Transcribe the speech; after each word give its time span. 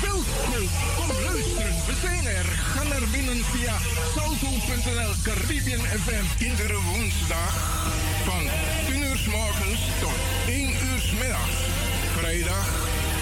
Wildkoop. 0.00 0.70
Kom 0.96 1.10
luisteren, 1.24 1.74
we 1.86 1.94
zijn 2.00 2.26
er. 2.26 2.44
Ga 2.44 2.82
naar 2.82 3.06
binnen 3.12 3.44
via 3.44 3.76
salto.nl 4.14 5.12
Caribbean 5.22 5.80
FM. 5.80 6.44
Iedere 6.44 6.80
woensdag 6.80 7.54
van 8.24 8.42
10 8.86 9.02
uur 9.02 9.16
s 9.16 9.26
morgens 9.26 9.80
tot 10.00 10.18
1 10.46 10.68
uur 10.70 11.00
s 11.00 11.12
middags. 11.12 11.58
Vrijdag 12.16 12.66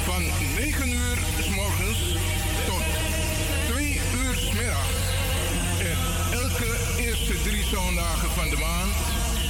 van 0.04 0.22
9 0.56 0.88
uur 0.88 1.18
s 1.40 1.48
morgens 1.48 1.98
tot 2.66 2.84
2 3.68 4.00
uur 4.20 4.36
s 4.36 4.52
middags. 4.52 4.98
En 5.90 5.98
elke 6.42 6.70
eerste 6.98 7.42
drie 7.42 7.64
zondagen 7.64 8.30
van 8.30 8.48
de 8.50 8.56
maand 8.56 8.94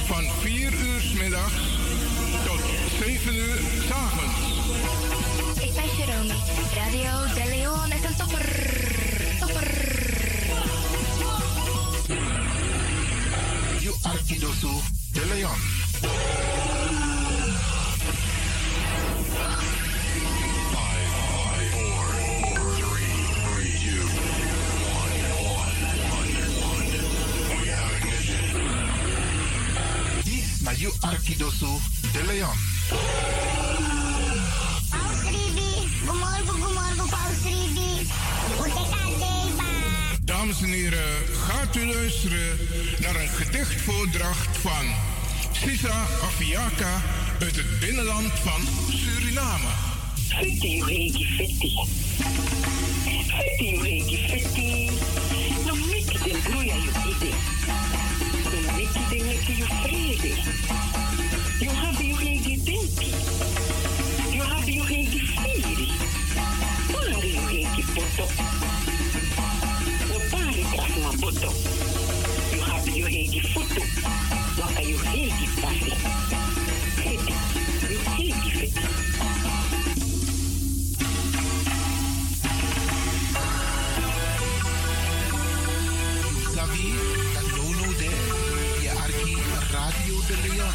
van 0.05 0.23
4 0.41 0.73
uur 0.73 1.01
s 1.01 1.13
middags 1.13 1.53
tot 2.45 2.61
7 2.99 3.35
uur 3.35 3.59
s 3.87 3.91
avonds. 3.91 5.12
Radio 5.75 7.33
De 7.33 7.49
Leon 7.49 7.91
is 7.91 8.03
een 8.03 8.15
topper. 8.15 8.45
Topper. 9.39 9.67
You 13.79 13.95
Arkidosu 14.01 14.67
de 15.11 15.25
Leon. 15.25 15.73
You 30.83 30.91
Arkidosu 31.01 31.79
de 32.11 32.23
Leon. 32.25 33.62
Dames 40.43 40.61
en 40.61 40.69
heren, 40.69 41.27
gaat 41.47 41.75
u 41.75 41.85
luisteren 41.93 42.57
naar 42.99 43.15
een 43.15 43.27
gedichtvoordracht 43.27 44.57
van 44.57 44.85
Sisa 45.51 46.05
Afiaka 46.23 47.01
uit 47.39 47.55
het 47.55 47.79
binnenland 47.79 48.31
van 48.39 48.61
Suriname. 48.89 49.67
Fitti, 50.27 50.83
regi, 50.83 51.25
fitti. 51.25 51.75
Fitti, 53.27 53.77
regi, 53.81 54.17
fitti. 54.27 54.89
No 55.65 55.75
miki 55.75 56.17
den 56.23 56.41
gloria 56.41 56.75
you 56.75 57.09
ide. 57.09 57.33
No 58.43 58.75
miki 58.75 59.01
den 59.09 59.55
you 59.55 59.67
vrede. 59.81 60.92
Have 73.33 73.41
you 73.41 73.41
regi 73.41 73.53
futu. 73.53 73.81
Waka 74.61 74.81
you 74.83 74.97
regi 74.97 75.47
pasi. 75.61 75.91
Fitti. 77.01 77.33
You 77.89 77.99
regi 78.17 78.51
fitti. 78.51 78.81
Sabi, 86.53 86.93
dat 87.33 87.47
Nono 87.55 87.89
de, 87.97 88.11
je 88.81 88.89
Arki 88.89 89.37
Radio 89.71 90.15
de 90.27 90.35
Leon. 90.43 90.73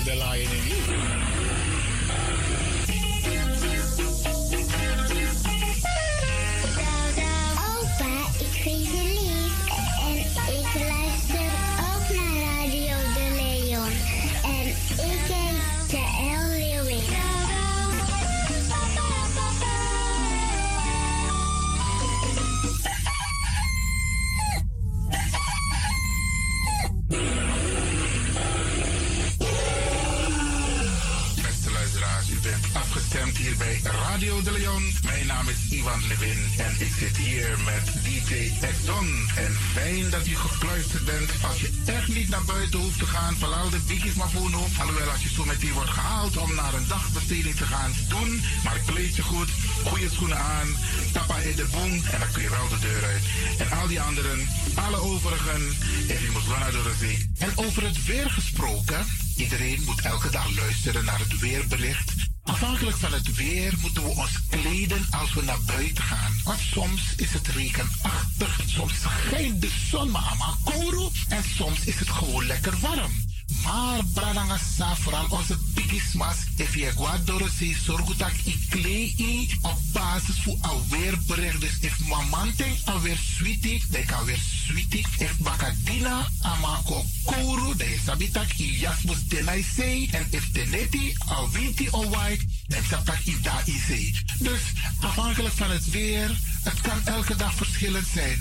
Heel 0.00 0.04
de 0.04 0.16
lion 0.16 0.50
in 0.52 0.69
Radio 34.20 34.42
de 34.42 34.52
Leon. 34.52 34.94
Mijn 35.04 35.26
naam 35.26 35.48
is 35.48 35.70
Ivan 35.70 36.06
Levin 36.08 36.40
en 36.58 36.72
ik 36.78 36.92
zit 36.98 37.16
hier 37.16 37.58
met 37.64 38.04
DJ 38.04 38.52
Exxon. 38.60 39.28
En 39.36 39.52
fijn 39.72 40.10
dat 40.10 40.26
u 40.26 40.36
gekluisterd 40.36 41.04
bent. 41.04 41.30
Als 41.48 41.60
je 41.60 41.70
echt 41.86 42.08
niet 42.08 42.28
naar 42.28 42.44
buiten 42.44 42.78
hoeft 42.80 42.98
te 42.98 43.06
gaan, 43.06 43.36
verlaal 43.36 43.70
de 43.70 43.78
biggies 43.86 44.14
maar 44.14 44.30
voor 44.30 44.50
nu. 44.50 44.56
Alhoewel, 44.80 45.10
als 45.10 45.22
je 45.22 45.28
zo 45.28 45.44
meteen 45.44 45.72
wordt 45.72 45.90
gehaald 45.90 46.36
om 46.36 46.54
naar 46.54 46.74
een 46.74 46.88
dagbesteding 46.88 47.56
te 47.56 47.64
gaan, 47.64 47.92
doen. 48.08 48.42
Maar 48.64 48.80
kleed 48.86 49.16
je 49.16 49.22
goed, 49.22 49.48
goede 49.86 50.10
schoenen 50.10 50.38
aan, 50.38 50.68
tappa 51.12 51.36
in 51.36 51.56
de 51.56 51.66
boom 51.72 51.92
en 52.12 52.18
dan 52.20 52.32
kun 52.32 52.42
je 52.42 52.50
wel 52.50 52.68
de 52.68 52.78
deur 52.78 53.04
uit. 53.04 53.24
En 53.58 53.78
al 53.78 53.86
die 53.86 54.00
anderen, 54.00 54.48
alle 54.74 54.96
overigen, 54.96 55.62
en 56.08 56.22
je 56.22 56.30
moet 56.32 56.46
wel 56.46 56.58
naar 56.58 56.72
de 56.72 56.94
zee. 56.98 57.30
En 57.38 57.52
over 57.54 57.82
het 57.82 58.04
weer 58.04 58.30
gesproken, 58.30 59.06
iedereen 59.36 59.82
moet 59.84 60.00
elke 60.00 60.30
dag 60.30 60.56
luisteren 60.56 61.04
naar 61.04 61.18
het 61.18 61.38
weerbericht. 61.38 62.29
Afhankelijk 62.42 62.96
van 62.96 63.12
het 63.12 63.34
weer 63.34 63.74
moeten 63.80 64.02
we 64.02 64.08
ons 64.08 64.40
kleden 64.50 65.06
als 65.10 65.34
we 65.34 65.42
naar 65.42 65.60
buiten 65.66 66.04
gaan. 66.04 66.40
Want 66.44 66.60
soms 66.60 67.14
is 67.16 67.32
het 67.32 67.48
regenachtig, 67.48 68.60
soms 68.66 68.92
schijnt 69.00 69.60
de 69.60 69.70
zon 69.90 70.10
maar 70.10 70.22
allemaal 70.22 70.56
kouro 70.64 71.10
en 71.28 71.44
soms 71.56 71.84
is 71.84 71.98
het 71.98 72.08
gewoon 72.10 72.46
lekker 72.46 72.78
warm. 72.80 73.12
Maar 73.64 74.04
Bradangasa, 74.04 74.96
vooral 74.96 75.26
onze 75.28 75.58
bigismas, 75.74 76.36
if 76.56 76.74
je 76.74 76.92
guadoro 76.96 77.48
se 77.58 77.76
sorgutak 77.84 78.32
i 78.44 78.58
klei 78.68 79.48
op 79.60 79.78
basis 79.92 80.40
voor 80.42 80.56
alweer 80.60 81.18
bericht. 81.26 81.60
Dus 81.60 81.78
if 81.80 82.00
mamante 82.08 82.66
alweer 82.84 83.18
sweetie, 83.36 83.84
dan 83.90 84.04
kan 84.04 84.24
weer 84.24 84.38
sweetie. 84.66 85.06
If 85.18 85.38
bakadina 85.38 86.28
amako 86.40 87.04
kouru, 87.24 87.76
dan 87.76 87.88
sabitak 88.04 88.52
i 88.58 88.78
jasmus 88.78 89.26
denai 89.28 89.64
sei. 89.76 90.08
En 90.12 90.26
if 90.30 90.50
teneti 90.52 91.14
al 91.18 91.50
winti 91.50 91.88
o 91.90 92.08
white, 92.08 92.44
dan 92.66 92.82
sabitak 92.88 93.24
i 93.24 93.36
da 93.42 93.62
i 93.66 93.78
sei. 93.86 94.14
Dus 94.38 94.60
afhankelijk 95.00 95.54
van 95.54 95.70
het 95.70 95.90
weer, 95.90 96.30
het 96.62 96.80
kan 96.80 97.00
elke 97.04 97.36
dag 97.36 97.54
verschillend 97.54 98.06
zijn. 98.12 98.38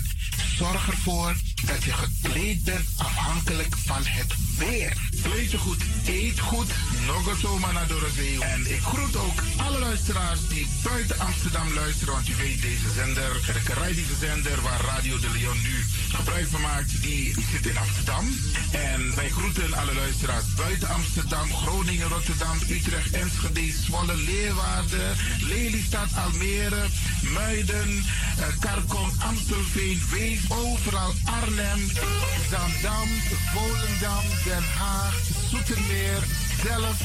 Zorg 0.58 0.88
ervoor 0.88 1.36
dat 1.66 1.84
je 1.84 1.94
gekleed 1.94 2.64
bent 2.64 2.88
afhankelijk 2.98 3.76
van 3.86 4.02
het 4.06 4.34
weer. 4.58 4.94
Kleed 5.22 5.52
je 5.52 5.58
goed, 5.58 5.82
eet 6.06 6.40
goed, 6.40 6.70
nog 7.06 7.38
zomaar 7.40 7.74
naar 7.74 7.88
Dorozee. 7.88 8.44
En 8.44 8.72
ik 8.72 8.82
groet 8.82 9.16
ook 9.16 9.44
alle 9.58 9.80
luisteraars 9.80 10.40
die 10.48 10.68
buiten 10.84 11.20
Amsterdam 11.20 11.74
luisteren. 11.74 12.14
Want 12.14 12.30
u 12.30 12.36
weet, 12.36 12.62
deze 12.62 12.90
zender, 12.96 13.32
de 13.54 13.64
Caribische 13.64 14.16
zender 14.20 14.62
waar 14.62 14.82
Radio 14.82 15.20
de 15.20 15.30
Leon 15.30 15.62
nu 15.62 15.86
gebruik 16.14 16.48
van 16.48 16.62
maakt, 16.62 17.02
die 17.02 17.34
zit 17.52 17.66
in 17.66 17.78
Amsterdam. 17.78 18.26
En 18.72 19.16
wij 19.16 19.30
groeten 19.30 19.74
alle 19.74 19.94
luisteraars 19.94 20.46
buiten 20.56 20.90
Amsterdam, 20.90 21.54
Groningen, 21.54 22.08
Rotterdam, 22.08 22.58
Utrecht, 22.70 23.12
Enschede, 23.12 23.74
Zwolle, 23.84 24.16
Leeuwarden, 24.16 25.16
Lelystad, 25.40 26.10
Almere, 26.16 26.86
Muiden, 27.34 28.06
eh, 28.38 28.46
Karkong, 28.60 29.12
Amstelveen, 29.20 30.02
Wees, 30.12 30.40
overal 30.48 31.14
Arnhem, 31.26 31.49
Zandam, 31.50 33.10
Volendam, 33.54 34.24
Den 34.46 34.64
Haag, 34.80 35.14
Zoetermeer, 35.50 36.22
Delft, 36.64 37.02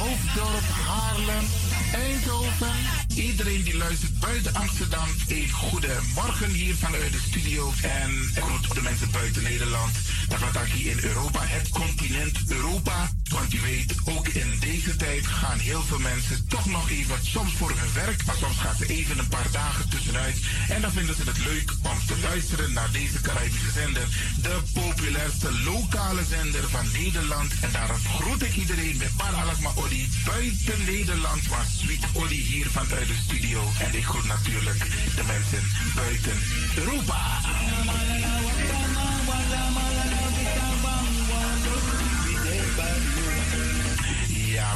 Hoofddorp, 0.00 0.64
Haarlem, 0.88 1.46
Eindhoven. 1.92 2.74
Iedereen 3.14 3.62
die 3.62 3.76
luistert 3.76 4.18
buiten 4.18 4.54
Amsterdam, 4.54 5.08
een 5.28 5.50
goede 5.50 5.98
morgen 6.14 6.50
hier 6.50 6.74
vanuit 6.74 7.12
de 7.12 7.20
studio. 7.28 7.72
En 7.82 8.30
groet 8.34 8.74
de 8.74 8.82
mensen 8.82 9.10
buiten 9.10 9.42
Nederland. 9.42 9.94
Dat 10.28 10.38
wat 10.38 10.64
hier 10.64 10.90
in 10.90 11.04
Europa, 11.04 11.40
het 11.42 11.68
continent 11.68 12.38
Europa. 12.48 13.10
Want 13.28 13.54
u 13.54 13.60
weet, 13.60 13.94
ook 14.04 14.28
in 14.28 14.56
deze 14.60 14.96
tijd 14.96 15.26
gaan 15.26 15.58
heel 15.58 15.82
veel 15.82 15.98
mensen 15.98 16.48
toch 16.48 16.66
nog 16.66 16.90
even, 16.90 17.18
soms 17.22 17.52
voor 17.52 17.72
hun 17.76 17.92
werk, 17.94 18.24
maar 18.26 18.36
soms 18.36 18.58
gaan 18.58 18.76
ze 18.76 18.86
even 18.86 19.18
een 19.18 19.28
paar 19.28 19.50
dagen 19.50 19.88
tussenuit. 19.88 20.36
En 20.68 20.80
dan 20.80 20.92
vinden 20.92 21.16
ze 21.16 21.22
het 21.24 21.38
leuk 21.38 21.72
om 21.82 21.98
te 22.06 22.16
luisteren 22.22 22.72
naar 22.72 22.90
deze 22.92 23.20
Caribische 23.20 23.70
zender. 23.70 24.06
De 24.42 24.58
populairste 24.72 25.52
lokale 25.64 26.24
zender 26.24 26.68
van 26.68 26.86
Nederland. 26.92 27.52
En 27.60 27.72
daarom 27.72 28.00
groet 28.16 28.42
ik 28.42 28.56
iedereen 28.56 28.96
met 28.96 29.16
Paralasma 29.16 29.70
Olly 29.74 30.08
buiten 30.24 30.84
Nederland, 30.84 31.48
maar 31.48 31.66
Sweet 31.78 32.06
Olly 32.12 32.34
hier 32.34 32.66
vanuit 32.70 33.06
de 33.06 33.14
studio. 33.24 33.60
En 33.80 33.94
ik 33.94 34.04
groet 34.04 34.24
natuurlijk 34.24 34.78
de 35.16 35.22
mensen 35.26 35.62
buiten 35.94 36.38
Europa. 36.76 37.20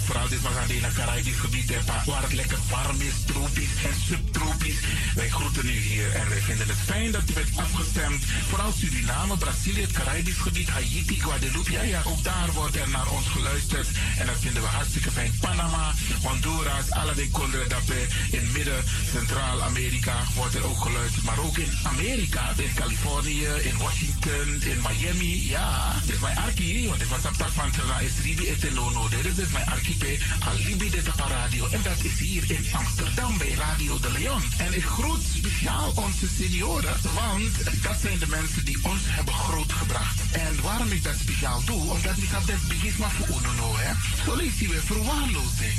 Vooral 0.05 0.29
dit 0.29 0.43
was 0.43 0.57
aan 0.57 0.69
het 0.69 0.95
Caribisch 0.95 1.39
gebied, 1.39 1.73
waar 2.07 2.23
het 2.23 2.33
lekker 2.33 2.59
warm 2.71 3.01
is, 3.01 3.15
tropisch 3.27 3.75
en 3.85 3.95
subtropisch. 4.09 4.81
Wij 5.15 5.29
groeten 5.29 5.67
u 5.67 5.79
hier 5.79 6.15
en 6.15 6.29
wij 6.29 6.41
vinden 6.41 6.69
het 6.69 6.77
fijn 6.85 7.11
dat 7.13 7.31
u 7.31 7.33
bent 7.33 7.57
afgestemd. 7.57 8.25
Vooral 8.49 8.73
Suriname, 8.73 9.37
Brazilië, 9.37 9.81
het 9.81 9.93
Caribisch 9.93 10.39
gebied, 10.39 10.69
Haiti, 10.69 11.21
Guadeloupe. 11.21 11.73
Ja, 11.73 11.83
ja, 11.83 12.03
ook 12.05 12.25
daar 12.25 12.53
wordt 12.53 12.77
er 12.77 12.89
naar 12.89 13.09
ons 13.11 13.29
geluisterd. 13.29 13.89
En 14.19 14.27
dat 14.27 14.37
vinden 14.41 14.63
we 14.63 14.69
hartstikke 14.69 15.11
fijn. 15.11 15.33
Panama, 15.41 15.95
Honduras, 16.23 16.91
alle 16.91 17.15
de 17.15 17.29
Dape, 17.69 18.07
in 18.31 18.53
midden, 18.53 18.85
Centraal-Amerika 19.13 20.17
wordt 20.35 20.55
er 20.55 20.65
ook 20.65 20.83
geluisterd. 20.83 21.25
Maar 21.25 21.39
ook 21.39 21.59
in 21.59 21.73
Amerika, 21.83 22.53
in 22.57 22.75
Californië, 22.75 23.47
in 23.47 23.77
Washington, 23.79 24.63
in 24.63 24.81
Miami. 24.89 25.49
Ja, 25.49 26.01
dit 26.05 26.15
is 26.15 26.21
mijn 26.21 26.37
archie, 26.37 26.89
want 26.89 26.99
dit 27.01 27.09
was 27.09 27.21
tak 27.37 27.51
van 27.53 27.71
Terra 27.71 27.99
is 27.99 28.13
Ribi 28.23 28.49
Etelono. 28.49 29.09
Dit 29.09 29.39
is 29.39 29.49
mijn 29.49 29.67
archie 29.73 30.19
Alibi 30.49 30.91
de 30.91 31.03
radio. 31.29 31.67
En 31.71 31.83
dat 31.83 32.01
is 32.03 32.19
hier 32.19 32.45
in 32.51 32.67
Amsterdam 32.73 33.39
bij 33.39 33.55
Radio 33.55 34.01
de 34.01 34.13
Leon. 34.13 34.43
En 34.57 34.75
ik 34.75 34.85
groet 34.85 35.23
speciaal 35.37 35.93
onze 35.95 36.27
senioren, 36.39 36.95
want 37.15 37.83
dat 37.83 37.97
zijn 38.03 38.19
de 38.19 38.27
mensen 38.27 38.65
die 38.65 38.79
ons 38.83 39.01
hebben 39.05 39.35
grootgebracht. 39.35 40.21
En 40.33 40.63
waarom 40.63 40.91
ik 40.93 41.03
dat 41.05 41.15
speciaal 41.21 41.63
doe, 41.65 41.91
omdat 41.91 42.17
ik 42.17 42.31
dat 42.31 42.69
begin 42.69 42.95
maar 42.99 43.11
voor 43.11 43.29
UNO, 43.29 43.77
hè. 43.77 43.93
Zo 44.25 44.37
lees 44.37 44.59
je 44.59 44.69
weer 44.69 44.83
verwaarlozing. 44.83 45.75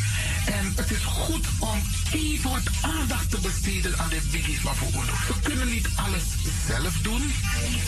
En 0.46 0.74
het 0.76 0.92
is 0.92 1.04
goed 1.04 1.46
om 1.60 1.82
even 2.12 2.50
wat 2.50 2.68
aandacht 2.82 3.30
te 3.30 3.40
besteden 3.40 4.00
aan 4.00 4.10
dit 4.10 4.32
Bigisma 4.32 4.74
voor 4.74 4.92
UNO. 4.92 5.14
We 5.28 5.40
kunnen 5.44 5.70
niet 5.70 5.88
alles 5.96 6.24
zelf 6.68 6.94
doen. 7.02 7.34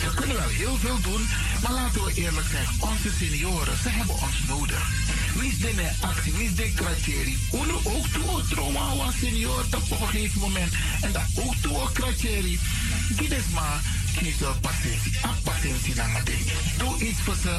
We 0.04 0.14
kunnen 0.14 0.36
wel 0.36 0.48
heel 0.48 0.76
veel 0.76 1.00
doen, 1.00 1.28
maar 1.62 1.72
laten 1.72 2.04
we 2.04 2.12
eerlijk 2.14 2.46
zijn, 2.50 2.66
onze 2.78 3.10
senioren, 3.18 3.76
ze 3.82 3.88
hebben 3.88 4.14
ons 4.14 4.36
nodig. 4.48 4.90
Wie 5.34 5.50
is 5.50 5.58
de 6.00 6.06
actie, 6.06 6.32
wie 6.32 6.48
is 6.48 6.54
de 6.54 6.72
criteria? 6.74 7.36
UNO 7.52 7.80
ook 7.84 8.06
toe, 8.06 8.42
trauma 8.48 8.96
was 8.96 9.14
senior 9.18 9.64
op 9.74 9.90
een 9.90 10.08
gegeven 10.08 10.40
moment. 10.40 10.72
En 11.00 11.12
dat 11.12 11.22
ook 11.44 11.54
toe, 11.54 11.92
criteria. 11.92 12.58
Dit 13.08 13.30
is 13.30 13.48
maar 13.54 13.80
niet 14.20 14.36
zo 14.40 14.54
patiëntie. 14.60 15.12
Ah, 15.22 15.30
patiëntie 15.42 15.94
naar 15.94 16.08
mijn 16.08 16.24
ding. 16.24 16.44
Doe 16.78 17.08
iets 17.08 17.20
voor 17.20 17.36
ze. 17.42 17.58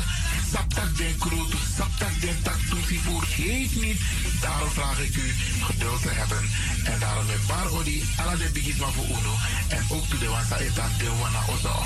Saptak 0.52 0.98
den 0.98 1.18
kroot, 1.18 1.54
saptak 1.78 2.22
den 2.22 2.42
tak 2.42 2.60
voor. 3.04 3.22
Geef 3.22 3.76
niet. 3.76 4.02
Daarom 4.42 4.70
vraag 4.70 5.00
ik 5.00 5.16
u 5.16 5.34
geduld 5.62 6.02
te 6.02 6.10
hebben. 6.10 6.50
En 6.84 7.00
daarom 7.00 7.26
met 7.26 7.48
bar 7.48 7.72
odi, 7.72 8.04
ala 8.18 8.36
de 8.36 8.50
bigis 8.54 8.76
maar 8.76 8.92
voor 8.92 9.06
uno. 9.06 9.34
En 9.68 9.86
ook 9.90 10.06
toe 10.06 10.20
de 10.20 10.28
wansa 10.28 10.58
etan 10.58 10.92
de 10.98 11.10
wana 11.22 11.42
ozo. 11.50 11.86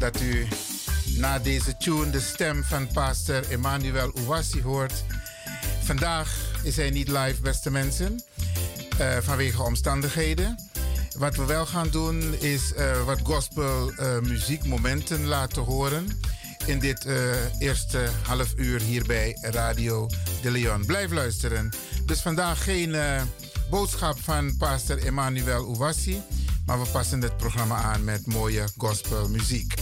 dat 0.00 0.20
u 0.20 0.46
na 1.16 1.38
deze 1.38 1.76
tune 1.76 2.10
de 2.10 2.20
stem 2.20 2.64
van 2.64 2.88
pastor 2.92 3.50
Emmanuel 3.50 4.12
Ouassi 4.14 4.62
hoort. 4.62 5.04
Vandaag 5.82 6.36
is 6.62 6.76
hij 6.76 6.90
niet 6.90 7.08
live, 7.08 7.40
beste 7.42 7.70
mensen, 7.70 8.22
uh, 9.00 9.16
vanwege 9.20 9.62
omstandigheden. 9.62 10.70
Wat 11.18 11.36
we 11.36 11.44
wel 11.44 11.66
gaan 11.66 11.88
doen 11.88 12.34
is 12.38 12.72
uh, 12.72 13.04
wat 13.04 13.20
gospel 13.22 13.92
uh, 13.92 14.18
muziekmomenten 14.18 15.26
laten 15.26 15.62
horen 15.62 16.20
in 16.66 16.78
dit 16.78 17.06
eerste 17.58 18.08
half 18.26 18.52
uur 18.56 18.80
hier 18.80 19.04
bij 19.06 19.36
Radio 19.40 20.06
de 20.42 20.50
Leon. 20.50 20.86
Blijf 20.86 21.10
luisteren. 21.10 21.70
Dus 22.06 22.20
vandaag 22.20 22.64
geen 22.64 22.96
boodschap 23.70 24.20
van 24.20 24.56
pastor 24.56 24.98
Emmanuel 24.98 25.74
Ouassi. 25.74 26.22
Maar 26.70 26.80
we 26.80 26.86
passen 26.86 27.22
het 27.22 27.36
programma 27.36 27.76
aan 27.76 28.04
met 28.04 28.26
mooie 28.26 28.64
gospelmuziek. 28.76 29.74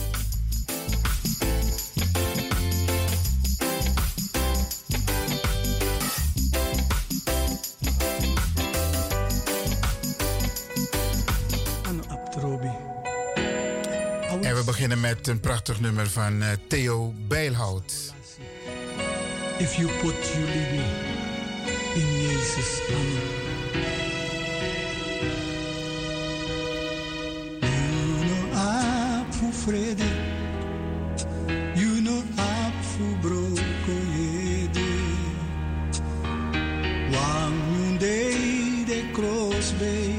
En 14.42 14.54
we 14.54 14.62
beginnen 14.64 15.00
met 15.00 15.26
een 15.26 15.40
prachtig 15.40 15.80
nummer 15.80 16.11
van 16.11 16.42
uh, 16.42 16.49
Theo 16.68 17.12
Bijlhout. 17.28 18.14
If 19.59 19.75
you 19.75 19.88
put 19.88 20.26
you 20.33 20.45
lead 20.45 20.71
me 20.71 20.85
in 21.95 22.23
Jezus' 22.23 22.80
naam. 22.90 24.07
vrede, 29.68 30.08
Juno 31.76 32.16
afubroco 32.37 33.96
yede. 34.16 34.92
Wang 37.12 37.58
yundei 37.76 38.84
de 38.87 39.00
crossbay, 39.12 40.14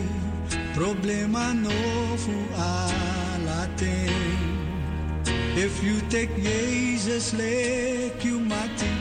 problema 0.76 1.54
novo 1.54 2.38
ala 2.56 3.68
tem. 3.76 4.38
If 5.66 5.84
you 5.84 5.98
take 6.10 6.34
Jesus 6.38 7.34
lek 7.34 8.24
you 8.24 8.40
mati, 8.40 8.94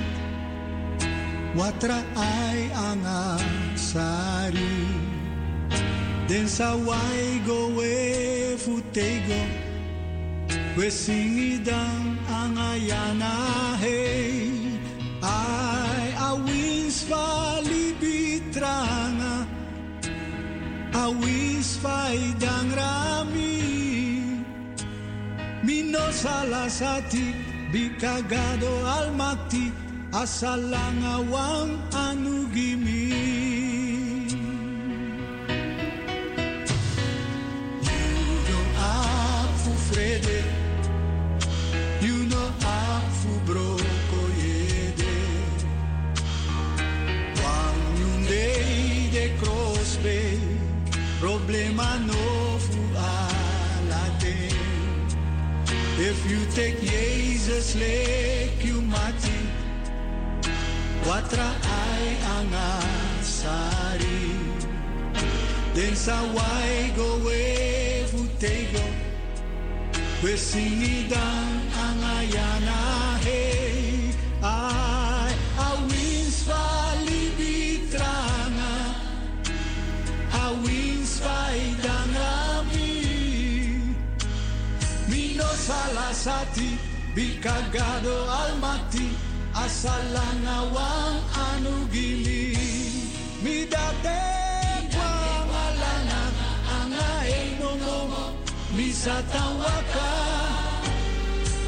watra 1.55 2.01
ai 2.17 2.71
angasari. 2.89 4.75
Densa 6.29 6.75
wai 6.87 7.41
go 7.47 7.69
we 7.77 8.57
futego. 8.57 9.68
We 10.79 10.95
singidang 10.95 12.23
ang 12.31 12.55
ayana 12.55 13.75
hey 13.83 14.47
Ay 15.19 16.15
awins 16.23 17.03
falibitranga 17.03 19.43
Awins 20.95 21.83
faidang 21.83 22.71
rami 22.79 23.59
Mino 25.67 26.15
salasati 26.15 27.35
bikagado 27.75 28.71
almati 28.87 29.75
asalangawang 30.15 31.75
anugimi 31.91 33.28
If 56.09 56.25
you 56.25 56.41
take 56.57 56.81
Jesus 56.81 57.77
lek 57.77 58.65
you 58.65 58.81
mati. 58.81 59.41
Watra 61.05 61.53
ay 61.61 62.05
ang 62.37 62.49
asari 62.49 64.33
Den 65.77 65.93
sa 65.93 66.25
go 66.97 67.09
we 67.21 68.09
futego 68.09 68.85
We 70.25 70.33
singidang 70.33 71.53
ang 71.77 72.01
ayana 72.01 73.08
Mino 85.89 85.95
salasati 85.95 86.69
bikagado 87.15 88.17
almati 88.31 89.09
asalangawang 89.55 91.21
anugili. 91.49 92.59
Midate 93.43 94.21
kwamalana 94.93 96.21
anga 96.77 97.11
enomo 97.27 98.37
misatawaka 98.77 100.09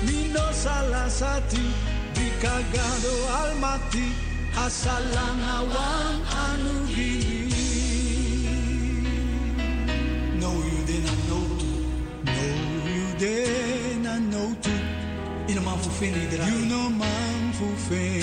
mino 0.06 0.52
salasati 0.52 1.64
bikagado 2.14 3.14
almati 3.40 4.06
asalangawang 4.66 6.20
anugili. 6.44 7.48
No 10.40 10.52
you 10.52 10.80
didn't 10.86 11.20
know 11.28 11.46
to 11.60 11.70
no 12.26 12.42
you 12.94 13.06
didn't 13.18 13.79
know 14.40 14.54
to 14.61 14.70
In 15.47 15.56
een 15.56 15.62
man 15.62 15.78
voor 15.82 15.92
vinden 15.92 16.20
iedereen. 16.23 16.47
You 16.52 16.66
know 16.66 16.88
man 16.97 17.52
fu 17.59 17.64
fen 17.88 18.18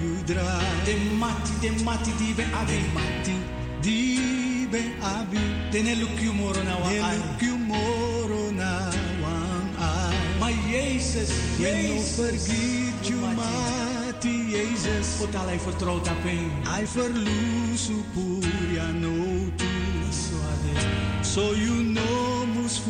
you 0.00 0.24
dra 0.24 0.58
De 0.84 0.96
mati, 1.18 1.52
de 1.60 1.82
mati 1.84 2.10
di 2.18 2.34
be 2.34 2.44
abi. 2.54 2.72
de 2.72 2.80
mati 2.94 3.34
di 3.80 4.68
be 4.70 4.82
abi 5.02 5.38
De 5.70 5.78
ne 5.82 5.96
look 5.96 6.18
you 6.20 6.32
moro 6.34 6.62
na 6.62 6.78
wa 6.78 6.88
de 6.88 7.00
ai. 7.02 7.16
look 7.16 7.40
you 7.40 7.56
moro 7.58 8.50
na 8.50 8.88
wang 9.22 9.68
ai 9.78 10.16
Maar 10.38 10.52
Jezus, 10.70 11.30
When 11.58 11.72
no 11.72 11.94
Jezus. 11.94 12.14
forget 12.16 13.08
you 13.08 13.20
mati 13.36 14.50
Jesus 14.50 15.06
Voor 15.18 15.28
al 15.40 15.46
hij 15.46 15.58
vertrouwt 15.58 16.08
op 16.08 16.22
hem. 16.22 16.50
I 16.82 16.86
verlusu 16.86 17.94
puria 18.14 18.86
no 18.90 19.14
tu 19.56 19.66
Zo 20.10 20.36
ade. 20.52 21.24
so 21.24 21.40
you 21.54 21.82
know 21.82 22.46
mus 22.54 22.80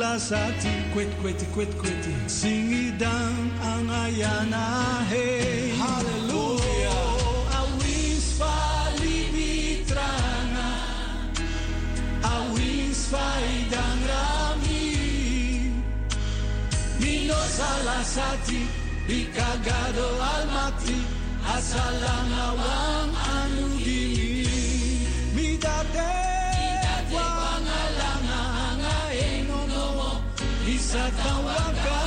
fula 0.00 0.18
sati 0.18 0.68
Kwet, 0.92 1.08
kweti, 1.20 1.46
kwet, 1.52 1.74
kweti. 1.76 2.14
Singidang 2.26 3.50
ang 3.60 3.90
ayana 3.90 5.04
hey 5.12 5.76
Hallelujah. 5.76 7.04
oh, 7.20 7.44
awis 7.60 8.32
falibitrana 8.40 10.00
Awis 12.24 13.12
faidang 13.12 14.00
rami 14.08 14.96
Mino 17.00 17.36
salasati 17.36 18.60
Bikagado 19.04 20.08
almati. 20.32 20.96
Asalangawang 21.44 23.12
anugili 23.36 24.48
Midate 25.36 26.29
satan 30.90 31.38
waka 31.46 32.00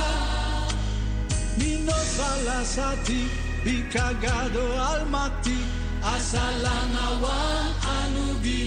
minosalasati 1.58 3.20
bikagado 3.64 4.66
almati 4.92 5.58
asalanawa 6.14 7.38
anubi. 7.96 8.62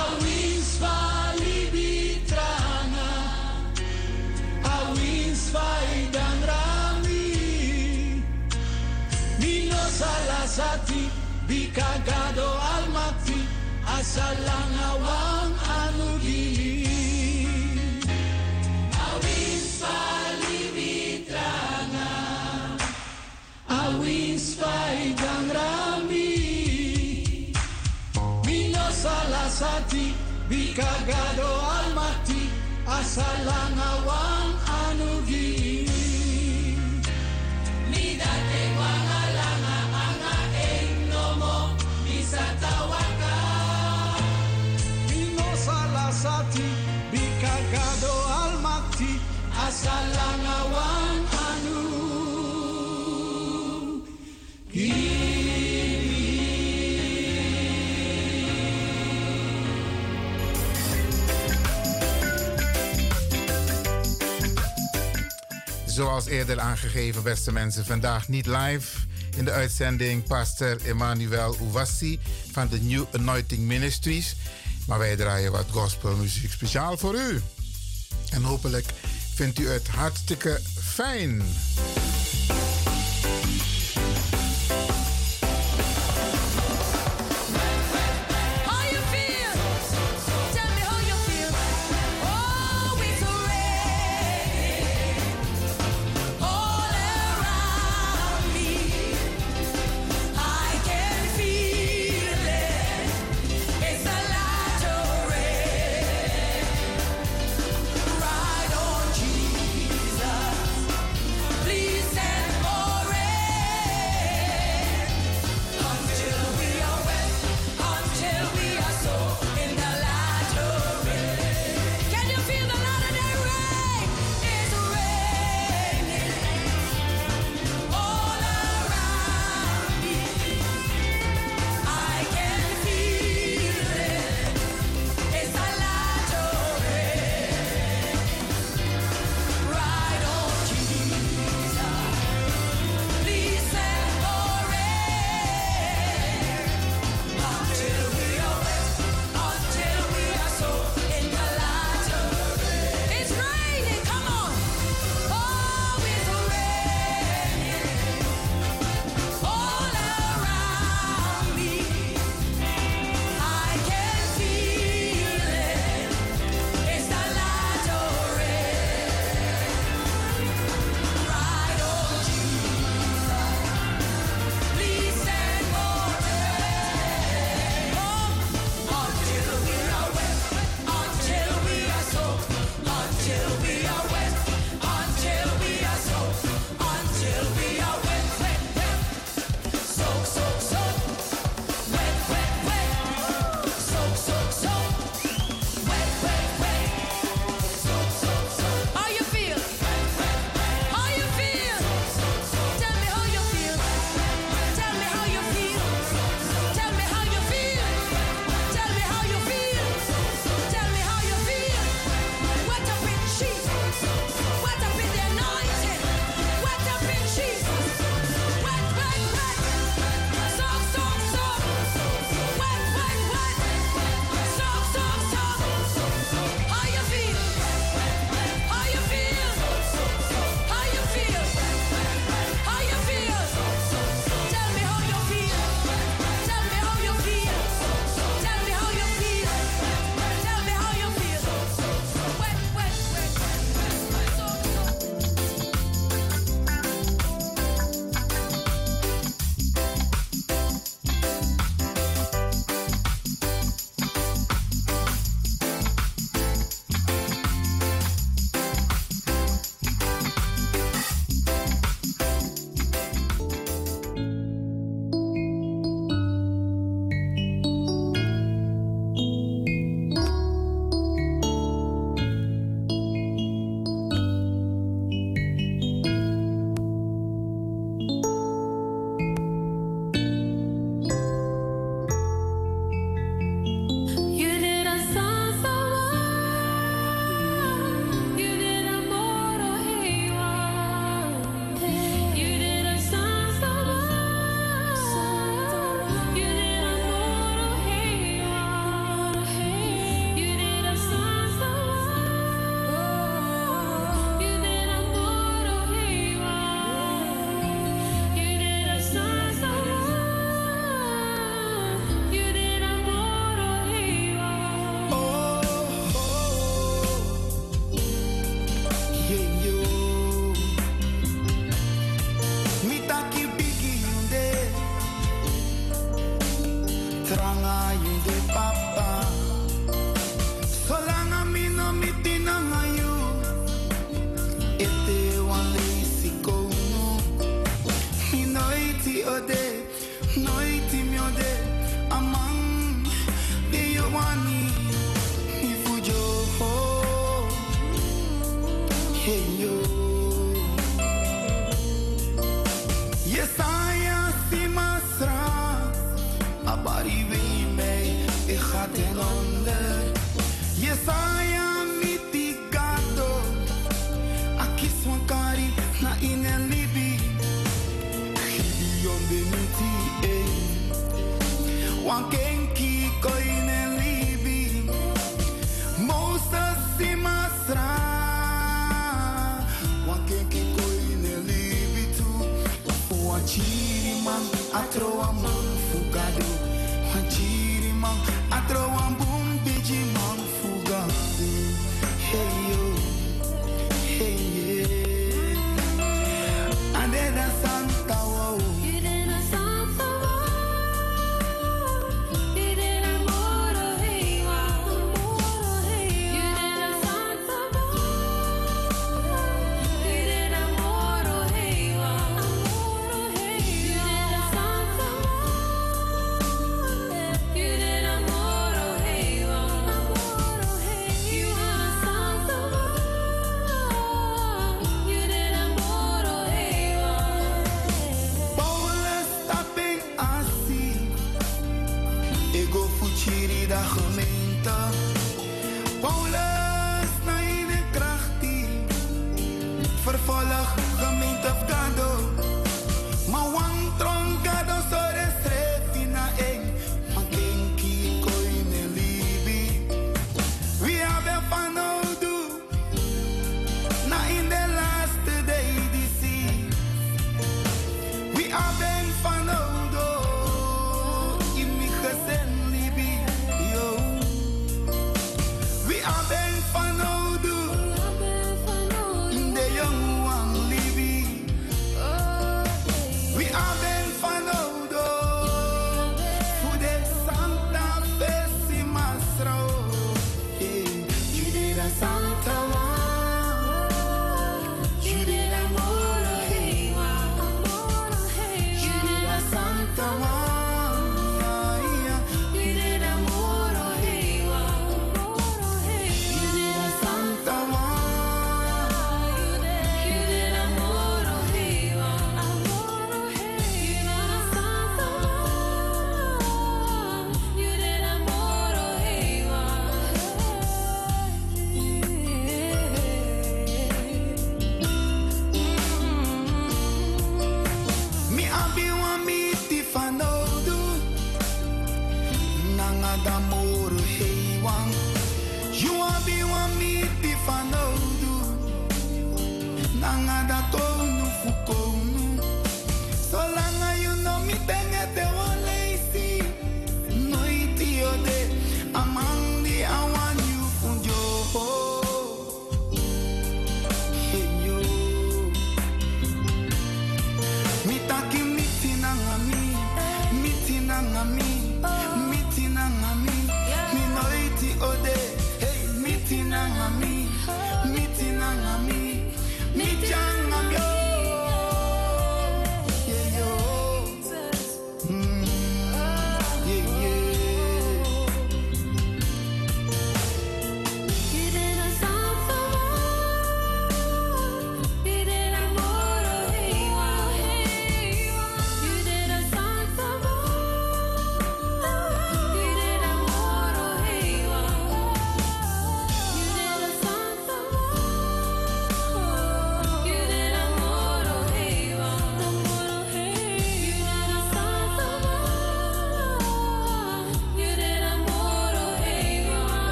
Awins 0.00 0.68
falibitrana 0.80 3.08
awins 4.76 5.42
faidanrami 5.54 7.26
minosalasati 9.42 11.02
bikagado 11.48 12.48
almati 12.74 13.35
Bikagado 13.96 14.28
almati 14.28 14.36
Asalangawang 14.36 15.54
anugili 15.72 16.84
Awins 18.92 19.66
falibitrana 19.80 21.40
Awins 23.68 24.46
faidang 24.60 25.48
rami 25.56 26.30
Mino 28.44 28.86
salasati 28.92 30.12
Bikagado 30.48 31.50
almati 31.80 32.52
Asalangawang 32.84 34.52
anugili 34.84 35.88
Midate 37.90 38.62
wangalanga 38.76 39.78
anga 40.04 40.36
enomo 40.68 41.56
Misatawaka 42.04 42.65
Bikagado 47.10 48.12
almati 48.42 49.20
Asalangawang 49.66 51.26
Zoals 65.96 66.26
eerder 66.26 66.60
aangegeven, 66.60 67.22
beste 67.22 67.52
mensen, 67.52 67.84
vandaag 67.84 68.28
niet 68.28 68.46
live 68.46 68.98
in 69.36 69.44
de 69.44 69.50
uitzending 69.50 70.22
Pastor 70.22 70.76
Emmanuel 70.84 71.56
Ouassi 71.60 72.18
van 72.52 72.68
de 72.68 72.80
New 72.80 73.04
Anointing 73.12 73.60
Ministries. 73.66 74.36
Maar 74.86 74.98
wij 74.98 75.16
draaien 75.16 75.52
wat 75.52 75.66
gospelmuziek 75.70 76.52
speciaal 76.52 76.96
voor 76.96 77.14
u. 77.14 77.42
En 78.30 78.42
hopelijk 78.42 78.86
vindt 79.34 79.58
u 79.58 79.68
het 79.68 79.88
hartstikke 79.88 80.60
fijn. 80.82 81.42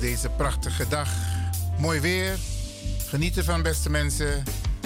deze 0.00 0.28
prachtige 0.28 0.88
dag. 0.88 1.08
Mooi 1.78 2.00
weer. 2.00 2.36
Geniet 3.08 3.36
ervan, 3.36 3.62
beste 3.62 3.90
mensen. 3.90 4.42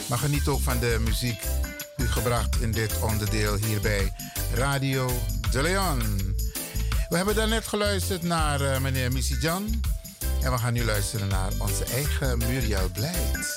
Maar 0.09 0.19
geniet 0.19 0.49
ook 0.49 0.61
van 0.61 0.79
de 0.79 1.01
muziek 1.05 1.43
u 1.97 2.07
gebracht 2.07 2.61
in 2.61 2.71
dit 2.71 3.01
onderdeel 3.01 3.55
hier 3.55 3.81
bij 3.81 4.13
Radio 4.55 5.11
de 5.51 5.63
Leon. 5.63 6.01
We 7.09 7.17
hebben 7.17 7.35
daarnet 7.35 7.67
geluisterd 7.67 8.23
naar 8.23 8.61
eh, 8.61 8.81
meneer 8.81 9.13
Missy 9.13 9.35
Jan. 9.41 9.81
En 10.43 10.53
we 10.53 10.59
gaan 10.59 10.73
nu 10.73 10.85
luisteren 10.85 11.29
naar 11.29 11.53
onze 11.59 11.85
eigen 11.85 12.39
Muriel 12.39 12.91
Blijd. 12.93 13.50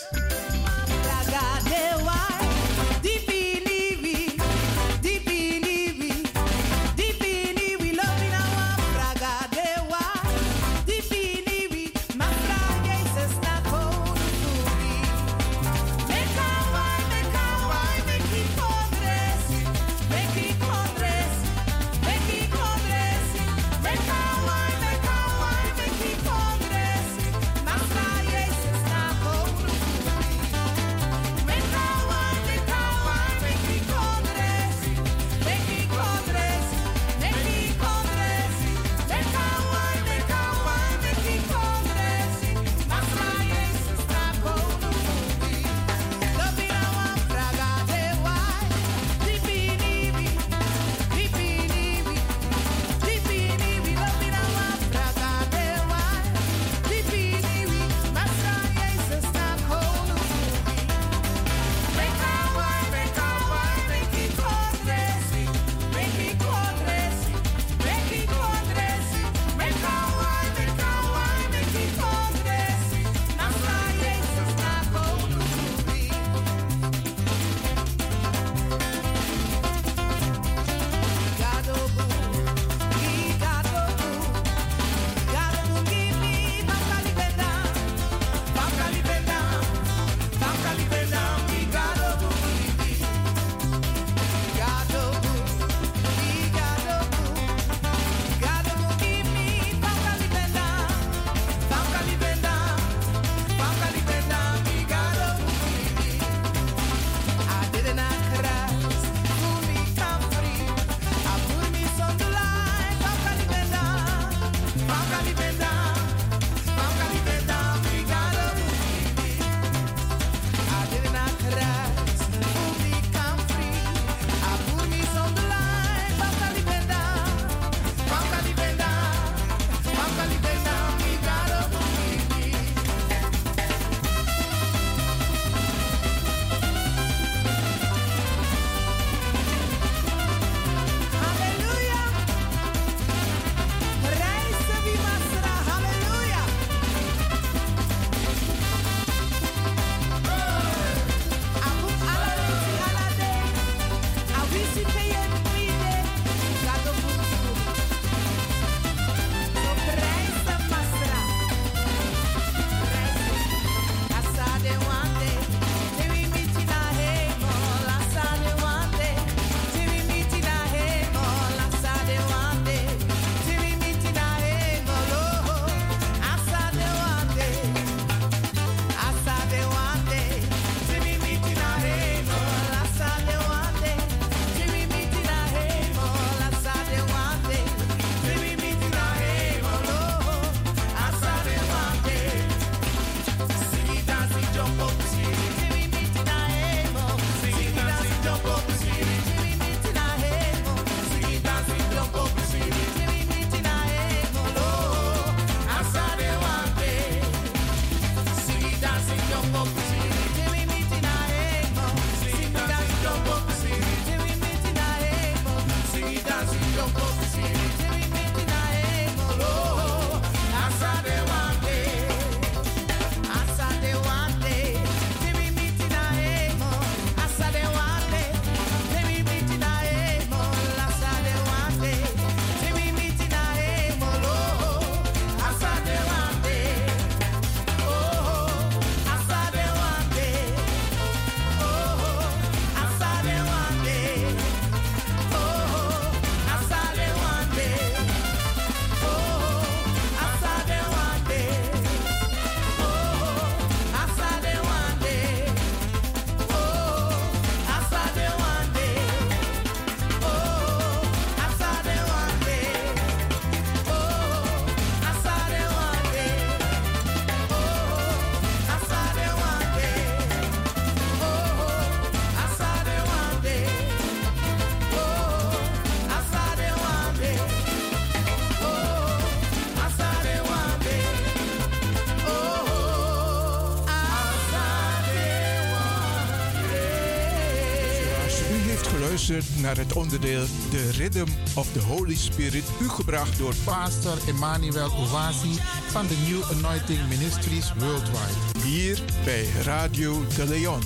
Naar 289.31 289.77
het 289.77 289.93
onderdeel 289.93 290.45
The 290.71 290.91
Rhythm 290.91 291.27
of 291.55 291.71
the 291.71 291.79
Holy 291.79 292.15
Spirit, 292.15 292.63
u 292.81 292.89
gebracht 292.89 293.37
door 293.37 293.53
Pastor 293.63 294.17
Emmanuel 294.27 294.91
Owasi 294.91 295.59
van 295.87 296.07
de 296.07 296.17
New 296.29 296.57
Anointing 296.57 296.99
Ministries 297.09 297.73
Worldwide. 297.77 298.59
hier 298.63 299.01
bij 299.23 299.45
Radio 299.63 300.25
de 300.35 300.45
Leon. 300.45 300.81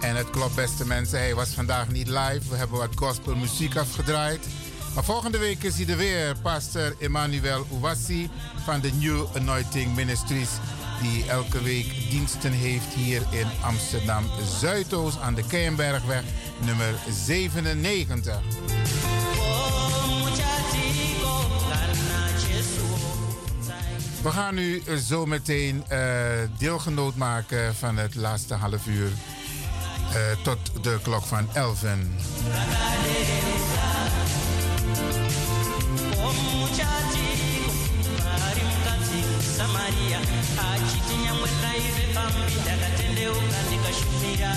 En 0.00 0.16
het 0.16 0.30
klopt, 0.30 0.54
beste 0.54 0.86
mensen, 0.86 1.18
hij 1.18 1.34
was 1.34 1.48
vandaag 1.48 1.88
niet 1.88 2.08
live. 2.08 2.48
We 2.48 2.56
hebben 2.56 2.78
wat 2.78 2.94
gospelmuziek 2.94 3.76
afgedraaid. 3.76 4.46
Maar 4.94 5.04
volgende 5.04 5.38
week 5.38 5.62
is 5.62 5.76
hij 5.76 5.86
er 5.88 5.96
weer, 5.96 6.36
Pastor 6.42 6.94
Emmanuel 6.98 7.66
Owasi 7.70 8.30
van 8.64 8.80
de 8.80 8.90
New 8.92 9.26
Anointing 9.36 9.94
Ministries. 9.94 10.50
Die 11.02 11.24
elke 11.28 11.62
week 11.62 12.10
diensten 12.10 12.52
heeft 12.52 12.94
hier 12.94 13.22
in 13.30 13.46
Amsterdam 13.62 14.24
Zuidoost 14.60 15.20
aan 15.20 15.34
de 15.34 15.46
Keienbergweg 15.46 16.22
nummer 16.64 16.94
97. 17.10 18.42
We 24.22 24.30
gaan 24.30 24.54
nu 24.54 24.82
eh, 24.86 24.96
zo 24.96 25.26
meteen 25.26 25.84
eh, 25.88 26.00
deelgenoot 26.58 27.16
maken 27.16 27.74
van 27.74 27.96
het 27.96 28.14
laatste 28.14 28.54
half 28.54 28.86
uur 28.86 29.10
eh, 30.12 30.42
tot 30.42 30.58
de 30.82 30.98
klok 31.02 31.24
van 31.24 31.48
11. 31.52 31.84
samaria 39.56 40.18
achiti 40.58 41.14
nyangwe 41.22 41.48
ndaive 41.58 42.02
pambi 42.14 42.54
ndakatendeuka 42.62 43.58
ndikashumira 43.66 44.52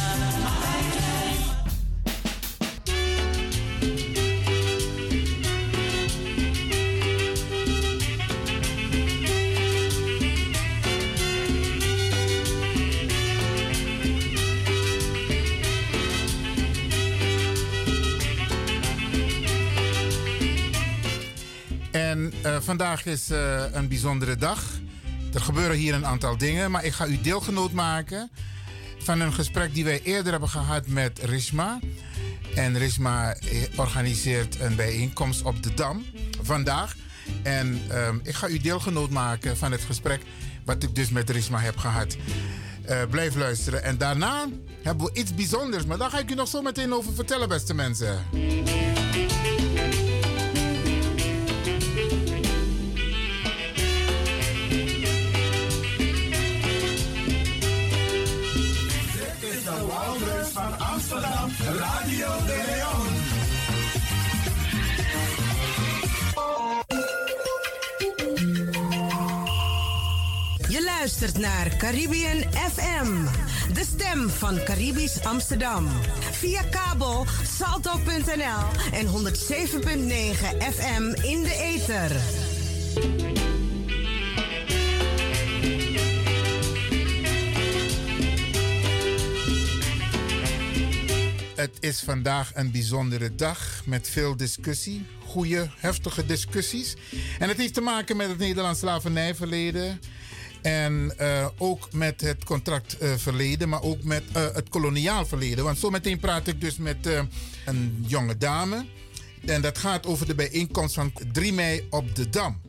vandaag 22.68 23.06
is 23.06 23.30
eh, 23.30 23.64
een 23.72 23.88
bijzondere 23.88 24.36
dag. 24.36 24.64
Er 25.34 25.42
gebeuren 25.42 25.78
hier 25.78 25.94
een 25.94 26.06
aantal 26.06 26.38
dingen, 26.38 26.72
maar 26.72 26.86
ik 26.86 26.94
ga 26.94 27.06
u 27.06 27.22
deelgenoot 27.22 27.72
maken 27.72 28.30
van 28.98 29.20
een 29.20 29.34
gesprek 29.34 29.74
die 29.74 29.84
wij 29.84 30.02
eerder 30.04 30.32
hebben 30.32 30.50
gehad 30.50 30.88
met 30.88 31.20
Rishma. 31.20 31.80
En 32.56 32.78
Rishma 32.78 33.34
eh, 33.34 33.64
organiseert 33.76 34.60
een 34.60 34.76
bijeenkomst 34.76 35.42
op 35.42 35.64
de 35.64 35.74
Dam 35.74 36.06
vandaag. 36.42 36.96
En 37.44 37.82
ehm, 37.90 38.20
ik 38.24 38.36
ga 38.36 38.48
u 38.48 38.58
deelgenoot 38.58 39.10
maken 39.10 39.58
van 39.58 39.72
het 39.72 39.82
gesprek 39.82 40.22
wat 40.66 40.84
ik 40.84 40.96
dus 40.96 41.10
met 41.10 41.30
Rishma 41.30 41.60
heb 41.60 41.78
gehad. 41.78 42.18
Eh, 42.86 43.02
blijf 43.10 43.36
luisteren. 43.36 43.84
En 43.84 43.98
daarna 43.98 44.48
hebben 44.84 45.06
we 45.06 45.20
iets 45.20 45.36
bijzonders, 45.36 45.86
maar 45.86 45.98
daar 45.98 46.10
ga 46.10 46.20
ik 46.20 46.32
u 46.32 46.34
nog 46.34 46.48
zo 46.48 46.62
meteen 46.62 46.94
over 46.94 47.14
vertellen, 47.14 47.50
beste 47.50 47.74
mensen. 47.74 48.26
Luistert 71.20 71.44
naar 71.44 71.76
Caribbean 71.78 72.44
FM, 72.54 73.24
de 73.74 73.84
stem 73.96 74.30
van 74.30 74.64
Caribisch 74.64 75.24
Amsterdam. 75.24 75.88
Via 76.32 76.62
kabel 76.62 77.26
salto.nl 77.58 78.92
en 78.92 79.08
107.9 79.08 79.14
FM 80.74 81.04
in 81.22 81.44
de 81.44 81.56
ether. 81.60 82.12
Het 91.56 91.78
is 91.80 92.02
vandaag 92.02 92.52
een 92.54 92.72
bijzondere 92.72 93.36
dag 93.36 93.82
met 93.86 94.10
veel 94.10 94.38
discussie, 94.38 95.06
goede, 95.26 95.70
heftige 95.78 96.26
discussies. 96.26 96.96
En 97.40 97.48
het 97.48 97.58
heeft 97.58 97.74
te 97.74 97.82
maken 97.82 98.18
met 98.18 98.28
het 98.28 98.38
Nederlands 98.38 98.80
slavernijverleden. 98.80 100.00
En 100.62 101.14
eh, 101.18 101.48
ook 101.58 101.94
met 101.94 102.22
het 102.22 102.44
contractverleden, 102.44 103.70
maar 103.70 103.82
ook 103.82 104.04
met 104.04 104.24
eh, 104.34 104.46
het 104.54 104.70
koloniaal 104.70 105.26
verleden. 105.26 105.64
Want 105.64 105.78
zometeen 105.78 106.20
praat 106.20 106.48
ik 106.48 106.62
dus 106.62 106.78
met 106.78 107.08
eh, 107.08 107.22
een 107.66 108.06
jonge 108.08 108.38
dame. 108.38 108.86
En 109.46 109.62
dat 109.62 109.78
gaat 109.78 110.06
over 110.06 110.28
de 110.28 110.36
bijeenkomst 110.36 110.96
van 110.96 111.12
3 111.32 111.54
mei 111.54 111.88
op 111.90 112.16
de 112.16 112.30
Dam. 112.30 112.62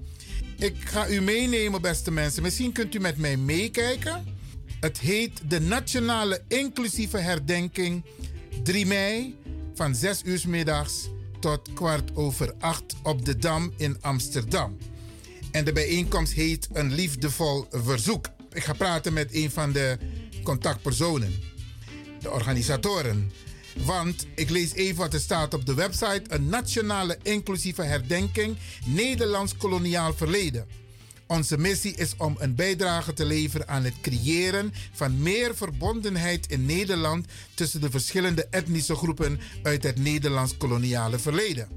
Ik 0.58 0.76
ga 0.84 1.08
u 1.08 1.20
meenemen, 1.20 1.80
beste 1.80 2.10
mensen. 2.10 2.42
Misschien 2.42 2.72
kunt 2.72 2.94
u 2.94 2.98
met 2.98 3.16
mij 3.16 3.36
meekijken. 3.36 4.24
Het 4.80 4.98
heet 4.98 5.40
de 5.48 5.60
Nationale 5.60 6.42
Inclusieve 6.48 7.18
Herdenking 7.18 8.04
3 8.62 8.86
mei 8.86 9.36
van 9.74 9.94
6 9.94 10.22
uur 10.24 10.42
middags 10.46 11.08
tot 11.40 11.72
kwart 11.74 12.16
over 12.16 12.54
8 12.58 12.82
op 13.02 13.24
de 13.24 13.36
Dam 13.36 13.72
in 13.76 13.96
Amsterdam. 14.00 14.76
En 15.50 15.64
de 15.64 15.72
bijeenkomst 15.72 16.32
heet 16.32 16.68
Een 16.72 16.94
Liefdevol 16.94 17.66
Verzoek. 17.70 18.28
Ik 18.52 18.64
ga 18.64 18.72
praten 18.72 19.12
met 19.12 19.34
een 19.34 19.50
van 19.50 19.72
de 19.72 19.98
contactpersonen, 20.42 21.34
de 22.20 22.30
organisatoren. 22.30 23.32
Want 23.84 24.26
ik 24.34 24.50
lees 24.50 24.74
even 24.74 24.96
wat 24.96 25.14
er 25.14 25.20
staat 25.20 25.54
op 25.54 25.66
de 25.66 25.74
website: 25.74 26.22
Een 26.28 26.48
nationale 26.48 27.18
inclusieve 27.22 27.82
herdenking 27.82 28.56
Nederlands 28.86 29.56
koloniaal 29.56 30.14
verleden. 30.14 30.66
Onze 31.26 31.58
missie 31.58 31.94
is 31.94 32.14
om 32.16 32.36
een 32.38 32.54
bijdrage 32.54 33.12
te 33.12 33.24
leveren 33.24 33.68
aan 33.68 33.84
het 33.84 34.00
creëren 34.00 34.72
van 34.92 35.22
meer 35.22 35.56
verbondenheid 35.56 36.50
in 36.50 36.66
Nederland 36.66 37.26
tussen 37.54 37.80
de 37.80 37.90
verschillende 37.90 38.46
etnische 38.50 38.94
groepen 38.94 39.40
uit 39.62 39.82
het 39.82 39.98
Nederlands 39.98 40.56
koloniale 40.56 41.18
verleden. 41.18 41.68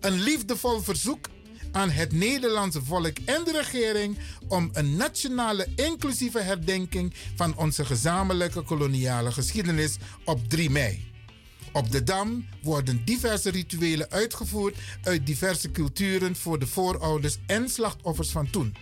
Een 0.00 0.20
liefdevol 0.20 0.80
verzoek 0.80 1.28
aan 1.72 1.90
het 1.90 2.12
Nederlandse 2.12 2.82
volk 2.82 3.16
en 3.24 3.44
de 3.44 3.52
regering 3.52 4.18
om 4.48 4.70
een 4.72 4.96
nationale 4.96 5.66
inclusieve 5.76 6.40
herdenking 6.40 7.14
van 7.36 7.56
onze 7.56 7.84
gezamenlijke 7.84 8.62
koloniale 8.62 9.32
geschiedenis 9.32 9.96
op 10.24 10.48
3 10.48 10.70
mei. 10.70 11.06
Op 11.72 11.90
de 11.90 12.02
Dam 12.02 12.46
worden 12.62 13.04
diverse 13.04 13.50
rituelen 13.50 14.10
uitgevoerd 14.10 14.76
uit 15.02 15.26
diverse 15.26 15.70
culturen 15.70 16.36
voor 16.36 16.58
de 16.58 16.66
voorouders 16.66 17.38
en 17.46 17.68
slachtoffers 17.68 18.30
van 18.30 18.50
toen. 18.50 18.76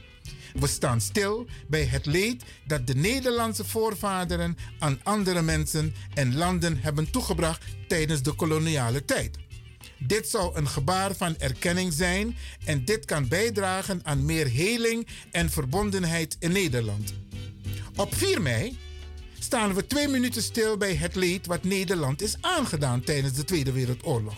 We 0.55 0.67
staan 0.67 1.01
stil 1.01 1.47
bij 1.69 1.85
het 1.85 2.07
leed 2.07 2.45
dat 2.67 2.87
de 2.87 2.95
Nederlandse 2.95 3.65
voorvaderen 3.65 4.57
aan 4.79 5.01
andere 5.03 5.43
mensen 5.43 5.95
en 6.15 6.37
landen 6.37 6.79
hebben 6.81 7.11
toegebracht 7.11 7.63
tijdens 7.89 8.23
de 8.23 8.33
koloniale 8.33 9.05
tijd. 9.05 9.46
Dit 9.99 10.29
zou 10.29 10.57
een 10.57 10.69
gebaar 10.69 11.15
van 11.15 11.39
erkenning 11.39 11.93
zijn 11.93 12.37
en 12.65 12.85
dit 12.85 13.05
kan 13.05 13.29
bijdragen 13.29 14.01
aan 14.03 14.25
meer 14.25 14.47
heling 14.47 15.07
en 15.31 15.51
verbondenheid 15.51 16.37
in 16.39 16.53
Nederland. 16.53 17.15
Op 17.97 18.15
4 18.15 18.43
mei 18.43 18.79
staan 19.39 19.75
we 19.75 19.87
twee 19.87 20.09
minuten 20.09 20.43
stil 20.43 20.77
bij 20.77 20.95
het 20.95 21.15
leed 21.15 21.47
wat 21.47 21.65
Nederland 21.65 22.23
is 22.23 22.37
aangedaan 22.41 23.01
tijdens 23.01 23.33
de 23.33 23.45
Tweede 23.45 23.73
Wereldoorlog. 23.73 24.35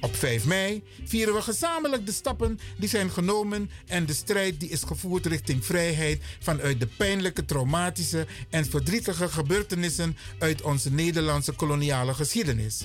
Op 0.00 0.16
5 0.16 0.44
mei 0.44 0.82
vieren 1.04 1.34
we 1.34 1.42
gezamenlijk 1.42 2.06
de 2.06 2.12
stappen 2.12 2.58
die 2.78 2.88
zijn 2.88 3.10
genomen 3.10 3.70
en 3.86 4.06
de 4.06 4.12
strijd 4.12 4.60
die 4.60 4.68
is 4.68 4.82
gevoerd 4.82 5.26
richting 5.26 5.64
vrijheid 5.64 6.22
vanuit 6.40 6.80
de 6.80 6.86
pijnlijke, 6.86 7.44
traumatische 7.44 8.26
en 8.50 8.64
verdrietige 8.66 9.28
gebeurtenissen 9.28 10.16
uit 10.38 10.62
onze 10.62 10.92
Nederlandse 10.92 11.52
koloniale 11.52 12.14
geschiedenis. 12.14 12.84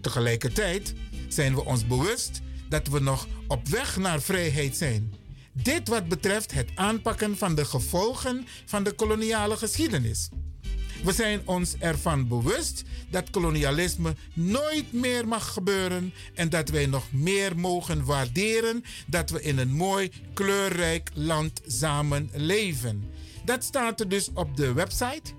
Tegelijkertijd 0.00 0.94
zijn 1.34 1.54
we 1.54 1.64
ons 1.64 1.86
bewust 1.86 2.40
dat 2.68 2.88
we 2.88 3.00
nog 3.00 3.26
op 3.48 3.68
weg 3.68 3.96
naar 3.96 4.22
vrijheid 4.22 4.76
zijn. 4.76 5.14
Dit 5.52 5.88
wat 5.88 6.08
betreft 6.08 6.52
het 6.52 6.70
aanpakken 6.74 7.38
van 7.38 7.54
de 7.54 7.64
gevolgen 7.64 8.46
van 8.64 8.84
de 8.84 8.92
koloniale 8.92 9.56
geschiedenis. 9.56 10.28
We 11.04 11.12
zijn 11.12 11.42
ons 11.44 11.76
ervan 11.78 12.28
bewust 12.28 12.82
dat 13.10 13.30
kolonialisme 13.30 14.14
nooit 14.32 14.92
meer 14.92 15.28
mag 15.28 15.52
gebeuren 15.52 16.12
en 16.34 16.48
dat 16.48 16.68
wij 16.68 16.86
nog 16.86 17.12
meer 17.12 17.58
mogen 17.58 18.04
waarderen 18.04 18.84
dat 19.06 19.30
we 19.30 19.42
in 19.42 19.58
een 19.58 19.72
mooi, 19.72 20.10
kleurrijk 20.32 21.10
land 21.14 21.60
samen 21.66 22.30
leven. 22.32 23.10
Dat 23.44 23.64
staat 23.64 24.00
er 24.00 24.08
dus 24.08 24.30
op 24.34 24.56
de 24.56 24.72
website 24.72 25.32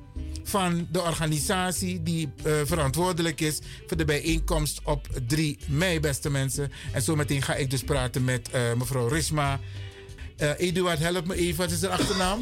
van 0.46 0.88
de 0.92 1.02
organisatie 1.02 2.04
die 2.04 2.30
eh, 2.44 2.54
verantwoordelijk 2.66 3.42
is 3.42 3.60
voor 3.88 3.98
de 3.98 4.06
bijeenkomst 4.06 4.80
op 4.84 5.08
3 5.28 5.58
mei, 5.68 6.00
beste 6.00 6.30
mensen. 6.30 6.72
En 6.92 7.02
zometeen 7.02 7.42
ga 7.42 7.56
ik 7.56 7.70
dus 7.70 7.84
praten 7.84 8.24
met 8.24 8.50
eh, 8.50 8.62
mevrouw 8.78 9.08
Risma. 9.08 9.60
Eh, 10.38 10.50
Eduard, 10.58 11.00
help 11.00 11.26
me 11.26 11.36
even. 11.36 11.56
Wat 11.56 11.72
is 11.72 11.80
de 11.80 11.90
achternaam? 11.90 12.40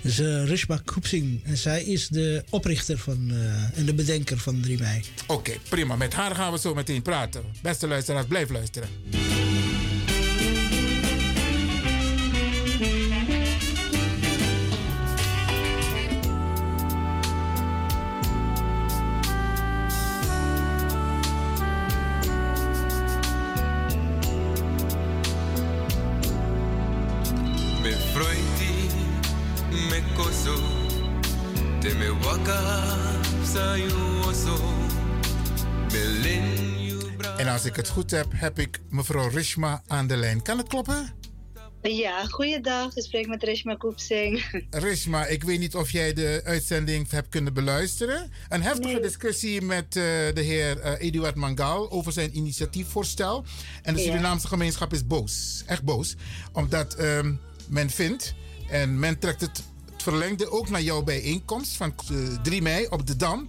Dus 0.00 0.20
uh, 0.20 0.46
Rishma 0.46 0.80
Koepsing. 0.84 1.44
En 1.44 1.56
zij 1.56 1.82
is 1.82 2.08
de 2.08 2.44
oprichter 2.50 2.98
van, 2.98 3.28
uh, 3.30 3.78
en 3.78 3.84
de 3.84 3.94
bedenker 3.94 4.38
van 4.38 4.60
3 4.60 4.78
mei. 4.78 5.02
Oké, 5.26 5.52
prima. 5.68 5.96
Met 5.96 6.12
haar 6.12 6.34
gaan 6.34 6.52
we 6.52 6.58
zo 6.58 6.74
meteen 6.74 7.02
praten. 7.02 7.42
Beste 7.62 7.86
luisteraars, 7.86 8.26
blijf 8.26 8.50
luisteren. 8.50 8.88
Als 37.64 37.72
ik 37.72 37.78
het 37.78 37.88
goed 37.88 38.10
heb, 38.10 38.26
heb 38.30 38.58
ik 38.58 38.80
mevrouw 38.90 39.28
Rishma 39.28 39.82
aan 39.86 40.06
de 40.06 40.16
lijn. 40.16 40.42
Kan 40.42 40.58
het 40.58 40.68
kloppen? 40.68 41.12
Ja, 41.82 42.24
goeiedag. 42.26 42.96
Ik 42.96 43.02
spreek 43.02 43.26
met 43.26 43.42
Rishma 43.42 43.74
Koepsing. 43.74 44.44
Rishma, 44.70 45.26
ik 45.26 45.42
weet 45.42 45.58
niet 45.58 45.74
of 45.74 45.90
jij 45.90 46.12
de 46.12 46.40
uitzending 46.44 47.10
hebt 47.10 47.28
kunnen 47.28 47.54
beluisteren. 47.54 48.30
Een 48.48 48.62
heftige 48.62 48.92
Nee. 48.92 49.02
discussie 49.02 49.62
met 49.62 49.84
eh, 49.84 50.02
de 50.34 50.40
heer 50.40 50.80
eh, 50.80 51.06
Eduard 51.06 51.34
Mangal 51.34 51.90
over 51.90 52.12
zijn 52.12 52.36
initiatiefvoorstel. 52.36 53.44
En 53.82 53.94
de 53.94 54.00
Ja. 54.00 54.06
Surinaamse 54.06 54.46
gemeenschap 54.48 54.92
is 54.92 55.06
boos. 55.06 55.62
Echt 55.66 55.82
boos. 55.82 56.14
Omdat 56.52 56.94
ehm, 56.94 57.34
men 57.68 57.90
vindt, 57.90 58.34
en 58.68 58.98
men 58.98 59.18
trekt 59.18 59.40
het, 59.40 59.62
verlengde 59.96 60.50
ook 60.50 60.68
naar 60.68 60.82
jouw 60.82 61.02
bijeenkomst 61.02 61.76
van 61.76 61.94
eh, 62.10 62.16
3 62.42 62.62
mei 62.62 62.86
op 62.86 63.06
de 63.06 63.16
Dam. 63.16 63.48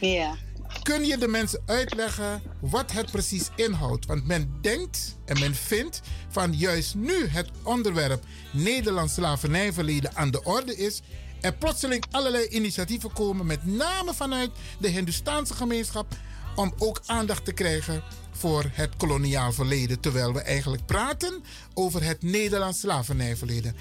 Ja. 0.00 0.36
Kun 0.82 1.04
je 1.06 1.18
de 1.18 1.28
mensen 1.28 1.62
uitleggen 1.66 2.42
wat 2.60 2.92
het 2.92 3.10
precies 3.10 3.50
inhoudt? 3.56 4.06
Want 4.06 4.26
men 4.26 4.58
denkt 4.60 5.16
en 5.24 5.40
men 5.40 5.54
vindt 5.54 6.00
van 6.28 6.52
juist 6.52 6.94
nu 6.94 7.26
het 7.26 7.50
onderwerp 7.62 8.24
Nederlands 8.52 9.14
slavernijverleden 9.14 10.16
aan 10.16 10.30
de 10.30 10.42
orde 10.42 10.76
is, 10.76 11.02
er 11.40 11.54
plotseling 11.54 12.04
allerlei 12.10 12.46
initiatieven 12.48 13.12
komen, 13.12 13.46
met 13.46 13.66
name 13.66 14.14
vanuit 14.14 14.50
de 14.78 14.88
Hindoestaanse 14.88 15.54
gemeenschap, 15.54 16.16
om 16.56 16.74
ook 16.78 17.00
aandacht 17.06 17.44
te 17.44 17.52
krijgen 17.52 18.02
voor 18.30 18.70
het 18.72 18.96
koloniaal 18.96 19.52
verleden, 19.52 20.00
terwijl 20.00 20.32
we 20.32 20.40
eigenlijk 20.40 20.86
praten 20.86 21.42
over 21.74 22.04
het 22.04 22.22
Nederlands 22.22 22.80
slavernijverleden. 22.80 23.76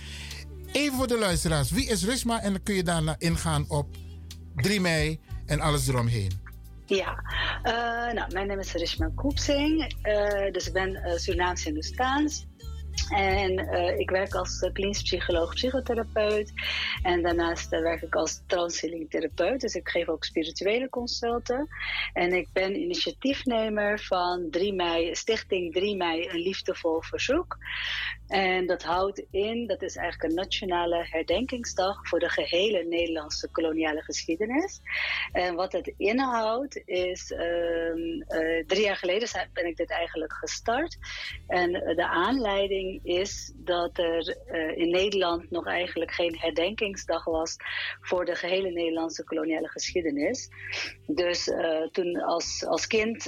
Even 0.71 0.97
voor 0.97 1.07
de 1.07 1.17
luisteraars, 1.17 1.71
wie 1.71 1.87
is 1.87 2.03
Risma? 2.03 2.41
En 2.41 2.51
dan 2.51 2.63
kun 2.63 2.75
je 2.75 2.83
daarna 2.83 3.15
ingaan 3.17 3.65
op 3.67 3.95
3 4.55 4.81
mei 4.81 5.19
en 5.45 5.59
alles 5.59 5.87
eromheen. 5.87 6.42
Ja, 6.85 7.23
eh, 7.63 8.13
nou, 8.13 8.33
mijn 8.33 8.47
naam 8.47 8.59
is 8.59 8.73
Rishma 8.73 9.11
Koepsing. 9.15 9.95
Eh, 10.01 10.51
dus 10.51 10.67
ik 10.67 10.73
ben 10.73 10.89
uh, 10.89 11.11
Surinaams 11.15 11.63
Hindoestaans. 11.63 12.45
En 13.09 13.59
ik 13.99 14.09
werk 14.09 14.33
als 14.33 14.69
klinisch 14.73 15.01
psycholoog, 15.01 15.53
psychotherapeut. 15.53 16.51
En 17.01 17.21
daarnaast 17.21 17.69
werk 17.69 18.01
ik 18.01 18.15
als 18.15 18.41
transhealing 18.47 19.09
therapeut. 19.09 19.61
Dus 19.61 19.75
ik 19.75 19.89
geef 19.89 20.07
ook 20.07 20.23
spirituele 20.23 20.89
consulten. 20.89 21.67
En 22.13 22.33
ik 22.33 22.47
ben 22.53 22.75
initiatiefnemer 22.75 23.99
van 23.99 24.47
3 24.49 24.73
mei, 24.73 25.15
Stichting 25.15 25.73
3 25.73 25.95
mei, 25.95 26.29
een 26.29 26.39
liefdevol 26.39 27.01
verzoek. 27.01 27.57
En 28.33 28.65
dat 28.65 28.83
houdt 28.83 29.25
in, 29.31 29.67
dat 29.67 29.81
is 29.81 29.95
eigenlijk 29.95 30.29
een 30.29 30.39
nationale 30.39 31.05
herdenkingsdag 31.09 32.07
voor 32.07 32.19
de 32.19 32.29
gehele 32.29 32.83
Nederlandse 32.83 33.51
koloniale 33.51 34.01
geschiedenis. 34.01 34.81
En 35.31 35.55
wat 35.55 35.71
het 35.71 35.93
inhoudt 35.97 36.81
is, 36.85 37.31
uh, 37.31 37.39
drie 38.67 38.83
jaar 38.83 38.95
geleden 38.95 39.49
ben 39.53 39.65
ik 39.65 39.77
dit 39.77 39.89
eigenlijk 39.89 40.33
gestart. 40.33 40.97
En 41.47 41.71
de 41.71 42.07
aanleiding 42.07 42.99
is 43.03 43.53
dat 43.55 43.97
er 43.97 44.37
uh, 44.51 44.77
in 44.77 44.89
Nederland 44.89 45.51
nog 45.51 45.67
eigenlijk 45.67 46.11
geen 46.11 46.37
herdenkingsdag 46.37 47.23
was 47.25 47.55
voor 48.01 48.25
de 48.25 48.35
gehele 48.35 48.69
Nederlandse 48.69 49.23
koloniale 49.23 49.67
geschiedenis. 49.67 50.49
Dus 51.07 51.51
toen 51.91 52.21
als, 52.21 52.65
als 52.65 52.87
kind 52.87 53.23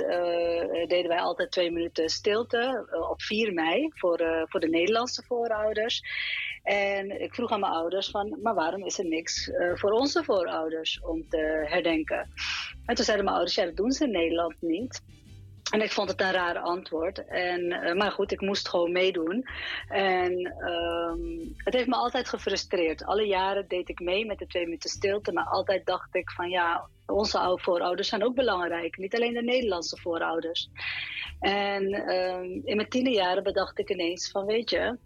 deden 0.88 1.08
wij 1.08 1.20
altijd 1.20 1.52
twee 1.52 1.72
minuten 1.72 2.10
stilte 2.10 2.88
op 3.10 3.22
4 3.22 3.54
mei 3.54 3.92
voor, 3.94 4.46
voor 4.48 4.60
de 4.60 4.68
Nederlandse 4.70 4.94
voorouders. 5.04 6.02
En 6.64 7.22
ik 7.22 7.34
vroeg 7.34 7.52
aan 7.52 7.60
mijn 7.60 7.72
ouders 7.72 8.10
van, 8.10 8.38
maar 8.42 8.54
waarom 8.54 8.86
is 8.86 9.00
er 9.00 9.06
niks 9.06 9.48
uh, 9.48 9.76
voor 9.76 9.92
onze 9.92 10.24
voorouders 10.24 11.02
om 11.02 11.30
te 11.30 11.66
herdenken? 11.68 12.30
En 12.86 12.96
toen 12.96 13.06
zeiden 13.06 13.26
mijn 13.26 13.38
ouders, 13.38 13.56
ja, 13.56 13.66
dat 13.66 13.78
doen 13.78 13.92
ze 13.92 14.04
in 14.04 14.12
Nederland 14.12 14.56
niet. 14.60 15.02
En 15.72 15.82
ik 15.82 15.92
vond 15.92 16.10
het 16.10 16.22
een 16.22 16.32
raar 16.32 16.58
antwoord. 16.58 17.26
En, 17.28 17.62
uh, 17.62 17.94
maar 17.94 18.12
goed, 18.12 18.32
ik 18.32 18.42
moest 18.42 18.70
gewoon 18.70 18.92
meedoen. 18.92 19.46
En 19.88 20.56
um, 20.70 21.54
het 21.58 21.74
heeft 21.74 21.88
me 21.88 21.96
altijd 21.96 22.30
gefrustreerd. 22.30 23.06
Alle 23.06 23.26
jaren 23.26 23.68
deed 23.68 23.90
ik 23.90 24.00
mee 24.00 24.26
met 24.26 24.40
de 24.40 24.48
twee 24.48 24.64
minuten 24.64 24.90
stilte. 24.90 25.32
Maar 25.32 25.46
altijd 25.46 25.86
dacht 25.86 26.16
ik 26.16 26.32
van 26.32 26.50
ja, 26.50 26.88
onze 27.06 27.40
oude 27.40 27.64
voorouders 27.64 28.08
zijn 28.08 28.24
ook 28.24 28.36
belangrijk. 28.36 28.98
Niet 28.98 29.16
alleen 29.16 29.34
de 29.34 29.44
Nederlandse 29.44 29.98
voorouders. 29.98 30.70
En 31.40 32.10
um, 32.10 32.62
in 32.64 32.76
mijn 32.76 32.90
tienerjaren 32.90 33.44
bedacht 33.44 33.80
ik 33.80 33.90
ineens 33.90 34.32
van 34.32 34.46
weet 34.46 34.70
je... 34.70 34.98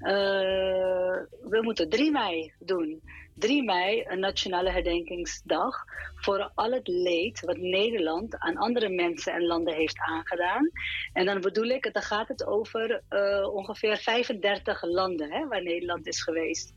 Uh, 0.00 1.16
we 1.50 1.58
moeten 1.62 1.88
3 1.88 2.10
mei 2.10 2.52
doen. 2.58 3.02
3 3.38 3.62
mei, 3.62 4.04
een 4.06 4.20
nationale 4.20 4.70
herdenkingsdag 4.70 5.84
voor 6.16 6.50
al 6.54 6.72
het 6.72 6.88
leed 6.88 7.40
wat 7.40 7.56
Nederland 7.56 8.38
aan 8.38 8.56
andere 8.56 8.88
mensen 8.88 9.32
en 9.32 9.46
landen 9.46 9.74
heeft 9.74 9.98
aangedaan. 9.98 10.70
En 11.12 11.26
dan 11.26 11.40
bedoel 11.40 11.64
ik, 11.64 11.92
dan 11.92 12.02
gaat 12.02 12.28
het 12.28 12.46
over 12.46 13.02
uh, 13.10 13.54
ongeveer 13.54 13.96
35 13.96 14.82
landen 14.82 15.32
hè, 15.32 15.46
waar 15.46 15.62
Nederland 15.62 16.06
is 16.06 16.22
geweest. 16.22 16.72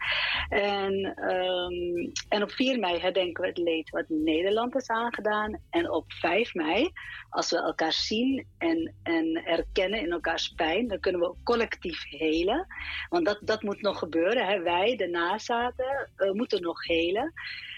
En, 0.49 0.93
um, 1.32 2.12
en 2.30 2.43
op 2.43 2.51
4 2.51 2.80
mei 2.80 2.99
herdenken 2.99 3.41
we 3.41 3.49
het 3.49 3.57
leed 3.57 3.89
wat 3.89 4.05
Nederland 4.07 4.76
is 4.76 4.88
aangedaan. 4.88 5.62
En 5.70 5.91
op 5.91 6.12
5 6.12 6.53
mei, 6.53 6.89
als 7.30 7.49
we 7.49 7.57
elkaar 7.57 7.93
zien 7.93 8.47
en, 8.57 8.95
en 9.03 9.45
erkennen 9.45 9.99
in 9.99 10.12
elkaars 10.12 10.47
pijn, 10.47 10.88
dan 10.88 10.99
kunnen 10.99 11.22
we 11.22 11.36
collectief 11.43 12.03
helen. 12.10 12.68
Want 13.10 13.26
dat, 13.26 13.39
dat 13.41 13.64
moet 13.64 13.82
nog 13.82 13.99
gebeuren. 13.99 14.47
Hè. 14.47 14.62
Wij, 14.62 14.95
de 14.95 15.07
nazaten, 15.07 16.10
uh, 16.18 16.32
moeten 16.32 16.49
nog 16.58 16.86
helen. 16.86 17.34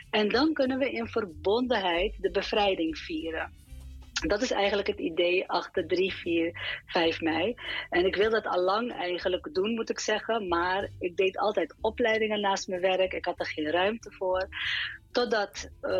En 0.09 0.29
dan 0.29 0.53
kunnen 0.53 0.77
we 0.77 0.91
in 0.91 1.07
verbondenheid 1.07 2.15
de 2.19 2.31
bevrijding 2.31 2.97
vieren. 2.97 3.53
Dat 4.27 4.41
is 4.41 4.51
eigenlijk 4.51 4.87
het 4.87 4.99
idee 4.99 5.49
achter 5.49 5.87
3, 5.87 6.13
4, 6.13 6.81
5 6.85 7.21
mei. 7.21 7.55
En 7.89 8.05
ik 8.05 8.15
wil 8.15 8.29
dat 8.29 8.45
al 8.45 8.61
lang 8.61 8.93
eigenlijk 8.93 9.49
doen, 9.53 9.73
moet 9.73 9.89
ik 9.89 9.99
zeggen. 9.99 10.47
Maar 10.47 10.89
ik 10.99 11.17
deed 11.17 11.37
altijd 11.37 11.75
opleidingen 11.81 12.41
naast 12.41 12.67
mijn 12.67 12.81
werk. 12.81 13.13
Ik 13.13 13.25
had 13.25 13.39
er 13.39 13.45
geen 13.45 13.71
ruimte 13.71 14.11
voor. 14.11 14.47
Totdat 15.11 15.69
uh, 15.81 15.91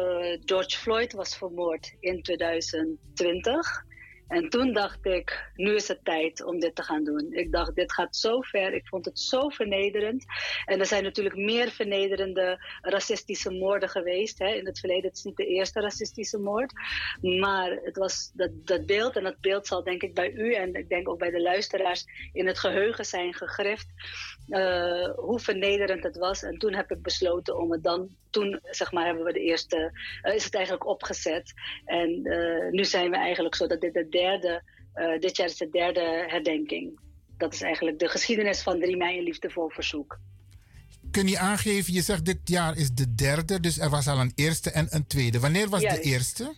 George 0.46 0.78
Floyd 0.78 1.14
was 1.14 1.38
vermoord 1.38 1.96
in 2.00 2.22
2020. 2.22 3.86
En 4.32 4.50
toen 4.50 4.74
dacht 4.74 5.06
ik, 5.06 5.52
nu 5.56 5.76
is 5.76 5.88
het 5.88 6.06
tijd 6.06 6.44
om 6.44 6.60
dit 6.60 6.76
te 6.76 6.84
gaan 6.84 7.04
doen. 7.04 7.28
Ik 7.32 7.52
dacht, 7.52 7.76
dit 7.76 7.94
gaat 7.94 8.16
zo 8.16 8.42
ver. 8.42 8.74
Ik 8.74 8.88
vond 8.88 9.06
het 9.06 9.20
zo 9.20 9.50
vernederend. 9.50 10.26
En 10.66 10.80
er 10.80 10.86
zijn 10.86 11.04
natuurlijk 11.04 11.36
meer 11.36 11.72
vernederende 11.72 12.66
racistische 12.82 13.52
moorden 13.52 13.90
geweest. 13.90 14.40
Hè. 14.40 14.48
In 14.48 14.66
het 14.66 14.80
verleden, 14.80 15.10
het 15.10 15.18
is 15.18 15.24
niet 15.24 15.38
de 15.38 15.46
eerste 15.46 15.80
racistische 15.80 16.38
moord. 16.38 16.74
Maar 17.22 17.80
het 17.84 17.98
was 17.98 18.32
dat, 18.34 18.50
dat 18.54 18.86
beeld, 18.86 19.16
en 19.16 19.24
dat 19.24 19.40
beeld 19.40 19.68
zal 19.68 19.84
denk 19.84 20.02
ik 20.02 20.14
bij 20.14 20.32
u 20.32 20.54
en 20.54 20.74
ik 20.74 20.90
denk 20.90 21.10
ook 21.10 21.20
bij 21.20 21.32
de 21.32 21.42
luisteraars 21.42 22.06
in 22.34 22.48
het 22.48 22.60
geheugen 22.60 23.06
zijn 23.06 23.34
gegrift. 23.34 23.88
Uh, 24.48 25.10
hoe 25.16 25.40
vernederend 25.40 26.04
het 26.04 26.18
was. 26.18 26.44
En 26.44 26.58
toen 26.58 26.74
heb 26.74 26.92
ik 26.92 27.02
besloten 27.02 27.58
om 27.58 27.72
het 27.72 27.84
dan, 27.84 28.16
toen 28.30 28.60
zeg 28.64 28.92
maar 28.92 29.06
hebben 29.06 29.24
we 29.24 29.34
de 29.34 29.40
eerste, 29.40 29.92
uh, 30.24 30.36
is 30.36 30.44
het 30.44 30.56
eigenlijk 30.56 30.86
opgezet. 30.86 31.54
En 31.86 32.10
uh, 32.24 32.72
nu 32.72 32.86
zijn 32.86 33.10
we 33.10 33.18
eigenlijk 33.18 33.56
zo 33.56 33.68
dat 33.68 33.82
dit 33.82 33.94
de 33.94 34.10
derde, 34.22 34.64
uh, 34.96 35.20
dit 35.20 35.38
jaar 35.38 35.48
is 35.48 35.58
de 35.58 35.70
derde 35.70 36.26
herdenking. 36.28 37.00
Dat 37.38 37.54
is 37.54 37.62
eigenlijk 37.62 38.00
de 38.00 38.10
geschiedenis 38.10 38.62
van 38.62 38.80
3 38.80 38.98
mei 38.98 39.18
en 39.18 39.24
liefdevol 39.24 39.70
verzoek. 39.70 40.20
Kun 41.12 41.28
je 41.28 41.38
aangeven, 41.38 41.94
je 41.94 42.02
zegt 42.02 42.26
dit 42.26 42.40
jaar 42.44 42.78
is 42.78 42.92
de 42.92 43.16
derde, 43.16 43.60
dus 43.60 43.80
er 43.80 43.90
was 43.90 44.08
al 44.08 44.20
een 44.20 44.32
eerste 44.36 44.72
en 44.72 44.88
een 44.90 45.08
tweede. 45.08 45.40
Wanneer 45.40 45.70
was 45.70 45.82
Juist. 45.82 46.04
de 46.04 46.10
eerste? 46.10 46.56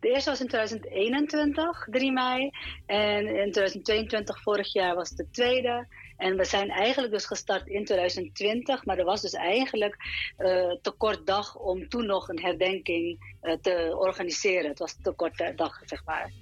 De 0.00 0.08
eerste 0.08 0.30
was 0.30 0.40
in 0.40 0.48
2021, 0.48 1.86
3 1.90 2.12
mei. 2.12 2.50
En 2.86 3.26
in 3.26 3.52
2022, 3.52 4.42
vorig 4.42 4.72
jaar, 4.72 4.94
was 4.94 5.10
de 5.10 5.30
tweede. 5.30 5.86
En 6.16 6.36
we 6.36 6.44
zijn 6.44 6.70
eigenlijk 6.70 7.12
dus 7.12 7.24
gestart 7.24 7.66
in 7.66 7.84
2020, 7.84 8.84
maar 8.84 8.98
er 8.98 9.04
was 9.04 9.20
dus 9.20 9.32
eigenlijk 9.32 9.96
eh, 10.36 10.70
te 10.82 10.90
kort 10.90 11.26
dag 11.26 11.56
om 11.56 11.88
toen 11.88 12.06
nog 12.06 12.28
een 12.28 12.40
herdenking 12.40 13.36
eh, 13.40 13.52
te 13.60 13.96
organiseren. 13.98 14.68
Het 14.68 14.78
was 14.78 14.96
te 15.02 15.12
kort 15.12 15.52
dag, 15.56 15.82
zeg 15.84 16.04
maar. 16.04 16.32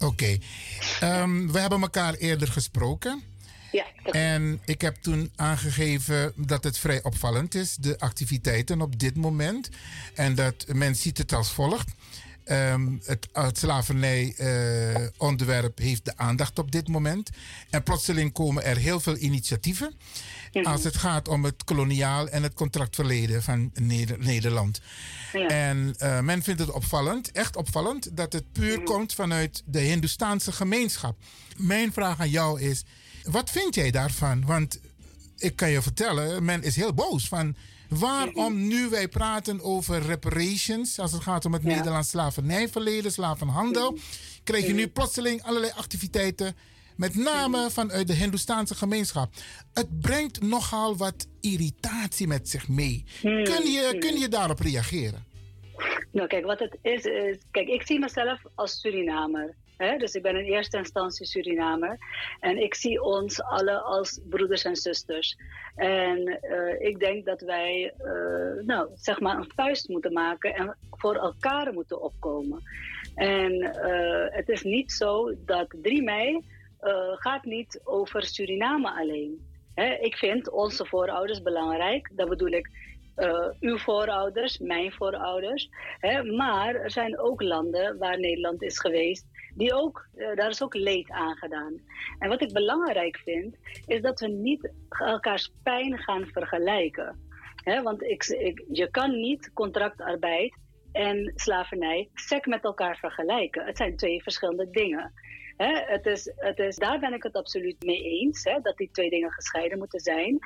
Oké. 0.00 0.38
Ehm, 1.00 1.46
we 1.46 1.58
hebben 1.58 1.80
elkaar 1.80 2.14
eerder 2.14 2.48
gesproken. 2.48 3.22
Ja, 3.72 3.86
En 4.10 4.60
ik 4.64 4.80
heb 4.80 4.96
toen 4.96 5.30
aangegeven 5.36 6.32
dat 6.36 6.64
het 6.64 6.78
vrij 6.78 7.02
opvallend 7.02 7.54
is, 7.54 7.76
de 7.76 7.98
activiteiten 7.98 8.80
op 8.80 8.98
dit 8.98 9.16
moment. 9.16 9.68
En 10.14 10.34
dat 10.34 10.64
men 10.72 10.96
ziet 10.96 11.18
het 11.18 11.32
als 11.32 11.52
volgt. 11.52 11.90
Ehm, 12.44 12.88
het, 13.04 13.28
het 13.32 13.58
slavernij-onderwerp 13.58 15.78
heeft 15.78 16.04
de 16.04 16.16
aandacht 16.16 16.58
op 16.58 16.72
dit 16.72 16.88
moment. 16.88 17.30
En 17.70 17.82
plotseling 17.82 18.32
komen 18.32 18.64
er 18.64 18.76
heel 18.76 19.00
veel 19.00 19.16
initiatieven. 19.16 19.94
Als 20.62 20.84
het 20.84 20.96
gaat 20.96 21.28
om 21.28 21.44
het 21.44 21.64
koloniaal 21.64 22.28
en 22.28 22.42
het 22.42 22.54
contractverleden 22.54 23.42
van 23.42 23.70
Neder- 23.74 24.18
Nederland. 24.18 24.80
En 25.32 25.94
eh, 25.98 26.20
men 26.20 26.42
vindt 26.42 26.60
het 26.60 26.70
opvallend, 26.70 27.32
echt 27.32 27.56
opvallend, 27.56 28.16
dat 28.16 28.32
het 28.32 28.52
puur 28.52 28.82
komt 28.82 29.14
vanuit 29.14 29.62
de 29.66 29.78
Hindoestaanse 29.80 30.52
gemeenschap. 30.52 31.16
Mijn 31.56 31.92
vraag 31.92 32.20
aan 32.20 32.30
jou 32.30 32.60
is: 32.60 32.84
wat 33.24 33.50
vind 33.50 33.74
jij 33.74 33.90
daarvan? 33.90 34.44
Want 34.46 34.80
ik 35.38 35.56
kan 35.56 35.70
je 35.70 35.82
vertellen, 35.82 36.44
men 36.44 36.62
is 36.62 36.76
heel 36.76 36.94
boos 36.94 37.28
van 37.28 37.56
waarom 37.88 38.66
nu 38.68 38.88
wij 38.88 39.08
praten 39.08 39.60
over 39.60 40.02
reparations 40.02 40.98
als 40.98 41.12
het 41.12 41.22
gaat 41.22 41.44
om 41.44 41.52
het 41.52 41.62
Nederlands 41.62 42.08
slavernijverleden, 42.08 43.12
slavenhandel, 43.12 43.98
krijg 44.44 44.66
je 44.66 44.72
nu 44.72 44.88
plotseling 44.88 45.42
allerlei 45.42 45.72
activiteiten, 45.76 46.56
met 47.00 47.14
name 47.14 47.70
vanuit 47.70 48.06
de 48.06 48.12
Hindoestaanse 48.12 48.74
gemeenschap. 48.74 49.32
Het 49.74 50.00
brengt 50.00 50.42
nogal 50.42 50.96
wat 50.96 51.28
irritatie 51.40 52.26
met 52.26 52.48
zich 52.48 52.68
mee. 52.68 53.04
Kun 53.22 53.70
je, 53.70 53.96
kun 53.98 54.18
je 54.18 54.28
daarop 54.28 54.60
reageren? 54.60 55.24
Nou, 56.12 56.28
kijk, 56.28 56.44
wat 56.44 56.58
het 56.58 56.78
is, 56.82 57.04
is. 57.04 57.36
Kijk, 57.50 57.68
ik 57.68 57.86
zie 57.86 57.98
mezelf 57.98 58.40
als 58.54 58.80
Surinamer. 58.80 59.54
Hè? 59.76 59.96
Dus 59.96 60.14
ik 60.14 60.22
ben 60.22 60.36
in 60.36 60.44
eerste 60.44 60.76
instantie 60.76 61.26
Surinamer. 61.26 61.98
En 62.40 62.62
ik 62.62 62.74
zie 62.74 63.02
ons 63.02 63.42
alle 63.42 63.78
als 63.78 64.20
broeders 64.28 64.64
en 64.64 64.76
zusters. 64.76 65.36
En 65.76 66.38
eh, 66.40 66.88
ik 66.88 66.98
denk 66.98 67.24
dat 67.24 67.40
wij, 67.40 67.92
eh, 67.98 68.64
nou, 68.66 68.88
zeg 68.94 69.20
maar, 69.20 69.36
een 69.36 69.52
vuist 69.54 69.88
moeten 69.88 70.12
maken 70.12 70.54
en 70.54 70.76
voor 70.90 71.14
elkaar 71.14 71.72
moeten 71.72 72.02
opkomen. 72.02 72.62
En 73.14 73.52
eh, 73.62 74.36
het 74.36 74.48
is 74.48 74.62
niet 74.62 74.92
zo 74.92 75.34
dat 75.44 75.74
3 75.82 76.02
mei 76.02 76.58
eh, 76.80 77.12
gaat 77.12 77.44
niet 77.44 77.80
over 77.84 78.22
Suriname 78.22 78.90
alleen. 78.90 79.48
Ik 80.00 80.16
vind 80.16 80.50
onze 80.50 80.86
voorouders 80.86 81.42
belangrijk. 81.42 82.10
Dat 82.14 82.28
bedoel 82.28 82.50
ik 82.50 82.70
eh, 83.14 83.48
uw 83.60 83.78
voorouders, 83.78 84.58
mijn 84.58 84.92
voorouders. 84.92 85.68
Maar 86.36 86.74
er 86.74 86.90
zijn 86.90 87.18
ook 87.18 87.42
landen 87.42 87.98
waar 87.98 88.18
Nederland 88.18 88.62
is 88.62 88.78
geweest. 88.78 89.26
Die 89.54 89.74
ook, 89.74 90.08
eh, 90.14 90.36
daar 90.36 90.50
is 90.50 90.62
ook 90.62 90.74
leed 90.74 91.10
aan 91.10 91.36
gedaan. 91.36 91.74
En 92.18 92.28
wat 92.28 92.42
ik 92.42 92.52
belangrijk 92.52 93.16
vind, 93.16 93.56
is 93.86 94.00
dat 94.00 94.20
we 94.20 94.28
niet 94.28 94.72
elkaars 94.88 95.52
pijn 95.62 95.98
gaan 95.98 96.26
vergelijken. 96.26 97.28
Want 97.82 98.02
ik, 98.02 98.24
je 98.72 98.88
kan 98.90 99.20
niet 99.20 99.50
contractarbeid 99.52 100.56
en 100.92 101.32
slavernij 101.34 102.08
sec 102.14 102.46
met 102.46 102.64
elkaar 102.64 102.96
vergelijken. 102.96 103.66
Het 103.66 103.76
zijn 103.76 103.96
twee 103.96 104.22
verschillende 104.22 104.70
dingen. 104.70 105.12
Het 105.66 106.06
is, 106.06 106.32
het 106.36 106.58
is, 106.58 106.76
daar 106.76 106.98
ben 106.98 107.12
ik 107.12 107.22
het 107.22 107.34
absoluut 107.34 107.84
mee 107.84 108.02
eens, 108.02 108.42
dat 108.42 108.76
die 108.76 108.90
twee 108.92 109.10
dingen 109.10 109.30
gescheiden 109.30 109.78
moeten 109.78 110.00
zijn. 110.00 110.38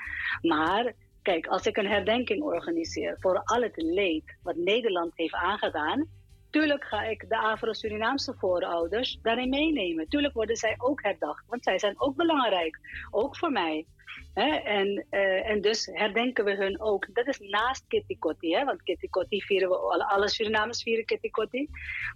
Maar 0.43 0.93
kijk, 1.23 1.47
als 1.47 1.67
ik 1.67 1.77
een 1.77 1.87
herdenking 1.87 2.43
organiseer 2.43 3.17
voor 3.21 3.43
al 3.45 3.63
het 3.63 3.77
leed 3.77 4.37
wat 4.43 4.57
Nederland 4.57 5.13
heeft 5.15 5.35
aangedaan, 5.35 6.09
tuurlijk 6.51 6.85
ga 6.85 7.03
ik 7.03 7.29
de 7.29 7.39
Afro-Surinaamse 7.39 8.35
voorouders 8.39 9.19
daarin 9.23 9.49
meenemen. 9.49 10.09
Tuurlijk 10.09 10.35
worden 10.35 10.57
zij 10.57 10.75
ook 10.79 11.03
herdacht, 11.03 11.45
want 11.47 11.65
zij 11.65 11.79
zijn 11.79 12.01
ook 12.01 12.17
belangrijk, 12.17 12.79
ook 13.11 13.37
voor 13.37 13.51
mij. 13.51 13.87
Hè? 14.35 14.55
En, 14.55 15.07
eh, 15.11 15.51
en 15.51 15.61
dus 15.61 15.87
herdenken 15.93 16.45
we 16.45 16.55
hun 16.55 16.81
ook. 16.81 17.15
Dat 17.15 17.27
is 17.27 17.39
naast 17.39 17.87
Kitty 17.87 18.19
Kotti, 18.19 18.65
want 18.65 18.83
Kitty 18.83 19.09
Kotti 19.09 19.41
vieren 19.41 19.69
we, 19.69 19.77
alle, 19.77 20.29
Surinamers 20.29 20.83
vieren 20.83 21.05
Kitty 21.05 21.31
Kotti. 21.31 21.69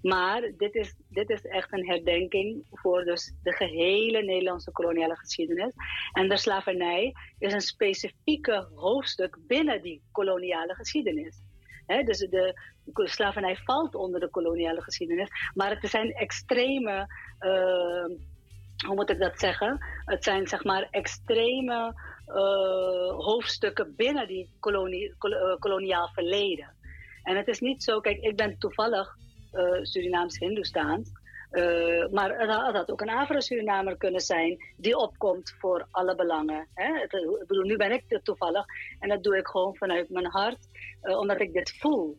Maar 0.02 0.52
dit 0.56 0.74
is, 0.74 0.94
dit 1.08 1.30
is 1.30 1.42
echt 1.42 1.72
een 1.72 1.88
herdenking 1.88 2.66
voor 2.70 3.04
dus 3.04 3.34
de 3.42 3.52
gehele 3.52 4.22
Nederlandse 4.22 4.72
koloniale 4.72 5.16
geschiedenis. 5.16 5.72
En 6.12 6.28
de 6.28 6.36
slavernij 6.36 7.14
is 7.38 7.52
een 7.52 7.60
specifieke 7.60 8.68
hoofdstuk 8.74 9.38
binnen 9.46 9.82
die 9.82 10.02
koloniale 10.12 10.74
geschiedenis. 10.74 11.42
Dus 12.04 12.18
de 12.18 12.54
slavernij 12.94 13.56
valt 13.56 13.94
onder 13.94 14.20
de 14.20 14.28
koloniale 14.28 14.82
geschiedenis, 14.82 15.28
maar 15.54 15.70
het 15.80 15.90
zijn 15.90 16.12
extreme, 16.12 17.06
uh, 17.40 18.16
hoe 18.86 18.94
moet 18.94 19.10
ik 19.10 19.18
dat 19.18 19.38
zeggen? 19.38 19.78
Het 20.04 20.24
zijn 20.24 20.46
zeg 20.46 20.64
maar 20.64 20.88
extreme 20.90 21.94
uh, 22.26 22.34
hoofdstukken 23.24 23.94
binnen 23.96 24.28
die 24.28 24.50
kolonie, 24.60 25.14
kol, 25.18 25.30
uh, 25.30 25.56
koloniaal 25.58 26.08
verleden. 26.08 26.74
En 27.22 27.36
het 27.36 27.48
is 27.48 27.60
niet 27.60 27.82
zo, 27.82 28.00
kijk, 28.00 28.20
ik 28.20 28.36
ben 28.36 28.58
toevallig 28.58 29.16
Surinaams-Hindoestaans. 29.82 31.10
Uh, 31.50 32.08
maar 32.08 32.38
het 32.38 32.50
had, 32.50 32.66
het 32.66 32.76
had 32.76 32.90
ook 32.90 33.00
een 33.00 33.10
Afro-Surinamer 33.10 33.96
kunnen 33.96 34.20
zijn 34.20 34.58
die 34.76 34.96
opkomt 34.96 35.54
voor 35.58 35.86
alle 35.90 36.14
belangen. 36.14 36.68
Hè? 36.74 37.02
Ik 37.02 37.10
bedoel, 37.46 37.64
nu 37.64 37.76
ben 37.76 37.92
ik 37.92 38.20
toevallig 38.22 38.64
en 39.00 39.08
dat 39.08 39.22
doe 39.22 39.36
ik 39.36 39.46
gewoon 39.46 39.76
vanuit 39.76 40.08
mijn 40.10 40.26
hart, 40.26 40.68
omdat 41.00 41.40
ik 41.40 41.52
dit 41.52 41.76
voel. 41.78 42.18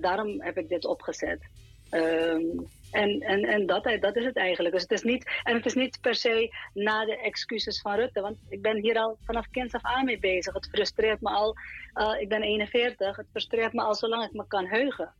Daarom 0.00 0.42
heb 0.42 0.56
ik 0.56 0.68
dit 0.68 0.84
opgezet. 0.84 1.49
Um, 1.90 2.66
en 2.90 3.20
en, 3.20 3.44
en 3.44 3.66
dat, 3.66 3.96
dat 4.00 4.16
is 4.16 4.24
het 4.24 4.36
eigenlijk. 4.36 4.74
Dus 4.74 4.82
het 4.82 4.90
is 4.90 5.02
niet, 5.02 5.30
en 5.42 5.54
het 5.56 5.66
is 5.66 5.74
niet 5.74 5.98
per 6.00 6.14
se 6.14 6.54
na 6.74 7.04
de 7.04 7.20
excuses 7.20 7.80
van 7.80 7.94
Rutte, 7.94 8.20
want 8.20 8.36
ik 8.48 8.62
ben 8.62 8.82
hier 8.82 8.96
al 8.96 9.18
vanaf 9.24 9.46
kinds 9.50 9.74
af 9.74 9.82
aan 9.82 10.04
mee 10.04 10.18
bezig. 10.18 10.54
Het 10.54 10.68
frustreert 10.72 11.20
me 11.20 11.30
al, 11.30 11.56
ik 12.20 12.28
ben 12.28 12.42
41, 12.42 13.16
het 13.16 13.26
frustreert 13.30 13.72
me 13.72 13.82
al 13.82 13.94
zolang 13.94 14.24
ik 14.24 14.32
me 14.32 14.44
kan 14.48 14.66
heugen. 14.66 15.12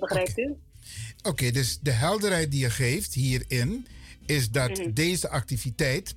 begrijpt 0.00 0.38
u? 0.38 0.44
Oké, 0.44 1.28
okay, 1.28 1.50
dus 1.50 1.78
de 1.78 1.90
helderheid 1.90 2.50
die 2.50 2.60
je 2.60 2.70
geeft 2.70 3.14
hierin 3.14 3.86
is 4.26 4.50
dat 4.50 4.78
Mhm. 4.78 4.92
deze 4.92 5.28
activiteit 5.28 6.14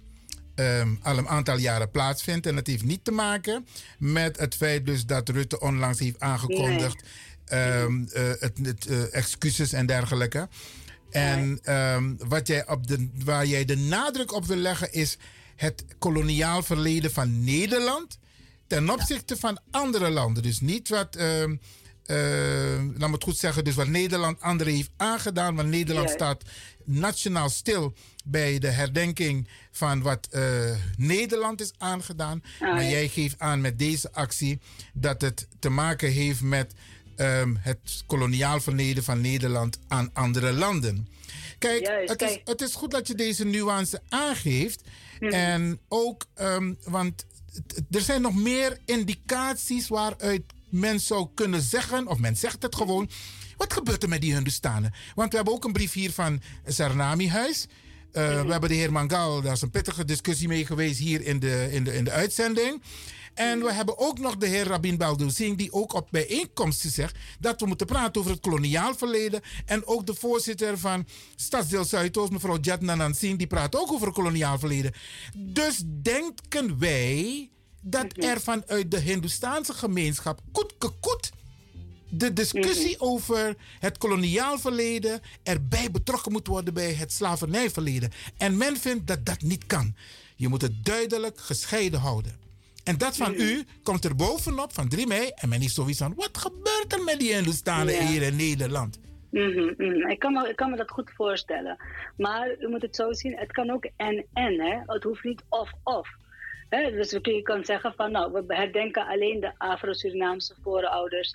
um, 0.55 0.99
al 1.03 1.17
een 1.17 1.27
aantal 1.27 1.57
jaren 1.57 1.91
plaatsvindt. 1.91 2.45
En 2.45 2.55
het 2.55 2.67
heeft 2.67 2.83
niet 2.83 3.03
te 3.03 3.11
maken 3.11 3.67
met 3.97 4.37
het 4.39 4.55
feit 4.55 4.85
dus 4.85 5.05
dat 5.05 5.29
Rutte 5.29 5.59
onlangs 5.59 5.99
heeft 5.99 6.19
aangekondigd 6.19 7.01
nee. 7.01 7.11
Um, 7.53 8.07
uh, 8.13 8.29
het, 8.39 8.59
het 8.61 8.89
uh, 8.89 9.13
excuses 9.13 9.73
en 9.73 9.85
dergelijke. 9.85 10.49
En 11.11 11.73
um, 11.73 12.17
wat 12.27 12.47
jij 12.47 12.67
op 12.67 12.87
de, 12.87 13.09
waar 13.23 13.45
jij 13.45 13.65
de 13.65 13.77
nadruk 13.77 14.33
op 14.33 14.45
wil 14.45 14.57
leggen 14.57 14.93
is 14.93 15.17
het 15.55 15.85
koloniaal 15.99 16.63
verleden 16.63 17.11
van 17.11 17.43
Nederland 17.43 18.19
ten 18.67 18.89
opzichte 18.89 19.33
ja. 19.33 19.39
van 19.39 19.59
andere 19.71 20.09
landen. 20.09 20.43
Dus 20.43 20.59
niet 20.59 20.89
wat 20.89 21.17
uh, 21.17 22.15
laat 22.97 23.09
me 23.09 23.11
het 23.11 23.23
goed 23.23 23.37
zeggen, 23.37 23.63
dus 23.63 23.75
wat 23.75 23.87
Nederland 23.87 24.41
anderen 24.41 24.73
heeft 24.73 24.91
aangedaan. 24.97 25.55
Want 25.55 25.69
Nederland 25.69 26.09
staat 26.09 26.43
nationaal 26.83 27.49
stil 27.49 27.93
bij 28.25 28.59
de 28.59 28.67
herdenking 28.67 29.47
van 29.71 30.01
wat 30.01 30.27
uh, 30.31 30.41
Nederland 30.97 31.61
is 31.61 31.73
aangedaan. 31.77 32.43
Oh, 32.59 32.73
maar 32.73 32.85
jij 32.85 33.07
geeft 33.07 33.39
aan 33.39 33.61
met 33.61 33.79
deze 33.79 34.11
actie 34.11 34.59
dat 34.93 35.21
het 35.21 35.47
te 35.59 35.69
maken 35.69 36.11
heeft 36.11 36.41
met 36.41 36.73
um, 37.17 37.57
het 37.59 38.03
koloniaal 38.07 38.61
verleden 38.61 39.03
van 39.03 39.21
Nederland 39.21 39.79
aan 39.87 40.09
andere 40.13 40.53
landen. 40.53 41.07
Kijk, 41.59 41.85
Juist, 41.85 42.09
het, 42.09 42.17
kijk. 42.17 42.31
Is, 42.31 42.41
het 42.45 42.61
is 42.61 42.75
goed 42.75 42.91
dat 42.91 43.07
je 43.07 43.15
deze 43.15 43.45
nuance 43.45 44.01
aangeeft. 44.09 44.81
Mm. 45.19 45.29
En 45.29 45.79
ook, 45.87 46.25
um, 46.41 46.77
want 46.83 47.25
er 47.91 48.01
zijn 48.01 48.21
nog 48.21 48.35
meer 48.35 48.77
indicaties 48.85 49.87
waaruit 49.87 50.43
men 50.69 50.99
zou 50.99 51.27
kunnen 51.33 51.61
zeggen, 51.61 52.07
of 52.07 52.17
men 52.17 52.35
zegt 52.35 52.63
het 52.63 52.75
gewoon. 52.75 53.09
Wat 53.57 53.73
gebeurt 53.73 54.03
er 54.03 54.09
met 54.09 54.21
die 54.21 54.33
Hindustanen? 54.33 54.93
Want 55.15 55.29
we 55.29 55.35
hebben 55.35 55.53
ook 55.53 55.63
een 55.63 55.73
brief 55.73 55.93
hier 55.93 56.11
van 56.11 56.41
Sarnami 56.65 57.29
Huis. 57.29 57.67
Uh, 58.13 58.27
mm-hmm. 58.27 58.45
We 58.45 58.51
hebben 58.51 58.69
de 58.69 58.75
heer 58.75 58.91
Mangal, 58.91 59.41
daar 59.41 59.53
is 59.53 59.61
een 59.61 59.69
pittige 59.69 60.05
discussie 60.05 60.47
mee 60.47 60.65
geweest 60.65 60.99
hier 60.99 61.21
in 61.21 61.39
de, 61.39 61.67
in 61.71 61.83
de, 61.83 61.95
in 61.95 62.03
de 62.03 62.11
uitzending. 62.11 62.81
En 63.35 63.59
we 63.59 63.73
hebben 63.73 63.97
ook 63.97 64.19
nog 64.19 64.37
de 64.37 64.47
heer 64.47 64.67
Rabin 64.67 64.97
Baldo 64.97 65.29
Singh, 65.29 65.57
die 65.57 65.73
ook 65.73 65.93
op 65.93 66.07
bijeenkomsten 66.11 66.89
zegt 66.89 67.17
dat 67.39 67.59
we 67.59 67.67
moeten 67.67 67.87
praten 67.87 68.21
over 68.21 68.33
het 68.33 68.41
koloniaal 68.41 68.95
verleden. 68.95 69.41
En 69.65 69.87
ook 69.87 70.05
de 70.05 70.13
voorzitter 70.13 70.77
van 70.77 71.07
Stadsdeel 71.35 71.85
Zuidoost, 71.85 72.31
mevrouw 72.31 72.57
Jatnanan 72.61 73.13
Singh, 73.13 73.37
die 73.37 73.47
praat 73.47 73.75
ook 73.75 73.91
over 73.91 74.07
het 74.07 74.15
koloniaal 74.15 74.59
verleden. 74.59 74.93
Dus 75.35 75.83
denken 75.85 76.79
wij 76.79 77.49
dat 77.81 78.23
er 78.23 78.41
vanuit 78.41 78.91
de 78.91 78.99
Hindoestaanse 78.99 79.73
gemeenschap 79.73 80.41
koet 80.51 80.73
koet 80.99 81.31
de 82.09 82.33
discussie 82.33 82.93
mm-hmm. 82.93 83.07
over 83.07 83.55
het 83.79 83.97
koloniaal 83.97 84.59
verleden 84.59 85.21
erbij 85.43 85.91
betrokken 85.91 86.31
moet 86.31 86.47
worden 86.47 86.73
bij 86.73 86.93
het 86.93 87.13
slavernijverleden. 87.13 88.11
En 88.37 88.57
men 88.57 88.77
vindt 88.77 89.07
dat 89.07 89.25
dat 89.25 89.41
niet 89.41 89.65
kan. 89.65 89.95
Je 90.35 90.47
moet 90.47 90.61
het 90.61 90.85
duidelijk 90.85 91.39
gescheiden 91.39 91.99
houden. 91.99 92.44
En 92.85 92.97
dat 92.97 93.17
van 93.17 93.33
u 93.33 93.63
komt 93.83 94.05
er 94.05 94.15
bovenop 94.15 94.73
van 94.73 94.87
3 94.89 95.07
mei. 95.07 95.31
En 95.35 95.49
men 95.49 95.61
is 95.61 95.73
zoiets 95.73 95.97
van: 95.99 96.13
wat 96.15 96.37
gebeurt 96.37 96.93
er 96.93 97.03
met 97.03 97.19
die 97.19 97.33
Hindustanen 97.33 97.93
Ja. 97.93 98.05
hier 98.07 98.21
in 98.21 98.35
Nederland? 98.35 98.99
Mhm, 99.31 99.73
mhm. 99.77 100.09
Ik, 100.09 100.19
kan 100.19 100.33
me, 100.33 100.49
ik 100.49 100.55
kan 100.55 100.69
me 100.69 100.77
dat 100.77 100.89
goed 100.89 101.11
voorstellen. 101.15 101.77
Maar 102.17 102.55
u 102.59 102.67
moet 102.69 102.81
het 102.81 102.95
zo 102.95 103.13
zien, 103.13 103.37
het 103.37 103.51
kan 103.51 103.69
ook 103.69 103.87
en-en. 103.95 104.59
hè. 104.61 104.79
Het 104.85 105.03
hoeft 105.03 105.23
niet 105.23 105.43
of-of. 105.49 106.07
Dus 106.69 107.11
je 107.21 107.41
kan 107.41 107.65
zeggen 107.65 107.93
van, 107.95 108.11
nou, 108.11 108.31
we 108.31 108.55
herdenken 108.55 109.07
alleen 109.07 109.39
de 109.39 109.53
Afro-Surinaamse 109.57 110.55
voorouders 110.61 111.33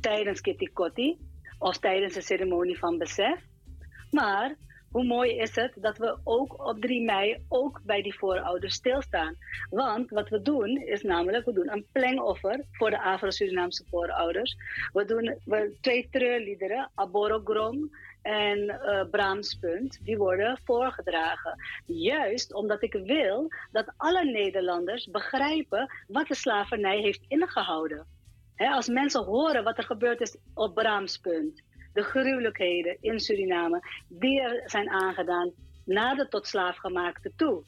tijdens 0.00 0.40
Kitty 0.40 0.66
Kotti 0.72 1.18
of 1.58 1.78
tijdens 1.78 2.14
de 2.14 2.20
ceremonie 2.20 2.78
van 2.78 2.98
besef. 2.98 3.40
Maar 4.10 4.56
hoe 4.90 5.04
mooi 5.04 5.36
is 5.36 5.54
het 5.54 5.72
dat 5.76 5.98
we 5.98 6.18
ook 6.24 6.66
op 6.66 6.80
3 6.80 7.02
mei 7.02 7.44
ook 7.48 7.80
bij 7.84 8.02
die 8.02 8.18
voorouders 8.18 8.74
stilstaan. 8.74 9.36
Want 9.70 10.10
wat 10.10 10.28
we 10.28 10.42
doen 10.42 10.76
is 10.76 11.02
namelijk, 11.02 11.44
we 11.44 11.52
doen 11.52 11.72
een 11.72 11.86
plengoffer 11.92 12.64
voor 12.72 12.90
de 12.90 13.02
Afro-Surinaamse 13.02 13.84
voorouders. 13.90 14.56
We 14.92 15.04
doen 15.04 15.38
we, 15.44 15.76
twee 15.80 16.08
treurliederen, 16.10 16.90
Aborogrom 16.94 17.90
en 18.22 18.68
eh 18.68 19.04
Brahmspunt, 19.10 19.98
die 20.04 20.16
worden 20.16 20.60
voorgedragen. 20.64 21.62
Juist 21.86 22.54
omdat 22.54 22.82
ik 22.82 22.92
wil 22.92 23.48
dat 23.72 23.92
alle 23.96 24.24
Nederlanders 24.24 25.06
begrijpen 25.10 25.92
wat 26.06 26.26
de 26.26 26.34
slavernij 26.34 27.00
heeft 27.00 27.24
ingehouden. 27.28 28.06
Als 28.56 28.88
mensen 28.88 29.24
horen 29.24 29.64
wat 29.64 29.78
er 29.78 29.84
gebeurd 29.84 30.20
is 30.20 30.36
op 30.54 30.74
Brahmspunt, 30.74 31.62
de 31.98 32.04
gruwelijkheden 32.04 32.96
in 33.00 33.20
Suriname, 33.20 33.80
die 34.08 34.40
er 34.40 34.62
zijn 34.64 34.90
aangedaan 34.90 35.52
na 35.84 36.14
de 36.14 36.28
tot 36.28 36.46
slaafgemaakte 36.46 37.32
toe. 37.36 37.64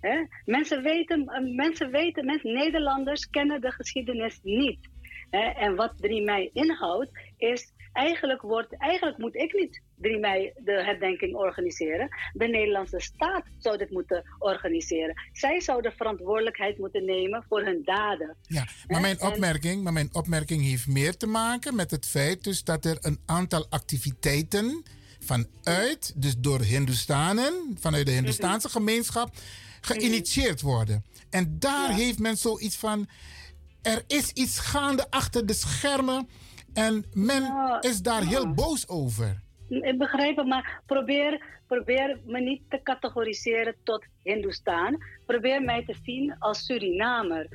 Hè? 0.00 0.24
Mensen 0.44 0.82
weten, 0.82 1.26
eh, 1.26 1.54
mensen 1.56 1.90
weten, 1.90 2.24
mensen, 2.24 2.52
Nederlanders 2.52 3.30
kennen 3.30 3.60
de 3.60 3.72
geschiedenis 3.72 4.40
niet. 4.42 4.88
En 5.30 5.74
wat 5.76 5.92
3 5.96 6.22
mei 6.22 6.50
inhoudt, 6.52 7.10
is 7.36 7.72
eigenlijk, 7.92 8.42
wordt, 8.42 8.76
eigenlijk 8.76 9.18
moet 9.18 9.34
ik 9.34 9.52
niet 9.52 9.82
3 10.00 10.18
mei 10.18 10.52
de 10.56 10.84
herdenking 10.84 11.34
organiseren. 11.34 12.08
De 12.32 12.46
Nederlandse 12.46 13.00
staat 13.00 13.44
zou 13.58 13.76
dit 13.76 13.90
moeten 13.90 14.24
organiseren. 14.38 15.22
Zij 15.32 15.60
zou 15.60 15.82
de 15.82 15.92
verantwoordelijkheid 15.96 16.78
moeten 16.78 17.04
nemen 17.04 17.44
voor 17.48 17.62
hun 17.62 17.80
daden. 17.84 18.36
Ja, 18.42 18.66
maar 18.86 19.00
mijn, 19.00 19.22
opmerking, 19.22 19.82
maar 19.82 19.92
mijn 19.92 20.08
opmerking 20.12 20.62
heeft 20.62 20.86
meer 20.86 21.16
te 21.16 21.26
maken 21.26 21.74
met 21.74 21.90
het 21.90 22.06
feit 22.06 22.44
dus 22.44 22.64
dat 22.64 22.84
er 22.84 22.96
een 23.00 23.18
aantal 23.26 23.66
activiteiten 23.70 24.82
vanuit, 25.18 26.12
dus 26.16 26.36
door 26.38 26.60
Hindustanen, 26.60 27.76
vanuit 27.80 28.06
de 28.06 28.12
Hindustaanse 28.12 28.68
gemeenschap, 28.68 29.34
geïnitieerd 29.80 30.60
worden. 30.60 31.04
En 31.30 31.56
daar 31.58 31.94
heeft 31.94 32.18
men 32.18 32.36
zoiets 32.36 32.76
van, 32.76 33.08
er 33.82 34.02
is 34.06 34.32
iets 34.32 34.58
gaande 34.58 35.10
achter 35.10 35.46
de 35.46 35.52
schermen 35.52 36.28
en 36.72 37.04
men 37.12 37.52
is 37.80 38.02
daar 38.02 38.26
heel 38.26 38.52
boos 38.52 38.88
over. 38.88 39.46
Ik 39.68 39.98
begrijp 39.98 40.36
het, 40.36 40.46
maar 40.46 40.82
probeer, 40.86 41.60
probeer 41.66 42.18
me 42.24 42.40
niet 42.40 42.62
te 42.68 42.82
categoriseren 42.82 43.74
tot 43.82 44.06
Hindoestaan. 44.22 44.96
Probeer 45.26 45.62
mij 45.62 45.84
te 45.84 45.94
zien 46.02 46.38
als 46.38 46.64
Surinamer. 46.64 47.48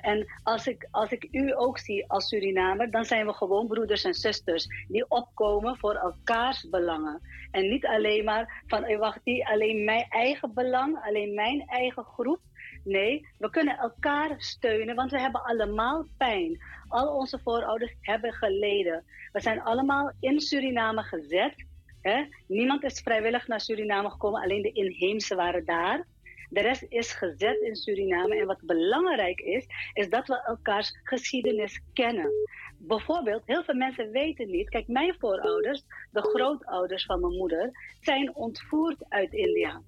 En 0.00 0.26
als 0.42 0.66
ik, 0.66 0.88
als 0.90 1.10
ik 1.10 1.28
u 1.30 1.52
ook 1.56 1.78
zie 1.78 2.10
als 2.10 2.28
Surinamer, 2.28 2.90
dan 2.90 3.04
zijn 3.04 3.26
we 3.26 3.32
gewoon 3.32 3.66
broeders 3.66 4.04
en 4.04 4.14
zusters 4.14 4.66
die 4.88 5.04
opkomen 5.08 5.76
voor 5.76 5.94
elkaars 5.94 6.68
belangen. 6.70 7.20
En 7.50 7.68
niet 7.68 7.86
alleen 7.86 8.24
maar 8.24 8.62
van, 8.66 8.96
wacht, 8.96 9.20
die, 9.24 9.48
alleen 9.48 9.84
mijn 9.84 10.06
eigen 10.08 10.54
belang, 10.54 10.98
alleen 11.02 11.34
mijn 11.34 11.62
eigen 11.66 12.04
groep. 12.04 12.40
Nee, 12.84 13.26
we 13.38 13.50
kunnen 13.50 13.78
elkaar 13.78 14.34
steunen, 14.36 14.94
want 14.94 15.10
we 15.10 15.20
hebben 15.20 15.44
allemaal 15.44 16.06
pijn. 16.16 16.62
Al 16.88 17.16
onze 17.16 17.38
voorouders 17.38 17.94
hebben 18.00 18.32
geleden. 18.32 19.04
We 19.32 19.40
zijn 19.40 19.62
allemaal 19.62 20.12
in 20.20 20.40
Suriname 20.40 21.02
gezet. 21.02 21.66
Hè? 22.00 22.24
Niemand 22.46 22.84
is 22.84 23.00
vrijwillig 23.00 23.48
naar 23.48 23.60
Suriname 23.60 24.10
gekomen, 24.10 24.42
alleen 24.42 24.62
de 24.62 24.72
inheemse 24.72 25.34
waren 25.34 25.64
daar. 25.64 26.06
De 26.48 26.60
rest 26.60 26.86
is 26.88 27.12
gezet 27.12 27.60
in 27.60 27.76
Suriname. 27.76 28.36
En 28.36 28.46
wat 28.46 28.60
belangrijk 28.62 29.40
is, 29.40 29.66
is 29.92 30.08
dat 30.08 30.26
we 30.26 30.42
elkaars 30.42 31.00
geschiedenis 31.02 31.80
kennen. 31.92 32.30
Bijvoorbeeld, 32.78 33.42
heel 33.46 33.64
veel 33.64 33.74
mensen 33.74 34.10
weten 34.10 34.50
niet. 34.50 34.68
Kijk, 34.68 34.88
mijn 34.88 35.14
voorouders, 35.18 35.82
de 36.10 36.22
grootouders 36.22 37.04
van 37.04 37.20
mijn 37.20 37.36
moeder, 37.36 37.70
zijn 38.00 38.34
ontvoerd 38.34 39.04
uit 39.08 39.32
India. 39.32 39.80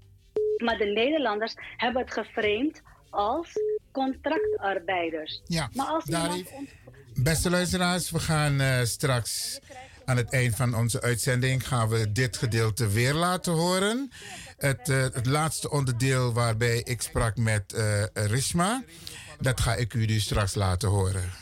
Maar 0.56 0.78
de 0.78 0.84
Nederlanders 0.84 1.54
hebben 1.76 2.02
het 2.02 2.12
geframed 2.12 2.82
als 3.10 3.52
contractarbeiders. 3.92 5.42
Ja, 5.46 5.68
maar 5.72 5.86
als 5.86 6.04
iemand 6.04 6.44
Beste 7.14 7.50
luisteraars, 7.50 8.10
we 8.10 8.18
gaan 8.18 8.60
eh, 8.60 8.82
straks 8.82 9.58
aan 10.04 10.16
het 10.16 10.32
eind 10.32 10.56
van 10.56 10.74
onze 10.74 11.00
uitzending 11.00 11.68
gaan 11.68 11.88
we 11.88 12.12
dit 12.12 12.36
gedeelte 12.36 12.88
weer 12.88 13.14
laten 13.14 13.52
horen. 13.52 14.12
Het, 14.56 14.88
eh, 14.88 15.02
het 15.02 15.26
laatste 15.26 15.70
onderdeel 15.70 16.32
waarbij 16.32 16.80
ik 16.84 17.02
sprak 17.02 17.36
met 17.36 17.74
Rishma, 18.12 18.82
dat 19.40 19.60
ga 19.60 19.74
ik 19.74 19.94
u 19.94 20.06
nu 20.06 20.20
straks 20.20 20.54
laten 20.54 20.88
horen. 20.88 21.32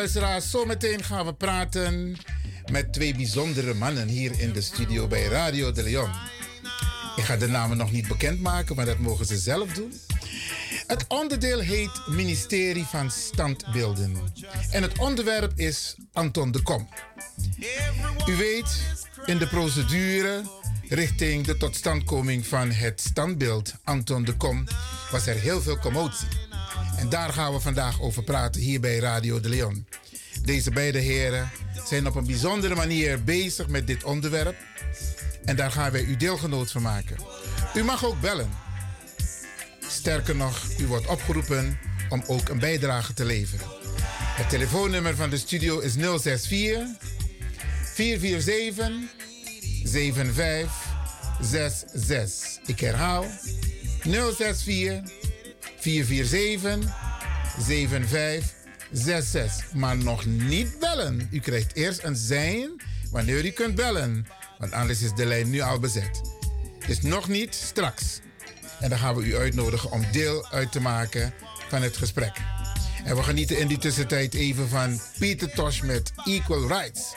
Luisteraars, 0.00 0.50
zometeen 0.50 1.04
gaan 1.04 1.26
we 1.26 1.34
praten 1.34 2.16
met 2.72 2.92
twee 2.92 3.14
bijzondere 3.14 3.74
mannen 3.74 4.08
hier 4.08 4.40
in 4.40 4.52
de 4.52 4.60
studio 4.60 5.06
bij 5.06 5.24
Radio 5.24 5.72
de 5.72 5.82
Leon. 5.82 6.10
Ik 7.16 7.24
ga 7.24 7.36
de 7.36 7.48
namen 7.48 7.76
nog 7.76 7.92
niet 7.92 8.08
bekendmaken, 8.08 8.76
maar 8.76 8.84
dat 8.84 8.98
mogen 8.98 9.26
ze 9.26 9.38
zelf 9.38 9.72
doen. 9.72 9.92
Het 10.86 11.04
onderdeel 11.08 11.58
heet 11.58 11.90
Ministerie 12.06 12.84
van 12.84 13.10
Standbeelden. 13.10 14.16
En 14.70 14.82
het 14.82 14.98
onderwerp 14.98 15.52
is 15.56 15.96
Anton 16.12 16.50
de 16.52 16.62
Kom. 16.62 16.88
U 18.26 18.36
weet, 18.36 18.82
in 19.24 19.38
de 19.38 19.48
procedure 19.48 20.42
richting 20.88 21.46
de 21.46 21.56
totstandkoming 21.56 22.46
van 22.46 22.70
het 22.70 23.00
standbeeld 23.00 23.72
Anton 23.84 24.24
de 24.24 24.36
Kom 24.36 24.64
was 25.10 25.26
er 25.26 25.36
heel 25.36 25.60
veel 25.60 25.78
commotie. 25.78 26.49
En 27.00 27.08
daar 27.08 27.32
gaan 27.32 27.52
we 27.52 27.60
vandaag 27.60 28.00
over 28.00 28.22
praten 28.22 28.60
hier 28.60 28.80
bij 28.80 28.98
Radio 28.98 29.40
de 29.40 29.48
Leon. 29.48 29.86
Deze 30.42 30.70
beide 30.70 30.98
heren 30.98 31.50
zijn 31.86 32.06
op 32.06 32.14
een 32.14 32.26
bijzondere 32.26 32.74
manier 32.74 33.24
bezig 33.24 33.68
met 33.68 33.86
dit 33.86 34.04
onderwerp. 34.04 34.56
En 35.44 35.56
daar 35.56 35.70
gaan 35.70 35.92
wij 35.92 36.02
u 36.02 36.16
deelgenoot 36.16 36.70
van 36.70 36.82
maken. 36.82 37.16
U 37.74 37.84
mag 37.84 38.04
ook 38.04 38.20
bellen. 38.20 38.50
Sterker 39.88 40.36
nog, 40.36 40.62
u 40.78 40.86
wordt 40.86 41.06
opgeroepen 41.06 41.78
om 42.08 42.22
ook 42.26 42.48
een 42.48 42.58
bijdrage 42.58 43.14
te 43.14 43.24
leveren. 43.24 43.66
Het 44.12 44.48
telefoonnummer 44.48 45.16
van 45.16 45.30
de 45.30 45.38
studio 45.38 45.78
is 45.78 45.94
064 45.94 46.86
447 47.94 48.90
7566. 49.84 52.58
Ik 52.66 52.80
herhaal 52.80 53.26
064 54.02 55.19
447 55.80 56.92
7566. 57.58 59.74
Maar 59.74 59.96
nog 59.96 60.24
niet 60.24 60.78
bellen. 60.78 61.28
U 61.30 61.40
krijgt 61.40 61.74
eerst 61.74 62.02
een 62.02 62.16
zijn 62.16 62.82
wanneer 63.10 63.44
u 63.44 63.50
kunt 63.50 63.74
bellen. 63.74 64.26
Want 64.58 64.72
anders 64.72 65.02
is 65.02 65.14
de 65.14 65.26
lijn 65.26 65.50
nu 65.50 65.60
al 65.60 65.78
bezet. 65.78 66.20
Is 66.86 67.00
nog 67.00 67.28
niet, 67.28 67.54
straks. 67.54 68.20
En 68.80 68.88
dan 68.88 68.98
gaan 68.98 69.14
we 69.14 69.24
u 69.24 69.36
uitnodigen 69.36 69.90
om 69.90 70.04
deel 70.12 70.48
uit 70.50 70.72
te 70.72 70.80
maken 70.80 71.32
van 71.68 71.82
het 71.82 71.96
gesprek. 71.96 72.36
En 73.04 73.16
we 73.16 73.22
genieten 73.22 73.58
in 73.58 73.66
die 73.66 73.78
tussentijd 73.78 74.34
even 74.34 74.68
van 74.68 75.00
Peter 75.18 75.50
Tosh 75.50 75.80
met 75.80 76.12
Equal 76.24 76.68
Rights. 76.68 77.14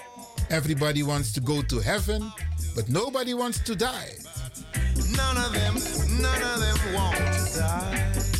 Everybody 0.49 1.03
wants 1.03 1.31
to 1.31 1.41
go 1.43 1.65
to 1.65 1.81
heaven, 1.81 2.33
but 2.75 2.87
nobody 2.87 3.33
wants 3.33 3.57
to 3.63 3.75
die. 3.75 4.17
None 4.95 5.37
of 5.37 5.51
them, 5.51 5.73
none 6.21 6.43
of 6.43 6.59
them 6.59 6.93
want 6.93 7.15
to 7.15 7.59
die. 7.59 8.32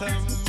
The 0.00 0.39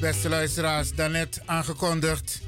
Beste 0.00 0.28
luisteraars, 0.28 0.94
daarnet 0.94 1.40
aangekondigd. 1.44 2.40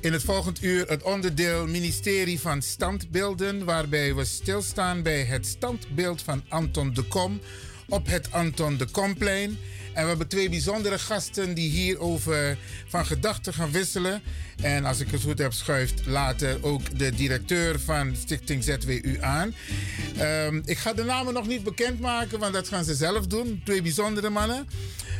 In 0.00 0.12
het 0.12 0.22
volgend 0.22 0.62
uur 0.62 0.88
het 0.88 1.02
onderdeel 1.02 1.66
Ministerie 1.66 2.40
van 2.40 2.62
Standbeelden, 2.62 3.64
waarbij 3.64 4.14
we 4.14 4.24
stilstaan 4.24 5.02
bij 5.02 5.24
het 5.24 5.46
standbeeld 5.46 6.22
van 6.22 6.44
Anton 6.48 6.94
de 6.94 7.02
Kom 7.02 7.40
op 7.88 8.06
het 8.06 8.32
Anton 8.32 8.76
de 8.76 8.86
Komplein. 8.86 9.58
En 9.92 10.02
we 10.02 10.08
hebben 10.08 10.28
twee 10.28 10.48
bijzondere 10.48 10.98
gasten 10.98 11.54
die 11.54 11.70
hierover 11.70 12.58
van 12.86 13.06
gedachten 13.06 13.54
gaan 13.54 13.70
wisselen. 13.70 14.22
En 14.62 14.84
als 14.84 15.00
ik 15.00 15.10
het 15.10 15.22
goed 15.22 15.38
heb, 15.38 15.52
schuift 15.52 16.06
later 16.06 16.58
ook 16.64 16.98
de 16.98 17.10
directeur 17.10 17.80
van 17.80 18.16
Stichting 18.16 18.64
ZWU 18.64 19.18
aan. 19.20 19.54
Ehm, 20.16 20.60
ik 20.64 20.78
ga 20.78 20.92
de 20.92 21.04
namen 21.04 21.34
nog 21.34 21.46
niet 21.46 21.64
bekendmaken, 21.64 22.38
want 22.38 22.52
dat 22.52 22.68
gaan 22.68 22.84
ze 22.84 22.94
zelf 22.94 23.26
doen. 23.26 23.60
Twee 23.64 23.82
bijzondere 23.82 24.30
mannen. 24.30 24.66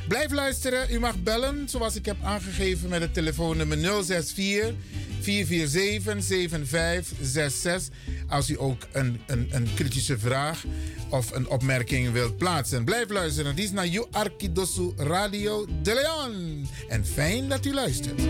Blijf 0.08 0.32
luisteren. 0.32 0.92
U 0.92 0.98
mag 0.98 1.22
bellen, 1.22 1.68
zoals 1.68 1.96
ik 1.96 2.04
heb 2.06 2.16
aangegeven, 2.22 2.88
met 2.88 3.00
het 3.00 3.14
telefoonnummer 3.14 3.78
064 3.78 4.74
447-7566 5.22 5.28
als 8.28 8.50
u 8.50 8.60
ook 8.60 8.82
een, 8.92 9.20
een, 9.26 9.48
een 9.50 9.68
kritische 9.74 10.18
vraag 10.18 10.64
of 11.10 11.32
een 11.32 11.48
opmerking 11.48 12.12
wilt 12.12 12.36
plaatsen. 12.36 12.84
Blijf 12.84 13.10
luisteren. 13.10 13.56
Dit 13.56 13.64
is 13.64 13.70
naar 13.70 13.86
You 13.86 14.06
Arkidosu 14.10 14.92
Radio 14.96 15.66
de 15.82 15.94
Leon. 15.94 16.68
En 16.88 17.06
fijn 17.06 17.48
dat 17.48 17.64
u 17.64 17.74
luistert. 17.74 18.20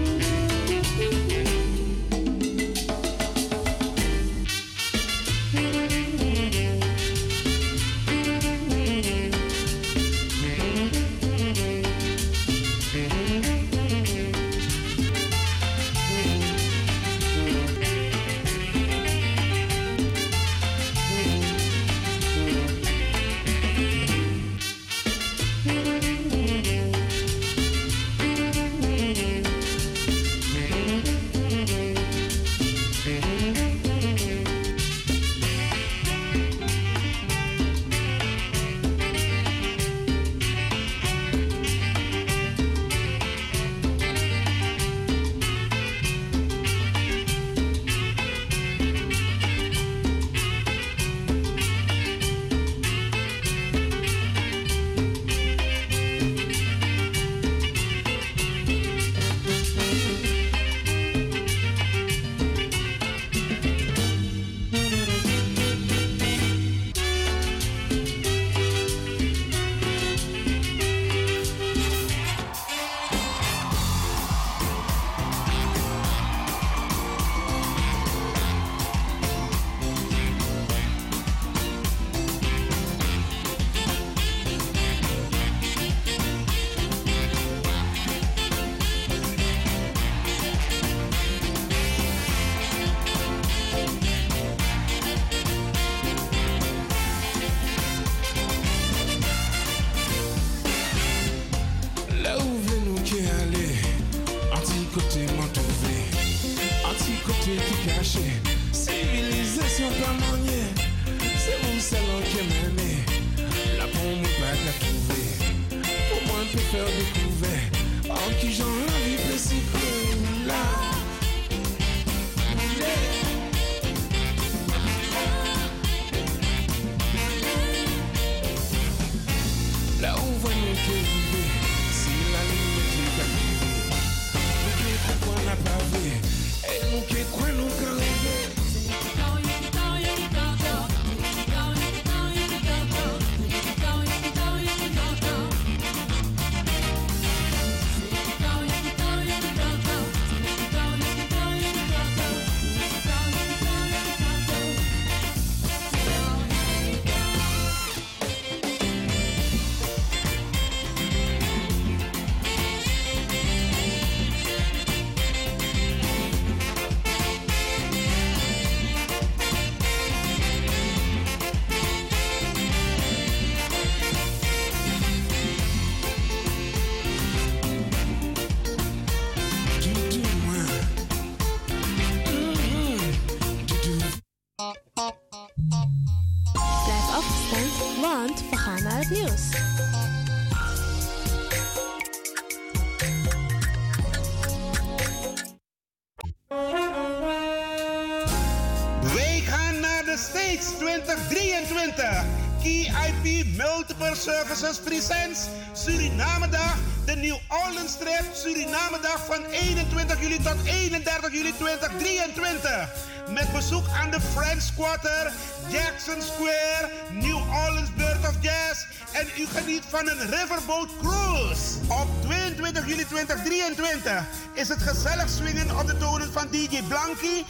Services 204.59 204.79
Presents 204.85 205.49
Suriname 205.73 206.49
Dag. 206.51 206.77
De 207.07 207.15
New 207.15 207.39
Orleans 207.49 207.97
Trip 207.97 208.25
Suriname 208.35 208.99
Dag 209.03 209.27
van 209.27 209.45
21 209.45 210.21
juli 210.21 210.39
tot 210.43 210.65
31 210.65 211.33
juli 211.33 211.53
2023. 211.57 212.89
Met 213.31 213.53
bezoek 213.53 213.85
aan 214.03 214.11
de 214.11 214.21
French 214.21 214.75
Quarter, 214.75 215.33
Jackson 215.69 216.23
Square, 216.23 216.91
New 217.13 217.37
Orleans 217.37 217.95
Bird 217.95 218.29
of 218.29 218.35
Jazz. 218.41 218.87
En 219.13 219.27
u 219.39 219.47
geniet 219.47 219.85
van 219.89 220.09
een 220.09 220.31
Riverboat 220.31 220.91
Cruise. 221.03 221.79
Op 221.89 222.09
22 222.23 222.87
juli 222.87 223.05
2023 223.05 224.23
is 224.53 224.69
het 224.69 224.83
gezellig 224.83 225.29
swingen 225.29 225.79
op 225.79 225.87
de 225.87 225.97
tonen 225.99 226.33
van 226.33 226.49
DJ 226.51 226.83
Blanky 226.89 227.45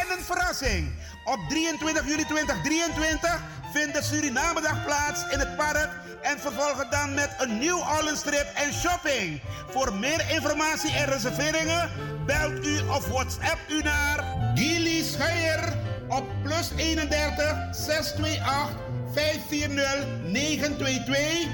en 0.00 0.06
een 0.16 0.24
verrassing. 0.24 0.92
Op 1.24 1.38
23 1.48 2.06
juli 2.06 2.24
2023 2.24 3.40
vindt 3.72 3.94
de 3.94 4.02
Surinamedag 4.02 4.84
plaats 4.84 5.20
in 5.30 5.38
het 5.38 5.56
park 5.56 6.03
en 6.42 6.90
dan 6.90 7.14
met 7.14 7.34
een 7.38 7.58
New 7.58 7.78
Orleans 7.78 8.20
trip 8.20 8.46
en 8.54 8.72
shopping. 8.72 9.40
Voor 9.70 9.94
meer 9.94 10.30
informatie 10.30 10.92
en 10.92 11.06
reserveringen 11.06 11.90
belt 12.26 12.66
u 12.66 12.80
of 12.80 13.08
WhatsApp 13.08 13.58
u 13.68 13.82
naar 13.82 14.24
Gilly 14.54 15.02
Scheier 15.02 15.72
op 16.08 16.24
plus 16.42 16.70
31 16.76 17.56
628 17.70 18.76
540 19.12 20.06
922. 20.22 21.46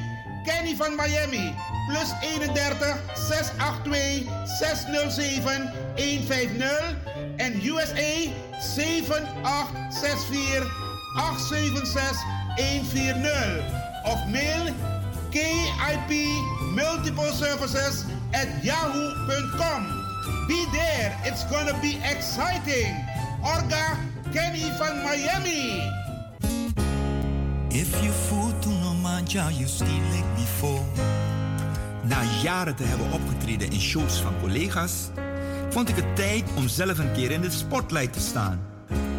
Kenny 0.44 0.76
van 0.76 0.94
Miami 0.94 1.54
plus 1.88 2.12
31 2.20 2.96
682 3.14 4.32
607 4.58 5.72
150 5.96 6.94
en 7.36 7.66
USA 7.66 8.30
7864 8.60 10.66
876 11.14 12.24
140 12.56 13.79
of 14.04 14.18
mail 14.28 14.74
KIP 15.30 16.10
Multiple 16.74 17.32
Services 17.32 18.04
at 18.32 18.48
yahoo.com. 18.64 19.82
Be 20.48 20.66
there, 20.72 21.16
it's 21.24 21.44
gonna 21.50 21.78
be 21.80 21.98
exciting. 22.04 22.94
Orga 23.42 23.96
Kenny 24.32 24.70
van 24.78 25.02
Miami. 25.02 25.82
If 27.68 28.02
you 28.02 28.12
fool 28.12 28.52
to 28.60 28.68
no 28.68 28.94
manja, 28.94 29.50
you 29.50 29.66
still 29.66 30.02
like 30.10 30.34
before. 30.34 30.84
Na 32.02 32.22
jaren 32.42 32.76
te 32.76 32.84
hebben 32.84 33.12
opgetreden 33.12 33.70
in 33.70 33.80
shows 33.80 34.20
van 34.20 34.32
collega's, 34.40 35.08
vond 35.70 35.88
ik 35.88 35.96
het 35.96 36.16
tijd 36.16 36.44
om 36.56 36.68
zelf 36.68 36.98
een 36.98 37.12
keer 37.12 37.30
in 37.30 37.40
de 37.40 37.50
spotlight 37.50 38.12
te 38.12 38.20
staan. 38.20 38.60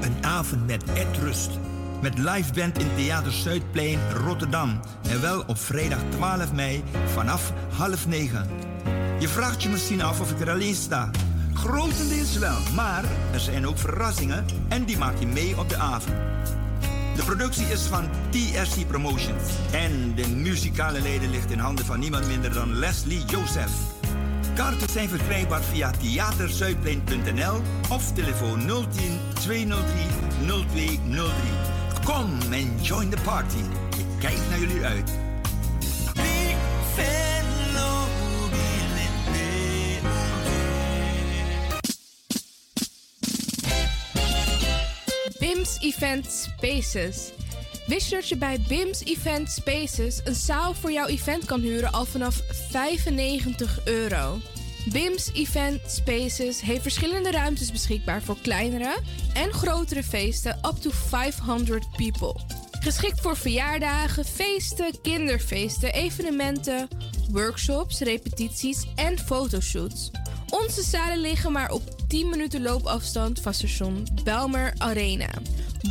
Een 0.01 0.25
avond 0.25 0.67
met 0.67 0.83
Ed 0.93 1.17
Rust. 1.19 1.70
Met 2.01 2.17
live 2.17 2.53
band 2.53 2.79
in 2.79 2.87
Theater 2.95 3.31
Zuidplein 3.31 3.99
Rotterdam. 4.13 4.79
En 5.09 5.21
wel 5.21 5.43
op 5.47 5.57
vrijdag 5.57 5.99
12 6.09 6.53
mei 6.53 6.83
vanaf 7.05 7.53
half 7.77 8.07
negen. 8.07 8.47
Je 9.19 9.27
vraagt 9.27 9.63
je 9.63 9.69
misschien 9.69 10.01
af 10.01 10.21
of 10.21 10.31
ik 10.31 10.39
er 10.39 10.49
alleen 10.49 10.75
sta. 10.75 11.09
Grotendeels 11.53 12.37
wel, 12.37 12.57
maar 12.75 13.03
er 13.33 13.39
zijn 13.39 13.67
ook 13.67 13.77
verrassingen 13.77 14.45
en 14.67 14.85
die 14.85 14.97
maak 14.97 15.19
je 15.19 15.27
mee 15.27 15.57
op 15.57 15.69
de 15.69 15.77
avond. 15.77 16.15
De 17.15 17.23
productie 17.25 17.65
is 17.65 17.81
van 17.81 18.09
TSC 18.29 18.87
Promotions 18.87 19.49
en 19.71 20.15
de 20.15 20.27
muzikale 20.27 21.01
leden 21.01 21.29
ligt 21.29 21.51
in 21.51 21.59
handen 21.59 21.85
van 21.85 21.99
niemand 21.99 22.27
minder 22.27 22.53
dan 22.53 22.73
Leslie 22.73 23.25
Joseph. 23.25 23.73
Kaarten 24.55 24.89
zijn 24.89 25.09
verkrijgbaar 25.09 25.61
via 25.61 25.91
theaterzuidplein.nl 25.91 27.61
of 27.89 28.13
telefoon 28.13 28.59
010 28.67 29.19
203 29.33 30.05
0203. 30.45 31.70
Kom 32.05 32.39
en 32.51 32.81
join 32.81 33.09
the 33.09 33.17
party. 33.23 33.57
Ik 33.97 34.05
kijk 34.19 34.37
naar 34.49 34.59
jullie 34.59 34.83
uit. 34.83 35.11
BIMS 45.39 45.77
Event 45.79 46.31
Spaces. 46.31 47.31
Wist 47.87 48.09
je 48.09 48.15
dat 48.15 48.29
je 48.29 48.37
bij 48.37 48.59
BIMS 48.67 49.03
Event 49.03 49.51
Spaces 49.51 50.21
een 50.23 50.35
zaal 50.35 50.73
voor 50.73 50.91
jouw 50.91 51.07
event 51.07 51.45
kan 51.45 51.59
huren 51.59 51.91
al 51.91 52.05
vanaf 52.05 52.41
95 52.69 53.85
euro? 53.85 54.39
BIMS 54.89 55.31
Event 55.33 55.81
Spaces 55.87 56.61
heeft 56.61 56.81
verschillende 56.81 57.31
ruimtes 57.31 57.71
beschikbaar 57.71 58.21
voor 58.21 58.37
kleinere 58.41 58.97
en 59.33 59.51
grotere 59.51 60.03
feesten 60.03 60.55
up 60.55 60.75
to 60.81 60.89
500 60.91 61.91
people. 61.91 62.35
Geschikt 62.79 63.21
voor 63.21 63.37
verjaardagen, 63.37 64.25
feesten, 64.25 65.01
kinderfeesten, 65.01 65.93
evenementen, 65.93 66.87
workshops, 67.29 67.99
repetities 67.99 68.87
en 68.95 69.19
fotoshoots. 69.19 70.11
Onze 70.49 70.83
zalen 70.83 71.21
liggen 71.21 71.51
maar 71.51 71.71
op 71.71 72.07
10 72.07 72.29
minuten 72.29 72.61
loopafstand 72.61 73.39
van 73.39 73.53
station 73.53 74.07
Belmer 74.23 74.73
Arena. 74.77 75.29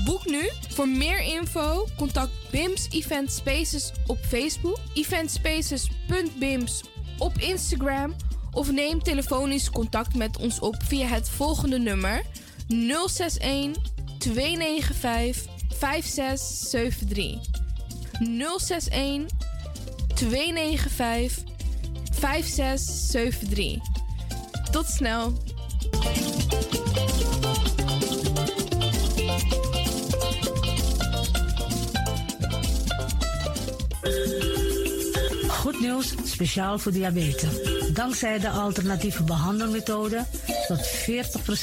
Boek 0.04 0.26
nu. 0.26 0.50
Voor 0.68 0.88
meer 0.88 1.22
info 1.22 1.86
contact 1.96 2.30
BIMS 2.50 2.88
Event 2.90 3.32
Spaces 3.32 3.92
op 4.06 4.18
Facebook, 4.28 4.78
eventspaces.bims 4.94 6.82
op 7.18 7.38
Instagram 7.38 8.14
of 8.52 8.72
neem 8.72 9.02
telefonisch 9.02 9.70
contact 9.70 10.14
met 10.14 10.36
ons 10.36 10.58
op 10.58 10.76
via 10.82 11.06
het 11.06 11.28
volgende 11.28 11.78
nummer 11.78 12.22
061 12.68 13.82
295 14.18 15.44
5673. 15.78 17.38
061 18.20 19.26
295 20.14 21.42
5673. 22.12 23.78
Tot 24.70 24.86
snel. 24.86 25.32
Nieuws, 35.78 36.14
speciaal 36.24 36.78
voor 36.78 36.92
diabetes. 36.92 37.50
Dankzij 37.92 38.38
de 38.38 38.50
alternatieve 38.50 39.22
behandelmethode 39.22 40.24
tot 40.66 40.90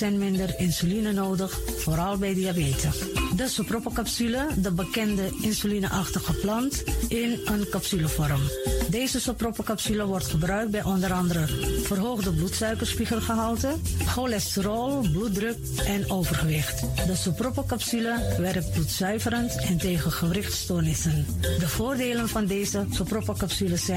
40% 0.06 0.14
minder 0.18 0.60
insuline 0.60 1.14
nodig, 1.14 1.60
vooral 1.78 2.18
bij 2.18 2.34
diabetes. 2.34 3.00
De 3.36 3.48
sopropocapsule, 3.48 4.48
de 4.58 4.72
bekende 4.72 5.30
insulineachtige 5.42 6.34
plant, 6.34 6.84
in 7.08 7.40
een 7.46 7.70
capsulevorm. 7.70 8.42
Deze 8.90 9.20
sopropocapsule 9.20 10.06
wordt 10.06 10.28
gebruikt 10.28 10.72
bij 10.72 10.84
onder 10.84 11.14
andere 11.14 11.48
verhoogde 11.84 12.32
bloedsuikerspiegelgehalte, 12.32 13.76
cholesterol, 14.06 15.00
bloeddruk 15.12 15.58
en 15.86 16.12
overgewicht. 16.12 16.80
De 17.08 17.16
sopropocapsule 17.16 18.36
werkt 18.38 18.72
bloedzuiverend 18.72 19.56
en 19.62 19.78
tegen 19.78 20.12
gewrichtstoornissen. 20.12 21.26
De 21.42 21.68
voordelen 21.68 22.30
van 22.30 22.46
deze 22.46 22.86
sopropocapsule 22.92 23.78
zijn 23.78 23.97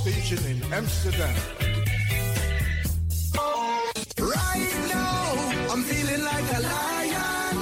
Station 0.00 0.40
in 0.48 0.58
Amsterdam. 0.72 1.36
Right 4.16 4.74
now, 4.88 5.28
I'm 5.72 5.82
feeling 5.84 6.22
like 6.24 6.48
a 6.56 6.60
lion. 6.64 7.56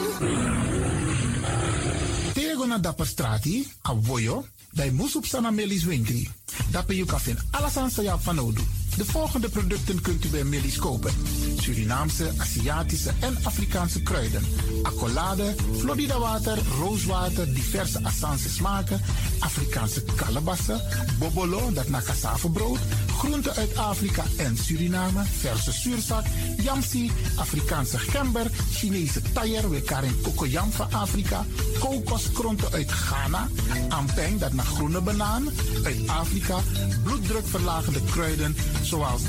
Tego 2.34 2.66
na 2.66 2.78
dapper 2.78 3.06
strati, 3.06 3.66
a 3.82 3.94
voyo, 3.94 4.46
dai 4.70 4.90
musup 4.90 5.26
sana 5.26 5.50
melis 5.50 5.84
winkri. 5.84 6.30
Dapper 6.70 6.94
you 6.94 7.06
alles 7.50 7.76
aan 7.76 7.90
sa 7.90 8.16
van 8.16 8.38
Odu. 8.38 8.77
De 8.98 9.04
volgende 9.04 9.48
producten 9.48 10.00
kunt 10.00 10.24
u 10.24 10.28
bij 10.28 10.44
Millie's 10.44 10.78
kopen. 10.78 11.12
Surinaamse, 11.60 12.32
Aziatische 12.36 13.10
en 13.20 13.36
Afrikaanse 13.42 14.02
kruiden. 14.02 14.42
Accolade, 14.82 15.54
Florida 15.78 16.18
water, 16.18 16.58
rooswater, 16.78 17.54
diverse 17.54 18.00
Assange 18.02 18.48
smaken. 18.48 19.00
Afrikaanse 19.38 20.02
kalebassen, 20.16 20.80
bobolo, 21.18 21.72
dat 21.72 21.88
na 21.88 22.02
cassavebrood. 22.02 22.78
Groenten 23.18 23.54
uit 23.54 23.76
Afrika 23.76 24.24
en 24.36 24.56
Suriname, 24.56 25.22
verse 25.38 25.72
zuurzak, 25.72 26.24
yamsi, 26.62 27.10
Afrikaanse 27.36 27.98
gember, 27.98 28.50
Chinese 28.72 29.20
taier, 29.32 29.70
we 29.70 29.80
karin 29.80 30.20
kokoyam 30.22 30.72
van 30.72 30.92
Afrika. 30.92 31.44
Kokoskronten 31.78 32.72
uit 32.72 32.92
Ghana, 32.92 33.48
ampeng, 33.88 34.40
dat 34.40 34.52
naar 34.52 34.64
groene 34.64 35.00
banaan, 35.00 35.48
uit 35.84 36.08
Afrika. 36.08 36.58
Bloeddrukverlagende 37.02 38.00
kruiden, 38.10 38.56
zoals 38.88 39.22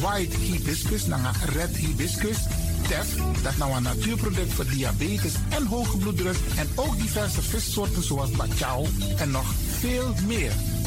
white 0.00 0.36
hibiscus, 0.36 1.06
naar 1.06 1.36
red 1.52 1.76
hibiscus. 1.76 2.36
Tef, 2.88 3.14
dat 3.42 3.56
nou 3.56 3.76
een 3.76 3.82
natuurproduct 3.82 4.52
voor 4.52 4.66
diabetes 4.66 5.34
en 5.48 5.66
hoge 5.66 5.96
bloeddruk. 5.96 6.36
En 6.56 6.68
ook 6.74 6.96
diverse 6.96 7.42
vissoorten 7.42 8.02
zoals 8.02 8.30
bachao 8.30 8.86
en 9.16 9.30
nog 9.30 9.54
veel 9.80 10.14
meer. 10.26 10.52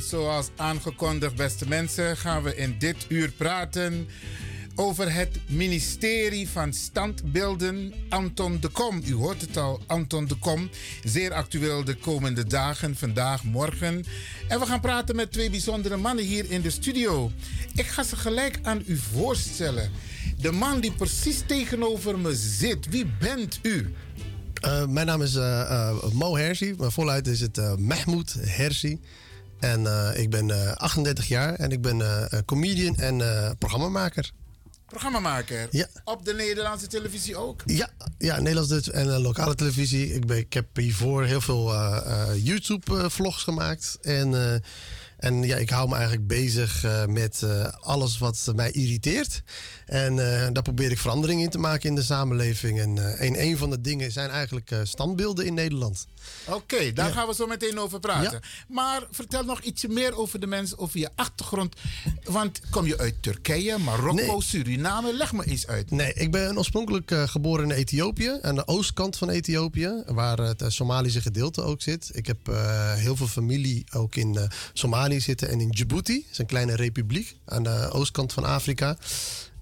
Zoals 0.00 0.50
aangekondigd, 0.56 1.36
beste 1.36 1.68
mensen, 1.68 2.16
gaan 2.16 2.42
we 2.42 2.56
in 2.56 2.74
dit 2.78 3.06
uur 3.08 3.30
praten 3.30 4.08
over 4.74 5.14
het 5.14 5.38
ministerie 5.46 6.48
van 6.48 6.72
Standbeelden 6.72 7.92
Anton 8.08 8.60
de 8.60 8.68
Kom. 8.68 9.02
U 9.06 9.14
hoort 9.14 9.40
het 9.40 9.56
al, 9.56 9.80
Anton 9.86 10.26
de 10.26 10.34
Kom. 10.34 10.70
Zeer 11.04 11.32
actueel 11.32 11.84
de 11.84 11.94
komende 11.94 12.46
dagen, 12.46 12.96
vandaag, 12.96 13.44
morgen. 13.44 14.04
En 14.48 14.60
we 14.60 14.66
gaan 14.66 14.80
praten 14.80 15.16
met 15.16 15.32
twee 15.32 15.50
bijzondere 15.50 15.96
mannen 15.96 16.24
hier 16.24 16.50
in 16.50 16.60
de 16.60 16.70
studio. 16.70 17.30
Ik 17.74 17.86
ga 17.86 18.02
ze 18.02 18.16
gelijk 18.16 18.58
aan 18.62 18.82
u 18.86 18.96
voorstellen. 18.96 19.90
De 20.38 20.52
man 20.52 20.80
die 20.80 20.92
precies 20.92 21.42
tegenover 21.46 22.18
me 22.18 22.34
zit, 22.34 22.88
wie 22.88 23.06
bent 23.20 23.58
u? 23.62 23.94
Uh, 24.64 24.86
mijn 24.86 25.06
naam 25.06 25.22
is 25.22 25.34
uh, 25.34 25.42
uh, 25.42 26.12
Mo 26.12 26.36
Hersi. 26.36 26.74
Mijn 26.78 26.90
voluit 26.90 27.26
is 27.26 27.40
het 27.40 27.78
Mahmoud 27.78 28.36
Hersi. 28.38 29.00
En 29.62 29.86
ik 30.16 30.30
ben 30.30 30.76
38 30.76 31.28
jaar 31.28 31.54
en 31.54 31.70
ik 31.70 31.80
ben 31.80 32.28
comedian 32.44 32.96
en 32.96 33.18
programmamaker. 33.58 34.30
Programmamaker? 34.86 35.68
Ja. 35.70 35.86
Op 36.04 36.24
de 36.24 36.34
Nederlandse 36.34 36.86
televisie 36.86 37.36
ook? 37.36 37.62
Ja, 37.66 37.88
ja 38.18 38.40
Nederlandse 38.40 38.92
en 38.92 39.06
lokale 39.06 39.54
televisie. 39.54 40.14
Ik, 40.14 40.26
ben, 40.26 40.36
ik 40.36 40.52
heb 40.52 40.76
hiervoor 40.76 41.24
heel 41.24 41.40
veel 41.40 41.72
YouTube-vlogs 42.36 43.42
gemaakt. 43.42 43.98
En, 44.00 44.62
en 45.18 45.42
ja, 45.42 45.56
ik 45.56 45.70
hou 45.70 45.88
me 45.88 45.94
eigenlijk 45.94 46.26
bezig 46.26 46.86
met 47.06 47.46
alles 47.80 48.18
wat 48.18 48.52
mij 48.54 48.70
irriteert. 48.70 49.42
En 49.92 50.16
uh, 50.16 50.46
daar 50.52 50.62
probeer 50.62 50.90
ik 50.90 50.98
verandering 50.98 51.42
in 51.42 51.50
te 51.50 51.58
maken 51.58 51.88
in 51.88 51.94
de 51.94 52.02
samenleving. 52.02 52.80
En 52.80 52.96
uh, 52.96 53.20
een, 53.20 53.42
een 53.42 53.56
van 53.56 53.70
de 53.70 53.80
dingen 53.80 54.12
zijn 54.12 54.30
eigenlijk 54.30 54.70
uh, 54.70 54.78
standbeelden 54.82 55.46
in 55.46 55.54
Nederland. 55.54 56.06
Oké, 56.46 56.56
okay, 56.56 56.92
daar 56.92 57.08
ja. 57.08 57.14
gaan 57.14 57.26
we 57.26 57.34
zo 57.34 57.46
meteen 57.46 57.78
over 57.78 58.00
praten. 58.00 58.32
Ja. 58.32 58.40
Maar 58.68 59.02
vertel 59.10 59.44
nog 59.44 59.60
ietsje 59.60 59.88
meer 59.88 60.16
over 60.16 60.40
de 60.40 60.46
mensen, 60.46 60.78
over 60.78 60.98
je 60.98 61.08
achtergrond. 61.14 61.76
Want 62.24 62.60
kom 62.70 62.86
je 62.86 62.98
uit 62.98 63.22
Turkije, 63.22 63.78
Marokko, 63.78 64.12
nee. 64.12 64.42
Suriname? 64.42 65.16
Leg 65.16 65.32
me 65.32 65.44
eens 65.44 65.66
uit. 65.66 65.90
Nee, 65.90 66.12
ik 66.12 66.30
ben 66.30 66.58
oorspronkelijk 66.58 67.12
geboren 67.26 67.64
in 67.64 67.70
Ethiopië, 67.70 68.38
aan 68.42 68.54
de 68.54 68.66
oostkant 68.66 69.16
van 69.16 69.30
Ethiopië, 69.30 70.02
waar 70.06 70.38
het 70.38 70.64
Somalische 70.66 71.20
gedeelte 71.20 71.62
ook 71.62 71.82
zit. 71.82 72.10
Ik 72.12 72.26
heb 72.26 72.38
heel 72.96 73.16
veel 73.16 73.26
familie 73.26 73.84
ook 73.92 74.16
in 74.16 74.50
Somalië 74.72 75.20
zitten 75.20 75.48
en 75.48 75.60
in 75.60 75.70
Djibouti, 75.70 76.20
dat 76.20 76.30
is 76.30 76.38
een 76.38 76.46
kleine 76.46 76.76
republiek 76.76 77.36
aan 77.44 77.62
de 77.62 77.90
oostkant 77.92 78.32
van 78.32 78.44
Afrika. 78.44 78.96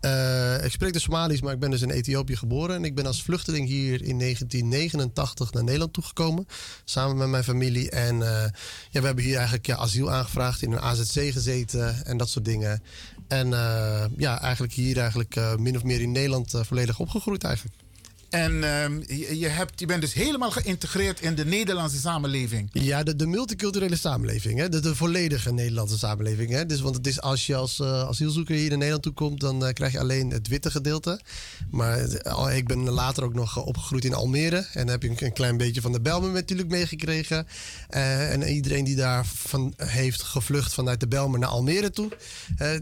Uh, 0.01 0.65
ik 0.65 0.71
spreek 0.71 0.93
de 0.93 0.99
Somalisch, 0.99 1.41
maar 1.41 1.53
ik 1.53 1.59
ben 1.59 1.71
dus 1.71 1.83
in 1.83 1.91
Ethiopië 1.91 2.37
geboren. 2.37 2.77
En 2.77 2.85
ik 2.85 2.95
ben 2.95 3.07
als 3.07 3.23
vluchteling 3.23 3.69
hier 3.69 4.03
in 4.03 4.19
1989 4.19 5.53
naar 5.53 5.65
Nederland 5.65 5.93
toegekomen. 5.93 6.47
Samen 6.85 7.17
met 7.17 7.29
mijn 7.29 7.45
familie. 7.45 7.91
En 7.91 8.15
uh, 8.15 8.45
ja, 8.91 9.01
we 9.01 9.07
hebben 9.07 9.25
hier 9.25 9.35
eigenlijk 9.35 9.67
ja, 9.67 9.77
asiel 9.77 10.13
aangevraagd, 10.13 10.63
in 10.63 10.73
een 10.73 10.81
AZC 10.81 11.33
gezeten 11.33 12.05
en 12.05 12.17
dat 12.17 12.29
soort 12.29 12.45
dingen. 12.45 12.83
En 13.29 13.47
uh, 13.47 14.05
ja, 14.17 14.41
eigenlijk 14.41 14.73
hier 14.73 14.99
eigenlijk 14.99 15.41
min 15.59 15.77
of 15.77 15.85
meer 15.85 16.01
in 16.01 16.13
Nederland 16.13 16.55
volledig 16.61 16.99
opgegroeid 16.99 17.45
eigenlijk. 17.45 17.77
En 18.31 18.53
uh, 18.53 19.39
je, 19.41 19.49
hebt, 19.49 19.81
je 19.81 19.87
bent 19.87 20.01
dus 20.01 20.13
helemaal 20.13 20.51
geïntegreerd 20.51 21.21
in 21.21 21.35
de 21.35 21.45
Nederlandse 21.45 21.99
samenleving. 21.99 22.69
Ja, 22.73 23.03
de, 23.03 23.17
de 23.17 23.27
multiculturele 23.27 23.97
samenleving. 23.97 24.59
Hè? 24.59 24.69
De, 24.69 24.81
de 24.81 24.95
volledige 24.95 25.53
Nederlandse 25.53 25.99
samenleving. 25.99 26.51
Hè? 26.51 26.67
Dus, 26.67 26.81
want 26.81 26.97
het 26.97 27.07
is 27.07 27.21
als 27.21 27.47
je 27.47 27.55
als 27.55 27.79
uh, 27.79 28.03
asielzoeker 28.03 28.55
hier 28.55 28.73
in 28.73 28.79
Nederland 28.79 29.03
toe 29.03 29.13
komt, 29.13 29.41
dan 29.41 29.67
uh, 29.67 29.73
krijg 29.73 29.93
je 29.93 29.99
alleen 29.99 30.31
het 30.31 30.49
witte 30.49 30.71
gedeelte. 30.71 31.21
Maar 31.71 31.99
uh, 31.99 32.57
ik 32.57 32.67
ben 32.67 32.91
later 32.91 33.25
ook 33.25 33.35
nog 33.35 33.65
opgegroeid 33.65 34.05
in 34.05 34.15
Almere. 34.15 34.57
En 34.57 34.81
dan 34.81 34.89
heb 34.89 35.03
je 35.03 35.09
een, 35.09 35.17
een 35.19 35.33
klein 35.33 35.57
beetje 35.57 35.81
van 35.81 35.93
de 35.93 36.01
Belmen 36.01 36.33
natuurlijk 36.33 36.69
meegekregen. 36.69 37.47
en 37.89 38.43
iedereen 38.43 38.85
die 38.85 38.97
daar 38.97 39.27
van 39.27 39.75
heeft 39.77 40.23
gevlucht 40.23 40.75
vanuit 40.75 41.01
de 41.01 41.09
Belmen 41.09 41.41
naar 41.41 41.49
Almere 41.49 41.91
toe, 41.91 42.11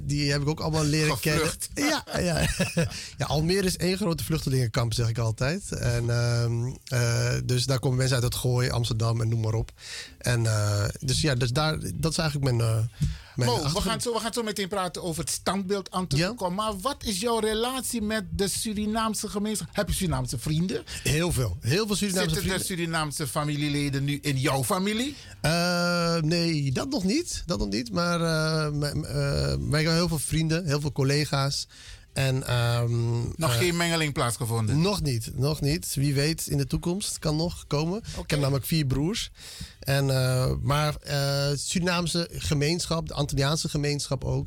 die 0.00 0.30
heb 0.30 0.42
ik 0.42 0.48
ook 0.48 0.60
allemaal 0.60 0.84
leren 0.84 1.16
gevlucht. 1.16 1.68
kennen. 1.74 2.02
Ja, 2.06 2.20
ja. 2.20 2.48
ja, 3.18 3.26
Almere 3.26 3.66
is 3.66 3.76
één 3.76 3.96
grote 3.96 4.24
vluchtelingenkamp, 4.24 4.92
zeg 4.92 5.08
ik 5.08 5.18
altijd. 5.18 5.36
En, 5.70 6.04
uh, 6.04 6.44
uh, 6.92 7.40
dus 7.44 7.64
daar 7.66 7.78
komen 7.78 7.98
mensen 7.98 8.14
uit 8.16 8.24
het 8.24 8.34
Gooi, 8.34 8.70
Amsterdam 8.70 9.20
en 9.20 9.28
noem 9.28 9.40
maar 9.40 9.54
op. 9.54 9.72
En 10.18 10.44
uh, 10.44 10.84
dus 11.00 11.20
ja, 11.20 11.34
dus 11.34 11.50
daar, 11.50 11.78
dat 11.94 12.10
is 12.12 12.18
eigenlijk 12.18 12.52
mijn. 12.52 12.70
eh, 12.70 12.84
mijn 13.34 13.50
Mo, 13.50 13.62
we, 13.62 13.80
gaan 13.80 14.00
zo, 14.00 14.12
we 14.12 14.20
gaan 14.20 14.32
zo 14.32 14.42
meteen 14.42 14.68
praten 14.68 15.02
over 15.02 15.20
het 15.22 15.30
standbeeld 15.32 15.90
ja? 16.08 16.34
Maar 16.54 16.80
wat 16.80 17.04
is 17.04 17.20
jouw 17.20 17.38
relatie 17.38 18.02
met 18.02 18.24
de 18.30 18.48
Surinaamse 18.48 19.28
gemeenschap? 19.28 19.68
Heb 19.72 19.88
je 19.88 19.94
Surinaamse 19.94 20.38
vrienden? 20.38 20.84
Heel 21.02 21.32
veel. 21.32 21.56
Heel 21.60 21.86
veel 21.86 21.96
Surinaamse 21.96 22.34
Zitten 22.34 22.48
vrienden. 22.48 22.58
de 22.58 22.74
Surinaamse 22.74 23.26
familieleden 23.26 24.04
nu 24.04 24.18
in 24.22 24.38
jouw 24.38 24.64
familie? 24.64 25.16
Nee, 26.20 26.72
dat 26.72 26.88
nog 26.88 27.04
niet. 27.04 27.42
Dat 27.46 27.58
nog 27.58 27.68
niet. 27.68 27.92
Maar 27.92 28.18
wij 29.70 29.82
hebben 29.82 29.94
heel 29.94 30.08
veel 30.08 30.18
vrienden, 30.18 30.66
heel 30.66 30.80
veel 30.80 30.92
collega's. 30.92 31.66
En, 32.18 32.54
um, 32.54 33.32
nog 33.36 33.50
uh, 33.50 33.56
geen 33.56 33.76
mengeling 33.76 34.12
plaatsgevonden? 34.12 34.80
Nog 34.80 35.02
niet, 35.02 35.30
nog 35.34 35.60
niet. 35.60 35.94
Wie 35.94 36.14
weet 36.14 36.46
in 36.46 36.56
de 36.56 36.66
toekomst 36.66 37.18
kan 37.18 37.36
nog 37.36 37.64
komen. 37.66 37.98
Okay. 37.98 38.22
Ik 38.22 38.30
heb 38.30 38.40
namelijk 38.40 38.66
vier 38.66 38.86
broers. 38.86 39.30
En, 39.80 40.06
uh, 40.06 40.52
maar 40.62 40.94
uh, 41.06 41.56
Surinaamse 41.56 42.28
gemeenschap, 42.32 43.08
de 43.08 43.14
Antilliaanse 43.14 43.68
gemeenschap 43.68 44.24
ook. 44.24 44.46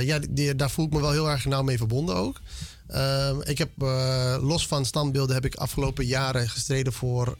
ja, 0.00 0.18
die, 0.30 0.56
daar 0.56 0.70
voel 0.70 0.86
ik 0.86 0.92
me 0.92 1.00
wel 1.00 1.10
heel 1.10 1.30
erg 1.30 1.44
nauw 1.44 1.62
mee 1.62 1.76
verbonden 1.76 2.16
ook. 2.16 2.40
ik 3.44 3.58
heb 3.58 3.70
los 4.42 4.66
van 4.66 4.84
standbeelden 4.84 5.34
heb 5.34 5.44
ik 5.44 5.54
afgelopen 5.54 6.06
jaren 6.06 6.48
gestreden 6.48 6.92
voor 6.92 7.36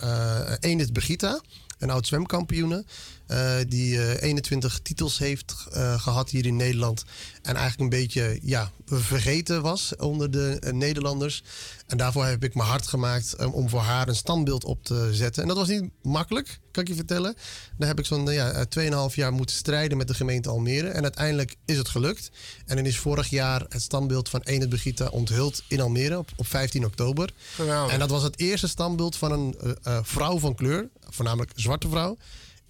Enid 0.61 0.93
Brigita, 0.93 1.41
een 1.79 1.91
oud 1.91 2.07
zwemkampioene. 2.07 2.85
Uh, 3.33 3.55
die 3.69 3.95
uh, 3.95 4.23
21 4.23 4.81
titels 4.83 5.19
heeft 5.19 5.55
uh, 5.77 6.01
gehad 6.01 6.31
hier 6.31 6.47
in 6.47 6.57
Nederland. 6.57 7.05
En 7.43 7.57
eigenlijk 7.57 7.81
een 7.81 8.01
beetje 8.01 8.39
ja, 8.43 8.71
vergeten 8.87 9.63
was 9.63 9.97
onder 9.97 10.31
de 10.31 10.59
Nederlanders. 10.73 11.43
En 11.87 11.97
daarvoor 11.97 12.25
heb 12.25 12.45
ik 12.45 12.55
me 12.55 12.63
hard 12.63 12.87
gemaakt 12.87 13.41
um, 13.41 13.53
om 13.53 13.69
voor 13.69 13.81
haar 13.81 14.09
een 14.09 14.17
standbeeld 14.17 14.65
op 14.65 14.85
te 14.85 15.09
zetten. 15.13 15.43
En 15.43 15.49
dat 15.49 15.57
was 15.57 15.69
niet 15.69 15.91
makkelijk, 16.03 16.59
kan 16.71 16.83
ik 16.83 16.89
je 16.89 16.95
vertellen. 16.95 17.35
Daar 17.79 17.89
heb 17.89 17.99
ik 17.99 18.07
zo'n 18.07 18.31
ja, 18.31 18.67
2,5 18.79 19.15
jaar 19.15 19.33
moeten 19.33 19.57
strijden 19.57 19.97
met 19.97 20.09
de 20.09 20.15
gemeente 20.15 20.49
Almere. 20.49 20.89
En 20.89 21.03
uiteindelijk 21.03 21.57
is 21.65 21.77
het 21.77 21.89
gelukt. 21.89 22.31
En 22.67 22.77
dan 22.77 22.87
is 22.87 22.99
vorig 22.99 23.29
jaar 23.29 23.65
het 23.69 23.83
standbeeld 23.83 24.29
van 24.29 24.41
Enid 24.41 24.69
Brigitte 24.69 25.13
onthuld 25.13 25.63
in 25.69 25.81
Almere 25.81 26.19
op, 26.19 26.31
op 26.37 26.47
15 26.47 26.85
oktober. 26.85 27.33
Geweldig. 27.55 27.93
En 27.93 27.99
dat 27.99 28.11
was 28.11 28.23
het 28.23 28.39
eerste 28.39 28.69
standbeeld 28.69 29.17
van 29.17 29.33
een 29.33 29.79
vrouw 30.03 30.39
van 30.39 30.55
kleur, 30.55 30.89
voornamelijk 31.09 31.53
zwarte 31.55 31.89
vrouw 31.89 32.17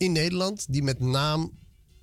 in 0.03 0.13
Nederland 0.13 0.67
die 0.69 0.83
met 0.83 1.01
naam 1.01 1.53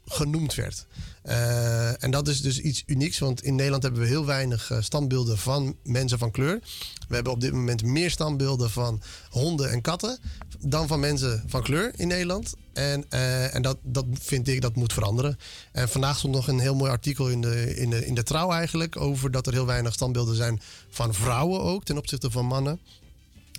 genoemd 0.05 0.55
werd. 0.55 0.85
Uh, 1.25 2.03
en 2.03 2.11
dat 2.11 2.27
is 2.27 2.41
dus 2.41 2.59
iets 2.59 2.83
unieks, 2.85 3.19
want 3.19 3.43
in 3.43 3.55
Nederland 3.55 3.83
hebben 3.83 4.01
we 4.01 4.07
heel 4.07 4.25
weinig 4.25 4.71
uh, 4.71 4.77
standbeelden 4.81 5.37
van 5.37 5.75
mensen 5.83 6.17
van 6.17 6.31
kleur. 6.31 6.59
We 7.07 7.15
hebben 7.15 7.33
op 7.33 7.41
dit 7.41 7.51
moment 7.51 7.83
meer 7.83 8.11
standbeelden 8.11 8.69
van 8.69 9.01
honden 9.29 9.71
en 9.71 9.81
katten 9.81 10.19
dan 10.59 10.87
van 10.87 10.99
mensen 10.99 11.43
van 11.47 11.63
kleur 11.63 11.91
in 11.95 12.07
Nederland. 12.07 12.53
En, 12.73 13.05
uh, 13.09 13.55
en 13.55 13.61
dat, 13.61 13.77
dat 13.83 14.05
vind 14.19 14.47
ik, 14.47 14.61
dat 14.61 14.75
moet 14.75 14.93
veranderen. 14.93 15.37
En 15.71 15.89
vandaag 15.89 16.17
stond 16.17 16.33
nog 16.33 16.47
een 16.47 16.59
heel 16.59 16.75
mooi 16.75 16.91
artikel 16.91 17.29
in 17.29 17.41
de, 17.41 17.75
in, 17.75 17.89
de, 17.89 18.05
in 18.05 18.15
de 18.15 18.23
trouw 18.23 18.51
eigenlijk 18.51 18.97
over 18.97 19.31
dat 19.31 19.47
er 19.47 19.53
heel 19.53 19.65
weinig 19.65 19.93
standbeelden 19.93 20.35
zijn 20.35 20.61
van 20.89 21.13
vrouwen 21.13 21.61
ook 21.61 21.83
ten 21.83 21.97
opzichte 21.97 22.31
van 22.31 22.45
mannen. 22.45 22.79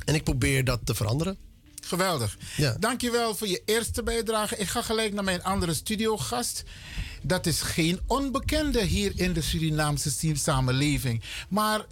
En 0.05 0.15
ik 0.15 0.25
probeer 0.25 0.65
dat 0.65 0.81
te 0.85 0.95
veranderen. 0.95 1.37
Geweldig. 1.91 2.37
Ja. 2.57 2.77
Dankjewel 2.79 3.35
voor 3.35 3.49
je 3.49 3.63
eerste 3.65 4.03
bijdrage. 4.03 4.57
Ik 4.57 4.69
ga 4.69 4.83
gelijk 4.83 5.13
naar 5.13 5.25
mijn 5.25 5.43
andere 5.43 5.75
studiogast. 5.75 6.63
Dat 7.23 7.47
is 7.47 7.61
geen 7.61 8.01
onbekende 8.07 8.83
hier 8.83 9.13
in 9.15 9.33
de 9.33 9.43
Surinaamse 9.43 10.35
samenleving. 10.37 11.23
Maar 11.49 11.85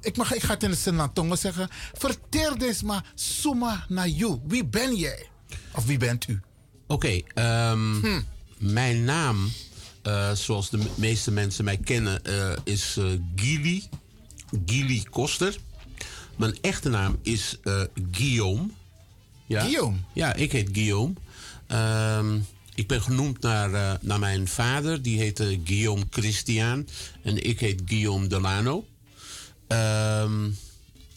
ik, 0.00 0.16
mag, 0.16 0.34
ik 0.34 0.42
ga 0.42 0.54
het 0.54 0.62
in 0.62 0.70
de 0.70 0.76
Senatongo 0.76 1.34
zeggen. 1.34 1.68
Vertel 1.92 2.56
eens 2.56 2.82
maar, 2.82 3.04
suma 3.14 3.84
naar 3.88 4.08
you. 4.08 4.40
Wie 4.46 4.64
ben 4.64 4.96
jij? 4.96 5.28
Of 5.74 5.84
wie 5.84 5.98
bent 5.98 6.28
u? 6.28 6.40
Oké, 6.86 7.22
okay, 7.34 7.70
um, 7.70 8.00
hm. 8.00 8.20
mijn 8.58 9.04
naam, 9.04 9.52
uh, 10.06 10.32
zoals 10.32 10.70
de 10.70 10.80
meeste 10.94 11.30
mensen 11.30 11.64
mij 11.64 11.76
kennen, 11.76 12.20
uh, 12.26 12.52
is 12.64 12.96
uh, 12.98 13.12
Gili. 13.36 13.88
Gili 14.66 15.02
Koster. 15.10 15.56
Mijn 16.36 16.58
echte 16.60 16.88
naam 16.88 17.18
is 17.22 17.58
Guillaume. 18.12 18.68
Ja. 19.48 19.60
Guillaume? 19.60 19.96
Ja, 20.12 20.34
ik 20.34 20.52
heet 20.52 20.68
Guillaume. 20.72 21.14
Um, 21.68 22.46
ik 22.74 22.86
ben 22.86 23.02
genoemd 23.02 23.40
naar, 23.40 23.70
uh, 23.70 23.92
naar 24.00 24.18
mijn 24.18 24.48
vader. 24.48 25.02
Die 25.02 25.18
heette 25.18 25.60
Guillaume 25.64 26.04
Christian. 26.10 26.88
En 27.22 27.44
ik 27.44 27.60
heet 27.60 27.82
Guillaume 27.84 28.26
Delano. 28.26 28.86
Um, 29.68 30.56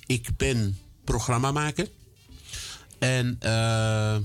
ik 0.05 0.29
ben 0.37 0.77
programmamaker. 1.03 1.89
En 2.99 3.39
uh, 3.43 4.17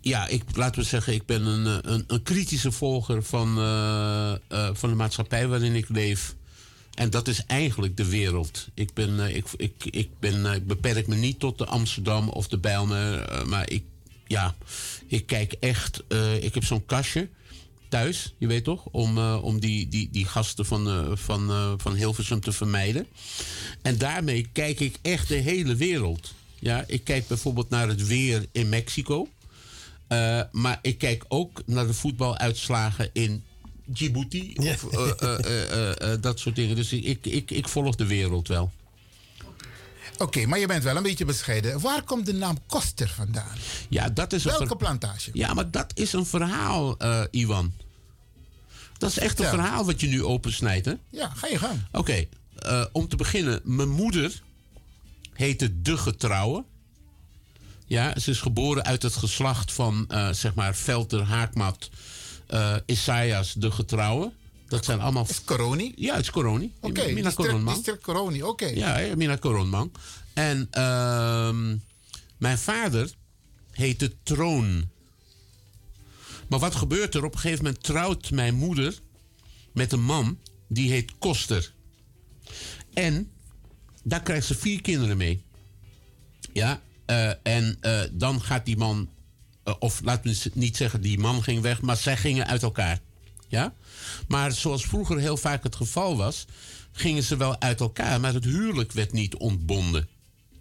ja, 0.00 0.26
ik, 0.28 0.42
laten 0.54 0.82
we 0.82 0.88
zeggen, 0.88 1.14
ik 1.14 1.26
ben 1.26 1.46
een, 1.46 1.92
een, 1.92 2.04
een 2.06 2.22
kritische 2.22 2.72
volger 2.72 3.22
van, 3.22 3.58
uh, 3.58 4.34
van 4.72 4.90
de 4.90 4.96
maatschappij 4.96 5.48
waarin 5.48 5.74
ik 5.74 5.88
leef. 5.88 6.34
En 6.94 7.10
dat 7.10 7.28
is 7.28 7.44
eigenlijk 7.46 7.96
de 7.96 8.08
wereld. 8.08 8.68
Ik, 8.74 8.94
ben, 8.94 9.10
uh, 9.18 9.36
ik, 9.36 9.44
ik, 9.56 9.84
ik, 9.90 10.08
ben, 10.20 10.44
uh, 10.44 10.54
ik 10.54 10.66
beperk 10.66 11.06
me 11.06 11.14
niet 11.14 11.38
tot 11.38 11.58
de 11.58 11.66
Amsterdam 11.66 12.28
of 12.28 12.48
de 12.48 12.58
Bijlmer, 12.58 13.32
uh, 13.32 13.44
maar 13.44 13.70
ik, 13.70 13.84
ja, 14.26 14.54
ik 15.06 15.26
kijk 15.26 15.52
echt. 15.52 16.02
eh, 16.08 16.42
ik 16.44 16.54
heb 16.54 16.64
zo'n 16.64 16.86
kastje 16.86 17.28
thuis, 17.88 18.34
je 18.38 18.46
weet 18.46 18.64
toch? 18.64 18.84
Om, 18.90 19.18
eh, 19.18 19.38
om 19.42 19.60
die, 19.60 19.88
die, 19.88 20.08
die 20.10 20.26
gasten 20.26 20.66
van, 20.66 20.88
eh, 20.88 21.10
van, 21.14 21.50
eh, 21.50 21.72
van 21.76 21.94
Hilversum 21.94 22.40
te 22.40 22.52
vermijden. 22.52 23.06
En 23.82 23.98
daarmee 23.98 24.48
kijk 24.52 24.80
ik 24.80 24.98
echt 25.02 25.28
de 25.28 25.34
hele 25.34 25.74
wereld. 25.74 26.34
Ja, 26.58 26.84
ik 26.86 27.04
kijk 27.04 27.26
bijvoorbeeld 27.26 27.70
naar 27.70 27.88
het 27.88 28.06
weer 28.06 28.46
in 28.52 28.68
Mexico. 28.68 29.28
Eh, 30.06 30.40
maar 30.52 30.78
ik 30.82 30.98
kijk 30.98 31.24
ook 31.28 31.62
naar 31.66 31.86
de 31.86 31.94
voetbaluitslagen 31.94 33.10
in 33.12 33.44
Djibouti. 33.92 34.52
Of 34.56 34.92
eh, 34.92 35.10
eh, 35.20 36.12
eh, 36.12 36.22
dat 36.22 36.38
soort 36.38 36.56
dingen. 36.56 36.76
Dus 36.76 36.92
ik, 36.92 37.26
ik, 37.26 37.50
ik 37.50 37.68
volg 37.68 37.94
de 37.94 38.06
wereld 38.06 38.48
wel. 38.48 38.72
Oké, 40.18 40.46
maar 40.46 40.58
je 40.58 40.66
bent 40.66 40.82
wel 40.84 40.96
een 40.96 41.02
beetje 41.02 41.24
bescheiden. 41.24 41.80
Waar 41.80 42.02
komt 42.02 42.26
de 42.26 42.34
naam 42.34 42.58
Koster 42.66 43.08
vandaan? 43.08 43.56
Ja, 43.88 44.08
dat 44.08 44.32
is 44.32 44.44
Welke 44.44 44.76
plantage? 44.76 45.30
Ja, 45.32 45.54
maar 45.54 45.70
dat 45.70 45.92
is 45.94 46.12
een 46.12 46.26
verhaal, 46.26 46.98
eh, 46.98 47.22
Iwan. 47.30 47.72
Dat 48.98 49.10
is 49.10 49.18
echt 49.18 49.38
een 49.38 49.46
verhaal 49.46 49.84
wat 49.84 50.00
je 50.00 50.06
nu 50.06 50.24
opensnijdt, 50.24 50.86
hè? 50.86 50.94
Ja, 51.10 51.28
ga 51.34 51.46
je 51.46 51.58
gang. 51.58 51.80
Oké, 51.92 52.26
om 52.92 53.08
te 53.08 53.16
beginnen. 53.16 53.60
Mijn 53.64 53.88
moeder 53.88 54.42
heette 55.32 55.82
De 55.82 55.96
Getrouwe. 55.96 56.64
Ja, 57.86 58.18
ze 58.18 58.30
is 58.30 58.40
geboren 58.40 58.84
uit 58.84 59.02
het 59.02 59.16
geslacht 59.16 59.72
van, 59.72 60.06
zeg 60.30 60.54
maar, 60.54 60.74
Velter, 60.74 61.22
Haakmat, 61.22 61.90
eh 62.52 62.76
Isaias 62.86 63.52
De 63.52 63.70
Getrouwe. 63.70 64.32
Dat 64.68 64.84
zijn 64.84 65.00
allemaal... 65.00 65.26
Is 65.28 65.44
Coroni? 65.44 65.92
Ja, 65.96 66.14
het 66.14 66.22
is 66.22 66.30
Coroni. 66.30 66.72
Oké, 66.80 67.02
Mina 67.02 67.14
district, 67.14 67.34
Coronman. 67.34 67.74
district 67.74 68.02
Coroni, 68.02 68.42
oké. 68.42 68.66
Ja, 68.66 69.16
Mina 69.16 69.38
Coronman. 69.38 69.92
En 70.32 70.68
ehm, 70.70 71.76
mijn 72.36 72.58
vader 72.58 73.10
heette 73.70 74.12
Troon. 74.22 74.88
Maar 76.48 76.58
wat 76.58 76.74
gebeurt 76.74 77.14
er? 77.14 77.24
Op 77.24 77.34
een 77.34 77.40
gegeven 77.40 77.64
moment 77.64 77.82
trouwt 77.82 78.30
mijn 78.30 78.54
moeder 78.54 78.98
met 79.72 79.92
een 79.92 80.02
man 80.02 80.38
die 80.68 80.90
heet 80.90 81.12
Koster. 81.18 81.72
En 82.92 83.30
daar 84.02 84.22
krijgt 84.22 84.46
ze 84.46 84.54
vier 84.54 84.80
kinderen 84.80 85.16
mee. 85.16 85.42
Ja, 86.52 86.80
eh, 87.04 87.30
en 87.42 87.76
eh, 87.80 88.00
dan 88.12 88.42
gaat 88.42 88.64
die 88.64 88.76
man, 88.76 89.08
of 89.78 90.00
laat 90.04 90.24
me 90.24 90.50
niet 90.54 90.76
zeggen 90.76 91.00
die 91.00 91.18
man 91.18 91.42
ging 91.42 91.60
weg, 91.60 91.80
maar 91.80 91.96
zij 91.96 92.16
gingen 92.16 92.46
uit 92.46 92.62
elkaar. 92.62 92.98
Ja? 93.48 93.74
Maar 94.28 94.52
zoals 94.52 94.84
vroeger 94.84 95.18
heel 95.18 95.36
vaak 95.36 95.62
het 95.62 95.76
geval 95.76 96.16
was, 96.16 96.46
gingen 96.92 97.22
ze 97.22 97.36
wel 97.36 97.60
uit 97.60 97.80
elkaar, 97.80 98.20
maar 98.20 98.34
het 98.34 98.44
huwelijk 98.44 98.92
werd 98.92 99.12
niet 99.12 99.36
ontbonden. 99.36 100.08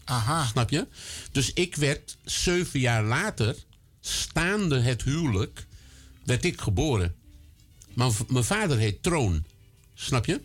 Aha. 0.04 0.46
Snap 0.46 0.70
je? 0.70 0.88
Dus 1.32 1.54
ik 1.54 1.76
werd 1.76 2.18
zeven 2.24 2.80
jaar 2.80 3.04
later, 3.04 3.56
staande 4.02 4.80
het 4.80 5.04
huwelijk, 5.04 5.66
werd 6.26 6.46
ik 6.46 6.62
geboren. 6.62 7.16
Maar 7.94 8.12
mijn 8.28 8.44
vader 8.44 8.78
heet 8.78 9.04
Troon. 9.04 9.46
Snap 9.94 10.26
je? 10.26 10.42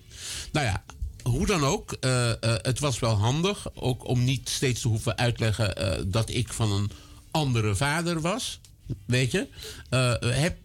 Nou 0.52 0.66
ja, 0.66 0.84
hoe 1.22 1.46
dan 1.46 1.64
ook, 1.64 1.92
eh, 1.92 2.30
eh, 2.30 2.38
het 2.42 2.78
was 2.78 2.98
wel 2.98 3.14
handig. 3.14 3.74
Ook 3.74 4.08
om 4.08 4.24
niet 4.24 4.48
steeds 4.48 4.80
te 4.80 4.88
hoeven 4.88 5.18
uitleggen 5.18 5.76
eh, 5.76 6.02
dat 6.06 6.30
ik 6.30 6.52
van 6.52 6.72
een 6.72 6.90
andere 7.36 7.74
vader 7.74 8.20
was. 8.20 8.60
Weet 9.06 9.30
je? 9.30 9.48
Eh, 9.90 10.14
heb, 10.20 10.58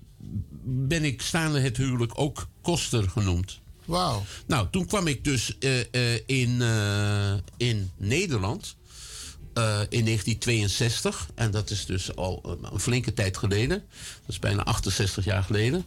ben 0.64 1.04
ik 1.04 1.22
staande 1.22 1.60
het 1.60 1.78
huwelijk 1.78 2.12
ook 2.16 2.48
Koster 2.62 3.10
genoemd. 3.10 3.60
Wauw. 3.86 4.24
Nou, 4.46 4.68
toen 4.72 4.86
kwam 4.86 5.08
ik 5.08 5.24
dus 5.24 5.58
eh, 5.58 5.80
eh, 5.80 6.22
in, 6.26 6.62
in 7.58 7.92
Nederland. 7.98 8.76
in 9.90 10.06
1962. 10.06 11.30
En 11.36 11.52
dat 11.52 11.70
is 11.70 11.86
dus 11.86 12.16
al 12.16 12.42
een, 12.44 12.74
een 12.74 12.80
flinke 12.80 13.14
tijd 13.14 13.38
geleden. 13.38 13.84
Dat 14.20 14.28
is 14.28 14.40
bijna 14.40 14.64
68 14.64 15.26
jaar 15.26 15.44
geleden. 15.44 15.86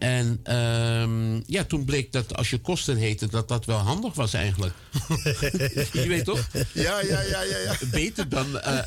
En 0.00 0.40
ehm, 0.42 1.40
ja, 1.46 1.64
toen 1.64 1.84
bleek 1.84 2.12
dat 2.12 2.36
als 2.36 2.50
je 2.50 2.58
Koster 2.58 2.96
heette, 2.96 3.26
dat 3.26 3.48
dat 3.48 3.64
wel 3.64 3.76
handig 3.78 4.14
was 4.14 4.32
eigenlijk. 4.32 4.74
je 5.92 6.04
weet 6.08 6.24
toch? 6.24 6.48
Ja, 6.72 7.00
ja, 7.00 7.20
ja, 7.20 7.42
ja. 7.42 7.58
ja. 7.58 7.76
Beter 7.90 8.28
dan 8.28 8.60
eh 8.60 8.78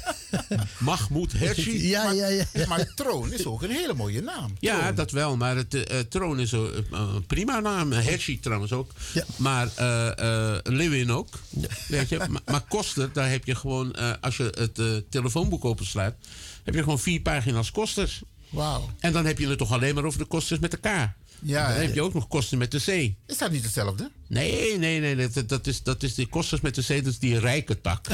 Mahmoud 0.79 1.31
Hershi. 1.31 1.71
Ja, 1.93 2.11
ja, 2.11 2.27
ja. 2.27 2.45
Maar 2.67 2.93
Troon 2.95 3.33
is 3.33 3.45
ook 3.45 3.61
een 3.61 3.69
hele 3.71 3.93
mooie 3.93 4.21
naam. 4.21 4.55
Ja, 4.59 4.91
dat 4.91 5.11
wel. 5.11 5.37
Maar 5.37 5.55
het 5.55 5.73
eh, 5.73 5.99
troon 5.99 6.39
is 6.39 6.51
een, 6.51 7.25
prima 7.27 7.59
naam. 7.59 7.91
Hershey 7.91 8.37
trouwens 8.41 8.71
ook. 8.71 8.91
Maar 9.35 9.69
eh 9.75 10.57
Lewin 10.63 11.11
ook. 11.11 11.39
Weet 11.87 12.09
je? 12.09 12.17
Maar, 12.17 12.41
maar 12.45 12.63
Koster, 12.67 13.09
daar 13.13 13.29
heb 13.29 13.45
je 13.45 13.55
gewoon... 13.55 14.19
als 14.21 14.37
je 14.37 14.53
het 14.57 15.11
telefoonboek 15.11 15.65
openslaat... 15.65 16.15
heb 16.63 16.73
je 16.73 16.83
gewoon 16.83 16.99
vier 16.99 17.21
pagina's 17.21 17.71
kosters. 17.71 18.21
Wauw. 18.53 18.89
En 18.99 19.13
dan 19.13 19.25
heb 19.25 19.39
je 19.39 19.47
het 19.47 19.57
toch 19.57 19.71
alleen 19.71 19.95
maar 19.95 20.03
over 20.03 20.19
de 20.19 20.25
kosters 20.25 20.59
met 20.59 20.71
de 20.71 20.77
K. 20.77 21.13
Ja, 21.45 21.67
dan 21.67 21.81
heb 21.81 21.93
je 21.93 22.01
ook 22.01 22.13
nog 22.13 22.27
kosten 22.27 22.57
met 22.57 22.71
de 22.71 22.79
C. 22.79 22.87
Is 23.31 23.37
dat 23.37 23.51
niet 23.51 23.63
hetzelfde? 23.63 24.11
Nee, 24.27 24.77
nee, 24.77 24.99
nee. 24.99 25.29
Dat, 25.29 25.49
dat, 25.49 25.67
is, 25.67 25.83
dat 25.83 26.03
is 26.03 26.15
die 26.15 26.27
kosters 26.27 26.61
met 26.61 26.75
de 26.75 26.81
C. 26.81 26.87
Dat 26.87 27.13
is 27.13 27.19
die 27.19 27.39
rijke 27.39 27.81
tak. 27.81 28.07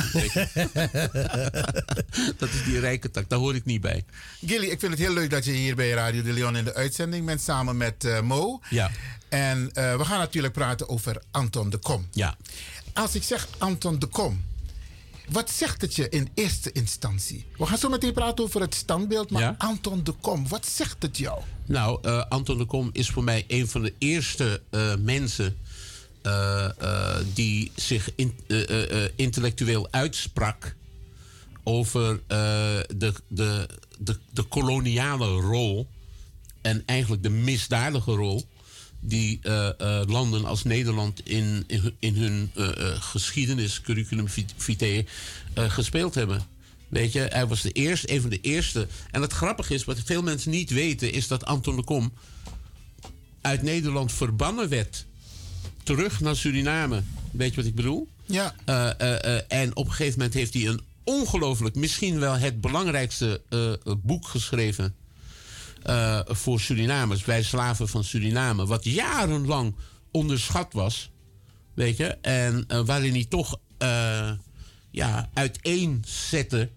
dat 2.39 2.49
is 2.49 2.63
die 2.65 2.79
rijke 2.79 3.11
tak. 3.11 3.29
Daar 3.29 3.39
hoor 3.39 3.55
ik 3.55 3.65
niet 3.65 3.81
bij. 3.81 4.05
Gilly, 4.45 4.65
ik 4.65 4.79
vind 4.79 4.91
het 4.91 5.01
heel 5.01 5.13
leuk 5.13 5.29
dat 5.29 5.45
je 5.45 5.51
hier 5.51 5.75
bij 5.75 5.89
Radio 5.89 6.21
de 6.21 6.33
Leon 6.33 6.55
in 6.55 6.63
de 6.63 6.73
uitzending 6.73 7.25
bent 7.25 7.41
samen 7.41 7.77
met 7.77 8.03
eh, 8.03 8.21
Mo. 8.21 8.59
Ja. 8.69 8.91
En 9.29 9.69
eh, 9.73 9.97
we 9.97 10.05
gaan 10.05 10.19
natuurlijk 10.19 10.53
praten 10.53 10.89
over 10.89 11.21
Anton 11.31 11.69
de 11.69 11.77
Kom. 11.77 12.07
Ja. 12.11 12.37
Als 12.93 13.15
ik 13.15 13.23
zeg 13.23 13.47
Anton 13.57 13.99
de 13.99 14.07
Kom, 14.07 14.43
wat 15.31 15.49
zegt 15.51 15.81
het 15.81 15.95
je 15.95 16.09
in 16.09 16.29
eerste 16.33 16.71
instantie? 16.71 17.45
We 17.57 17.65
gaan 17.65 17.77
zo 17.77 17.89
meteen 17.89 18.13
praten 18.13 18.43
over 18.43 18.61
het 18.61 18.75
standbeeld, 18.75 19.29
maar 19.31 19.41
Ja. 19.41 19.55
Anton 19.57 20.03
de 20.03 20.11
Kom, 20.11 20.47
wat 20.47 20.65
zegt 20.67 21.01
het 21.01 21.17
jou? 21.17 21.41
Nou, 21.65 21.99
eh, 22.01 22.25
Anton 22.29 22.57
de 22.57 22.65
Kom 22.65 22.89
is 22.93 23.09
voor 23.09 23.23
mij 23.23 23.43
een 23.47 23.67
van 23.67 23.81
de 23.81 23.93
eerste 23.97 24.61
eh, 24.69 24.95
mensen 24.95 25.57
eh, 26.21 27.15
die 27.33 27.71
zich 27.75 28.09
in- 28.15 28.35
intellectueel 29.15 29.87
uitsprak 29.91 30.75
over 31.63 32.21
de, 32.27 33.13
de, 33.27 33.67
de, 33.97 34.17
de 34.31 34.43
koloniale 34.43 35.27
rol 35.27 35.87
en 36.61 36.83
eigenlijk 36.85 37.23
de 37.23 37.29
misdadige 37.29 38.11
rol 38.11 38.43
die 38.99 39.39
eh, 39.41 39.67
eh, 39.79 40.07
landen 40.07 40.45
als 40.45 40.63
Nederland 40.63 41.21
in, 41.29 41.63
in, 41.67 41.79
hun- 41.81 41.95
in 41.99 42.15
hun 42.15 42.51
eh, 42.55 42.65
geschiedenis, 43.01 43.81
curriculum 43.81 44.27
vitae, 44.57 45.05
gespeeld 45.55 46.15
hebben. 46.15 46.41
Weet 46.87 47.11
je, 47.11 47.19
hij 47.19 47.47
was 47.47 47.61
de 47.61 47.71
eerste, 47.71 48.11
een 48.13 48.21
van 48.21 48.29
de 48.29 48.41
eerste. 48.41 48.87
En 49.11 49.21
het 49.21 49.33
grappige 49.33 49.73
is, 49.73 49.83
wat 49.85 50.01
veel 50.05 50.21
mensen 50.21 50.51
niet 50.51 50.69
weten, 50.69 51.11
is 51.11 51.27
dat 51.27 51.45
Anton 51.45 51.75
de 51.75 51.83
Kom 51.83 52.13
uit 53.41 53.61
Nederland 53.61 54.11
verbannen 54.11 54.69
werd. 54.69 55.05
Terug 55.83 56.19
naar 56.19 56.35
Suriname. 56.35 57.03
Weet 57.31 57.49
je 57.49 57.55
wat 57.55 57.65
ik 57.65 57.75
bedoel? 57.75 58.07
Ja. 58.25 58.55
En 59.47 59.75
op 59.75 59.85
een 59.85 59.91
gegeven 59.91 60.17
moment 60.19 60.33
heeft 60.37 60.53
hij 60.53 60.65
een 60.67 60.81
ongelooflijk, 61.03 61.75
misschien 61.75 62.19
wel 62.19 62.33
het 62.37 62.61
belangrijkste 62.61 63.41
boek 64.03 64.27
geschreven. 64.27 64.95
Eh, 65.83 66.19
voor 66.25 66.59
Surinamers, 66.59 67.25
wij 67.25 67.43
slaven 67.43 67.87
van 67.87 68.03
Suriname. 68.03 68.65
Wat 68.65 68.83
jarenlang 68.83 69.75
onderschat 70.11 70.73
was. 70.73 71.11
Weet 71.73 71.97
je? 71.97 72.05
En 72.21 72.63
eh, 72.67 72.85
waarin 72.85 73.13
hij 73.13 73.25
toch 73.29 73.59
eh 73.77 74.31
ja, 74.91 75.29
uiteenzette. 75.33 76.69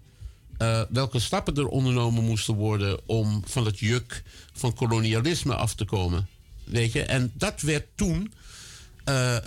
welke 0.89 1.19
stappen 1.19 1.55
er 1.55 1.67
ondernomen 1.67 2.23
moesten 2.23 2.55
worden. 2.55 2.99
om 3.05 3.43
van 3.45 3.65
het 3.65 3.79
juk 3.79 4.23
van 4.53 4.73
kolonialisme 4.73 5.55
af 5.55 5.75
te 5.75 5.85
komen. 5.85 6.27
Weet 6.63 6.91
je? 6.91 7.03
En 7.03 7.31
dat 7.33 7.61
werd 7.61 7.85
toen. 7.95 8.33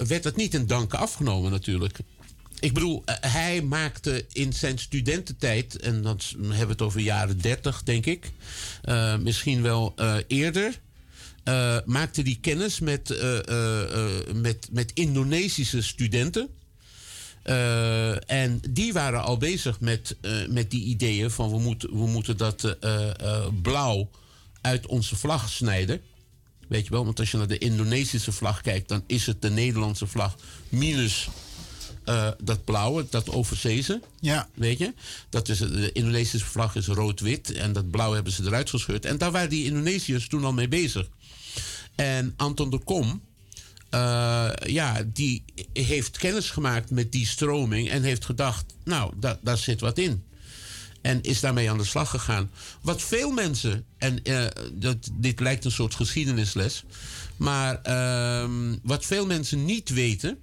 werd 0.06 0.24
het 0.24 0.36
niet 0.36 0.54
in 0.54 0.66
danken 0.66 0.98
afgenomen, 0.98 1.50
natuurlijk. 1.50 1.98
Ik 2.60 2.72
bedoel, 2.72 3.02
eh, 3.04 3.14
hij 3.20 3.62
maakte 3.62 4.24
in 4.32 4.52
zijn 4.52 4.78
studententijd, 4.78 5.76
en 5.76 6.02
dan 6.02 6.18
hebben 6.38 6.66
we 6.66 6.72
het 6.72 6.82
over 6.82 7.00
jaren 7.00 7.40
30, 7.40 7.82
denk 7.82 8.06
ik, 8.06 8.32
eh, 8.82 9.16
misschien 9.16 9.62
wel 9.62 9.92
eh, 9.96 10.16
eerder, 10.26 10.80
maakte 11.84 12.22
die 12.22 12.38
kennis 12.40 12.80
met, 12.80 13.08
met, 14.34 14.68
met 14.70 14.90
Indonesische 14.94 15.82
studenten. 15.82 16.48
En 18.26 18.60
die 18.70 18.92
waren 18.92 19.22
al 19.22 19.36
bezig 19.36 19.80
met, 19.80 20.16
met 20.48 20.70
die 20.70 20.84
ideeën 20.84 21.30
van 21.30 21.50
we 21.50 21.58
moeten, 21.58 21.90
we 21.90 22.06
moeten 22.06 22.36
dat 22.36 22.76
blauw 23.62 24.10
uit 24.60 24.86
onze 24.86 25.16
vlag 25.16 25.48
snijden. 25.48 26.00
Weet 26.68 26.84
je 26.84 26.90
wel, 26.90 27.04
want 27.04 27.20
als 27.20 27.30
je 27.30 27.36
naar 27.36 27.46
de 27.46 27.58
Indonesische 27.58 28.32
vlag 28.32 28.60
kijkt, 28.60 28.88
dan 28.88 29.02
is 29.06 29.26
het 29.26 29.42
de 29.42 29.50
Nederlandse 29.50 30.06
vlag 30.06 30.36
minus 30.68 31.28
eh, 32.06 32.28
dat 32.42 32.64
blauwe, 32.64 33.06
dat 33.10 33.30
overzeese. 33.30 34.00
Ja. 34.20 34.48
Weet 34.54 34.78
je? 34.78 34.92
Dat 35.30 35.48
is, 35.48 35.58
de 35.58 35.90
Indonesische 35.92 36.46
vlag 36.46 36.74
is 36.76 36.86
rood-wit 36.86 37.52
en 37.52 37.72
dat 37.72 37.90
blauw 37.90 38.12
hebben 38.12 38.32
ze 38.32 38.42
eruit 38.44 38.70
gescheurd. 38.70 39.04
En 39.04 39.18
daar 39.18 39.30
waren 39.30 39.50
die 39.50 39.64
Indonesiërs 39.64 40.28
toen 40.28 40.44
al 40.44 40.52
mee 40.52 40.68
bezig. 40.68 41.08
En 41.94 42.34
Anton 42.36 42.70
de 42.70 42.78
Kom, 42.78 43.22
eh, 43.90 44.48
ja, 44.64 45.02
die 45.12 45.44
heeft 45.72 46.18
kennis 46.18 46.50
gemaakt 46.50 46.90
met 46.90 47.12
die 47.12 47.26
stroming 47.26 47.90
en 47.90 48.02
heeft 48.02 48.24
gedacht, 48.24 48.64
nou, 48.84 49.12
da- 49.16 49.38
daar 49.42 49.58
zit 49.58 49.80
wat 49.80 49.98
in. 49.98 50.24
En 51.00 51.22
is 51.22 51.40
daarmee 51.40 51.70
aan 51.70 51.78
de 51.78 51.84
slag 51.84 52.10
gegaan. 52.10 52.50
Wat 52.80 53.02
veel 53.02 53.30
mensen, 53.30 53.84
en 53.98 54.22
eh, 54.22 54.44
dat, 54.72 54.96
dit 55.12 55.40
lijkt 55.40 55.64
een 55.64 55.70
soort 55.70 55.94
geschiedenisles. 55.94 56.84
Maar 57.36 57.82
ehm, 57.82 58.76
wat 58.82 59.04
veel 59.04 59.26
mensen 59.26 59.64
niet 59.64 59.88
weten. 59.88 60.38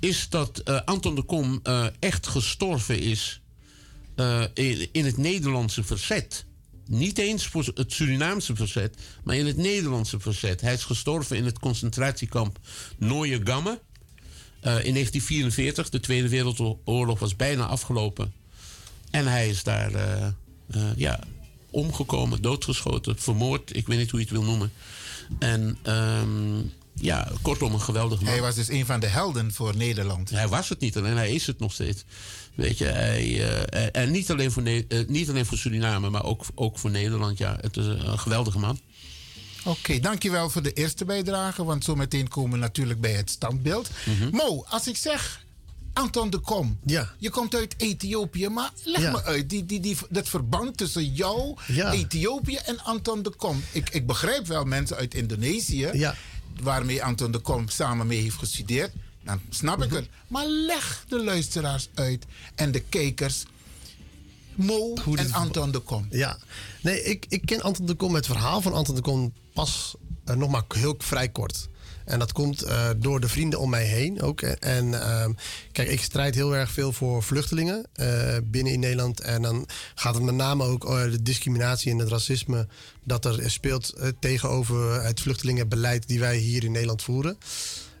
Is 0.00 0.28
dat 0.28 0.58
eh, 0.58 0.80
Anton 0.84 1.14
de 1.14 1.22
Kom 1.22 1.60
eh, 1.62 1.86
echt 1.98 2.26
gestorven 2.26 3.00
is. 3.00 3.40
eh, 4.14 4.42
in, 4.92 5.04
het 5.04 5.16
Nederlandse 5.16 5.82
verzet. 5.84 6.44
Niet 6.86 7.18
eens 7.18 7.46
voor 7.46 7.70
het 7.74 7.92
Surinaamse 7.92 8.56
verzet, 8.56 8.96
maar 9.24 9.36
in 9.36 9.46
het 9.46 9.56
Nederlandse 9.56 10.20
verzet. 10.20 10.60
Hij 10.60 10.72
is 10.72 10.84
gestorven 10.84 11.36
in 11.36 11.44
het 11.44 11.58
concentratiekamp 11.58 12.58
Nooie-Gamme. 12.98 13.80
Eh, 14.60 14.84
in 14.84 14.92
1944, 14.92 15.88
de 15.88 16.00
Tweede 16.00 16.28
Wereldoorlog 16.28 17.18
was 17.18 17.36
bijna 17.36 17.66
afgelopen. 17.66 18.32
En 19.10 19.26
hij 19.26 19.48
is 19.48 19.62
daar 19.62 19.92
ja, 20.96 21.20
omgekomen, 21.70 22.42
doodgeschoten, 22.42 23.18
vermoord. 23.18 23.76
Ik 23.76 23.86
weet 23.86 23.98
niet 23.98 24.10
hoe 24.10 24.20
je 24.20 24.26
het 24.26 24.34
wil 24.34 24.44
noemen. 24.44 24.72
En 25.38 25.78
ehm, 25.82 26.60
ja, 27.00 27.28
kortom, 27.42 27.72
een 27.72 27.80
geweldig 27.80 28.20
man. 28.20 28.30
Hij 28.30 28.40
was 28.40 28.54
dus 28.54 28.68
een 28.68 28.86
van 28.86 29.00
de 29.00 29.06
helden 29.06 29.52
voor 29.52 29.76
Nederland. 29.76 30.30
Hij 30.30 30.48
was 30.48 30.68
het 30.68 30.80
niet 30.80 30.96
alleen, 30.96 31.16
hij 31.16 31.30
is 31.32 31.46
het 31.46 31.58
nog 31.58 31.72
steeds. 31.72 32.04
Weet 32.54 32.78
je, 32.78 32.84
hij, 32.84 33.48
eh, 33.68 34.02
en- 34.02 34.10
niet 34.10 34.30
alleen, 34.30 34.52
voor 34.52 34.62
Ne- 34.62 34.84
eh, 34.88 35.06
niet 35.06 35.28
alleen 35.28 35.46
voor 35.46 35.58
Suriname, 35.58 36.10
maar 36.10 36.24
ook, 36.24 36.44
ook 36.54 36.78
voor 36.78 36.90
Nederland. 36.90 37.38
Ja, 37.38 37.58
het 37.60 37.76
is 37.76 37.86
een 37.86 38.18
geweldige 38.18 38.58
man. 38.58 38.78
Oké, 39.64 39.98
dankjewel 40.00 40.50
voor 40.50 40.62
de 40.62 40.72
eerste 40.72 41.04
bijdrage. 41.04 41.64
Want 41.64 41.84
zometeen 41.84 42.28
komen 42.28 42.50
we 42.50 42.56
natuurlijk 42.58 43.00
bij 43.00 43.12
het 43.12 43.30
standbeeld. 43.30 43.90
Mhm. 44.06 44.36
Mo, 44.36 44.64
als 44.68 44.88
ik 44.88 44.96
zeg 44.96 45.44
Anton 45.92 46.30
de 46.30 46.38
Kom. 46.38 46.78
Ja. 46.84 47.12
Je 47.18 47.30
komt 47.30 47.54
uit 47.54 47.74
Ethiopië, 47.76 48.48
maar 48.48 48.70
leg 48.84 49.00
Ja. 49.00 49.10
me 49.10 49.24
uit. 49.24 49.50
Die, 49.50 49.66
die, 49.66 49.80
die, 49.80 49.96
dat 50.10 50.28
verband 50.28 50.76
tussen 50.76 51.14
jou, 51.14 51.56
Ja. 51.66 51.92
Ethiopië 51.92 52.56
en 52.56 52.84
Anton 52.84 53.22
de 53.22 53.30
Kom. 53.30 53.62
Ik, 53.72 53.90
ik 53.90 54.06
begrijp 54.06 54.46
wel 54.46 54.64
mensen 54.64 54.96
uit 54.96 55.14
Indonesië... 55.14 55.88
Waarmee 56.62 57.04
Anton 57.04 57.30
de 57.30 57.38
Kom 57.38 57.68
samen 57.68 58.06
mee 58.06 58.20
heeft 58.20 58.36
gestudeerd. 58.36 58.92
Dan 59.24 59.40
snap 59.50 59.76
Mhm. 59.76 59.86
ik 59.86 59.92
het. 59.92 60.08
Maar 60.28 60.46
leg 60.46 61.04
de 61.08 61.24
luisteraars 61.24 61.88
uit 61.94 62.24
en 62.54 62.72
de 62.72 62.80
kijkers... 62.80 63.44
Mo 64.54 64.94
en 65.14 65.32
Anton 65.32 65.70
de 65.70 65.78
Kom. 65.78 66.06
Ja, 66.10 66.38
nee, 66.82 67.02
ik, 67.02 67.26
ik 67.28 67.46
ken 67.46 67.60
Anton 67.62 67.86
de 67.86 67.94
Kom, 67.94 68.14
het 68.14 68.26
verhaal 68.26 68.60
van 68.60 68.72
Anton 68.72 68.94
de 68.94 69.00
Kom 69.00 69.32
pas 69.52 69.94
eh, 70.24 70.36
nog 70.36 70.50
maar 70.50 70.64
heel 70.68 70.94
vrij 70.98 71.28
kort. 71.28 71.68
En 72.04 72.18
dat 72.18 72.32
komt 72.32 72.62
eh, 72.62 72.90
door 72.96 73.20
de 73.20 73.28
vrienden 73.28 73.58
om 73.58 73.70
mij 73.70 73.84
heen 73.84 74.22
ook. 74.22 74.40
En, 74.42 75.02
ehm, 75.02 75.32
kijk, 75.72 75.88
ik 75.88 76.02
strijd 76.02 76.34
heel 76.34 76.56
erg 76.56 76.70
veel 76.70 76.92
voor 76.92 77.22
vluchtelingen 77.22 77.86
eh, 77.92 78.36
binnen 78.44 78.72
in 78.72 78.80
Nederland. 78.80 79.20
En 79.20 79.42
dan 79.42 79.66
gaat 79.94 80.14
het 80.14 80.22
met 80.22 80.34
name 80.34 80.64
ook 80.64 80.84
over 80.84 81.10
de 81.10 81.22
discriminatie 81.22 81.92
en 81.92 81.98
het 81.98 82.08
racisme 82.08 82.66
dat 83.04 83.24
er 83.24 83.50
speelt 83.50 83.92
eh, 83.92 84.08
tegenover 84.20 85.04
het 85.04 85.20
vluchtelingenbeleid 85.20 86.08
die 86.08 86.20
wij 86.20 86.36
hier 86.36 86.64
in 86.64 86.72
Nederland 86.72 87.02
voeren. 87.02 87.38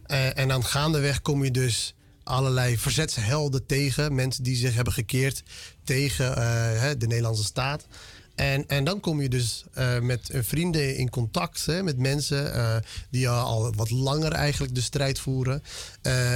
Eh, 0.06 0.38
en 0.38 0.48
dan 0.48 0.64
gaandeweg 0.64 1.22
kom 1.22 1.44
je 1.44 1.50
dus 1.50 1.94
allerlei 2.22 2.78
verzetshelden 2.78 3.66
tegen. 3.66 4.14
Mensen 4.14 4.42
die 4.42 4.56
zich 4.56 4.74
hebben 4.74 4.92
gekeerd 4.92 5.42
tegen 5.84 6.36
eh, 6.36 6.90
de 6.98 7.06
Nederlandse 7.06 7.44
staat. 7.44 7.86
En, 8.40 8.64
en 8.68 8.84
dan 8.84 9.00
kom 9.00 9.20
je 9.20 9.28
dus 9.28 9.64
eh, 9.72 9.98
met 9.98 10.30
eh, 10.30 10.40
vrienden 10.42 10.96
in 10.96 11.10
contact, 11.10 11.66
hè, 11.66 11.82
met 11.82 11.98
mensen 11.98 12.54
eh, 12.54 12.76
die 13.10 13.28
al, 13.28 13.72
wat 13.74 13.90
langer 13.90 14.32
eigenlijk 14.32 14.74
de 14.74 14.80
strijd 14.80 15.18
voeren. 15.18 15.62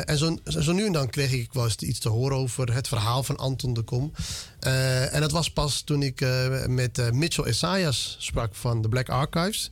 En 0.04 0.18
zo, 0.18 0.36
zo 0.44 0.72
nu 0.72 0.86
en 0.86 0.92
dan 0.92 1.10
kreeg 1.10 1.32
ik 1.32 1.52
wel 1.52 1.68
iets 1.78 1.98
te 1.98 2.08
horen 2.08 2.36
over 2.36 2.74
het 2.74 2.88
verhaal 2.88 3.22
van 3.22 3.36
Anton 3.36 3.74
de 3.74 3.82
Kom. 3.82 4.12
En 5.10 5.20
dat 5.20 5.30
was 5.30 5.50
pas 5.50 5.82
toen 5.82 6.02
ik 6.02 6.26
met 6.66 7.12
Mitchell 7.12 7.44
Esaias 7.44 8.16
sprak 8.18 8.54
van 8.54 8.82
de 8.82 8.88
Black 8.88 9.08
Archives. 9.08 9.70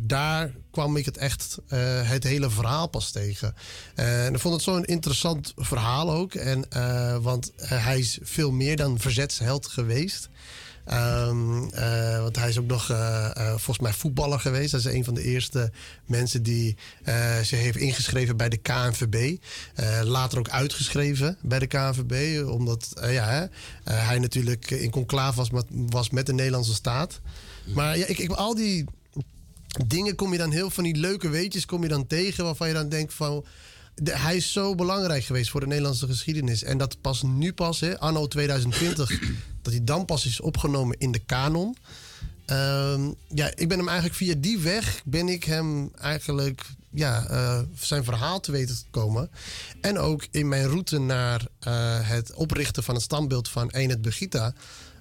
Daar 0.00 0.54
kwam 0.70 0.96
ik 0.96 1.04
het 1.04 1.16
echt, 1.16 1.58
het 2.04 2.24
hele 2.24 2.50
verhaal 2.50 2.86
pas 2.86 3.10
tegen. 3.10 3.54
En 3.94 4.34
ik 4.34 4.40
vond 4.40 4.54
het 4.54 4.62
zo'n 4.62 4.84
interessant 4.84 5.52
verhaal 5.56 6.10
ook. 6.12 6.34
En, 6.34 6.64
want 7.22 7.52
hij 7.56 7.98
is 7.98 8.18
veel 8.22 8.50
meer 8.52 8.76
dan 8.76 8.98
verzetsheld 8.98 9.66
geweest. 9.66 10.30
Ehm, 10.84 11.64
eh, 11.68 12.20
want 12.20 12.36
hij 12.36 12.48
is 12.48 12.58
ook 12.58 12.66
nog 12.66 12.90
eh, 12.90 13.30
eh, 13.36 13.48
volgens 13.48 13.78
mij 13.78 13.92
voetballer 13.92 14.40
geweest. 14.40 14.70
Hij 14.70 14.80
is 14.80 14.86
een 14.86 15.04
van 15.04 15.14
de 15.14 15.22
eerste 15.22 15.70
mensen 16.06 16.42
die 16.42 16.76
zich 17.42 17.58
heeft 17.60 17.76
ingeschreven 17.76 18.36
bij 18.36 18.48
de 18.48 18.56
KNVB. 18.56 19.36
Later 20.02 20.38
ook 20.38 20.48
uitgeschreven 20.48 21.36
bij 21.42 21.58
de 21.58 21.66
KNVB. 21.66 22.46
Omdat 22.48 22.88
ja, 23.02 23.48
hij 23.84 24.18
natuurlijk 24.18 24.70
in 24.70 24.90
conclave 24.90 25.36
was 25.36 25.50
met, 25.50 25.64
was 25.70 26.10
met 26.10 26.26
de 26.26 26.32
Nederlandse 26.32 26.74
staat. 26.74 27.20
Maar 27.74 27.98
ja, 27.98 28.06
ik, 28.06 28.18
ik, 28.18 28.30
al 28.30 28.54
die 28.54 28.84
dingen 29.86 30.14
kom 30.14 30.32
je 30.32 30.38
dan 30.38 30.50
heel 30.50 30.70
van 30.70 30.84
die 30.84 30.96
leuke 30.96 31.28
weetjes 31.28 31.66
kom 31.66 31.82
je 31.82 31.88
dan 31.88 32.06
tegen 32.06 32.44
waarvan 32.44 32.68
je 32.68 32.74
dan 32.74 32.88
denkt 32.88 33.14
van 33.14 33.44
de- 33.94 34.18
hij 34.18 34.36
is 34.36 34.52
zo 34.52 34.74
belangrijk 34.74 35.24
geweest 35.24 35.50
voor 35.50 35.60
de 35.60 35.66
Nederlandse 35.66 36.06
geschiedenis 36.06 36.62
en 36.62 36.78
dat 36.78 37.00
pas 37.00 37.22
nu 37.22 37.52
pas 37.52 37.80
hè, 37.80 37.98
anno 37.98 38.26
2020 38.26 39.20
dat 39.62 39.72
hij 39.72 39.84
dan 39.84 40.04
pas 40.04 40.26
is 40.26 40.40
opgenomen 40.40 40.98
in 40.98 41.12
de 41.12 41.18
kanon. 41.18 41.76
Ehm, 42.46 43.10
ja, 43.28 43.50
ik 43.54 43.68
ben 43.68 43.78
hem 43.78 43.86
eigenlijk 43.88 44.16
via 44.16 44.34
die 44.38 44.58
weg 44.58 45.02
ben 45.04 45.28
ik 45.28 45.44
hem 45.44 45.90
eigenlijk 46.00 46.66
ja, 46.90 47.26
eh, 47.26 47.58
zijn 47.78 48.04
verhaal 48.04 48.40
te 48.40 48.52
weten 48.52 48.74
gekomen. 48.76 49.30
En 49.80 49.98
ook 49.98 50.26
in 50.30 50.48
mijn 50.48 50.66
route 50.66 50.98
naar 50.98 51.46
eh, 51.58 51.72
het 52.08 52.34
oprichten 52.34 52.82
van 52.82 52.94
het 52.94 53.02
standbeeld 53.04 53.48
van 53.48 53.70
Eenet 53.70 54.02
Begita. 54.02 54.52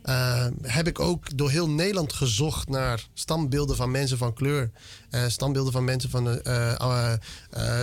eh, 0.02 0.48
heb 0.62 0.88
ik 0.88 1.00
ook 1.00 1.38
door 1.38 1.50
heel 1.50 1.70
Nederland 1.70 2.14
gezocht 2.14 2.70
naar 2.70 3.08
standbeelden 3.14 3.76
van 3.76 3.92
mensen 3.92 4.18
van 4.18 4.34
kleur. 4.34 4.72
eh, 5.10 5.24
standbeelden 5.28 5.72
van 5.72 5.84
mensen 5.84 6.10
van 6.10 6.24
de 6.24 7.20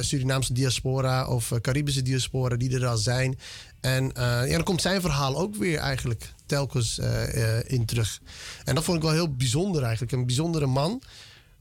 Surinaamse 0.01 0.53
diaspora 0.53 1.27
of 1.27 1.53
Caribische 1.61 2.03
diaspora 2.03 2.57
die 2.57 2.75
er 2.75 2.87
al 2.87 2.97
zijn. 2.97 3.39
En 3.81 4.13
eh, 4.13 4.23
ja, 4.23 4.55
dan 4.55 4.65
komt 4.65 4.81
zijn 4.83 5.01
verhaal 5.01 5.39
ook 5.39 5.55
weer 5.55 5.79
eigenlijk 5.79 6.33
telkens 6.47 6.99
eh, 6.99 7.59
eh, 7.59 7.65
in 7.67 7.85
terug. 7.85 8.21
En 8.65 8.75
dat 8.75 8.85
vond 8.85 8.97
ik 8.97 9.03
wel 9.03 9.13
heel 9.13 9.35
bijzonder 9.37 9.83
eigenlijk. 9.83 10.13
Een 10.13 10.27
bijzondere 10.27 10.67
man. 10.67 11.03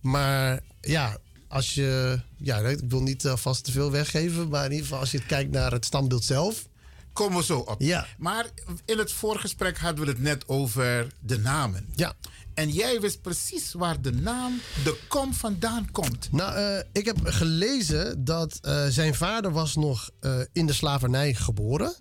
Maar 0.01 0.59
ja, 0.81 1.17
als 1.47 1.73
je. 1.73 2.19
Ja, 2.37 2.57
ik 2.57 2.79
wil 2.87 3.01
niet 3.01 3.23
vast 3.35 3.63
te 3.63 3.71
veel 3.71 3.91
weggeven. 3.91 4.49
Maar 4.49 4.65
in 4.65 4.71
ieder 4.71 4.85
geval, 4.85 4.99
als 4.99 5.11
je 5.11 5.25
kijkt 5.25 5.51
naar 5.51 5.71
het 5.71 5.85
standbeeld 5.85 6.23
zelf. 6.23 6.67
Komen 7.13 7.37
we 7.37 7.43
zo 7.43 7.59
op. 7.59 7.81
Ja. 7.81 8.07
Maar 8.17 8.45
in 8.85 8.97
het 8.97 9.11
voorgesprek 9.11 9.77
hadden 9.77 10.05
we 10.05 10.11
het 10.11 10.21
net 10.21 10.47
over 10.47 11.07
de 11.19 11.39
namen. 11.39 11.85
Ja. 11.95 12.13
En 12.57 12.69
jij 12.69 12.99
wist 13.01 13.21
precies 13.21 13.73
waar 13.73 14.01
de 14.01 14.11
naam 14.11 14.59
de 14.83 14.99
kom 15.07 15.33
vandaan 15.33 15.91
komt. 15.91 16.31
Nou, 16.31 16.55
eh, 16.55 16.83
ik 16.91 17.05
heb 17.05 17.17
gelezen 17.23 18.23
dat 18.23 18.59
eh, 18.61 18.85
zijn 18.87 19.15
vader 19.15 19.51
was 19.51 19.75
nog 19.75 20.09
eh, 20.19 20.39
in 20.53 20.65
de 20.65 20.73
slavernij 20.73 21.33
geboren. 21.33 21.95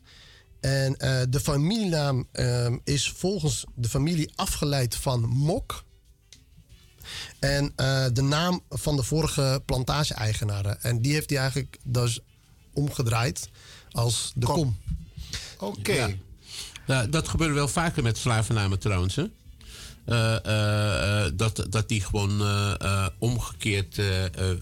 En 0.60 0.96
eh, 0.96 1.22
de 1.28 1.40
familienaam 1.40 2.28
is 2.84 3.10
volgens 3.10 3.64
de 3.74 3.88
familie 3.88 4.32
afgeleid 4.34 4.94
van 4.94 5.20
Mok. 5.20 5.84
En 7.38 7.72
eh, 7.76 8.06
de 8.12 8.22
naam 8.22 8.60
van 8.68 8.96
de 8.96 9.02
vorige 9.02 9.62
plantage-eigenaren. 9.66 10.82
En 10.82 11.02
die 11.02 11.12
heeft 11.12 11.30
hij 11.30 11.38
eigenlijk 11.38 11.78
dus 11.84 12.20
omgedraaid 12.72 13.48
als 13.90 14.32
de 14.34 14.46
kom. 14.46 14.76
Oké. 15.58 15.92
Ja. 15.92 16.08
Ja, 16.86 17.06
dat 17.06 17.28
gebeurde 17.28 17.54
wel 17.54 17.68
vaker 17.68 18.02
met 18.02 18.18
slavennamen 18.18 18.78
trouwens. 18.78 19.16
Hè? 19.16 19.24
Eh, 20.06 20.44
eh, 20.44 21.24
eh, 21.26 21.32
dat, 21.34 21.66
dat 21.70 21.88
die 21.88 22.00
gewoon 22.00 22.42
omgekeerd 23.18 24.00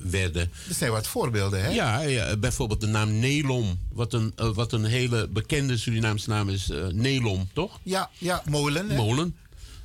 werden. 0.03 0.51
Er 0.69 0.75
zijn 0.75 0.91
wat 0.91 1.07
voorbeelden, 1.07 1.63
hè? 1.65 1.69
Ja, 1.71 2.01
ja, 2.01 2.37
bijvoorbeeld 2.37 2.81
de 2.81 2.87
naam 2.87 3.19
Nelom. 3.19 3.79
Wat 3.93 4.13
een, 4.13 4.33
wat 4.37 4.73
een 4.73 4.85
hele 4.85 5.29
bekende 5.29 5.77
Surinaamse 5.79 6.29
naam 6.29 6.49
is. 6.49 6.71
Nelom, 6.93 7.49
toch? 7.53 7.79
Ja, 7.83 8.11
ja 8.19 8.43
molen. 8.49 8.89
hè? 8.91 8.97
Molen. 8.97 9.37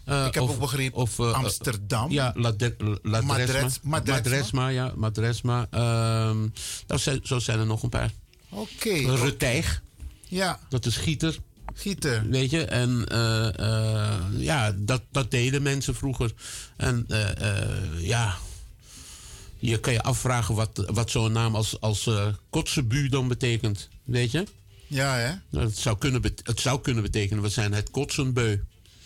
Ik 0.05 0.33
heb 0.33 0.39
of- 0.43 0.49
ook 0.49 0.59
begrepen 0.59 0.97
of, 1.01 1.19
Amsterdam. 1.19 2.11
Ja, 2.11 2.33
La 2.35 3.21
Madres-. 3.21 3.79
Madresma. 3.83 4.13
Madresma, 4.13 4.67
ja, 4.67 4.93
Madresma. 4.95 5.67
Ehm, 5.69 6.37
nou, 6.87 6.99
zijn, 6.99 7.19
zo 7.23 7.39
zijn 7.39 7.59
er 7.59 7.65
nog 7.65 7.83
een 7.83 7.89
paar. 7.89 8.11
Oké. 8.49 8.93
Retijg, 9.15 9.81
Ja, 10.27 10.59
dat 10.69 10.85
is 10.85 10.95
gieter. 10.97 11.37
Gieter. 11.79 12.29
Weet 12.29 12.49
je, 12.49 12.65
en 12.65 13.05
eh, 13.07 13.59
eh, 13.59 14.19
ja, 14.37 14.75
dat, 14.77 15.01
dat 15.11 15.31
deden 15.31 15.61
mensen 15.61 15.95
vroeger. 15.95 16.31
En 16.77 17.05
eh, 17.07 17.29
eh, 17.61 17.67
ja, 17.99 18.35
je 19.59 19.79
kan 19.79 19.93
je 19.93 20.01
afvragen 20.01 20.55
wat, 20.55 20.83
wat 20.91 21.09
zo'n 21.11 21.31
naam 21.31 21.55
als, 21.55 21.79
als 21.81 22.07
eh 22.07 22.27
Kotzebu 22.49 23.09
dan 23.09 23.27
betekent. 23.27 23.89
Weet 24.03 24.31
je? 24.31 24.43
Ja, 24.87 25.15
hè? 25.15 25.31
Nou, 25.49 25.65
het, 25.65 25.77
zou 25.77 25.97
kunnen 25.97 26.21
bet- 26.21 26.41
het 26.43 26.59
zou 26.59 26.81
kunnen 26.81 27.03
betekenen, 27.03 27.43
we 27.43 27.49
zijn 27.49 27.73
het 27.73 27.91
Kotsenbeu. 27.91 28.57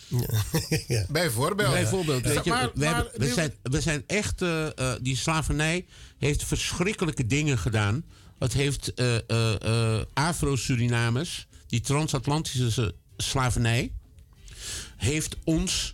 Bijvoorbeeld. 1.09 1.71
Bijvoorbeeld, 1.71 2.23
weet 2.23 2.43
je, 2.43 2.49
Maar- 2.49 2.69
we, 2.73 2.79
maar 2.85 2.95
hebben- 2.95 3.19
we, 3.21 3.33
zijn, 3.33 3.53
we 3.63 3.81
zijn 3.81 4.03
echt, 4.07 4.41
eh, 4.41 4.65
eh, 4.65 4.93
die 5.01 5.17
slavernij 5.17 5.85
heeft 6.17 6.43
verschrikkelijke 6.43 7.25
dingen 7.27 7.57
gedaan. 7.57 8.03
Het 8.39 8.53
heeft 8.53 8.93
eh, 8.93 9.15
eh, 9.29 9.61
eh, 9.61 10.01
Afro-Surinamers, 10.13 11.47
die 11.73 11.81
transatlantische 11.81 12.95
slavernij, 13.17 13.91
heeft 14.97 15.37
ons 15.43 15.93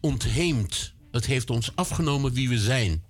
ontheemd. 0.00 0.92
Het 1.10 1.26
heeft 1.26 1.50
ons 1.50 1.76
afgenomen 1.76 2.32
wie 2.32 2.48
we 2.48 2.58
zijn. 2.58 3.04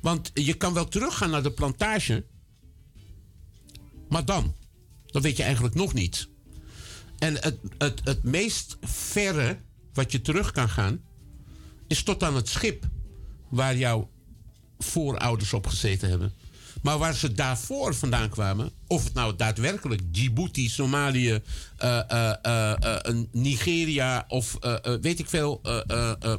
Want 0.00 0.30
je 0.34 0.54
kan 0.54 0.74
wel 0.74 0.88
teruggaan 0.88 1.30
naar 1.30 1.42
de 1.42 1.52
plantage. 1.52 2.24
Maar 4.08 4.24
dan? 4.24 4.54
Dan 5.06 5.22
weet 5.22 5.36
je 5.36 5.42
eigenlijk 5.42 5.74
nog 5.74 5.94
niet. 5.94 6.28
En 7.18 7.34
het, 7.34 7.58
het, 7.78 8.00
het 8.04 8.22
meest 8.22 8.76
verre 8.82 9.58
wat 9.92 10.12
je 10.12 10.20
terug 10.20 10.52
kan 10.52 10.68
gaan, 10.68 11.00
is 11.86 12.02
tot 12.02 12.22
aan 12.22 12.36
het 12.36 12.48
schip 12.48 12.88
waar 13.48 13.76
jouw 13.76 14.10
voorouders 14.78 15.52
op 15.52 15.66
gezeten 15.66 16.08
hebben. 16.08 16.32
Maar 16.84 16.98
waar 16.98 17.14
ze 17.14 17.32
daarvoor 17.32 17.94
vandaan 17.94 18.28
kwamen, 18.28 18.70
of 18.86 19.04
het 19.04 19.14
nou 19.14 19.36
daadwerkelijk 19.36 20.14
Djibouti, 20.14 20.68
Somalië, 20.68 21.40
eh, 21.76 22.34
eh, 22.42 23.14
Nigeria 23.32 24.24
of 24.28 24.58
weet 25.00 25.18
ik 25.18 25.28
veel 25.28 25.60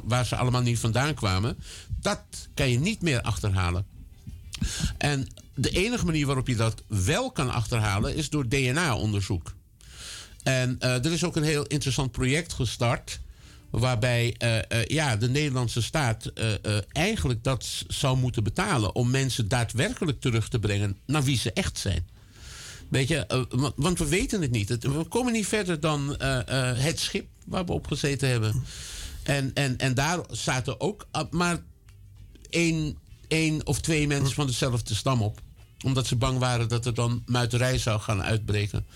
waar 0.04 0.26
ze 0.26 0.36
allemaal 0.36 0.62
niet 0.62 0.78
vandaan 0.78 1.14
kwamen, 1.14 1.58
dat 2.00 2.20
kan 2.54 2.70
je 2.70 2.78
niet 2.78 3.02
meer 3.02 3.20
achterhalen. 3.20 3.86
En 4.98 5.28
de 5.54 5.70
enige 5.70 6.04
manier 6.04 6.26
waarop 6.26 6.48
je 6.48 6.56
dat 6.56 6.82
wel 6.86 7.30
kan 7.30 7.50
achterhalen 7.50 8.14
is 8.16 8.30
door 8.30 8.48
DNA-onderzoek. 8.48 9.54
En 10.42 10.80
er 10.80 11.12
is 11.12 11.24
ook 11.24 11.36
een 11.36 11.42
heel 11.42 11.66
interessant 11.66 12.12
project 12.12 12.52
gestart. 12.52 13.20
Waarbij 13.80 14.34
eh, 14.38 14.58
eh, 14.58 14.84
ja, 14.86 15.16
de 15.16 15.28
Nederlandse 15.28 15.82
staat 15.82 16.24
eh, 16.26 16.52
eigenlijk 16.92 17.44
dat 17.44 17.84
zou 17.88 18.16
moeten 18.18 18.44
betalen. 18.44 18.94
om 18.94 19.10
mensen 19.10 19.48
daadwerkelijk 19.48 20.20
terug 20.20 20.48
te 20.48 20.58
brengen 20.58 20.96
naar 21.06 21.22
wie 21.22 21.38
ze 21.38 21.52
echt 21.52 21.78
zijn. 21.78 22.08
Weet 22.88 23.08
je, 23.08 23.46
wa- 23.50 23.72
want 23.76 23.98
we 23.98 24.06
weten 24.08 24.42
het 24.42 24.50
niet. 24.50 24.68
We 24.80 25.04
komen 25.08 25.32
niet 25.32 25.46
verder 25.46 25.80
dan 25.80 26.16
het 26.76 26.98
schip 27.00 27.26
waar 27.46 27.64
we 27.64 27.72
op 27.72 27.86
gezeten 27.86 28.28
hebben. 28.28 28.64
En, 29.22 29.50
en, 29.54 29.78
en 29.78 29.94
daar 29.94 30.20
zaten 30.30 30.80
ook 30.80 31.06
ah, 31.10 31.30
maar 31.30 31.62
één, 32.50 32.96
één 33.28 33.66
of 33.66 33.80
twee 33.80 34.06
mensen 34.06 34.34
van 34.34 34.46
dezelfde 34.46 34.94
stam 34.94 35.22
op 35.22 35.40
omdat 35.84 36.06
ze 36.06 36.16
bang 36.16 36.38
waren 36.38 36.68
dat 36.68 36.86
er 36.86 36.94
dan 36.94 37.22
muiterij 37.26 37.78
zou 37.78 38.00
gaan 38.00 38.22
uitbreken. 38.22 38.86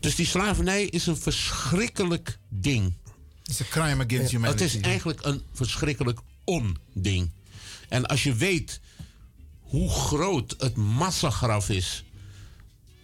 Dus 0.00 0.14
die 0.14 0.26
slavernij 0.26 0.84
is 0.84 1.06
een 1.06 1.16
verschrikkelijk 1.16 2.38
ding. 2.48 2.92
Het 3.48 3.60
is 3.60 3.66
een 3.66 3.72
crime 3.82 4.04
against 4.04 4.30
humanity. 4.30 4.62
Het 4.62 4.74
is 4.74 4.80
eigenlijk 4.80 5.24
een 5.24 5.42
verschrikkelijk 5.52 6.20
onding. 6.44 7.30
En 7.88 8.06
als 8.06 8.22
je 8.22 8.34
weet 8.34 8.80
hoe 9.60 9.90
groot 9.90 10.54
het 10.58 10.76
massagraf 10.76 11.68
is. 11.68 12.04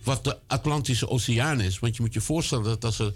wat 0.03 0.25
de 0.25 0.39
Atlantische 0.47 1.09
Oceaan 1.09 1.61
is. 1.61 1.79
Want 1.79 1.97
je 1.97 2.03
moet 2.03 2.15
je 2.15 2.21
voorstellen 2.21 2.65
dat 2.65 2.85
als 2.85 2.99
er 2.99 3.13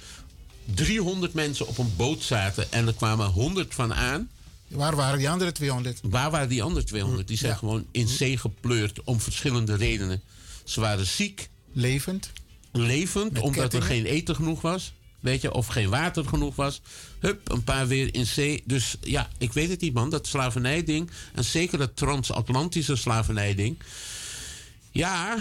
300 0.74 1.34
mensen 1.34 1.66
op 1.66 1.78
een 1.78 1.96
boot 1.96 2.22
zaten. 2.22 2.72
en 2.72 2.86
er 2.86 2.94
kwamen 2.94 3.26
100 3.26 3.74
van 3.74 3.94
aan. 3.94 4.30
Waar 4.68 4.96
waren 4.96 5.18
die 5.18 5.30
andere 5.30 5.52
200? 5.52 6.00
Waar 6.02 6.30
waren 6.30 6.48
die 6.48 6.62
andere 6.62 6.84
200? 6.86 7.28
Die 7.28 7.36
zijn 7.36 7.56
gewoon 7.56 7.86
in 7.90 8.08
zee 8.08 8.36
gepleurd 8.36 9.02
om 9.02 9.20
verschillende 9.20 9.74
redenen. 9.74 10.22
Ze 10.64 10.80
waren 10.80 11.06
ziek. 11.06 11.48
Levend. 11.72 12.30
Levend, 12.72 13.32
Met 13.32 13.42
omdat 13.42 13.74
er 13.74 13.82
geen 13.82 14.04
eten 14.04 14.34
genoeg 14.34 14.60
was. 14.60 14.92
Weet 15.20 15.40
je, 15.40 15.54
of 15.54 15.66
geen 15.66 15.88
water 15.88 16.24
genoeg 16.24 16.56
was. 16.56 16.80
Hup, 17.18 17.50
een 17.50 17.64
paar 17.64 17.86
weer 17.86 18.14
in 18.14 18.26
zee. 18.26 18.62
Dus 18.64 18.96
ja, 19.00 19.28
ik 19.38 19.52
weet 19.52 19.68
het 19.68 19.80
niet, 19.80 19.94
man. 19.94 20.10
Dat 20.10 20.26
slavernijding. 20.26 21.10
En 21.34 21.44
zeker 21.44 21.78
dat 21.78 21.96
transatlantische 21.96 22.96
slavernijding. 22.96 23.78
Ja, 24.90 25.36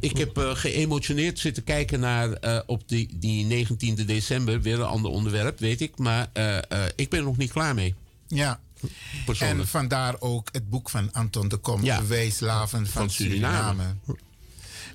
ik 0.00 0.16
heb 0.16 0.38
eh, 0.38 0.50
geëmotioneerd 0.54 1.38
zitten 1.38 1.64
kijken 1.64 2.00
naar 2.00 2.32
eh, 2.32 2.60
op 2.66 2.82
die, 2.86 3.08
die 3.12 3.66
19e 3.66 4.04
december. 4.04 4.60
Weer 4.60 4.80
een 4.80 4.86
ander 4.86 5.10
onderwerp, 5.10 5.58
weet 5.58 5.80
ik. 5.80 5.98
Maar 5.98 6.30
eh, 6.32 6.58
ik 6.96 7.08
ben 7.08 7.18
er 7.18 7.24
nog 7.24 7.36
niet 7.36 7.52
klaar 7.52 7.74
mee. 7.74 7.94
Ja. 8.26 8.60
Persoonlijk. 9.24 9.60
En 9.60 9.68
vandaar 9.68 10.14
ook 10.18 10.48
het 10.52 10.70
boek 10.70 10.90
van 10.90 11.12
Anton 11.12 11.48
de 11.48 11.56
Kom, 11.56 11.84
Ja. 11.84 12.06
Wij 12.06 12.30
slaven 12.30 12.78
van, 12.78 12.86
Van 12.86 13.10
Suriname. 13.10 13.82
Suriname. 13.82 14.27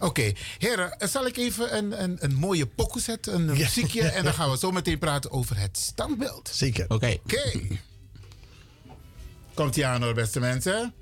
Oké, 0.03 0.31
heren, 0.57 0.99
eh, 0.99 1.07
zal 1.07 1.25
ik 1.25 1.37
even 1.37 1.77
een, 1.77 2.03
een, 2.03 2.17
een 2.19 2.35
mooie 2.35 2.65
pokoe 2.65 3.01
zetten, 3.01 3.33
een 3.33 3.45
muziekje, 3.45 4.01
en 4.17 4.23
dan 4.23 4.33
gaan 4.33 4.51
we 4.51 4.57
zo 4.57 4.71
meteen 4.71 4.99
praten 4.99 5.31
over 5.31 5.57
het 5.57 5.77
standbeeld. 5.77 6.49
Zeker. 6.53 6.85
Oké. 6.87 7.17
Oké. 7.23 7.59
Komt 9.53 9.75
ie 9.75 9.85
aan 9.85 10.03
hoor, 10.03 10.13
beste 10.13 10.39
mensen. 10.39 10.93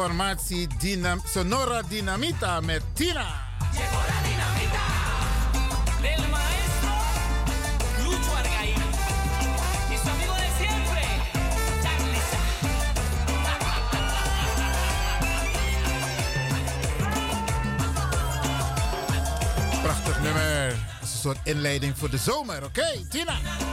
Formatie 0.00 0.66
Sonora 1.26 1.82
Dynamita 1.82 2.60
met 2.60 2.82
Tina. 2.94 3.26
Dinamita. 4.24 4.84
Prachtig 19.82 20.22
nummer. 20.22 20.68
Dat 20.68 21.08
is 21.08 21.12
een 21.12 21.18
soort 21.20 21.38
inleiding 21.44 21.98
voor 21.98 22.10
de 22.10 22.18
zomer. 22.18 22.64
Oké, 22.64 23.06
Tina. 23.08 23.69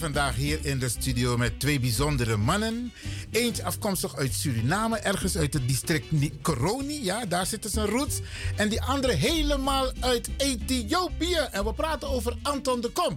Vandaag 0.00 0.34
hier 0.36 0.58
in 0.62 0.78
de 0.78 0.88
studio 0.88 1.36
met 1.36 1.60
twee 1.60 1.80
bijzondere 1.80 2.36
mannen. 2.36 2.92
Eentje 3.30 3.64
afkomstig 3.64 4.16
uit 4.16 4.34
Suriname, 4.34 4.98
ergens 4.98 5.36
uit 5.36 5.52
het 5.54 5.68
district 5.68 6.12
Ni- 6.12 6.32
Koroni. 6.42 7.04
Ja, 7.04 7.26
daar 7.26 7.46
zitten 7.46 7.70
zijn 7.70 7.86
roots. 7.86 8.20
En 8.56 8.68
die 8.68 8.82
andere 8.82 9.12
helemaal 9.12 9.92
uit 10.00 10.28
Ethiopië. 10.36 11.36
En 11.50 11.64
we 11.64 11.72
praten 11.72 12.08
over 12.08 12.36
Anton 12.42 12.80
de 12.80 12.88
Kom. 12.88 13.14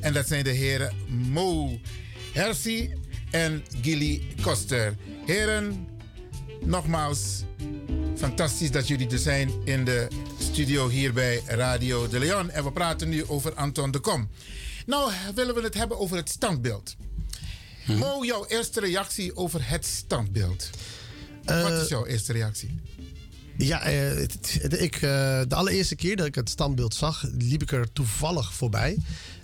En 0.00 0.12
dat 0.12 0.26
zijn 0.28 0.44
de 0.44 0.50
heren 0.50 0.92
Mo 1.08 1.78
Hersi 2.32 2.92
en 3.30 3.64
Gilly 3.82 4.22
Koster. 4.42 4.96
Heren, 5.26 5.86
nogmaals, 6.64 7.42
fantastisch 8.16 8.70
dat 8.70 8.88
jullie 8.88 9.10
er 9.10 9.18
zijn 9.18 9.50
in 9.64 9.84
de 9.84 10.08
studio 10.38 10.88
hier 10.88 11.12
bij 11.12 11.42
Radio 11.46 12.08
de 12.08 12.18
Leon. 12.18 12.50
En 12.50 12.64
we 12.64 12.72
praten 12.72 13.08
nu 13.08 13.24
over 13.26 13.54
Anton 13.54 13.90
de 13.90 13.98
Kom. 13.98 14.28
Nou 14.88 15.12
willen 15.34 15.54
we 15.54 15.60
het 15.62 15.74
hebben 15.74 15.98
over 15.98 16.16
het 16.16 16.28
standbeeld. 16.28 16.96
Mo, 17.86 18.24
jouw 18.24 18.46
eerste 18.46 18.80
reactie 18.80 19.36
over 19.36 19.68
het 19.68 19.86
standbeeld. 19.86 20.70
Wat 21.44 21.70
is 21.72 21.88
jouw 21.88 22.06
eerste 22.06 22.32
reactie? 22.32 22.80
Ja, 23.56 23.82
eh, 23.82 23.94
het- 24.16 24.58
het- 24.60 24.80
ik, 24.80 24.94
eh, 24.94 25.00
de 25.48 25.54
allereerste 25.54 25.94
keer 25.94 26.16
dat 26.16 26.26
ik 26.26 26.34
het 26.34 26.50
standbeeld 26.50 26.94
zag, 26.94 27.24
liep 27.38 27.62
ik 27.62 27.72
er 27.72 27.92
toevallig 27.92 28.52
voorbij. 28.54 28.96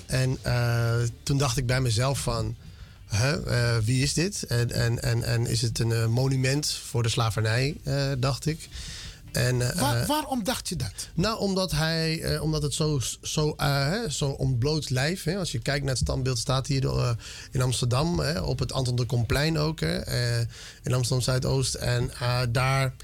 En 0.06 0.38
eh, 0.42 0.96
toen 1.22 1.38
dacht 1.38 1.56
ik 1.56 1.66
bij 1.66 1.80
mezelf 1.80 2.18
van, 2.18 2.56
eh, 3.10 3.76
wie 3.84 4.02
is 4.02 4.12
dit? 4.14 4.42
En, 4.42 4.70
en, 4.72 5.02
en, 5.02 5.22
en 5.22 5.46
is 5.46 5.62
het 5.62 5.78
een 5.78 5.92
eh, 5.92 6.06
monument 6.06 6.70
voor 6.72 7.02
de 7.02 7.08
slavernij, 7.08 7.76
eh, 7.84 8.12
dacht 8.18 8.46
ik. 8.46 8.68
En, 9.34 9.70
eh, 9.72 9.80
Waar- 9.80 10.06
waarom 10.06 10.44
dacht 10.44 10.68
je 10.68 10.76
dat? 10.76 10.92
Nou, 11.14 11.38
omdat, 11.38 11.70
hij, 11.70 12.22
eh, 12.22 12.42
omdat 12.42 12.62
het 12.62 12.74
zo, 12.74 13.00
zo, 13.22 13.54
eh, 13.56 13.66
hè, 13.88 14.10
zo 14.10 14.28
ontbloot 14.28 14.90
lijf. 14.90 15.22
Hè, 15.24 15.36
als 15.38 15.52
je 15.52 15.58
kijkt 15.58 15.80
naar 15.84 15.94
het 15.94 16.02
standbeeld, 16.02 16.38
staat 16.38 16.66
hier 16.66 16.86
eh, 16.88 17.10
in 17.50 17.62
Amsterdam. 17.62 18.18
Hè, 18.18 18.40
op 18.40 18.58
het 18.58 18.72
Anton 18.72 18.96
de 18.96 19.04
Komplein 19.04 19.58
ook. 19.58 19.80
Hè, 19.80 19.96
eh, 19.98 20.40
in 20.82 20.92
Amsterdam 20.94 21.20
Zuidoost. 21.20 21.74
En 21.74 22.10
eh, 22.20 22.40
daar, 22.50 22.94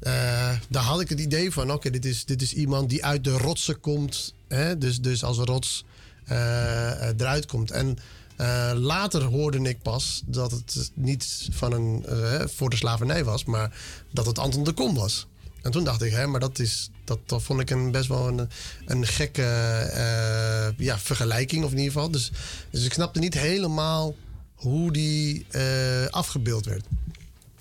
eh, 0.00 0.50
daar 0.68 0.82
had 0.82 1.00
ik 1.00 1.08
het 1.08 1.20
idee 1.20 1.52
van: 1.52 1.72
oké, 1.72 1.90
dit, 1.90 2.04
is, 2.04 2.24
dit 2.24 2.42
is 2.42 2.52
iemand 2.52 2.88
die 2.90 3.04
uit 3.04 3.24
de 3.24 3.36
rotsen 3.38 3.80
komt. 3.80 4.34
Hè, 4.48 4.78
dus, 4.78 5.00
dus 5.00 5.24
als 5.24 5.38
een 5.38 5.44
rots 5.46 5.84
eh, 6.24 6.90
eh, 7.08 7.14
eruit 7.18 7.46
komt. 7.46 7.70
En. 7.70 7.98
eh, 8.36 8.70
later 8.74 9.22
hoorde 9.22 9.58
ik 9.58 9.82
pas 9.82 10.22
dat 10.26 10.50
het 10.50 10.90
niet 10.94 11.48
van 11.50 11.72
een, 11.72 12.06
eh, 12.06 12.46
voor 12.46 12.70
de 12.70 12.76
slavernij 12.76 13.24
was, 13.24 13.44
maar 13.44 13.76
dat 14.12 14.26
het 14.26 14.38
Anton 14.38 14.64
de 14.64 14.72
Kom 14.72 14.94
was. 14.94 15.26
En 15.62 15.70
toen 15.70 15.84
dacht 15.84 16.02
ik, 16.02 16.12
hè, 16.12 16.26
maar 16.26 16.40
dat, 16.40 16.58
is, 16.58 16.90
dat, 17.04 17.18
dat 17.26 17.42
vond 17.42 17.60
ik 17.60 17.70
een, 17.70 17.90
best 17.90 18.08
wel 18.08 18.28
een, 18.28 18.48
een 18.86 19.06
gekke 19.06 19.42
eh, 19.42 20.68
ja, 20.86 20.98
vergelijking, 20.98 21.64
of 21.64 21.70
in 21.70 21.76
ieder 21.78 21.92
geval. 21.92 22.10
Dus, 22.10 22.30
dus 22.70 22.84
ik 22.84 22.92
snapte 22.92 23.18
niet 23.18 23.34
helemaal 23.34 24.14
hoe 24.54 24.92
die 24.92 25.46
eh, 25.50 26.06
afgebeeld 26.10 26.64
werd. 26.64 26.84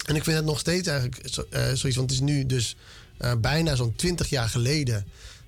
En 0.06 0.15
ik 0.15 0.24
vind 0.24 0.36
het 0.38 0.45
nog 0.45 0.60
steeds 0.60 0.88
eigenlijk 0.88 1.22
zo, 1.30 1.45
eh, 1.49 1.61
zoiets, 1.61 1.98
want 1.98 2.10
het 2.10 2.11
is 2.11 2.19
nu 2.19 2.45
dus 2.45 2.76
bijna 3.38 3.76
zo'n 3.76 3.95
20 3.95 4.30
jaar 4.30 4.49
geleden 4.49 5.06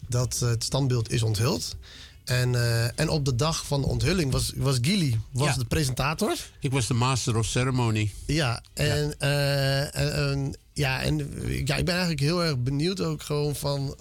dat 0.07 0.39
het 0.39 0.63
standbeeld 0.63 1.11
is 1.11 1.23
onthuld. 1.23 1.75
En, 2.23 2.55
en 2.95 3.09
op 3.09 3.25
de 3.25 3.35
dag 3.35 3.65
van 3.65 3.81
de 3.81 3.87
onthulling 3.87 4.31
was, 4.31 4.51
was 4.55 4.77
Gilly 4.81 5.19
was 5.31 5.47
Ja. 5.47 5.53
de 5.53 5.65
presentator. 5.65 6.35
Ik 6.59 6.71
was 6.71 6.87
de 6.87 6.93
master 6.93 7.37
of 7.37 7.45
ceremony. 7.45 8.11
Ja, 8.25 8.63
en, 8.73 9.19
en, 9.19 9.93
en- 9.93 10.55
ja, 10.79 11.01
en 11.01 11.17
ja, 11.65 11.75
ik 11.75 11.85
ben 11.85 11.93
eigenlijk 11.93 12.19
heel 12.19 12.43
erg 12.43 12.57
benieuwd 12.57 13.01
ook 13.01 13.21
gewoon 13.21 13.55
van. 13.55 13.95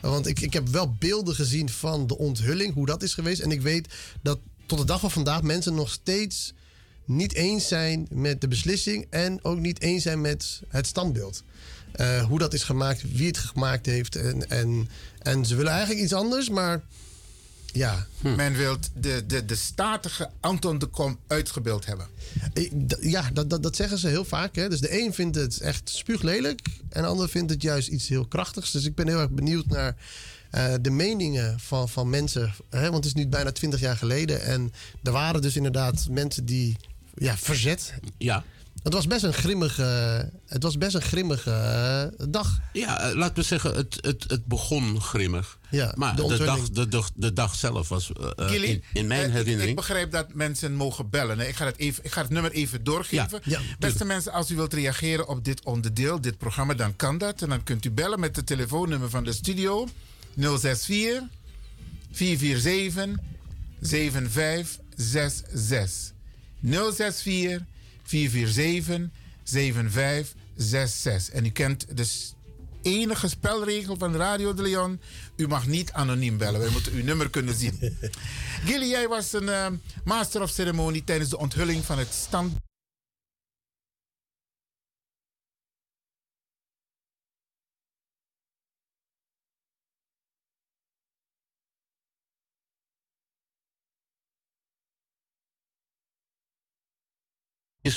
Want 0.00 0.26
ik, 0.26 0.40
ik 0.40 0.52
heb 0.52 0.68
wel 0.68 0.94
beelden 0.98 1.34
gezien 1.34 1.68
van 1.68 2.06
de 2.06 2.18
onthulling, 2.18 2.74
hoe 2.74 2.86
dat 2.86 3.02
is 3.02 3.14
geweest. 3.14 3.40
En 3.40 3.50
ik 3.50 3.62
weet 3.62 3.88
dat 4.22 4.38
tot 4.66 4.78
de 4.78 4.84
dag 4.84 5.00
van 5.00 5.10
vandaag 5.10 5.42
mensen 5.42 5.74
nog 5.74 5.90
steeds 5.90 6.52
niet 7.04 7.34
eens 7.34 7.68
zijn 7.68 8.06
met 8.10 8.40
de 8.40 8.48
beslissing. 8.48 9.06
En 9.10 9.44
ook 9.44 9.58
niet 9.58 9.80
eens 9.80 10.02
zijn 10.02 10.20
met 10.20 10.62
het 10.68 10.86
standbeeld. 10.86 11.42
Eh, 11.92 12.24
hoe 12.24 12.38
dat 12.38 12.54
is 12.54 12.62
gemaakt, 12.62 13.12
wie 13.12 13.26
het 13.26 13.38
gemaakt 13.38 13.86
heeft. 13.86 14.16
En, 14.16 14.50
en, 14.50 14.88
en 15.18 15.46
ze 15.46 15.56
willen 15.56 15.72
eigenlijk 15.72 16.02
iets 16.02 16.14
anders, 16.14 16.48
maar 16.48 16.82
ja. 17.72 18.06
Men 18.20 18.52
wil 18.52 18.76
de, 18.94 19.26
de, 19.26 19.44
de 19.44 19.54
statige 19.54 20.30
Anton 20.40 20.78
de 20.78 20.86
Kom 20.86 21.18
uitgebeeld 21.26 21.86
hebben. 21.86 22.06
Eh, 22.52 22.70
Ja, 23.00 23.30
dat, 23.32 23.50
dat, 23.50 23.62
dat 23.62 23.76
zeggen 23.76 23.98
ze 23.98 24.08
heel 24.08 24.24
vaak. 24.24 24.54
Hè? 24.56 24.68
Dus 24.68 24.80
de 24.80 25.00
een 25.00 25.14
vindt 25.14 25.36
het 25.36 25.60
echt 25.60 25.88
spuuglelijk 25.88 26.60
en 26.88 27.02
de 27.02 27.08
ander 27.08 27.28
vindt 27.28 27.50
het 27.50 27.62
juist 27.62 27.88
iets 27.88 28.08
heel 28.08 28.26
krachtigs. 28.26 28.70
Dus 28.70 28.84
ik 28.84 28.94
ben 28.94 29.08
heel 29.08 29.20
erg 29.20 29.30
benieuwd 29.30 29.66
naar 29.66 29.96
eh, 30.50 30.74
de 30.80 30.90
meningen 30.90 31.60
van, 31.60 31.88
van 31.88 32.10
mensen. 32.10 32.54
Hè? 32.70 32.82
Want 32.82 32.94
het 32.94 33.04
is 33.04 33.14
nu 33.14 33.28
bijna 33.28 33.52
twintig 33.52 33.80
jaar 33.80 33.96
geleden. 33.96 34.42
En 34.42 34.72
er 35.02 35.12
waren 35.12 35.42
dus 35.42 35.56
inderdaad 35.56 36.06
mensen 36.10 36.44
die 36.44 36.76
ja, 37.14 37.36
verzet. 37.36 37.94
Ja. 38.18 38.44
Het 38.82 38.92
was 38.92 39.06
best 39.06 39.22
een 39.24 39.32
grimmige, 39.32 39.82
het 40.46 40.62
was 40.62 40.78
best 40.78 40.94
een 40.94 41.02
grimmige 41.02 41.50
eh, 41.50 42.04
dag. 42.30 42.58
Ja, 42.72 43.00
eh, 43.00 43.14
laten 43.14 43.34
we 43.34 43.42
zeggen, 43.42 43.74
het, 43.74 43.98
het, 44.00 44.24
het 44.28 44.46
begon 44.46 45.00
grimmig. 45.00 45.58
Ja, 45.70 45.92
maar 45.96 46.16
de 46.16 46.26
de, 46.26 46.44
dag, 46.44 46.70
de, 46.70 46.88
dag, 46.88 47.10
de 47.14 47.32
dag 47.32 47.54
zelf 47.54 47.88
was 47.88 48.12
eh, 48.36 48.52
in, 48.62 48.82
in 48.92 49.06
mijn 49.06 49.20
eh, 49.20 49.26
ik- 49.26 49.32
Ik, 49.32 49.36
herinnering. 49.36 49.76
begrijp 49.76 50.10
dat 50.12 50.34
mensen 50.34 50.74
mogen 50.74 51.10
bellen. 51.10 51.38
hè. 51.38 51.46
Ik 51.46 51.56
ga 51.56 51.64
het, 51.66 51.78
even, 51.78 52.04
ik 52.04 52.12
ga 52.12 52.20
het 52.22 52.30
nummer 52.30 52.52
even 52.52 52.84
doorgeven. 52.84 53.40
Ja, 53.44 53.58
ja, 53.58 53.60
Beste 53.78 54.04
mensen, 54.04 54.32
als 54.32 54.50
u 54.50 54.56
wilt 54.56 54.74
reageren 54.74 55.28
op 55.28 55.44
dit 55.44 55.64
onderdeel, 55.64 56.20
dit 56.20 56.38
programma, 56.38 56.74
dan 56.74 56.96
kan 56.96 57.18
dat. 57.18 57.42
En 57.42 57.48
dan 57.48 57.62
kunt 57.62 57.84
u 57.84 57.90
bellen 57.90 58.20
met 58.20 58.36
het 58.36 58.46
telefoonnummer 58.46 59.10
van 59.10 59.24
de 59.24 59.32
studio 59.32 59.88
064 60.36 61.22
447 62.12 63.24
7566. 63.80 66.12
064 66.60 67.60
447 68.12 69.10
7566. 69.42 71.34
En 71.34 71.44
u 71.44 71.50
kent 71.50 71.96
de 71.96 72.06
enige 72.82 73.28
spelregel 73.28 73.96
van 73.96 74.16
Radio 74.16 74.54
de 74.54 74.62
Leon. 74.62 75.00
U 75.36 75.48
mag 75.48 75.66
niet 75.66 75.92
anoniem 75.92 76.38
bellen. 76.38 76.60
Wij 76.60 76.70
moeten 76.70 76.92
uw 76.92 77.04
nummer 77.04 77.30
kunnen 77.30 77.54
zien. 77.54 77.78
Gilly, 78.66 78.86
jij 78.86 79.08
was 79.08 79.32
een 79.32 79.48
eh, 79.48 79.66
master 80.04 80.42
of 80.42 80.50
ceremonie 80.50 81.04
tijdens 81.04 81.30
de 81.30 81.38
onthulling 81.38 81.84
van 81.84 81.98
het 81.98 82.12
stand. 82.12 82.56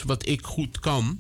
Wat 0.04 0.28
ik 0.28 0.46
goed 0.46 0.80
kan, 0.80 1.20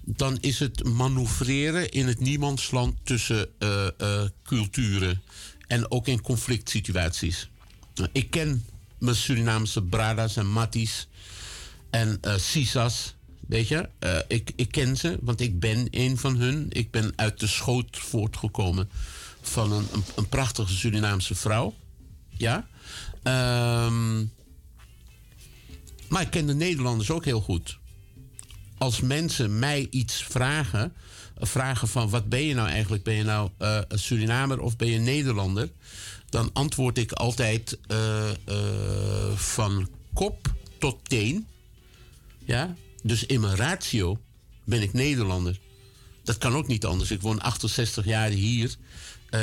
dan 0.00 0.38
is 0.40 0.58
het 0.58 0.84
manoeuvreren 0.84 1.90
in 1.90 2.06
het 2.06 2.20
niemandsland 2.20 2.94
tussen 3.02 3.48
eh, 3.58 3.86
eh, 3.86 4.28
culturen 4.42 5.22
en 5.66 5.90
ook 5.90 6.06
in 6.08 6.20
conflict 6.20 6.70
situaties. 6.70 7.50
Nou, 7.94 8.08
Ik 8.12 8.30
ken 8.30 8.64
mijn 8.98 9.16
Surinaamse 9.16 9.82
brada's 9.82 10.36
en 10.36 10.46
matties 10.46 11.08
en 11.90 12.18
eh 12.20 12.36
sisas. 12.36 13.14
Weet 13.40 13.68
je, 13.68 13.88
ik, 14.28 14.52
ik 14.56 14.70
ken 14.70 14.96
ze, 14.96 15.18
want 15.20 15.40
ik 15.40 15.60
ben 15.60 15.86
een 15.90 16.18
van 16.18 16.36
hun. 16.36 16.66
Ik 16.68 16.90
ben 16.90 17.12
uit 17.16 17.40
de 17.40 17.46
schoot 17.46 17.96
voortgekomen 17.98 18.90
van 19.40 19.72
een, 19.72 19.86
een, 19.92 20.04
een 20.16 20.28
prachtige 20.28 20.74
Surinaamse 20.74 21.34
vrouw. 21.34 21.74
Ja. 22.28 22.68
Ehm, 23.22 24.18
maar 26.08 26.22
ik 26.22 26.30
ken 26.30 26.46
de 26.46 26.54
Nederlanders 26.54 27.10
ook 27.10 27.24
heel 27.24 27.40
goed. 27.40 27.78
Als 28.80 29.00
mensen 29.00 29.58
mij 29.58 29.86
iets 29.90 30.22
vragen, 30.22 30.92
vragen 31.38 31.88
van 31.88 32.10
wat 32.10 32.28
ben 32.28 32.42
je 32.42 32.54
nou 32.54 32.68
eigenlijk? 32.68 33.02
Ben 33.02 33.14
je 33.14 33.22
nou 33.22 33.50
een 33.58 33.98
Surinamer 33.98 34.60
of 34.60 34.76
ben 34.76 34.88
je 34.88 34.98
Nederlander? 34.98 35.68
Dan 36.28 36.50
antwoord 36.52 36.98
ik 36.98 37.12
altijd 37.12 37.78
eh, 37.86 38.30
eh, 38.30 38.36
van 39.34 39.88
kop 40.12 40.54
tot 40.78 40.96
teen. 41.02 41.46
Ja? 42.44 42.74
Dus 43.02 43.26
in 43.26 43.40
mijn 43.40 43.56
ratio 43.56 44.20
ben 44.64 44.82
ik 44.82 44.92
Nederlander. 44.92 45.58
Dat 46.24 46.38
kan 46.38 46.54
ook 46.54 46.66
niet 46.66 46.84
anders. 46.84 47.10
Ik 47.10 47.20
woon 47.20 47.40
68 47.40 48.04
jaar 48.04 48.30
hier. 48.30 48.74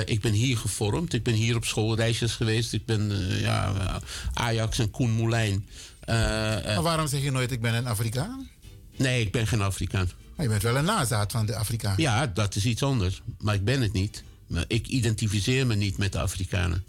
Ik 0.06 0.22
ben 0.22 0.34
hier 0.34 0.58
gevormd. 0.58 1.14
Ik 1.14 1.24
ben 1.24 1.34
hier 1.34 1.56
op 1.56 1.66
schoolreisjes 1.66 2.34
geweest. 2.34 2.74
Ik 2.74 2.86
ben 2.86 3.12
ja, 3.40 4.02
Ajax 4.34 4.80
en 4.80 4.92
Koen 4.92 5.12
Moulijn. 5.12 5.68
Maar 6.06 6.82
waarom 6.82 7.08
zeg 7.08 7.22
je 7.22 7.32
nooit 7.32 7.52
ik 7.52 7.62
ben 7.62 7.74
een 7.74 7.88
Afrikaan? 7.88 8.50
Nee, 8.98 9.22
ik 9.22 9.32
ben 9.32 9.48
geen 9.48 9.62
Afrikaan. 9.62 10.10
Maar 10.36 10.46
je 10.46 10.52
bent 10.52 10.64
wel 10.64 10.76
een 10.78 10.86
nazaat 10.86 11.32
van 11.32 11.46
de 11.46 11.56
Afrikaan. 11.56 11.94
Ja, 11.98 12.28
dat 12.28 12.56
is 12.56 12.66
iets 12.66 12.84
anders. 12.84 13.22
Maar 13.40 13.56
ik 13.56 13.64
ben 13.66 13.82
het 13.82 13.94
niet. 13.94 14.24
Maar 14.48 14.66
ik 14.68 14.88
identificeer 14.88 15.68
me 15.68 15.76
niet 15.76 15.98
met 15.98 16.12
de 16.12 16.20
Afrikanen. 16.20 16.84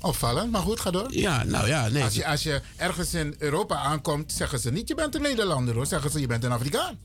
Opvallend, 0.00 0.50
maar 0.50 0.62
goed, 0.62 0.80
ga 0.80 0.90
door. 0.90 1.14
Ja, 1.14 1.44
nou 1.44 1.66
ja, 1.68 1.88
nee. 1.88 2.02
Als 2.02 2.14
je, 2.14 2.26
als 2.26 2.42
je 2.42 2.60
ergens 2.76 3.14
in 3.14 3.34
Europa 3.38 3.76
aankomt, 3.76 4.32
zeggen 4.32 4.58
ze 4.60 4.70
niet 4.72 4.88
je 4.88 4.94
bent 4.94 5.14
een 5.14 5.22
Nederlander 5.22 5.74
hoor. 5.74 5.86
Zeggen 5.86 6.10
ze 6.10 6.20
je 6.20 6.26
bent 6.26 6.44
een 6.44 6.52
Afrikaan. 6.52 6.98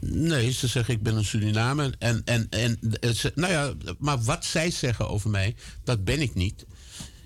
Nee, 0.00 0.50
ze 0.52 0.66
zeggen 0.66 0.94
ik 0.94 1.02
ben 1.02 1.16
een 1.16 1.24
Surinamer. 1.24 1.94
En, 1.98 2.22
en, 2.24 2.46
en, 2.50 2.78
eh, 3.00 3.10
ze- 3.10 3.32
nou 3.34 3.52
ja, 3.52 3.72
maar 3.98 4.22
wat 4.22 4.44
zij 4.44 4.70
zeggen 4.70 5.08
over 5.08 5.30
mij, 5.30 5.54
dat 5.84 6.04
ben 6.04 6.20
ik 6.20 6.34
niet. 6.34 6.64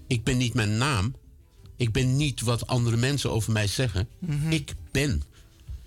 Ik 0.06 0.24
ben 0.24 0.36
niet 0.36 0.55
mijn 0.55 0.76
naam. 0.76 1.14
Ik 1.76 1.93
ben 1.93 2.16
niet 2.16 2.40
wat 2.40 2.66
andere 2.66 2.97
mensen 2.97 3.31
over 3.31 3.52
mij 3.52 3.66
zeggen. 3.66 4.09
Mhm. 4.18 4.51
Ik 4.52 4.74
ben. 4.90 5.22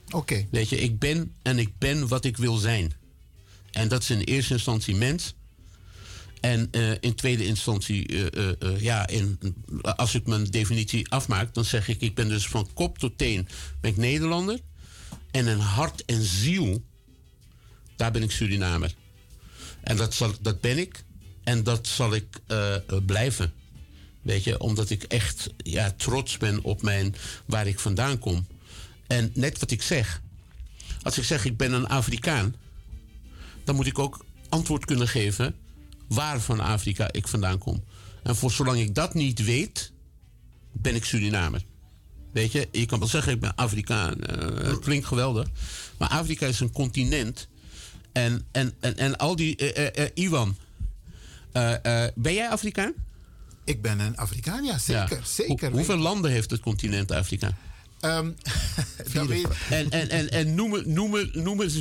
Oké. 0.10 0.48
Weet 0.52 0.70
je, 0.70 0.78
ik 0.78 1.00
ben 1.00 1.34
en 1.42 1.60
ik 1.60 1.78
ben 1.78 2.08
wat 2.08 2.26
ik 2.26 2.38
wil 2.38 2.56
zijn. 2.56 2.94
En 3.72 3.88
dat 3.88 4.02
is 4.02 4.10
in 4.10 4.20
eerste 4.20 4.54
instantie 4.54 4.96
mens. 4.96 5.36
En 6.42 6.68
eh, 6.72 6.92
in 7.00 7.16
tweede 7.16 7.46
instantie, 7.46 8.30
eh, 8.30 8.52
eh, 8.60 8.82
ja, 8.82 9.08
in, 9.08 9.40
als 9.82 10.16
ik 10.16 10.28
mijn 10.28 10.46
definitie 10.46 11.10
afmaak, 11.12 11.54
dan 11.54 11.66
zeg 11.66 11.88
ik: 11.88 12.02
ik 12.02 12.16
ben 12.16 12.30
dus 12.30 12.48
van 12.48 12.74
kop 12.74 12.98
tot 12.98 13.18
teen 13.18 13.48
ben 13.82 13.92
ik 13.92 13.98
Nederlander. 13.98 14.60
En 15.32 15.48
in 15.48 15.58
hart 15.58 16.06
en 16.06 16.24
ziel, 16.24 16.84
daar 17.96 18.12
ben 18.12 18.24
ik 18.24 18.32
Surinamer. 18.32 18.94
En 19.82 19.98
dat, 19.98 20.14
zal, 20.14 20.34
dat 20.42 20.62
ben 20.62 20.78
ik. 20.78 21.04
En 21.44 21.64
dat 21.64 21.88
zal 21.88 22.14
ik 22.14 22.40
blijven. 23.06 23.54
Weet 24.22 24.44
je, 24.44 24.60
omdat 24.60 24.90
ik 24.90 25.04
echt 25.04 25.50
ja, 25.58 25.92
trots 25.92 26.38
ben 26.38 26.64
op 26.64 26.82
mijn, 26.82 27.16
waar 27.46 27.68
ik 27.68 27.80
vandaan 27.80 28.20
kom. 28.20 28.48
En 29.08 29.32
net 29.34 29.60
wat 29.60 29.72
ik 29.72 29.82
zeg. 29.82 30.22
Als 31.02 31.18
ik 31.18 31.24
zeg 31.24 31.46
ik 31.46 31.58
ben 31.58 31.74
een 31.74 31.88
Afrikaan, 31.88 32.56
dan 33.64 33.76
moet 33.76 33.86
ik 33.88 34.00
ook 34.00 34.26
antwoord 34.50 34.86
kunnen 34.86 35.08
geven 35.08 35.56
waar 36.08 36.40
van 36.42 36.60
Afrika 36.60 37.12
ik 37.12 37.28
vandaan 37.28 37.58
kom. 37.58 37.84
En 38.24 38.36
voor 38.36 38.52
zolang 38.52 38.80
ik 38.80 38.96
dat 38.96 39.14
niet 39.14 39.44
weet, 39.44 39.92
ben 40.72 40.96
ik 40.96 41.06
Surinamer. 41.06 41.62
Weet 42.32 42.52
je, 42.52 42.68
je 42.72 42.86
kan 42.86 43.00
wel 43.00 43.08
zeggen 43.08 43.32
ik 43.34 43.40
ben 43.40 43.56
Afrikaan. 43.56 44.24
eh, 44.24 44.68
het 44.68 44.80
klinkt 44.80 45.06
geweldig. 45.08 45.48
Maar 45.98 46.10
Afrika 46.10 46.46
is 46.48 46.60
een 46.60 46.72
continent. 46.72 47.48
En, 48.12 48.46
en, 48.52 48.74
en, 48.80 48.98
en 48.98 49.18
al 49.18 49.36
die. 49.36 49.56
eh, 49.56 50.04
eh, 50.06 50.12
Iwan, 50.14 50.58
ben 52.16 52.34
jij 52.34 52.50
Afrikaan? 52.50 52.94
Ik 53.64 53.82
ben 53.82 54.00
een 54.00 54.18
Afrikaan, 54.18 54.64
ja, 54.64 54.78
zeker. 54.78 55.18
Ja. 55.18 55.26
zeker. 55.26 55.68
Hoe- 55.68 55.78
hoeveel 55.78 55.98
landen 55.98 56.32
heeft 56.32 56.52
het 56.52 56.60
continent 56.60 57.12
Afrika? 57.12 57.58
Weet, 59.28 59.48
En, 59.70 59.90
en, 59.90 60.10
en, 60.10 60.30
en 60.30 60.56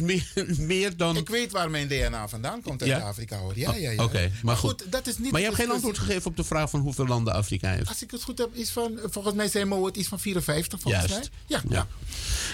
meer, 0.02 0.32
meer 0.58 0.96
dan. 0.96 1.16
ik 1.16 1.28
weet 1.28 1.52
waar 1.52 1.70
mijn 1.70 1.88
DNA 1.88 2.28
vandaan 2.28 2.62
komt 2.62 2.80
uit 2.82 2.90
Ja? 2.90 2.98
Afrika 2.98 3.38
hoor. 3.38 3.58
Ja, 3.58 3.74
ja, 3.74 3.90
ja. 3.90 3.98
Oh, 3.98 4.04
Oké, 4.04 4.30
maar 4.42 4.56
goed. 4.56 4.84
dat 4.92 5.06
is 5.06 5.18
niet 5.18 5.30
maar 5.30 5.40
je 5.40 5.46
hebt 5.46 5.58
geen 5.58 5.70
antwoord 5.70 5.98
gegeven 5.98 6.26
op 6.30 6.36
de 6.36 6.44
vraag 6.44 6.70
van 6.70 6.80
hoeveel 6.80 7.06
landen 7.06 7.34
Afrika 7.34 7.70
heeft. 7.70 7.88
Als 7.88 8.02
ik 8.02 8.10
het 8.10 8.22
goed 8.22 8.38
heb, 8.38 8.54
is 8.54 8.70
van, 8.70 8.98
volgens 9.04 9.34
mij 9.34 9.48
zei 9.48 9.64
Mo 9.64 9.86
het 9.86 9.96
iets 9.96 10.08
van 10.08 10.20
54, 10.20 10.80
volgens 10.80 11.06
Juist. 11.06 11.30
mij. 11.46 11.58
Ja, 11.58 11.62
ja. 11.68 11.86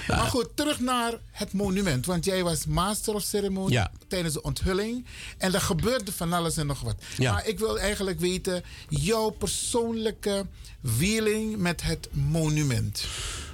Maar 0.06 0.26
goed, 0.26 0.48
terug 0.54 0.80
naar 0.80 1.12
het 1.30 1.52
monument. 1.52 2.06
Want 2.06 2.24
jij 2.24 2.42
was 2.42 2.66
master 2.66 3.14
of 3.14 3.22
ceremony 3.22 3.72
Ja. 3.72 3.90
tijdens 4.08 4.34
de 4.34 4.42
onthulling. 4.42 5.06
En 5.38 5.54
er 5.54 5.60
gebeurde 5.60 6.12
van 6.12 6.32
alles 6.32 6.56
en 6.56 6.66
nog 6.66 6.80
wat. 6.80 7.02
Ja. 7.18 7.32
Maar 7.32 7.46
ik 7.46 7.58
wil 7.58 7.78
eigenlijk 7.78 8.20
weten, 8.20 8.62
jouw 8.88 9.30
persoonlijke 9.30 10.46
feeling 10.84 11.56
met 11.56 11.82
het 11.82 12.08
monument. 12.12 13.04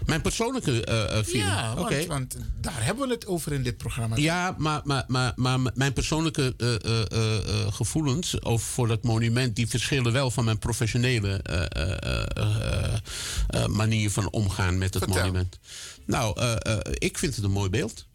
Mijn 0.06 0.20
persoonlijke 0.22 0.84
eh, 0.84 1.18
eh, 1.18 1.24
feeling. 1.24 1.44
Ja, 1.48 1.74
want, 1.74 2.06
want 2.06 2.36
daar 2.60 2.84
hebben 2.84 3.09
we 3.09 3.14
het 3.14 3.26
over 3.26 3.52
in 3.52 3.62
dit 3.62 3.76
programma. 3.76 4.16
Ja, 4.16 4.55
maar, 4.59 4.80
maar, 4.84 5.05
maar, 5.06 5.32
maar 5.36 5.59
mijn 5.74 5.92
persoonlijke 5.92 6.55
eh, 6.56 6.74
eh, 6.74 7.02
eh, 7.12 7.36
eh, 7.36 7.72
gevoelens 7.72 8.42
over 8.42 8.66
voor 8.66 8.88
dat 8.88 9.02
monument... 9.02 9.56
die 9.56 9.68
verschillen 9.68 10.12
wel 10.12 10.30
van 10.30 10.44
mijn 10.44 10.59
professionele 10.59 11.40
eh, 11.42 11.60
eh, 11.62 11.96
eh, 12.02 12.26
eh, 12.36 12.94
eh, 13.48 13.66
manier 13.66 14.10
van 14.10 14.30
omgaan 14.30 14.78
met 14.78 14.94
het 14.94 15.02
Vertel. 15.02 15.22
monument. 15.22 15.59
Nou, 16.05 16.40
eh, 16.40 16.52
eh, 16.62 16.78
ik 16.92 17.18
vind 17.18 17.34
het 17.36 17.44
een 17.44 17.50
mooi 17.50 17.70
beeld. 17.70 18.06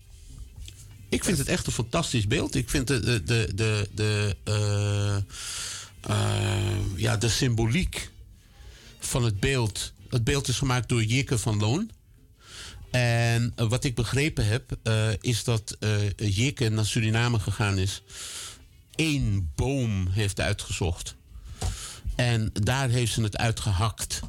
Ik 1.10 1.24
vind 1.24 1.38
het 1.38 1.48
echt 1.48 1.68
een 1.68 1.74
fantastisch 1.74 2.28
beeld. 2.28 2.56
Ik 2.56 2.70
vind 2.70 2.88
de, 2.88 3.00
de, 3.00 3.24
de, 3.24 3.52
de, 3.56 3.88
de, 3.96 4.36
eh, 4.44 5.16
eh, 6.02 6.76
ja, 6.96 7.18
de 7.18 7.30
symboliek 7.30 8.12
van 9.06 9.24
het 9.24 9.40
beeld... 9.40 9.94
Het 10.10 10.24
beeld 10.24 10.48
is 10.48 10.58
gemaakt 10.58 10.90
door 10.90 11.04
Jikke 11.04 11.38
van 11.38 11.60
Loon. 11.60 11.92
En 12.94 13.54
eh, 13.56 13.68
wat 13.68 13.84
ik 13.84 13.96
begrepen 13.96 14.46
heb, 14.46 14.78
eh, 14.84 15.10
is 15.20 15.44
dat 15.44 15.76
eh 15.80 16.10
Jikke 16.16 16.70
naar 16.70 16.86
Suriname 16.86 17.40
gegaan 17.40 17.78
is. 17.78 18.02
één 18.96 19.52
boom 19.56 20.08
heeft 20.08 20.40
uitgezocht. 20.40 21.16
En 22.16 22.50
daar 22.54 22.90
heeft 22.90 23.14
ze 23.14 23.22
het 23.22 23.38
uitgehakt. 23.38 24.20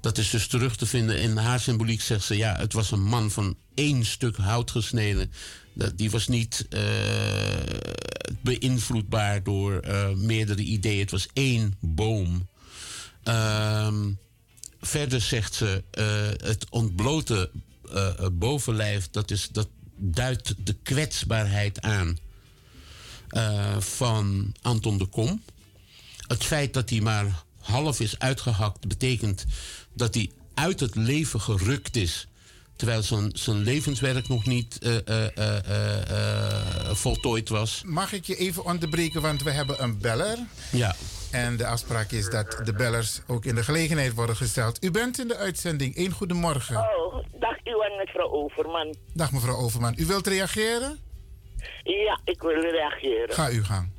Dat 0.00 0.18
is 0.18 0.30
dus 0.30 0.46
terug 0.46 0.76
te 0.76 0.86
vinden. 0.86 1.20
In 1.20 1.36
haar 1.36 1.60
symboliek 1.60 2.00
zegt 2.00 2.24
ze, 2.24 2.36
ja, 2.36 2.56
het 2.56 2.72
was 2.72 2.90
een 2.90 3.02
man 3.02 3.30
van 3.30 3.56
één 3.74 4.04
stuk 4.04 4.36
hout 4.36 4.70
gesneden. 4.70 5.32
Die 5.94 6.10
was 6.10 6.28
niet 6.28 6.66
beïnvloedbaar 8.42 9.42
door 9.42 9.80
meerdere 10.16 10.62
ideeën. 10.62 11.00
Het 11.00 11.10
was 11.10 11.28
één 11.32 11.76
boom. 11.80 12.48
Ehm, 13.28 14.12
verder 14.80 15.20
zegt 15.20 15.54
ze, 15.54 15.84
eh, 15.90 16.48
het 16.48 16.66
ontblote 16.70 17.50
eh, 17.92 18.08
eh, 18.08 18.26
bovenlijf, 18.32 19.08
dat, 19.10 19.30
is, 19.30 19.48
dat 19.48 19.68
duidt 19.96 20.54
de 20.64 20.76
kwetsbaarheid 20.82 21.80
aan 21.80 22.18
van 23.78 24.54
Anton 24.62 24.98
de 24.98 25.06
Kom. 25.06 25.42
Het 26.26 26.44
feit 26.44 26.74
dat 26.74 26.90
hij 26.90 27.00
maar 27.00 27.44
half 27.60 28.00
is 28.00 28.18
uitgehakt, 28.18 28.88
betekent 28.88 29.44
dat 29.92 30.14
hij 30.14 30.30
uit 30.54 30.80
het 30.80 30.94
leven 30.94 31.40
gerukt 31.40 31.96
is. 31.96 32.26
Terwijl 32.76 33.02
zijn, 33.02 33.30
zijn 33.34 33.56
levenswerk 33.62 34.28
nog 34.28 34.46
niet 34.46 34.78
voltooid 36.92 37.48
was. 37.48 37.82
Mag 37.84 38.12
ik 38.12 38.24
je 38.24 38.36
even 38.36 38.64
onderbreken, 38.64 39.20
want 39.20 39.42
we 39.42 39.50
hebben 39.50 39.82
een 39.82 39.98
beller. 39.98 40.38
Ja. 40.72 40.96
En 41.32 41.56
de 41.56 41.66
afspraak 41.66 42.10
is 42.10 42.30
dat 42.30 42.60
de 42.64 42.72
bellers 42.72 43.20
ook 43.26 43.44
in 43.44 43.54
de 43.54 43.62
gelegenheid 43.62 44.14
worden 44.14 44.36
gesteld. 44.36 44.84
U 44.84 44.90
bent 44.90 45.18
in 45.18 45.28
de 45.28 45.36
uitzending. 45.36 45.96
Eén 45.96 46.10
goedemorgen. 46.10 46.76
Oh, 46.76 47.24
dag 47.32 47.56
Iwan 47.62 47.96
mevrouw 47.96 48.30
Overman. 48.30 48.94
Dag 49.14 49.32
mevrouw 49.32 49.56
Overman. 49.56 49.94
U 49.96 50.06
wilt 50.06 50.26
reageren? 50.26 50.98
Ja, 51.82 52.20
ik 52.24 52.42
wil 52.42 52.60
reageren. 52.60 53.34
Ga 53.34 53.48
uw 53.48 53.64
gang. 53.64 53.90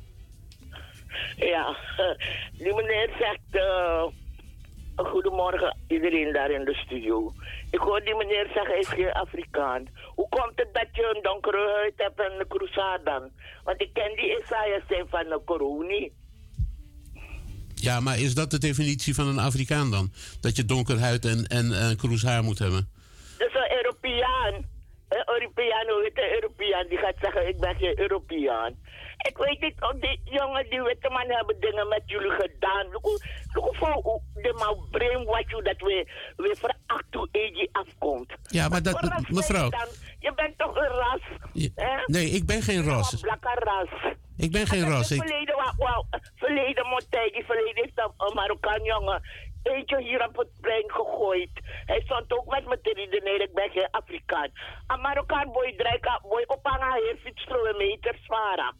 Ja, 1.36 1.76
die 2.58 2.74
meneer 2.74 3.10
zegt... 3.18 3.40
eh, 3.50 4.04
goedemorgen 4.96 5.76
iedereen 5.88 6.32
daar 6.32 6.50
in 6.50 6.64
de 6.64 6.74
studio. 6.74 7.32
Ik 7.70 7.78
hoor 7.78 8.00
die 8.04 8.14
meneer 8.16 8.44
zeggen, 8.54 8.66
hij 8.70 8.78
is 8.78 8.88
geen 8.88 9.12
Afrikaan. 9.12 9.86
Hoe 10.14 10.28
komt 10.28 10.52
het 10.54 10.68
dat 10.72 10.86
je 10.92 11.12
een 11.14 11.22
donkere 11.22 11.70
huid 11.74 11.92
hebt 11.96 12.20
en 12.20 12.32
een 12.38 13.04
dan? 13.04 13.30
Want 13.64 13.80
ik 13.82 13.92
ken 13.92 14.16
die 14.16 14.40
Isaiah 14.42 14.82
zijn 14.88 15.06
van 15.08 15.24
de 15.24 15.40
Coroni. 15.44 16.12
Ja, 17.82 18.00
maar 18.00 18.18
is 18.18 18.34
dat 18.34 18.50
de 18.50 18.58
definitie 18.58 19.14
van 19.14 19.26
een 19.26 19.38
Afrikaan 19.38 19.90
dan? 19.90 20.12
Dat 20.40 20.56
je 20.56 20.64
donker 20.64 20.98
huid 20.98 21.24
en, 21.24 21.46
en 21.46 21.72
eh, 21.72 21.96
kroeshaar 21.96 22.42
moet 22.42 22.58
hebben? 22.58 22.88
Dus 23.38 23.54
een 23.54 23.76
Europeaan. 23.76 24.54
Een 25.08 25.24
Europeaan, 25.26 25.86
hoe 25.88 26.02
heet 26.02 26.24
een 26.24 26.34
Europeaan? 26.34 26.86
Die 26.88 26.98
gaat 26.98 27.14
zeggen, 27.20 27.48
ik 27.48 27.60
ben 27.60 27.74
geen 27.76 28.00
Europeaan. 28.00 28.74
Ik 29.28 29.36
weet 29.36 29.60
niet, 29.60 29.80
of 29.80 29.92
die 30.00 30.20
jongen, 30.24 30.70
die 30.70 30.82
witte 30.82 31.08
man 31.08 31.26
hebben 31.28 31.60
dingen 31.60 31.88
met 31.88 32.02
jullie 32.06 32.30
gedaan. 32.30 32.86
Look 32.90 33.06
hoe 33.52 34.20
de 34.34 34.52
man 34.58 34.86
brainwash 34.90 35.50
dat 35.62 35.76
we, 35.78 36.06
we 36.36 36.56
veracht 36.58 37.04
hoe 37.10 37.28
afkomt. 37.72 38.32
Ja, 38.46 38.68
maar 38.68 38.82
dat, 38.82 39.00
ben 39.00 39.24
mevrouw. 39.28 39.70
dan? 39.70 39.88
Je 40.18 40.32
bent 40.34 40.58
toch 40.58 40.76
een 40.76 40.88
ras? 40.88 41.20
Je- 41.52 41.72
hè? 41.74 42.02
nee, 42.06 42.26
ik 42.30 42.46
ben 42.46 42.62
geen 42.62 42.84
ras. 42.84 43.12
Een 43.12 43.20
blakke 43.20 43.60
ras. 43.64 44.12
Ik 44.36 44.52
ben 44.52 44.66
geen 44.66 44.82
En 44.84 44.90
ras. 44.90 45.10
Ik, 45.10 45.22
verleden, 45.22 45.54
wou- 45.54 45.74
wou- 45.76 46.04
verleden 46.36 46.86
Montaigne, 46.86 47.42
verleden 47.44 47.82
heeft 47.82 47.98
een, 47.98 48.12
een 48.26 48.34
Marokkaan 48.34 48.82
jongen 48.82 49.22
eentje 49.62 50.02
hier 50.02 50.26
op 50.26 50.36
het 50.36 50.48
plein 50.60 50.90
gegooid. 50.90 51.50
Hij 51.86 52.00
stond 52.00 52.32
ook 52.32 52.46
met 52.46 52.66
me 52.66 52.80
te 52.80 52.92
redeneren, 52.92 53.48
ik 53.48 53.54
ben 53.54 53.70
geen 53.70 53.90
Afrikaan. 53.90 54.50
Een 54.86 55.00
Marokkaan 55.00 55.52
boy 55.52 55.74
drijka, 55.76 56.20
boy 56.22 56.44
ophangen 56.46 57.02
hier 57.02 57.16
fietstroe 57.16 57.74
meters 57.78 58.26
varen. 58.26 58.74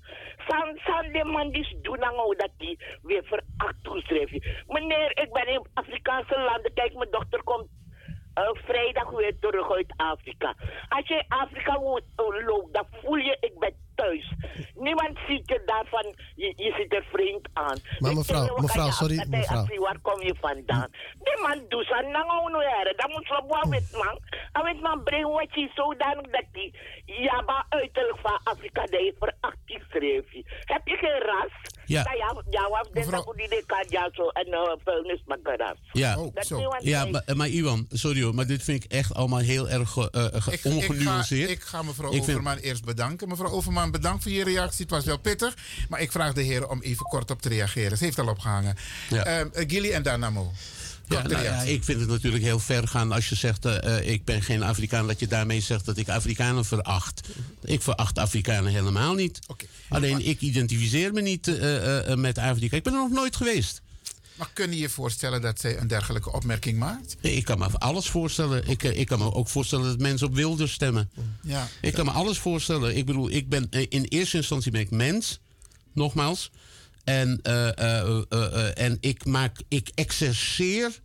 San, 0.48 0.78
san 0.85 1.12
de 1.12 1.24
man 1.24 1.51
die 1.51 1.78
doen 1.82 1.98
nou 1.98 2.36
dat 2.36 2.51
die 2.59 2.78
weer 3.02 3.24
veracht 3.24 3.82
toeschrijft. 3.82 4.32
Meneer, 4.66 5.19
ik 5.19 5.32
ben 5.32 5.47
in 5.47 5.66
Afrikaanse 5.74 6.40
landen, 6.40 6.74
kijk 6.74 6.94
mijn 6.94 7.11
dochter 7.11 7.43
komt 7.43 7.69
eh, 8.35 8.51
vrijdag 8.52 9.11
weer 9.11 9.39
terug 9.39 9.70
uit 9.73 9.93
Afrika. 9.97 10.55
Als 10.89 11.09
je 11.09 11.24
Afrika 11.28 11.78
woont, 11.78 12.05
eh, 12.16 12.47
loopt, 12.47 12.74
dan 12.74 12.86
voel 12.90 13.16
je, 13.16 13.36
ik 13.40 13.59
ben 13.59 13.74
thuis. 14.01 14.27
Niemand 14.74 15.18
ziet 15.27 15.48
je 15.48 15.62
daarvan, 15.66 16.06
je, 16.36 16.52
je 16.56 16.74
ziet 16.78 16.94
er 16.94 17.05
vreemd 17.12 17.48
aan. 17.52 17.78
Maar 17.98 18.10
Ik 18.10 18.16
mevrouw, 18.16 18.47
"Wat 18.47 18.60
mevrouw, 18.60 18.86
je 18.86 18.93
sorry, 18.93 19.16
dat 19.16 19.27
mevrouw. 19.28 19.64
Waar 19.86 19.98
kom 20.02 20.20
je 20.22 20.35
vandaan? 20.40 20.90
Niemand 21.28 21.70
doet 21.70 21.90
aan 21.93 22.10
nou 22.10 22.51
nou 22.51 22.64
heren. 22.64 22.97
Dan 22.97 23.10
moet 23.10 23.27
je 23.27 23.43
wel 23.48 23.70
weten 23.70 23.98
man. 23.98 24.18
En 24.52 24.62
weet 24.64 24.81
man, 24.81 25.02
brainwash 25.02 25.55
is 25.55 25.74
zodanig 25.74 26.27
dat 26.36 26.44
die, 26.52 26.74
ja 27.05 27.40
maar 27.40 27.64
uiterlijk 27.68 28.18
van 28.22 28.40
Afrika, 28.44 28.81
dat 28.81 29.01
je 29.01 29.14
verachting 29.18 29.82
schreef. 29.90 30.24
Heb 30.64 30.81
je 30.89 30.97
geen 30.97 31.20
ras? 31.20 31.52
Ja. 31.91 32.03
Nou 32.03 32.17
ja, 32.17 32.43
ja, 32.51 32.69
wat 32.69 32.89
is 32.93 33.07
dat 33.07 33.25
hoe 33.25 33.37
die 33.37 33.49
de 33.49 33.62
kan 33.67 33.85
ja 33.89 34.09
zo 34.12 34.29
en 34.29 34.47
uh, 34.49 34.61
vuilnisbakkeras. 34.85 35.77
ja, 35.93 36.15
Dat 36.15 36.51
niemand 36.51 36.83
ja 36.83 37.03
weet. 37.03 37.12
maar, 37.12 37.37
maar 37.37 37.49
Iwan, 37.49 37.87
sorry 37.91 38.23
hoor, 38.23 38.35
maar 38.35 38.47
dit 38.47 38.62
vind 38.62 38.85
ik 38.85 38.93
echt 38.93 39.15
allemaal 39.15 39.39
heel 39.39 39.69
erg 39.69 39.97
eh, 39.97 40.05
eh, 40.12 40.43
ge- 40.43 40.53
Ik, 40.53 40.61
ga, 40.61 40.69
ongenuanceerd. 40.71 41.51
ik 41.51 41.62
ga 41.62 41.83
mevrouw 41.83 42.09
Ik 42.12 42.25
vind- 42.25 42.29
Overman 42.39 42.57
eerst 42.57 42.85
bedanken. 42.85 43.29
Mevrouw 43.29 43.51
Overman, 43.51 43.91
bedankt 43.91 44.23
voor 44.23 44.33
je 44.33 44.45
reactie. 44.45 44.83
Het 44.83 44.91
was 44.91 45.05
wel 45.05 45.19
pittig. 45.19 45.57
Maar 45.89 46.01
ik 46.01 46.12
vraag 46.12 46.33
de 46.33 46.43
heren 46.43 46.71
om 46.71 46.83
even 46.83 47.07
kort 47.07 47.31
op 47.31 47.43
te 47.43 47.49
reageren. 47.49 47.99
Ze 47.99 48.05
heeft 48.05 48.19
al 48.19 48.29
opgehangen. 48.29 48.77
Ja. 49.09 49.25
Ehm, 49.25 49.49
eh, 49.53 49.65
Gilly 49.69 49.93
en 49.93 50.03
daarna 50.03 50.31
Mo. 50.31 50.53
Ja, 51.11 51.23
nou 51.23 51.43
ja, 51.43 51.62
ik 51.62 51.85
vind 51.85 52.01
het 52.01 52.09
natuurlijk 52.09 52.43
heel 52.43 52.59
ver 52.59 52.89
gaan 52.89 53.12
als 53.12 53.28
je 53.28 53.35
zegt: 53.35 53.65
eh, 53.65 54.09
ik 54.09 54.24
ben 54.24 54.43
geen 54.43 54.62
Afrikaan, 54.62 55.07
dat 55.07 55.20
je 55.20 55.27
daarmee 55.27 55.61
zegt 55.61 55.85
dat 55.85 55.97
ik 55.97 56.09
Afrikanen 56.09 56.65
veracht. 56.65 57.28
Ik 57.65 57.82
veracht 57.82 58.19
Afrikanen 58.19 58.73
helemaal 58.73 59.15
niet. 59.15 59.39
Alleen 59.89 60.27
ik 60.27 60.41
identificeer 60.41 61.12
me 61.12 61.20
niet 61.20 61.49
eh, 61.49 62.15
met 62.15 62.39
Afrika. 62.39 62.77
Ik 62.77 62.82
ben 62.82 62.93
er 62.93 62.99
nog 62.99 63.11
nooit 63.11 63.37
geweest. 63.37 63.82
Maar 64.35 64.51
kun 64.53 64.70
je 64.70 64.78
je 64.78 64.89
voorstellen 64.89 65.41
dat 65.41 65.61
zij 65.61 65.78
een 65.78 65.87
dergelijke 65.87 66.32
opmerking 66.32 66.78
maakt? 66.78 67.16
Ik 67.20 67.45
kan 67.45 67.59
me 67.59 67.69
alles 67.78 68.09
voorstellen. 68.09 68.69
Ik, 68.69 68.82
ik 68.82 69.07
kan 69.07 69.19
me 69.19 69.35
ook 69.35 69.49
voorstellen 69.49 69.85
dat 69.85 69.99
mensen 69.99 70.27
op 70.27 70.35
wilde 70.35 70.66
stemmen. 70.66 71.11
Ja. 71.43 71.69
Ik 71.81 71.93
kan 71.93 72.05
me 72.05 72.11
alles 72.11 72.39
voorstellen. 72.39 72.97
Ik 72.97 73.07
bedoel, 73.07 73.31
ik 73.31 73.49
ben, 73.49 73.66
in 73.70 74.05
eerste 74.05 74.37
instantie 74.37 74.70
ben 74.70 74.81
ik 74.81 74.91
mens, 74.91 75.41
nogmaals. 75.93 76.51
En, 77.05 77.39
eh, 77.43 77.78
eh, 77.78 78.22
eh, 78.28 78.78
en 78.78 78.97
ik, 79.01 79.24
maak, 79.24 79.56
ik 79.68 79.90
exerceer 79.94 81.01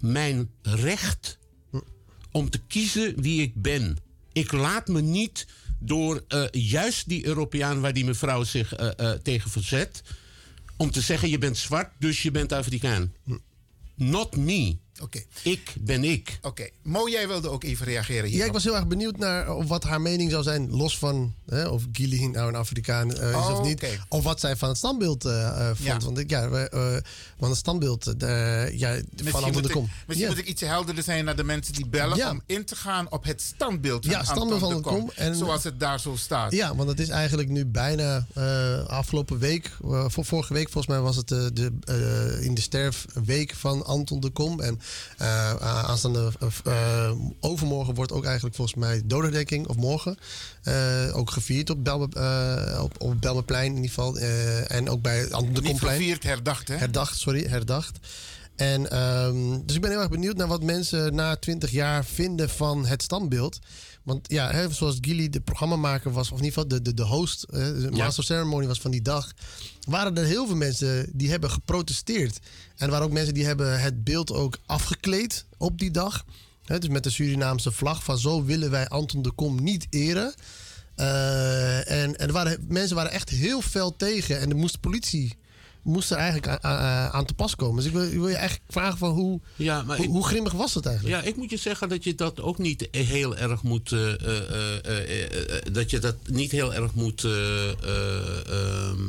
mijn 0.00 0.50
recht 0.62 1.38
om 2.30 2.50
te 2.50 2.58
kiezen 2.66 3.20
wie 3.20 3.42
ik 3.42 3.62
ben. 3.62 3.96
Ik 4.32 4.52
laat 4.52 4.88
me 4.88 5.00
niet 5.00 5.46
door 5.78 6.24
juist 6.50 7.08
die 7.08 7.26
Europeaan 7.26 7.80
waar 7.80 7.92
die 7.92 8.04
mevrouw 8.04 8.44
zich 8.44 8.72
tegen 9.22 9.50
verzet, 9.50 10.02
om 10.76 10.90
te 10.90 11.00
zeggen 11.00 11.28
je 11.28 11.38
bent 11.38 11.56
zwart, 11.56 11.90
dus 11.98 12.22
je 12.22 12.30
bent 12.30 12.52
Afrikaan. 12.52 13.12
Not 13.94 14.36
me. 14.36 14.76
Oké. 15.02 15.22
Ik 15.42 15.74
ben 15.80 16.04
ik. 16.04 16.38
Oké. 16.42 16.68
Mo, 16.82 17.08
jij 17.08 17.28
wilde 17.28 17.48
ook 17.50 17.64
even 17.64 17.86
reageren 17.86 18.28
hier. 18.30 18.38
Ja, 18.38 18.44
ik 18.44 18.52
was 18.52 18.64
heel 18.64 18.74
erg 18.76 18.86
benieuwd 18.86 19.16
naar 19.16 19.54
of 19.54 19.66
wat 19.68 19.84
haar 19.84 20.00
mening 20.00 20.30
zou 20.30 20.42
zijn, 20.42 20.70
los 20.70 20.98
van 20.98 21.34
hè, 21.46 21.66
of 21.68 21.82
Gili 21.92 22.26
nou 22.28 22.48
een 22.48 22.54
Afrikaan 22.54 23.14
eh, 23.14 23.28
is 23.30 23.34
Oh, 23.34 23.50
of 23.58 23.66
niet. 23.66 23.82
oké. 23.82 24.04
Of 24.08 24.24
wat 24.24 24.40
zij 24.40 24.56
van 24.56 24.68
het 24.68 24.78
standbeeld 24.78 25.24
eh, 25.24 25.46
eh, 25.48 25.66
vond. 25.66 25.78
Ja. 25.78 25.98
Want 25.98 26.18
ik, 26.18 26.30
ja, 26.30 26.48
we, 26.48 26.68
eh, 26.68 27.10
van 27.38 27.48
het 27.48 27.58
standbeeld 27.58 28.06
eh, 28.22 28.78
ja, 28.78 29.00
van 29.24 29.44
Anton 29.44 29.62
de 29.62 29.68
ik, 29.68 29.74
Kom. 29.74 29.88
misschien 30.06 30.28
Ja. 30.28 30.34
moet 30.34 30.42
ik 30.44 30.48
iets 30.48 30.60
helderder 30.60 31.04
zijn 31.04 31.24
naar 31.24 31.36
de 31.36 31.44
mensen 31.44 31.72
die 31.74 31.86
bellen 31.86 32.16
Ja. 32.16 32.30
om 32.30 32.42
in 32.46 32.64
te 32.64 32.76
gaan 32.76 33.10
op 33.10 33.24
het 33.24 33.42
standbeeld 33.42 34.04
van 34.06 34.14
Ja, 34.14 34.24
standbeeld 34.24 34.62
Anton 34.62 34.82
van 34.82 34.92
de 34.92 34.98
Kom. 34.98 35.10
En- 35.16 35.34
zoals 35.36 35.64
het 35.64 35.80
daar 35.80 36.00
zo 36.00 36.16
staat. 36.16 36.52
Ja, 36.52 36.74
want 36.76 36.88
het 36.88 37.00
is 37.00 37.08
eigenlijk 37.08 37.48
nu 37.48 37.66
bijna 37.66 38.26
eh, 38.34 38.84
afgelopen 38.86 39.38
week, 39.38 39.70
eh, 39.84 40.04
voor 40.08 40.24
vorige 40.24 40.52
week 40.52 40.70
volgens 40.70 40.94
mij 40.94 41.02
was 41.02 41.16
het 41.16 41.30
eh, 41.30 41.46
de, 41.52 41.72
eh, 41.84 42.44
in 42.44 42.54
de 42.54 42.60
sterfweek 42.60 43.54
van 43.54 43.84
Anton 43.84 44.20
de 44.20 44.30
Kom. 44.30 44.60
En 44.60 44.80
eh, 45.18 45.54
aanstaande 45.84 46.32
eh, 46.64 47.10
overmorgen 47.40 47.94
wordt 47.94 48.12
ook 48.12 48.24
eigenlijk 48.24 48.54
volgens 48.56 48.76
mij 48.76 49.02
dodenherdenking, 49.04 49.66
of 49.68 49.76
morgen, 49.76 50.18
eh, 50.62 51.16
ook 51.16 51.30
gevierd 51.30 51.70
op, 51.70 51.84
Belme, 51.84 52.08
eh, 52.14 52.82
op, 52.82 52.94
op 53.02 53.20
Belmeplein 53.20 53.66
in 53.70 53.74
ieder 53.74 53.88
geval. 53.90 54.18
eh, 54.18 54.70
en 54.70 54.90
ook 54.90 55.02
bij 55.02 55.22
Anton 55.32 55.52
de 55.54 55.60
Niet 55.60 55.70
Komplein. 55.70 55.96
gevierd, 55.98 56.22
herdacht, 56.22 56.68
hè? 56.68 56.76
Herdacht, 56.76 57.18
sorry, 57.18 57.46
herdacht. 57.48 57.98
En, 58.56 58.90
ehm, 58.90 59.58
dus 59.64 59.76
ik 59.76 59.80
ben 59.82 59.90
heel 59.90 60.00
erg 60.00 60.10
benieuwd 60.10 60.36
naar 60.36 60.46
wat 60.46 60.62
mensen 60.62 61.14
na 61.14 61.36
20 61.36 61.70
jaar 61.70 62.04
vinden 62.04 62.50
van 62.50 62.86
het 62.86 63.02
standbeeld. 63.02 63.58
Want 64.04 64.30
ja, 64.32 64.50
hè, 64.50 64.72
zoals 64.72 64.98
Gilly 65.00 65.28
de 65.28 65.40
programmamaker 65.40 66.12
was, 66.12 66.30
of 66.30 66.38
in 66.38 66.44
ieder 66.44 66.62
geval 66.62 66.68
de, 66.68 66.82
de, 66.82 66.94
de 66.94 67.02
host, 67.02 67.42
eh, 67.42 67.58
de 67.60 67.88
master 67.90 68.24
ceremony 68.24 68.66
was 68.66 68.80
van 68.80 68.90
die 68.90 69.02
dag, 69.02 69.32
waren 69.88 70.16
er 70.16 70.24
heel 70.24 70.46
veel 70.46 70.56
mensen 70.56 71.10
die 71.12 71.30
hebben 71.30 71.50
geprotesteerd. 71.50 72.38
En 72.76 72.84
er 72.86 72.90
waren 72.90 73.06
ook 73.06 73.12
mensen 73.12 73.34
die 73.34 73.44
hebben 73.44 73.80
het 73.80 74.04
beeld 74.04 74.32
ook 74.32 74.58
afgekleed 74.66 75.44
op 75.56 75.78
die 75.78 75.90
dag. 75.90 76.24
Hè, 76.64 76.78
dus 76.78 76.88
met 76.88 77.02
de 77.02 77.10
Surinaamse 77.10 77.72
vlag 77.72 78.04
van 78.04 78.18
zo 78.18 78.44
willen 78.44 78.70
wij 78.70 78.88
Anton 78.88 79.22
de 79.22 79.32
Kom 79.32 79.62
niet 79.62 79.86
eren. 79.90 80.34
Eh, 80.94 81.90
en 81.90 82.16
en 82.16 82.26
er 82.26 82.32
waren, 82.32 82.64
mensen 82.68 82.96
waren 82.96 83.12
echt 83.12 83.28
heel 83.28 83.60
fel 83.60 83.96
tegen. 83.96 84.40
En 84.40 84.50
er 84.50 84.56
moest 84.56 84.72
de 84.72 84.80
politie 84.80 85.36
moest 85.84 86.10
er 86.10 86.16
eigenlijk 86.16 86.64
aan, 86.64 87.24
te 87.24 87.34
pas 87.34 87.56
komen. 87.56 87.76
Dus 87.76 87.84
ik 87.86 87.92
wil, 87.92 88.02
ik 88.06 88.12
wil 88.18 88.28
je 88.28 88.34
eigenlijk 88.36 88.72
vragen 88.72 88.98
van 88.98 89.10
hoe, 89.10 89.40
Ja, 89.56 89.82
maar 89.82 89.96
hoe, 89.96 90.04
ik- 90.06 90.10
hoe 90.12 90.24
grimmig 90.26 90.52
was 90.52 90.74
het 90.74 90.86
eigenlijk? 90.86 91.16
Ja, 91.22 91.28
ik 91.28 91.36
moet 91.36 91.50
je 91.50 91.56
zeggen 91.56 91.88
dat 91.88 92.04
je 92.04 92.14
dat 92.14 92.40
ook 92.40 92.58
niet 92.58 92.88
heel 92.90 93.36
erg 93.36 93.62
moet. 93.62 93.92
eh, 93.92 94.12
eh, 94.12 95.56
eh, 95.56 95.62
dat 95.72 95.90
je 95.90 95.98
dat 95.98 96.16
niet 96.30 96.50
heel 96.50 96.74
erg 96.74 96.94
moet. 96.94 97.24
eh, 97.24 97.70
eh, 97.70 98.46
ehm, 98.48 99.00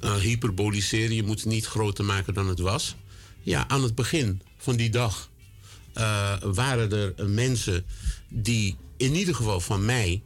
eh, 0.00 0.14
hyperboliseren. 0.14 1.14
Je 1.14 1.22
moet 1.22 1.40
het 1.40 1.48
niet 1.48 1.66
groter 1.66 2.04
maken 2.04 2.34
dan 2.34 2.48
het 2.48 2.58
was. 2.60 2.96
Ja, 3.42 3.68
aan 3.68 3.82
het 3.82 3.94
begin 3.94 4.42
van 4.58 4.76
die 4.76 4.90
dag 4.90 5.30
waren 6.42 6.92
er 6.92 7.28
mensen 7.30 7.84
die 8.28 8.76
in 8.96 9.14
ieder 9.14 9.34
geval 9.34 9.60
van 9.60 9.84
mij 9.84 10.22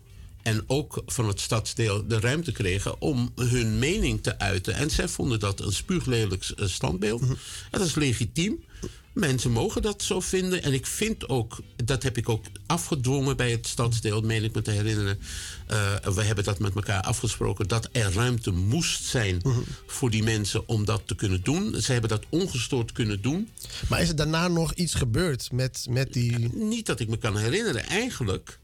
en 0.49 0.65
ook 0.67 1.03
van 1.07 1.29
het 1.29 1.41
stadsdeel 1.41 2.07
de 2.07 2.21
ruimte 2.21 2.53
kregen 2.53 3.01
om 3.01 3.33
hun 3.37 3.79
mening 3.79 4.23
te 4.23 4.39
uiten. 4.39 4.75
En 4.75 4.91
zij 4.91 5.09
vonden 5.09 5.41
dat 5.41 5.61
een 5.61 5.73
spuuglelijk 5.73 6.53
eh, 6.57 6.67
standbeeld. 6.67 7.23
Dat 7.71 7.81
is 7.81 7.95
legitiem. 7.95 8.65
Mensen 9.19 9.51
mogen 9.51 9.83
dat 9.83 10.03
zo 10.03 10.21
vinden. 10.21 10.63
En 10.63 10.73
ik 10.73 10.87
vind 10.87 11.29
ook, 11.29 11.59
dat 11.85 12.03
heb 12.03 12.17
ik 12.17 12.29
ook 12.29 12.45
afgedwongen 12.67 13.37
bij 13.37 13.51
het 13.51 13.67
stadsdeel, 13.67 14.21
meen 14.21 14.45
ik 14.45 14.55
me 14.55 14.63
te 14.63 14.71
herinneren. 14.71 15.19
Eh, 15.67 15.95
we 16.15 16.23
hebben 16.23 16.45
dat 16.45 16.59
met 16.59 16.75
elkaar 16.75 17.03
afgesproken, 17.03 17.69
dat 17.69 17.89
er 17.93 18.13
ruimte 18.13 18.51
moest 18.51 19.05
zijn 19.05 19.43
voor 19.87 20.11
die 20.11 20.23
mensen 20.23 20.69
om 20.69 20.85
dat 20.85 21.03
te 21.05 21.15
kunnen 21.15 21.43
doen. 21.43 21.81
Ze 21.81 21.93
hebben 21.93 22.11
dat 22.11 22.25
ongestoord 22.29 22.93
kunnen 22.93 23.23
doen. 23.23 23.49
Maar 23.89 24.01
is 24.01 24.09
er 24.09 24.17
daarna 24.17 24.49
nog 24.49 24.73
iets 24.73 24.95
gebeurd 24.95 25.53
met, 25.53 25.87
met 25.91 26.13
die... 26.13 26.39
Niet 26.55 26.87
dat 26.87 27.01
ik 27.01 27.09
me 27.09 27.17
kan 27.17 27.37
herinneren. 27.37 27.85
Eigenlijk 27.85 28.59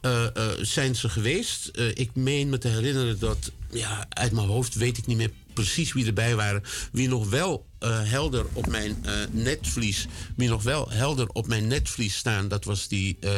eh, 0.00 0.24
eh, 0.24 0.50
zijn 0.60 0.96
ze 0.96 1.08
geweest. 1.08 1.66
Eh, 1.66 1.88
ik 1.88 2.10
meen 2.14 2.48
me 2.48 2.58
te 2.58 2.68
herinneren 2.68 3.18
dat... 3.18 3.52
Ja, 3.70 4.06
uit 4.08 4.32
mijn 4.32 4.46
hoofd 4.46 4.74
weet 4.74 4.98
ik 4.98 5.06
niet 5.06 5.16
meer 5.16 5.32
precies 5.52 5.92
wie 5.92 6.06
erbij 6.06 6.36
waren. 6.36 6.62
Wie 6.92 7.08
nog 7.08 7.30
wel 7.30 7.66
eh, 7.84 8.10
helder 8.10 8.46
op 8.52 8.66
mijn 8.66 8.96
eh, 9.02 9.12
netvlies... 9.30 10.06
Wie 10.36 10.48
nog 10.48 10.62
wel 10.62 10.90
helder 10.90 11.28
op 11.28 11.46
mijn 11.46 11.66
netvlies 11.66 12.16
staan... 12.16 12.48
Dat 12.48 12.64
was 12.64 12.88
die, 12.88 13.16
eh, 13.20 13.30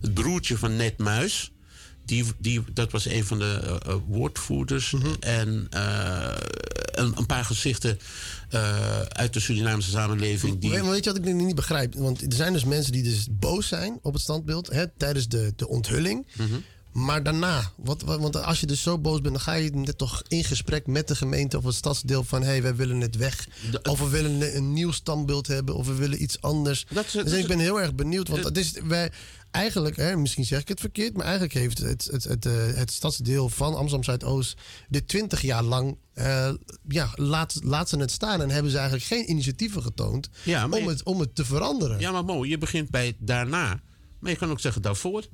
het 0.00 0.14
broertje 0.14 0.58
van 0.58 0.76
Net 0.76 0.98
Muis. 0.98 1.52
Die, 2.04 2.24
die, 2.38 2.62
dat 2.72 2.92
was 2.92 3.06
een 3.06 3.24
van 3.24 3.38
de 3.38 3.80
woordvoerders. 4.06 4.94
En 5.20 5.66
eh, 5.70 6.36
een, 6.92 7.12
een 7.16 7.26
paar 7.26 7.44
gezichten 7.44 7.98
uit 9.08 9.32
de 9.32 9.40
Surinaamse 9.40 9.90
samenleving. 9.90 10.58
Die, 10.58 10.70
Weet, 10.70 10.82
maar 10.82 10.90
weet 10.90 11.04
je 11.04 11.10
wat 11.10 11.18
ik 11.18 11.24
nu 11.24 11.32
niet 11.32 11.54
begrijp? 11.54 11.94
Want 11.94 12.22
er 12.22 12.32
zijn 12.32 12.52
dus 12.52 12.64
mensen 12.64 12.92
die 12.92 13.02
dus 13.02 13.26
boos 13.30 13.68
zijn 13.68 13.98
op 14.02 14.12
het 14.12 14.22
standbeeld 14.22 14.70
hè, 14.70 14.88
tijdens 14.88 15.28
de, 15.28 15.52
de 15.56 15.68
onthulling. 15.68 16.26
Mhm. 16.36 16.54
Maar 16.94 17.22
daarna, 17.22 17.70
wat, 17.76 18.02
wat- 18.02 18.20
want 18.20 18.36
als 18.42 18.60
je 18.60 18.66
dus 18.66 18.82
zo 18.82 18.98
boos 18.98 19.20
bent, 19.20 19.34
dan 19.34 19.42
ga 19.42 19.52
je 19.52 19.70
net 19.70 19.98
toch 19.98 20.22
in 20.28 20.44
gesprek 20.44 20.86
met 20.86 21.08
de 21.08 21.14
gemeente 21.16 21.56
of 21.58 21.64
het 21.64 21.74
stadsdeel 21.74 22.24
van 22.24 22.40
hé, 22.42 22.46
hey, 22.48 22.62
wij 22.62 22.74
willen 22.76 23.00
het 23.00 23.16
weg. 23.16 23.48
of 23.82 23.98
we 23.98 24.08
willen 24.08 24.56
een, 24.56 24.72
nieuw 24.72 24.90
standbeeld 24.92 25.46
hebben, 25.46 25.74
of 25.76 25.86
we 25.86 25.94
willen 25.94 26.22
iets 26.22 26.40
anders. 26.40 26.86
Dat 26.90 27.04
is- 27.04 27.12
dus 27.12 27.22
dat 27.24 27.32
ik 27.32 27.38
is- 27.38 27.46
ben 27.46 27.58
heel 27.58 27.80
erg 27.80 27.94
benieuwd, 27.94 28.28
want 28.28 28.44
het 28.44 28.58
is, 28.58 28.72
wij, 28.84 29.12
eigenlijk, 29.50 29.96
hè, 29.96 30.16
misschien 30.16 30.44
zeg 30.44 30.60
ik 30.60 30.68
het 30.68 30.80
verkeerd, 30.80 31.12
maar 31.14 31.24
eigenlijk 31.24 31.54
heeft 31.54 31.78
het, 31.78 32.08
het, 32.10 32.24
het, 32.24 32.46
eh, 32.46 32.52
het 32.74 32.90
stadsdeel 32.92 33.48
van 33.48 33.74
Amsterdam 33.74 34.04
Zuidoost 34.04 34.56
dit 34.88 35.08
20 35.08 35.40
jaar 35.42 35.62
lang, 35.62 35.96
eh, 36.12 36.50
ja, 36.88 37.10
laat, 37.14 37.54
laat 37.62 37.88
ze 37.88 37.96
het 37.98 38.10
staan 38.10 38.42
en 38.42 38.50
hebben 38.50 38.70
ze 38.70 38.76
eigenlijk 38.78 39.06
geen 39.06 39.30
initiatieven 39.30 39.82
getoond 39.82 40.28
Ja, 40.42 40.64
om, 40.64 40.74
je- 40.74 40.88
het, 40.88 41.02
om 41.02 41.20
het 41.20 41.34
te 41.34 41.44
veranderen. 41.44 42.00
Ja, 42.00 42.10
maar 42.12 42.24
Mo, 42.24 42.44
je 42.44 42.58
begint 42.58 42.90
bij 42.90 43.16
daarna. 43.18 43.80
Maar 44.18 44.30
je 44.30 44.36
kan 44.38 44.50
ook 44.50 44.60
zeggen 44.60 44.82
daarvoor. 44.82 45.24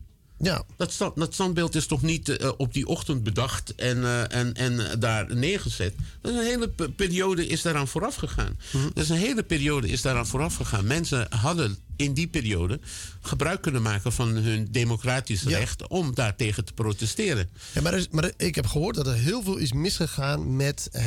Ja. 0.43 0.65
Dat, 0.77 0.93
stand, 0.93 1.17
dat 1.17 1.35
standbeeld 1.35 1.75
is 1.75 1.87
toch 1.87 2.03
niet 2.03 2.29
eh, 2.29 2.51
op 2.57 2.73
die 2.73 2.87
ochtend 2.87 3.23
bedacht 3.23 3.75
en, 3.75 4.05
eh, 4.05 4.33
en, 4.39 4.55
en 4.55 5.01
daar 5.01 5.35
neergezet. 5.37 5.95
Dat 6.21 6.33
is 6.33 6.39
een 6.39 6.45
hele 6.45 6.69
pe- 6.69 6.91
periode 6.91 7.47
is 7.47 7.63
daaraan 7.63 7.89
vooraf 7.89 8.15
gegaan. 8.15 8.59
Dus 8.95 9.09
een 9.09 9.17
hele 9.17 9.43
periode 9.43 9.89
is 9.89 10.03
daaraan 10.03 10.27
vooraf 10.27 10.55
gegaan. 10.55 10.87
Mensen 10.87 11.27
hadden 11.31 11.77
in 11.97 12.15
die 12.15 12.27
periode 12.27 12.81
gebruik 13.21 13.63
kunnen 13.63 13.83
maken 13.83 14.13
van 14.13 14.29
hun 14.29 14.69
democratisch 14.71 15.43
recht 15.43 15.89
om 15.89 16.15
daartegen 16.15 16.65
te 16.65 16.73
protesteren. 16.73 17.49
Ja, 17.73 17.81
maar, 17.81 17.95
is- 17.95 18.09
maar 18.11 18.31
ik 18.37 18.55
heb 18.55 18.67
gehoord 18.67 18.95
dat 18.97 19.07
er 19.07 19.15
heel 19.15 19.43
veel 19.43 19.57
is 19.57 19.73
misgegaan 19.73 20.57
met 20.57 20.89
eh, 20.93 21.03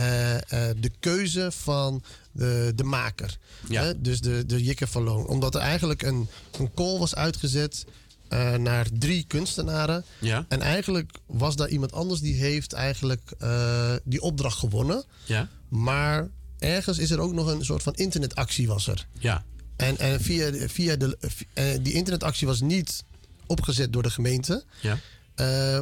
de 0.80 0.92
keuze 1.00 1.52
van 1.52 2.04
de, 2.32 2.72
de 2.76 2.84
maker. 2.84 3.38
Ja. 3.70 3.94
Dus 3.98 4.22
de, 4.22 4.46
de 4.46 4.64
Jikke 4.64 4.88
van 4.88 5.04
Loon. 5.04 5.26
Omdat 5.28 5.56
er 5.56 5.62
eigenlijk 5.62 6.02
een, 6.02 6.28
een 6.60 6.74
call 6.74 7.00
was 7.00 7.16
uitgezet 7.16 7.86
eh, 8.34 8.54
naar 8.54 8.88
drie 8.94 9.26
kunstenaren. 9.28 10.06
Ja. 10.20 10.46
En 10.48 10.62
eigenlijk 10.62 11.12
was 11.26 11.56
daar 11.56 11.70
iemand 11.70 11.92
anders 11.92 12.20
die 12.20 12.36
heeft 12.36 12.74
eigenlijk 12.74 13.34
eh, 13.40 13.94
die 14.04 14.22
opdracht 14.22 14.58
gewonnen. 14.58 15.04
Ja? 15.26 15.50
Maar 15.70 16.30
ergens 16.60 16.98
is 16.98 17.12
er 17.12 17.20
ook 17.20 17.34
nog 17.34 17.48
een 17.48 17.66
soort 17.66 17.84
van 17.84 17.94
internetactie 17.94 18.68
was 18.68 18.88
er. 18.88 19.08
Ja. 19.20 19.44
En, 19.76 19.98
en 19.98 20.22
via, 20.22 20.68
via 20.68 20.96
de, 20.96 21.18
eh, 21.54 21.66
die 21.82 21.94
internetactie 21.94 22.48
was 22.48 22.62
niet 22.62 23.04
opgezet 23.46 23.94
door 23.94 24.04
de 24.04 24.10
gemeente. 24.10 24.64
Ja. 24.82 24.98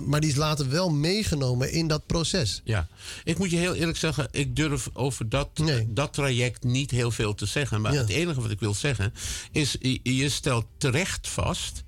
Maar 0.06 0.20
die 0.20 0.30
is 0.30 0.36
later 0.36 0.70
wel 0.70 0.90
meegenomen 0.90 1.72
in 1.72 1.88
dat 1.88 2.06
proces. 2.06 2.62
Ja, 2.64 2.88
ik 3.24 3.38
moet 3.38 3.52
je 3.52 3.58
heel 3.58 3.74
eerlijk 3.74 3.98
zeggen, 3.98 4.28
ik 4.32 4.56
durf 4.56 4.90
over 4.94 5.30
dat, 5.30 5.50
dat 5.88 6.14
traject 6.14 6.64
niet 6.64 6.92
heel 6.92 7.12
veel 7.12 7.36
te 7.36 7.46
zeggen. 7.46 7.82
Maar 7.82 7.94
het 7.94 8.10
enige 8.10 8.42
wat 8.42 8.52
ik 8.52 8.60
wil 8.60 8.74
zeggen 8.74 9.14
is, 9.52 9.76
je 10.04 10.30
stelt 10.30 10.66
terecht 10.78 11.30
vast 11.30 11.84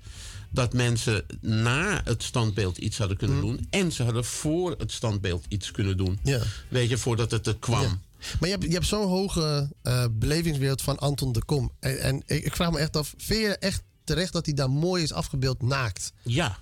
dat 0.54 0.72
mensen 0.72 1.24
na 1.40 2.00
het 2.04 2.22
standbeeld 2.22 2.78
iets 2.78 2.98
hadden 2.98 3.16
kunnen 3.16 3.40
doen. 3.40 3.66
En 3.70 3.92
ze 3.92 4.02
hadden 4.02 4.24
voor 4.24 4.74
het 4.78 4.92
standbeeld 4.92 5.44
iets 5.48 5.70
kunnen 5.70 5.96
doen. 5.96 6.18
Ja. 6.22 6.40
Weet 6.68 6.88
je, 6.88 6.98
voordat 6.98 7.30
het 7.30 7.46
er 7.46 7.56
kwam. 7.58 8.00
Maar 8.40 8.48
je 8.48 8.54
hebt, 8.54 8.64
je 8.64 8.72
hebt 8.72 8.86
zo'n 8.86 9.08
hoge 9.08 9.70
eh, 9.82 10.04
belevingswereld 10.10 10.82
van 10.82 10.98
Anton 10.98 11.32
de 11.32 11.44
Kom. 11.44 11.72
En, 11.80 12.00
en 12.00 12.22
ik, 12.26 12.44
ik 12.44 12.56
vraag 12.56 12.70
me 12.70 12.78
echt 12.78 12.96
af, 12.96 13.14
vind 13.16 13.40
je 13.40 13.56
echt 13.58 13.82
terecht 14.04 14.32
dat 14.32 14.46
hij 14.46 14.54
daar 14.54 14.70
mooi 14.70 15.02
is 15.02 15.12
afgebeeld 15.12 15.62
naakt? 15.62 16.12
Ja. 16.22 16.58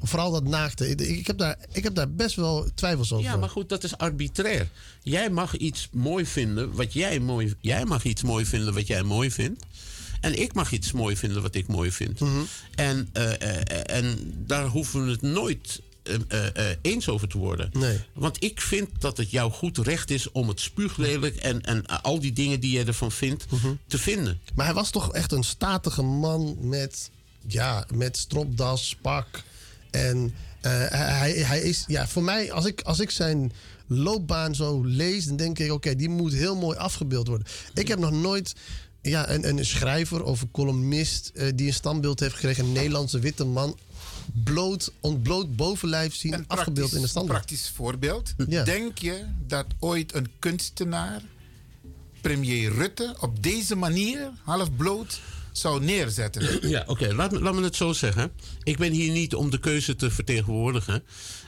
Vooral 0.00 0.30
dat 0.30 0.44
naakte. 0.44 0.88
Ik, 0.88 1.00
ik 1.00 1.26
heb 1.26 1.38
daar, 1.38 1.56
ik 1.72 1.82
heb 1.82 1.94
daar 1.94 2.10
best 2.10 2.36
wel 2.36 2.68
twijfels 2.74 3.12
over. 3.12 3.24
Ja, 3.24 3.36
maar 3.36 3.48
goed, 3.48 3.68
dat 3.68 3.84
is 3.84 3.96
arbitrair. 3.96 4.68
Jij 5.02 5.30
mag 5.30 5.56
iets 5.56 5.88
mooi 5.92 6.26
vinden 6.26 6.74
wat 6.74 6.92
jij 6.92 7.20
mooi... 7.20 7.54
Jij 7.60 7.84
mag 7.84 8.04
iets 8.04 8.22
mooi 8.22 8.46
vinden 8.46 8.74
wat 8.74 8.86
jij 8.86 9.02
mooi 9.02 9.30
vindt. 9.30 9.64
En 10.24 10.40
ik 10.40 10.54
mag 10.54 10.72
iets 10.72 10.92
mooi 10.92 11.16
vinden 11.16 11.42
wat 11.42 11.54
ik 11.54 11.66
mooi 11.66 11.92
vind. 11.92 12.20
Mhm. 12.20 12.30
en, 12.74 13.08
eh, 13.12 13.32
eh, 13.32 13.96
en 13.96 14.34
daar 14.46 14.66
hoeven 14.66 15.04
we 15.04 15.10
het 15.10 15.22
nooit 15.22 15.80
eh, 16.28 16.40
eens 16.82 17.08
over 17.08 17.28
te 17.28 17.38
worden. 17.38 17.70
Nee. 17.72 18.00
Want 18.12 18.42
ik 18.42 18.60
vind 18.60 18.88
dat 18.98 19.16
het 19.16 19.30
jouw 19.30 19.50
goed 19.50 19.78
recht 19.78 20.10
is 20.10 20.30
om 20.32 20.48
het 20.48 20.60
spuuglelijk... 20.60 21.36
en, 21.36 21.62
en 21.62 21.86
al 21.86 22.20
die 22.20 22.32
dingen 22.32 22.60
die 22.60 22.78
je 22.78 22.84
ervan 22.84 23.12
vindt, 23.12 23.46
te 23.86 23.98
vinden. 23.98 24.40
Maar 24.54 24.64
hij 24.64 24.74
was 24.74 24.90
toch 24.90 25.12
echt 25.12 25.32
een 25.32 25.44
statige 25.44 26.02
man 26.02 26.56
met, 26.60 27.10
ja, 27.46 27.86
met 27.94 28.16
stropdas, 28.16 28.96
pak. 29.02 29.42
En 29.90 30.34
hij, 30.60 31.32
hij 31.32 31.60
is, 31.60 31.84
ja, 31.86 32.08
voor 32.08 32.22
mij, 32.22 32.52
als 32.52 32.64
ik, 32.64 32.80
als 32.80 33.00
ik 33.00 33.10
zijn 33.10 33.52
loopbaan 33.86 34.54
zo 34.54 34.82
lees, 34.84 35.24
dan 35.24 35.36
denk 35.36 35.58
ik, 35.58 35.72
oké, 35.72 35.96
die 35.96 36.08
moet 36.08 36.32
heel 36.32 36.56
mooi 36.56 36.78
afgebeeld 36.78 37.28
worden. 37.28 37.46
Ik 37.74 37.88
heb 37.88 37.98
nog 37.98 38.10
nooit 38.10 38.54
ja, 39.04 39.30
een, 39.30 39.48
een 39.48 39.66
schrijver 39.66 40.22
of 40.24 40.40
een 40.40 40.50
columnist 40.50 41.30
eh, 41.34 41.48
die 41.54 41.66
een 41.66 41.72
standbeeld 41.74 42.20
heeft 42.20 42.34
gekregen, 42.34 42.64
een 42.64 42.72
Nederlandse 42.72 43.18
witte 43.18 43.44
man, 43.44 43.78
bloot, 44.44 44.92
ontbloot 45.00 45.56
bovenlijf 45.56 46.14
zien 46.14 46.44
afgebeeld 46.46 46.90
in 46.90 46.96
de 46.96 47.02
Een 47.02 47.08
standbeeld. 47.08 47.38
praktisch 47.38 47.72
voorbeeld. 47.74 48.34
Ja. 48.48 48.64
Denk 48.64 48.98
je 48.98 49.24
dat 49.46 49.66
ooit 49.78 50.14
een 50.14 50.30
kunstenaar 50.38 51.22
premier 52.20 52.72
Rutte 52.72 53.16
op 53.20 53.42
deze 53.42 53.74
manier, 53.76 54.30
half 54.42 54.76
bloot, 54.76 55.20
zou 55.52 55.84
neerzetten? 55.84 56.68
Ja, 56.68 56.84
oké, 56.86 57.12
laat, 57.14 57.32
me, 57.32 57.40
laat 57.40 57.54
me 57.54 57.62
het 57.62 57.76
zo 57.76 57.92
zeggen. 57.92 58.32
Ik 58.62 58.76
ben 58.78 58.92
hier 58.92 59.12
niet 59.12 59.34
om 59.34 59.50
de 59.50 59.58
keuze 59.60 59.96
te 59.96 60.10
vertegenwoordigen 60.10 61.02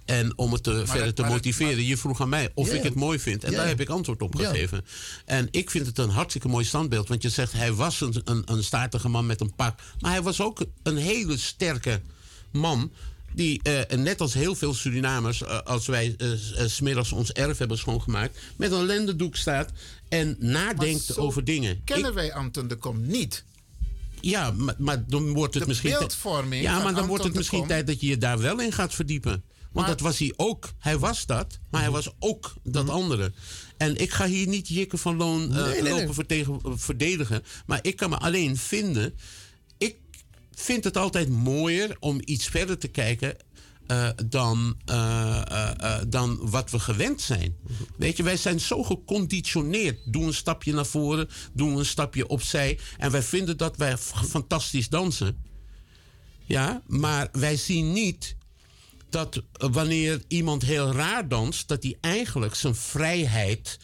en 0.06 0.38
om 0.38 0.52
het 0.52 0.62
te, 0.62 0.70
verder 0.86 1.04
dat- 1.06 1.16
te 1.16 1.22
dat- 1.22 1.30
motiveren. 1.30 1.84
je 1.84 1.96
vroeg 1.96 2.20
aan 2.20 2.28
mij 2.28 2.50
of 2.54 2.72
ik 2.72 2.82
het 2.82 2.94
mooi 2.94 3.18
vind. 3.18 3.44
En 3.44 3.52
daar 3.52 3.66
heb 3.66 3.80
ik 3.80 3.88
antwoord 3.88 4.22
op 4.22 4.34
gegeven. 4.34 4.84
En 5.24 5.48
ik 5.50 5.70
vind 5.70 5.86
het 5.86 5.98
een 5.98 6.08
hartstikke 6.10 6.48
mooi 6.48 6.64
standbeeld. 6.64 7.08
Want 7.08 7.22
je 7.22 7.28
zegt, 7.28 7.52
hij 7.52 7.72
was 7.72 8.00
een, 8.00 8.20
een, 8.24 8.42
een 8.44 8.64
statige 8.64 9.08
man 9.08 9.26
met 9.26 9.40
een 9.40 9.54
pak. 9.54 9.78
Maar 10.00 10.10
hij 10.12 10.22
was 10.22 10.40
ook 10.40 10.64
een 10.82 10.96
hele 10.96 11.36
sterke 11.38 12.00
man. 12.50 12.92
Die, 13.32 13.60
eh, 13.62 13.98
net 13.98 14.20
als 14.20 14.34
heel 14.34 14.54
veel 14.54 14.74
Surinamers, 14.74 15.42
eh, 15.42 15.60
als 15.60 15.86
wij 15.86 16.14
eh, 16.18 16.28
s- 16.32 16.52
eh, 16.52 16.64
's 16.66 16.74
smiddags 16.74 17.12
ons 17.12 17.32
erf 17.32 17.58
hebben 17.58 17.78
schoongemaakt, 17.78 18.38
met 18.56 18.72
een 18.72 18.84
lendendoek 18.86 19.36
staat 19.36 19.70
en 20.08 20.36
nadenkt 20.38 21.16
over 21.18 21.44
dingen. 21.44 21.80
Kennen 21.84 22.14
wij 22.14 22.32
Anton 22.32 22.68
de 22.68 22.76
Kom 22.76 23.06
niet? 23.06 23.44
Ja, 24.20 24.50
maar, 24.50 24.74
maar 24.78 25.04
dan 25.06 25.32
wordt 25.32 25.54
het 25.54 25.62
De 25.62 25.68
misschien. 25.68 25.90
beeldvorming 25.98 26.62
Ja, 26.62 26.82
maar 26.82 26.94
dan 26.94 27.06
wordt 27.06 27.24
het 27.24 27.34
misschien 27.34 27.66
tijd 27.66 27.86
dat 27.86 28.00
je 28.00 28.06
je 28.06 28.18
daar 28.18 28.38
wel 28.38 28.60
in 28.60 28.72
gaat 28.72 28.94
verdiepen. 28.94 29.42
Want 29.76 29.88
Maar- 29.88 29.96
Mhm. 29.96 30.04
dat 30.04 30.12
was 30.12 30.18
hij 30.18 30.32
ook. 30.46 30.72
Hij 30.78 30.98
was 30.98 31.26
dat, 31.26 31.58
maar 31.70 31.80
hij 31.82 31.90
was 31.90 32.10
ook 32.18 32.54
dat 32.62 32.88
andere. 32.88 33.32
En 33.76 33.96
ik 33.96 34.10
ga 34.10 34.26
hier 34.26 34.46
niet 34.48 34.68
Jikke 34.68 34.96
van 34.98 35.16
Loon 35.16 35.42
eh, 35.42 35.62
Nee, 35.64 35.72
nee, 35.72 35.82
nee. 35.82 35.92
lopen 35.92 36.14
vertegen- 36.14 36.60
verdedigen. 36.78 37.42
Maar 37.66 37.78
ik 37.82 37.96
kan 37.96 38.10
me 38.10 38.16
alleen 38.16 38.56
vinden. 38.56 39.14
Ik 39.78 39.96
vind 40.54 40.84
het 40.84 40.96
altijd 40.96 41.28
mooier 41.28 41.96
om 42.00 42.20
iets 42.24 42.46
verder 42.46 42.78
te 42.78 42.88
kijken. 42.88 43.36
eh, 43.86 44.08
dan, 44.26 44.76
eh, 44.84 45.98
dan 46.08 46.50
wat 46.50 46.70
we 46.70 46.78
gewend 46.78 47.20
zijn. 47.20 47.56
Weet 47.96 48.16
je, 48.16 48.22
wij 48.22 48.36
zijn 48.36 48.60
zo 48.60 48.82
geconditioneerd. 48.82 49.98
Doe 50.12 50.24
een 50.24 50.34
stapje 50.34 50.72
naar 50.72 50.86
voren, 50.86 51.28
doe 51.52 51.78
een 51.78 51.86
stapje 51.86 52.26
opzij. 52.28 52.78
En 52.98 53.10
wij 53.10 53.22
vinden 53.22 53.56
dat 53.56 53.76
wij 53.76 53.98
fantastisch 54.28 54.88
dansen. 54.88 55.42
Ja, 56.44 56.82
maar 56.86 57.28
wij 57.32 57.56
zien 57.56 57.92
niet 57.92 58.35
dat 59.16 59.42
wanneer 59.52 60.22
iemand 60.28 60.62
heel 60.62 60.92
raar 60.92 61.28
danst, 61.28 61.68
dat 61.68 61.82
hij 61.82 61.96
eigenlijk 62.00 62.54
zijn 62.54 62.74
vrijheid 62.74 63.78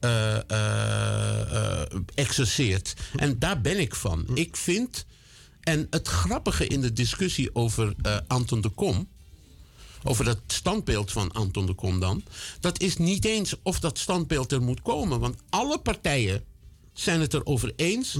eh, 0.00 0.50
eh, 0.50 1.80
eh, 1.80 2.00
exerceert. 2.14 2.94
En 3.16 3.38
daar 3.38 3.60
ben 3.60 3.78
ik 3.78 3.94
van. 3.94 4.26
Ik 4.34 4.56
vind, 4.56 5.06
en 5.60 5.86
het 5.90 6.08
grappige 6.08 6.66
in 6.66 6.80
de 6.80 6.92
discussie 6.92 7.54
over 7.54 7.94
Anton 8.26 8.60
de 8.60 8.68
Kom, 8.68 9.08
over 10.02 10.24
dat 10.24 10.38
standbeeld 10.46 11.12
van 11.12 11.32
Anton 11.32 11.66
de 11.66 11.74
Kom 11.74 12.00
dan, 12.00 12.22
dat 12.60 12.80
is 12.80 12.96
niet 12.96 13.24
eens 13.24 13.54
of 13.62 13.80
dat 13.80 13.98
standbeeld 13.98 14.52
er 14.52 14.62
moet 14.62 14.82
komen. 14.82 15.20
Want 15.20 15.36
alle 15.50 15.78
partijen 15.78 16.44
zijn 16.94 17.20
het 17.20 17.34
erover 17.34 17.72
eens 17.76 18.18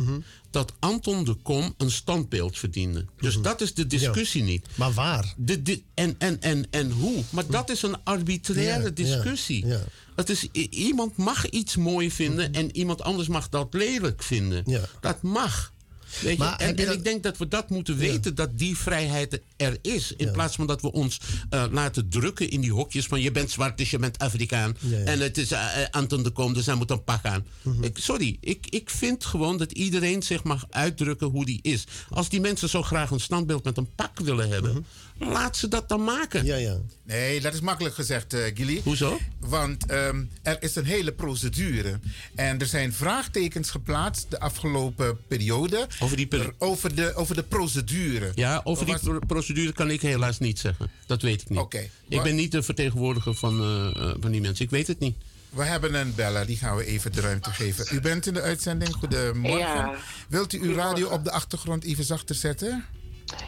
dat 0.50 0.72
Anton 0.78 1.24
de 1.24 1.34
Kom 1.34 1.74
een 1.78 1.90
standbeeld 1.90 2.58
verdiende. 2.58 3.04
Dus 3.20 3.38
dat 3.40 3.60
is 3.60 3.74
de 3.74 3.86
discussie 3.86 4.42
niet. 4.42 4.66
Maar 4.74 4.92
waar? 4.92 5.34
De, 5.36 5.62
de, 5.62 5.82
en, 5.94 6.14
en, 6.18 6.40
en, 6.42 6.66
en 6.70 6.90
hoe? 6.90 7.22
Maar 7.30 7.46
dat 7.46 7.70
is 7.70 7.82
een 7.82 7.96
arbitraire 8.04 8.82
Ja, 8.84 8.90
discussie. 8.90 9.66
ja. 9.66 9.80
Het 10.16 10.30
is, 10.30 10.48
iemand 10.70 11.16
mag 11.16 11.48
iets 11.50 11.76
mooi 11.76 12.10
vinden 12.10 12.52
en 12.52 12.76
iemand 12.76 13.02
anders 13.02 13.28
mag 13.28 13.48
dat 13.48 13.74
lelijk 13.74 14.22
vinden. 14.22 14.64
Dat 15.00 15.22
mag. 15.22 15.72
Weet 16.20 16.32
je? 16.32 16.38
Maar 16.38 16.58
En, 16.58 16.76
dat- 16.76 16.94
ik 16.94 17.04
denk 17.04 17.22
dat 17.22 17.36
we 17.38 17.48
dat 17.48 17.70
moeten 17.70 17.96
weten, 17.96 18.34
dat 18.34 18.58
die 18.58 18.76
vrijheid 18.76 19.40
er 19.56 19.78
is. 19.82 20.12
In 20.16 20.30
plaats 20.32 20.56
van 20.56 20.66
dat 20.66 20.80
we 20.82 20.92
ons 20.92 21.20
eh, 21.50 21.64
laten 21.70 22.08
drukken 22.08 22.50
in 22.50 22.60
die 22.60 22.72
hokjes 22.72 23.06
van 23.06 23.20
je 23.20 23.30
bent 23.30 23.50
zwart, 23.50 23.78
dus 23.78 23.90
je 23.90 23.98
bent 23.98 24.18
Afrikaan. 24.18 24.76
Ja, 24.78 24.98
ja. 24.98 25.04
En 25.04 25.20
het 25.20 25.38
is 25.38 25.50
eh, 25.52 25.82
eh, 25.82 25.88
Anton 25.90 26.22
de 26.22 26.30
Kom, 26.30 26.54
dus 26.54 26.66
hij 26.66 26.74
moet 26.74 26.90
een 26.90 27.04
pak 27.04 27.24
aan. 27.24 27.46
Mhm. 27.62 27.82
ik, 27.84 27.98
sorry, 27.98 28.36
ik, 28.40 28.66
ik 28.68 28.90
vind 28.90 29.24
gewoon 29.24 29.58
dat 29.58 29.72
iedereen 29.72 30.22
zich 30.22 30.44
mag 30.44 30.66
uitdrukken 30.70 31.26
hoe 31.26 31.44
die 31.44 31.58
is. 31.62 31.84
Als 32.10 32.28
die 32.28 32.40
mensen 32.40 32.68
zo 32.68 32.82
graag 32.82 33.10
een 33.10 33.20
standbeeld 33.20 33.64
met 33.64 33.76
een 33.76 33.94
pak 33.94 34.20
willen 34.20 34.48
hebben, 34.48 34.86
laat 35.18 35.56
ze 35.56 35.68
dat 35.68 35.88
dan 35.88 36.04
maken. 36.04 36.44
Ja, 36.44 36.56
ja. 36.56 36.76
Nee, 37.04 37.40
dat 37.40 37.54
is 37.54 37.60
makkelijk 37.60 37.94
gezegd, 37.94 38.34
eh 38.34 38.40
Gilly. 38.54 38.80
Hoezo? 38.84 39.18
Want 39.40 39.86
ehm, 39.86 40.24
er 40.42 40.62
is 40.62 40.76
een 40.76 40.84
hele 40.84 41.12
procedure. 41.12 42.00
En 42.34 42.60
er 42.60 42.66
zijn 42.66 42.92
vraagtekens 42.92 43.70
geplaatst 43.70 44.26
de 44.30 44.40
afgelopen 44.40 45.18
periode. 45.28 45.86
Over 46.00 46.16
die 46.16 46.28
over, 46.58 46.94
de, 46.94 47.14
over 47.14 47.34
de 47.34 47.42
procedure. 47.42 48.32
Ja, 48.34 48.60
over 48.64 48.84
die 48.84 48.94
Was- 48.94 49.02
pro- 49.02 49.18
procedure 49.54 49.72
kan 49.72 49.90
ik 49.90 50.00
helaas 50.00 50.38
niet 50.38 50.58
zeggen. 50.58 50.90
Dat 51.06 51.22
weet 51.22 51.42
ik 51.42 51.48
niet. 51.48 51.58
Oké. 51.58 51.88
Ik 52.08 52.22
ben 52.22 52.34
niet 52.34 52.52
de 52.52 52.62
vertegenwoordiger 52.62 53.34
van, 53.34 53.60
eh, 53.60 54.08
eh, 54.08 54.14
van 54.20 54.30
die 54.30 54.40
mensen. 54.40 54.64
Ik 54.64 54.70
weet 54.70 54.86
het 54.86 54.98
niet. 54.98 55.16
We 55.50 55.64
hebben 55.64 55.94
een 55.94 56.14
beller, 56.14 56.46
die 56.46 56.56
gaan 56.56 56.76
we 56.76 56.84
even 56.84 57.12
de 57.12 57.20
ruimte 57.20 57.50
geven. 57.50 57.96
U 57.96 58.00
bent 58.00 58.26
in 58.26 58.34
de 58.34 58.40
uitzending, 58.40 58.94
goedemorgen. 58.94 59.58
Ja. 59.58 59.94
Wilt 60.28 60.52
u 60.52 60.60
uw 60.60 60.74
radio 60.74 61.08
op 61.08 61.24
de 61.24 61.30
achtergrond 61.30 61.84
even 61.84 62.04
zachter 62.04 62.34
zetten? 62.34 62.84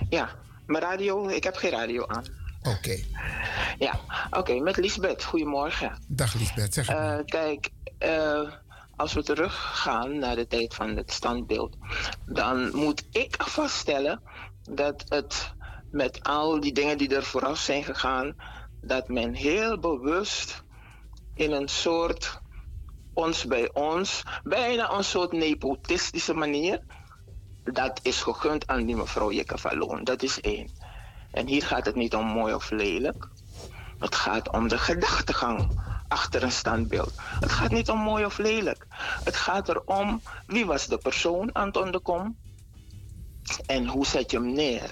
Ja, 0.08 0.30
mijn 0.66 0.82
radio, 0.82 1.28
ik 1.28 1.44
heb 1.44 1.56
geen 1.56 1.70
radio 1.70 2.06
aan. 2.06 2.24
Oké. 2.62 2.98
Ja, 3.78 4.00
oké, 4.30 4.60
met 4.60 4.76
Lisbeth, 4.76 5.24
goedemorgen. 5.24 5.98
Dag 6.06 6.34
Lisbeth, 6.34 6.74
zeg 6.74 6.86
het 6.86 6.96
Eh, 6.96 7.18
kijk, 7.24 7.70
eh, 7.98 8.52
als 8.96 9.12
we 9.12 9.22
teruggaan 9.22 10.18
naar 10.18 10.36
de 10.36 10.46
tijd 10.46 10.74
van 10.74 10.96
het 10.96 11.12
standbeeld, 11.12 11.76
dan 12.26 12.76
moet 12.76 13.04
ik 13.10 13.34
vaststellen 13.38 14.20
dat 14.70 15.04
het 15.08 15.54
met 15.96 16.22
al 16.22 16.60
die 16.60 16.72
dingen 16.72 16.98
die 16.98 17.14
er 17.14 17.22
vooraf 17.22 17.58
zijn 17.58 17.84
gegaan, 17.84 18.36
dat 18.80 19.08
men 19.08 19.34
heel 19.34 19.78
bewust 19.78 20.62
in 21.34 21.52
een 21.52 21.68
soort 21.68 22.40
ons 23.12 23.44
bij 23.44 23.70
ons, 23.72 24.22
bijna 24.44 24.92
een 24.92 25.04
soort 25.04 25.32
nepotistische 25.32 26.34
manier, 26.34 26.80
dat 27.64 28.00
is 28.02 28.22
gegund 28.22 28.66
aan 28.66 28.86
die 28.86 28.96
mevrouw 28.96 29.32
Jekke 29.32 29.58
van 29.58 29.78
Loon. 29.78 30.04
Dat 30.04 30.22
is 30.22 30.40
één. 30.40 30.70
En 31.30 31.46
hier 31.46 31.62
gaat 31.62 31.86
het 31.86 31.94
niet 31.94 32.14
om 32.14 32.26
mooi 32.26 32.54
of 32.54 32.70
lelijk. 32.70 33.28
Het 33.98 34.14
gaat 34.14 34.50
om 34.50 34.68
de 34.68 34.78
gedachtegang 34.78 35.80
achter 36.08 36.42
een 36.42 36.52
standbeeld. 36.52 37.12
Het 37.16 37.52
gaat 37.52 37.70
niet 37.70 37.90
om 37.90 37.98
mooi 37.98 38.24
of 38.24 38.38
lelijk. 38.38 38.86
Het 39.24 39.36
gaat 39.36 39.68
erom 39.68 40.22
wie 40.46 40.66
was 40.66 40.86
de 40.86 40.98
persoon, 40.98 41.52
Anton 41.52 41.90
de 41.90 42.00
Kom, 42.00 42.36
en 43.66 43.86
hoe 43.86 44.06
zet 44.06 44.30
je 44.30 44.36
hem 44.36 44.52
neer. 44.52 44.90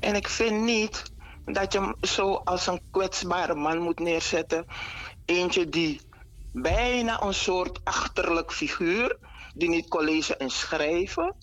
En 0.00 0.14
ik 0.14 0.28
vind 0.28 0.62
niet 0.62 1.02
dat 1.44 1.72
je 1.72 1.80
hem 1.80 1.94
zo 2.00 2.34
als 2.34 2.66
een 2.66 2.80
kwetsbare 2.90 3.54
man 3.54 3.78
moet 3.78 3.98
neerzetten. 3.98 4.66
Eentje 5.24 5.68
die 5.68 6.00
bijna 6.52 7.22
een 7.22 7.34
soort 7.34 7.80
achterlijk 7.84 8.52
figuur, 8.52 9.18
die 9.54 9.68
niet 9.68 9.88
kon 9.88 10.04
lezen 10.04 10.38
en 10.38 10.50
schrijven. 10.50 11.36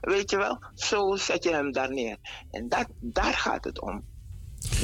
Weet 0.00 0.30
je 0.30 0.36
wel, 0.36 0.64
zo 0.74 1.16
zet 1.16 1.44
je 1.44 1.52
hem 1.52 1.72
daar 1.72 1.92
neer. 1.92 2.16
En 2.50 2.68
dat, 2.68 2.86
daar 3.00 3.34
gaat 3.34 3.64
het 3.64 3.80
om. 3.80 4.04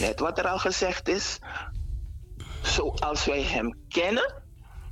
Net 0.00 0.20
wat 0.20 0.38
er 0.38 0.48
al 0.48 0.58
gezegd 0.58 1.08
is, 1.08 1.38
zoals 2.62 3.24
wij 3.24 3.42
hem 3.42 3.78
kennen, 3.88 4.42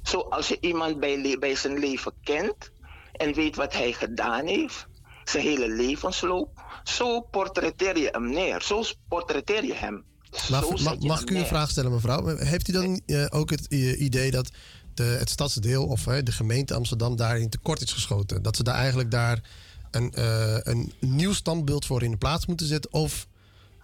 zoals 0.02 0.48
je 0.48 0.60
iemand 0.60 1.00
bij, 1.00 1.36
bij 1.38 1.54
zijn 1.54 1.78
leven 1.78 2.12
kent 2.22 2.72
en 3.12 3.34
weet 3.34 3.56
wat 3.56 3.72
hij 3.72 3.92
gedaan 3.92 4.46
heeft, 4.46 4.86
zijn 5.24 5.44
hele 5.44 5.68
levensloop, 5.68 6.55
zo 6.88 7.20
portretteer 7.20 7.98
je 7.98 8.08
hem 8.12 8.30
neer. 8.30 8.62
Zo 8.62 8.82
portretteer 9.08 9.64
je 9.64 9.74
hem. 9.74 10.04
Mag 10.50 10.68
hem 10.68 11.20
ik 11.20 11.30
u 11.30 11.38
een 11.38 11.46
vraag 11.46 11.70
stellen, 11.70 11.92
mevrouw? 11.92 12.36
Heeft 12.36 12.68
u 12.68 12.72
dan 12.72 13.00
eh, 13.06 13.26
ook 13.30 13.50
het 13.50 13.68
eh, 13.68 14.00
idee 14.00 14.30
dat 14.30 14.50
de, 14.94 15.02
het 15.02 15.30
stadsdeel 15.30 15.86
of 15.86 16.02
de 16.02 16.32
gemeente 16.32 16.74
Amsterdam 16.74 17.16
daarin 17.16 17.48
tekort 17.48 17.82
is 17.82 17.92
geschoten. 17.92 18.42
Dat 18.42 18.56
ze 18.56 18.62
daar 18.62 18.74
eigenlijk 18.74 19.10
daar 19.10 19.40
een, 19.90 20.12
eh, 20.12 20.58
een 20.62 20.92
nieuw 21.00 21.32
standbeeld 21.32 21.86
voor 21.86 22.02
in 22.02 22.10
de 22.10 22.16
plaats 22.16 22.46
moeten 22.46 22.66
zetten. 22.66 22.92
Of 22.92 23.26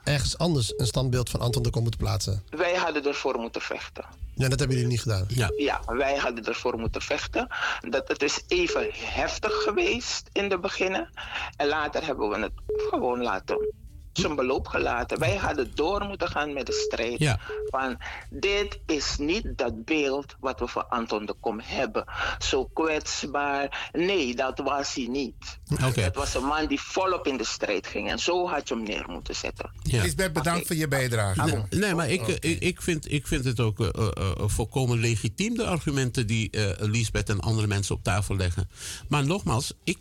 ergens 0.04 0.38
anders 0.38 0.72
een 0.76 0.86
standbeeld 0.86 1.30
van 1.30 1.40
Anton 1.40 1.62
de 1.62 1.70
Kom 1.70 1.82
moeten 1.82 2.00
plaatsen. 2.00 2.42
Wij 2.50 2.74
hadden 2.74 3.04
ervoor 3.04 3.38
moeten 3.38 3.60
vechten. 3.60 4.04
Ja, 4.34 4.48
dat 4.48 4.58
hebben 4.58 4.76
jullie 4.76 4.92
niet 4.92 5.00
gedaan. 5.00 5.24
Ja. 5.28 5.50
Ja, 5.56 5.80
wij 5.86 6.16
hadden 6.16 6.44
ervoor 6.44 6.78
moeten 6.78 7.02
vechten. 7.02 7.48
Dat, 7.88 8.08
het 8.08 8.22
is 8.22 8.42
even 8.48 8.88
heftig 8.92 9.52
geweest 9.52 10.28
in 10.32 10.48
de 10.48 10.58
beginnen. 10.58 11.10
En 11.56 11.66
later 11.66 12.06
hebben 12.06 12.28
we 12.28 12.38
het 12.38 12.52
gewoon 12.64 13.22
laten 13.22 13.72
zijn 14.12 14.34
beloop 14.34 14.66
gelaten. 14.66 15.18
Wij 15.18 15.36
hadden 15.36 15.70
door 15.74 16.04
moeten 16.04 16.28
gaan 16.28 16.52
met 16.52 16.66
de 16.66 16.72
strijd. 16.72 17.18
Ja. 17.18 17.38
Van 17.66 17.98
dit 18.30 18.78
is 18.86 19.16
niet 19.18 19.46
dat 19.56 19.84
beeld 19.84 20.36
wat 20.40 20.60
we 20.60 20.68
van 20.68 20.88
Anton 20.88 21.26
de 21.26 21.34
Kom 21.40 21.60
hebben. 21.64 22.04
Zo 22.38 22.64
kwetsbaar. 22.64 23.90
Nee, 23.92 24.34
dat 24.34 24.58
was 24.58 24.94
hij 24.94 25.06
niet. 25.06 25.60
Oké. 25.84 26.00
Het 26.00 26.16
was 26.16 26.34
een 26.34 26.44
man 26.44 26.66
die 26.66 26.80
volop 26.80 27.26
in 27.26 27.36
de 27.36 27.44
strijd 27.44 27.86
ging. 27.86 28.10
En 28.10 28.18
zo 28.18 28.48
had 28.48 28.68
je 28.68 28.74
hem 28.74 28.82
neer 28.84 29.04
moeten 29.08 29.34
zetten. 29.34 29.70
Ja. 29.82 30.02
Lisbeth, 30.02 30.32
bedankt 30.32 30.66
voor 30.66 30.76
je 30.76 30.88
bijdrage. 30.88 31.44
Nee, 31.44 31.80
nee, 31.80 31.94
maar 31.94 32.10
ik, 32.10 32.26
ik, 32.26 32.60
ik, 32.60 32.82
vind, 32.82 33.12
ik 33.12 33.26
vind 33.26 33.44
het 33.44 33.60
ook 33.60 33.80
eh, 33.80 34.08
volkomen 34.36 35.00
legitiem, 35.00 35.54
de 35.54 35.66
argumenten 35.66 36.26
die 36.26 36.50
eh 36.50 36.70
Lisbeth 36.78 37.28
en 37.28 37.40
andere 37.40 37.66
mensen 37.66 37.94
op 37.94 38.02
tafel 38.02 38.36
leggen. 38.36 38.68
Maar 39.08 39.26
nogmaals, 39.26 39.72
ik 39.84 39.98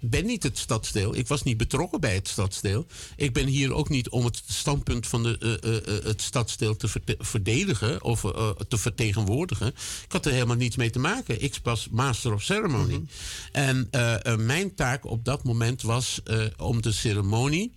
ben 0.00 0.26
niet 0.26 0.42
het 0.42 0.58
stadsdeel. 0.58 1.16
Ik 1.16 1.28
was 1.28 1.42
niet 1.42 1.56
betrokken 1.56 2.00
bij 2.00 2.14
het 2.14 2.28
stadsdeel. 2.28 2.86
Ik 3.16 3.32
ben 3.32 3.46
hier 3.46 3.72
ook 3.72 3.88
niet 3.88 4.08
om 4.08 4.24
het 4.24 4.42
standpunt 4.46 5.06
van 5.06 5.22
de, 5.22 5.38
eh, 5.38 5.76
eh, 5.76 5.96
eh, 5.96 6.04
het 6.04 6.22
stadsdeel 6.22 6.76
te 6.76 6.88
verdedigen 7.18 8.02
of 8.02 8.20
te 8.68 8.78
vertegenwoordigen. 8.78 9.66
Ik 10.04 10.12
had 10.12 10.26
er 10.26 10.32
helemaal 10.32 10.56
niets 10.56 10.76
mee 10.76 10.90
te 10.90 10.98
maken. 10.98 11.42
Ik 11.42 11.58
was 11.62 11.88
master 11.90 12.32
of 12.32 12.42
ceremony. 12.42 13.04
En 13.52 13.88
eh, 13.90 14.26
eh, 14.26 14.38
mijn 14.38 14.74
taak 14.74 15.04
op 15.06 15.24
dat 15.24 15.44
moment 15.44 15.82
was 15.82 16.20
om 16.56 16.82
de 16.82 16.92
ceremonie 16.92 17.72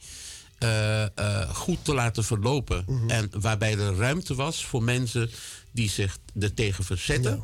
goed 1.54 1.86
te 1.86 1.94
laten 1.94 2.24
verlopen. 2.24 2.86
En 3.08 3.30
waarbij 3.40 3.78
er 3.78 3.96
ruimte 3.96 4.36
was 4.36 4.66
voor 4.66 4.84
mensen 4.84 5.30
die 5.72 5.90
zich 5.90 6.18
er 6.40 6.54
tegen 6.54 6.84
verzetten. 6.84 7.44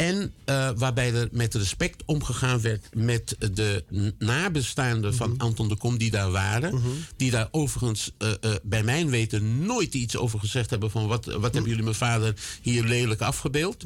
En 0.00 0.32
eh, 0.44 0.70
waarbij 0.76 1.14
er 1.14 1.28
met 1.32 1.54
respect 1.54 2.02
omgegaan 2.06 2.60
werd 2.60 2.88
met 2.94 3.36
de 3.52 3.84
nabestaanden 4.18 5.14
van 5.14 5.36
Anton 5.36 5.68
de 5.68 5.76
Kom 5.76 5.98
die 5.98 6.10
daar 6.10 6.30
waren. 6.30 6.82
Die 7.16 7.30
daar 7.30 7.48
overigens 7.50 8.10
eh, 8.18 8.30
eh, 8.40 8.54
bij 8.62 8.82
mijn 8.82 9.10
weten 9.10 9.66
nooit 9.66 9.94
iets 9.94 10.16
over 10.16 10.38
gezegd 10.38 10.70
hebben 10.70 10.90
van 10.90 11.06
wat, 11.06 11.24
wat 11.24 11.52
hebben 11.52 11.70
jullie 11.70 11.82
mijn 11.82 11.94
vader 11.94 12.34
hier 12.62 12.84
lelijk 12.84 13.20
afgebeeld. 13.20 13.84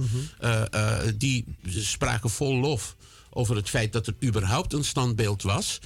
Die 1.17 1.45
spraken 1.69 2.31
vol 2.31 2.57
lof 2.57 2.97
over 3.31 3.57
het 3.57 3.69
feit 3.69 3.93
dat 3.93 4.07
er 4.07 4.15
überhaupt 4.25 4.73
een 4.73 4.85
standbeeld 4.85 5.43
was. 5.43 5.79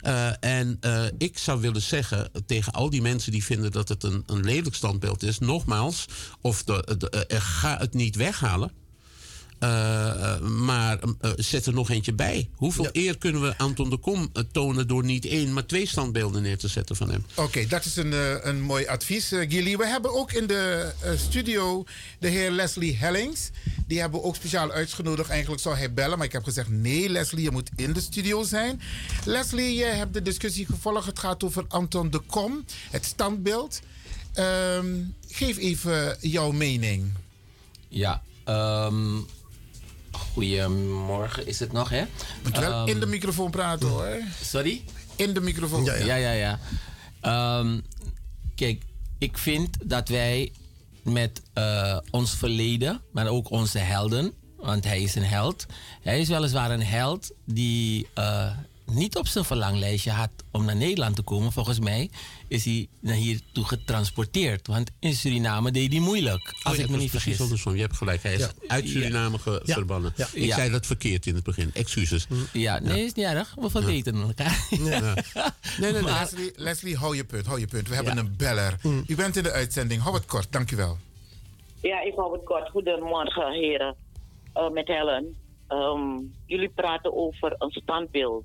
Ja. 0.00 0.36
En 0.40 0.78
ik 1.18 1.38
zou 1.38 1.60
willen 1.60 1.82
zeggen 1.82 2.30
tegen 2.46 2.72
al 2.72 2.90
die 2.90 3.02
mensen 3.02 3.32
die 3.32 3.44
vinden 3.44 3.72
dat 3.72 3.88
het 3.88 4.02
een, 4.02 4.22
een 4.26 4.44
lelijk 4.44 4.74
standbeeld 4.74 5.22
is, 5.22 5.38
nogmaals, 5.38 6.06
of 6.40 6.62
de, 6.62 6.96
de, 6.98 7.26
ga 7.40 7.78
het 7.78 7.94
niet 7.94 8.16
weghalen. 8.16 8.70
Eh, 9.58 10.34
eh, 10.34 10.40
maar 10.40 10.98
eh, 11.20 11.30
zet 11.36 11.66
er 11.66 11.72
nog 11.72 11.90
eentje 11.90 12.12
bij. 12.12 12.48
Hoeveel 12.54 12.88
eer 12.92 13.18
kunnen 13.18 13.42
we 13.42 13.58
Anton 13.58 13.90
de 13.90 13.96
Kom 13.96 14.32
tonen 14.52 14.88
door 14.88 15.04
niet 15.04 15.26
één, 15.26 15.52
maar 15.52 15.66
twee 15.66 15.86
standbeelden 15.86 16.42
neer 16.42 16.58
te 16.58 16.68
zetten 16.68 16.96
van 16.96 17.10
hem? 17.10 17.24
Oké, 17.34 17.66
dat 17.66 17.84
is 17.84 17.96
een, 17.96 18.12
een 18.48 18.60
mooi 18.60 18.86
advies, 18.86 19.28
Gilly. 19.28 19.76
We 19.76 19.86
hebben 19.86 20.14
ook 20.14 20.32
in 20.32 20.46
de 20.46 20.92
studio 21.16 21.84
de 22.18 22.28
heer 22.28 22.50
Leslie 22.50 22.96
Hellings. 22.96 23.50
Die 23.86 24.00
hebben 24.00 24.20
we 24.20 24.26
ook 24.26 24.36
speciaal 24.36 24.70
uitgenodigd. 24.70 25.30
Eigenlijk 25.30 25.62
zou 25.62 25.76
hij 25.76 25.92
bellen, 25.92 26.18
maar 26.18 26.26
ik 26.26 26.32
heb 26.32 26.44
gezegd... 26.44 26.68
nee, 26.68 27.08
Leslie, 27.08 27.42
je 27.42 27.50
moet 27.50 27.70
in 27.76 27.92
de 27.92 28.00
studio 28.00 28.42
zijn. 28.42 28.80
Leslie, 29.24 29.74
je 29.74 29.84
hebt 29.84 30.14
de 30.14 30.22
discussie 30.22 30.66
gevolgd. 30.66 31.06
Het 31.06 31.18
gaat 31.18 31.44
over 31.44 31.64
Anton 31.68 32.10
de 32.10 32.18
Kom, 32.18 32.64
het 32.90 33.04
standbeeld. 33.04 33.80
Ehm, 34.32 34.86
geef 35.28 35.56
even 35.56 36.16
jouw 36.20 36.50
mening. 36.50 37.12
Ja, 37.88 38.22
ehm 38.44 39.18
goedemorgen 40.18 41.46
is 41.46 41.60
het 41.60 41.72
nog, 41.72 41.88
hè? 41.88 42.04
Moet 42.42 42.58
wel 42.58 42.72
Ehm, 42.72 42.88
in 42.88 43.00
de 43.00 43.06
microfoon 43.06 43.50
praten, 43.50 43.88
hoor. 43.88 44.18
Sorry? 44.42 44.84
In 45.16 45.34
de 45.34 45.40
microfoon. 45.40 45.84
Ja, 45.84 45.94
ja, 45.94 46.14
ja. 46.16 46.30
ja. 46.32 46.58
Ehm, 47.20 47.80
kijk, 48.54 48.82
ik 49.18 49.38
vind 49.38 49.76
dat 49.84 50.08
wij 50.08 50.52
met 51.02 51.42
eh, 51.52 51.98
ons 52.10 52.34
verleden, 52.34 53.00
maar 53.12 53.26
ook 53.26 53.50
onze 53.50 53.78
helden, 53.78 54.32
want 54.56 54.84
hij 54.84 55.00
is 55.02 55.14
een 55.14 55.24
held. 55.24 55.66
Hij 56.02 56.20
is 56.20 56.28
weliswaar 56.28 56.70
een 56.70 56.82
held 56.82 57.30
die 57.44 58.06
eh, 58.14 58.50
niet 58.86 59.16
op 59.16 59.26
zijn 59.26 59.44
verlanglijstje 59.44 60.10
had 60.10 60.30
om 60.50 60.64
naar 60.64 60.76
Nederland 60.76 61.16
te 61.16 61.22
komen. 61.22 61.52
Volgens 61.52 61.78
mij 61.78 62.10
is 62.48 62.64
hij 62.64 62.88
naar 63.00 63.14
hier 63.14 63.40
toe 63.52 63.64
getransporteerd. 63.64 64.66
Want 64.66 64.90
in 64.98 65.14
Suriname 65.14 65.70
deed 65.70 65.92
hij 65.92 66.00
moeilijk, 66.00 66.54
als 66.62 66.74
Oh, 66.74 66.80
ik 66.80 66.86
ja, 66.86 66.92
me 66.92 66.98
niet 66.98 67.10
vergis. 67.10 67.40
andersom. 67.40 67.74
Je 67.74 67.80
hebt 67.80 67.96
gelijk. 67.96 68.22
Hij 68.22 68.34
is 68.34 68.40
Ja. 68.40 68.50
uit 68.66 68.88
Suriname 68.88 69.38
Ja. 69.64 69.74
verbannen. 69.74 70.12
Ja. 70.16 70.26
Ik 70.32 70.44
Ja. 70.44 70.54
zei 70.54 70.70
dat 70.70 70.86
verkeerd 70.86 71.26
in 71.26 71.34
het 71.34 71.44
begin. 71.44 71.70
Excuses. 71.74 72.26
Ja, 72.52 72.78
nee, 72.78 73.04
is 73.04 73.12
niet 73.12 73.26
erg. 73.26 73.54
We 73.60 73.70
verbeteren 73.70 74.22
elkaar. 74.22 74.66
Ja. 74.70 74.80
Nee, 74.80 75.12
nee, 75.80 75.92
nee. 75.92 76.02
Maar- 76.02 76.20
Leslie, 76.20 76.52
Leslie, 76.56 76.96
hou 76.96 77.16
je 77.16 77.24
punt, 77.24 77.46
hou 77.46 77.60
je 77.60 77.66
punt. 77.66 77.88
We 77.88 77.94
hebben 77.94 78.16
een 78.18 78.34
beller. 78.36 78.76
U 79.06 79.14
bent 79.14 79.36
in 79.36 79.42
de 79.42 79.52
uitzending. 79.52 80.02
Hou 80.02 80.14
het 80.14 80.26
kort, 80.26 80.52
dankjewel. 80.52 80.98
Ja, 81.82 82.00
ik 82.02 82.12
hou 82.16 82.32
het 82.32 82.44
kort. 82.44 82.70
Goedemorgen, 82.70 83.52
heren. 83.52 83.94
Eh, 84.52 84.70
met 84.70 84.86
Helen. 84.86 85.34
Ehm, 85.68 86.00
jullie 86.46 86.68
praten 86.68 87.16
over 87.16 87.54
een 87.58 87.70
standbeeld. 87.70 88.44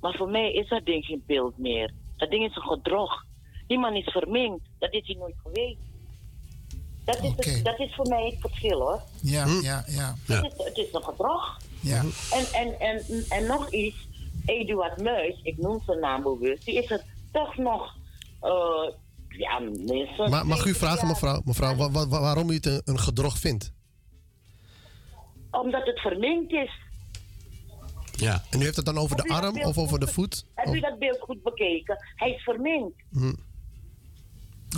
Maar 0.00 0.14
voor 0.16 0.28
mij 0.28 0.52
is 0.52 0.68
dat 0.68 0.84
ding 0.84 1.04
geen 1.04 1.22
beeld 1.26 1.58
meer. 1.58 1.92
Dat 2.16 2.30
ding 2.30 2.44
is 2.50 2.56
een 2.56 2.62
gedrocht. 2.62 3.26
Die 3.66 3.78
man 3.78 3.94
is 3.94 4.04
verminkt. 4.08 4.64
Dat 4.78 4.92
is 4.92 5.06
hij 5.06 5.16
nooit 5.16 5.34
geweest. 5.42 5.78
Dat 7.04 7.22
is, 7.22 7.32
het- 7.36 7.64
dat 7.64 7.78
is 7.78 7.94
voor 7.94 8.08
mij 8.08 8.24
het 8.26 8.40
verschil 8.40 8.80
hoor. 8.80 9.00
Ja, 9.22 9.46
ja, 9.62 9.84
ja. 9.86 10.14
Het, 10.26 10.44
is, 10.58 10.64
het 10.64 10.76
is 10.76 10.92
een 10.92 11.02
gedrocht. 11.02 11.66
Ja. 11.80 12.00
En, 12.32 12.44
en, 12.52 12.80
en, 12.80 13.24
en 13.28 13.46
nog 13.46 13.70
iets. 13.70 14.06
Eduard 14.46 15.02
Muis, 15.02 15.40
ik 15.42 15.58
noem 15.58 15.80
zijn 15.86 16.00
naam 16.00 16.22
bewust, 16.22 16.64
die 16.64 16.74
is 16.82 16.90
er 16.90 17.02
toch 17.32 17.56
nog. 17.56 17.94
eh 18.40 18.92
ja, 19.28 19.58
minstens. 19.58 20.30
Maar 20.30 20.46
mag 20.46 20.58
u 20.58 20.62
20 20.72 20.76
vragen, 20.76 21.06
mevrouw, 21.08 21.40
mevrouw 21.44 21.76
wa- 21.76 21.90
wa- 21.90 22.08
wa- 22.08 22.20
waarom 22.20 22.50
u 22.50 22.54
het 22.54 22.66
een, 22.66 22.80
een 22.84 22.98
gedrocht 22.98 23.38
vindt? 23.38 23.72
Omdat 25.50 25.86
het 25.86 25.98
verminkt 26.00 26.52
is. 26.52 26.70
Ja. 28.20 28.44
En 28.50 28.60
u 28.60 28.64
heeft 28.64 28.76
het 28.76 28.84
dan 28.84 28.98
over 28.98 29.16
de 29.16 29.22
Heb 29.22 29.30
arm 29.44 29.60
of 29.62 29.78
over 29.78 29.98
de 30.00 30.06
voet? 30.06 30.44
Heb 30.54 30.74
u 30.74 30.80
dat 30.80 30.98
beeld 30.98 31.20
goed 31.20 31.42
bekeken? 31.42 31.96
Hij 32.14 32.30
is 32.30 32.42
verminkt. 32.42 33.02
Hm. 33.12 33.32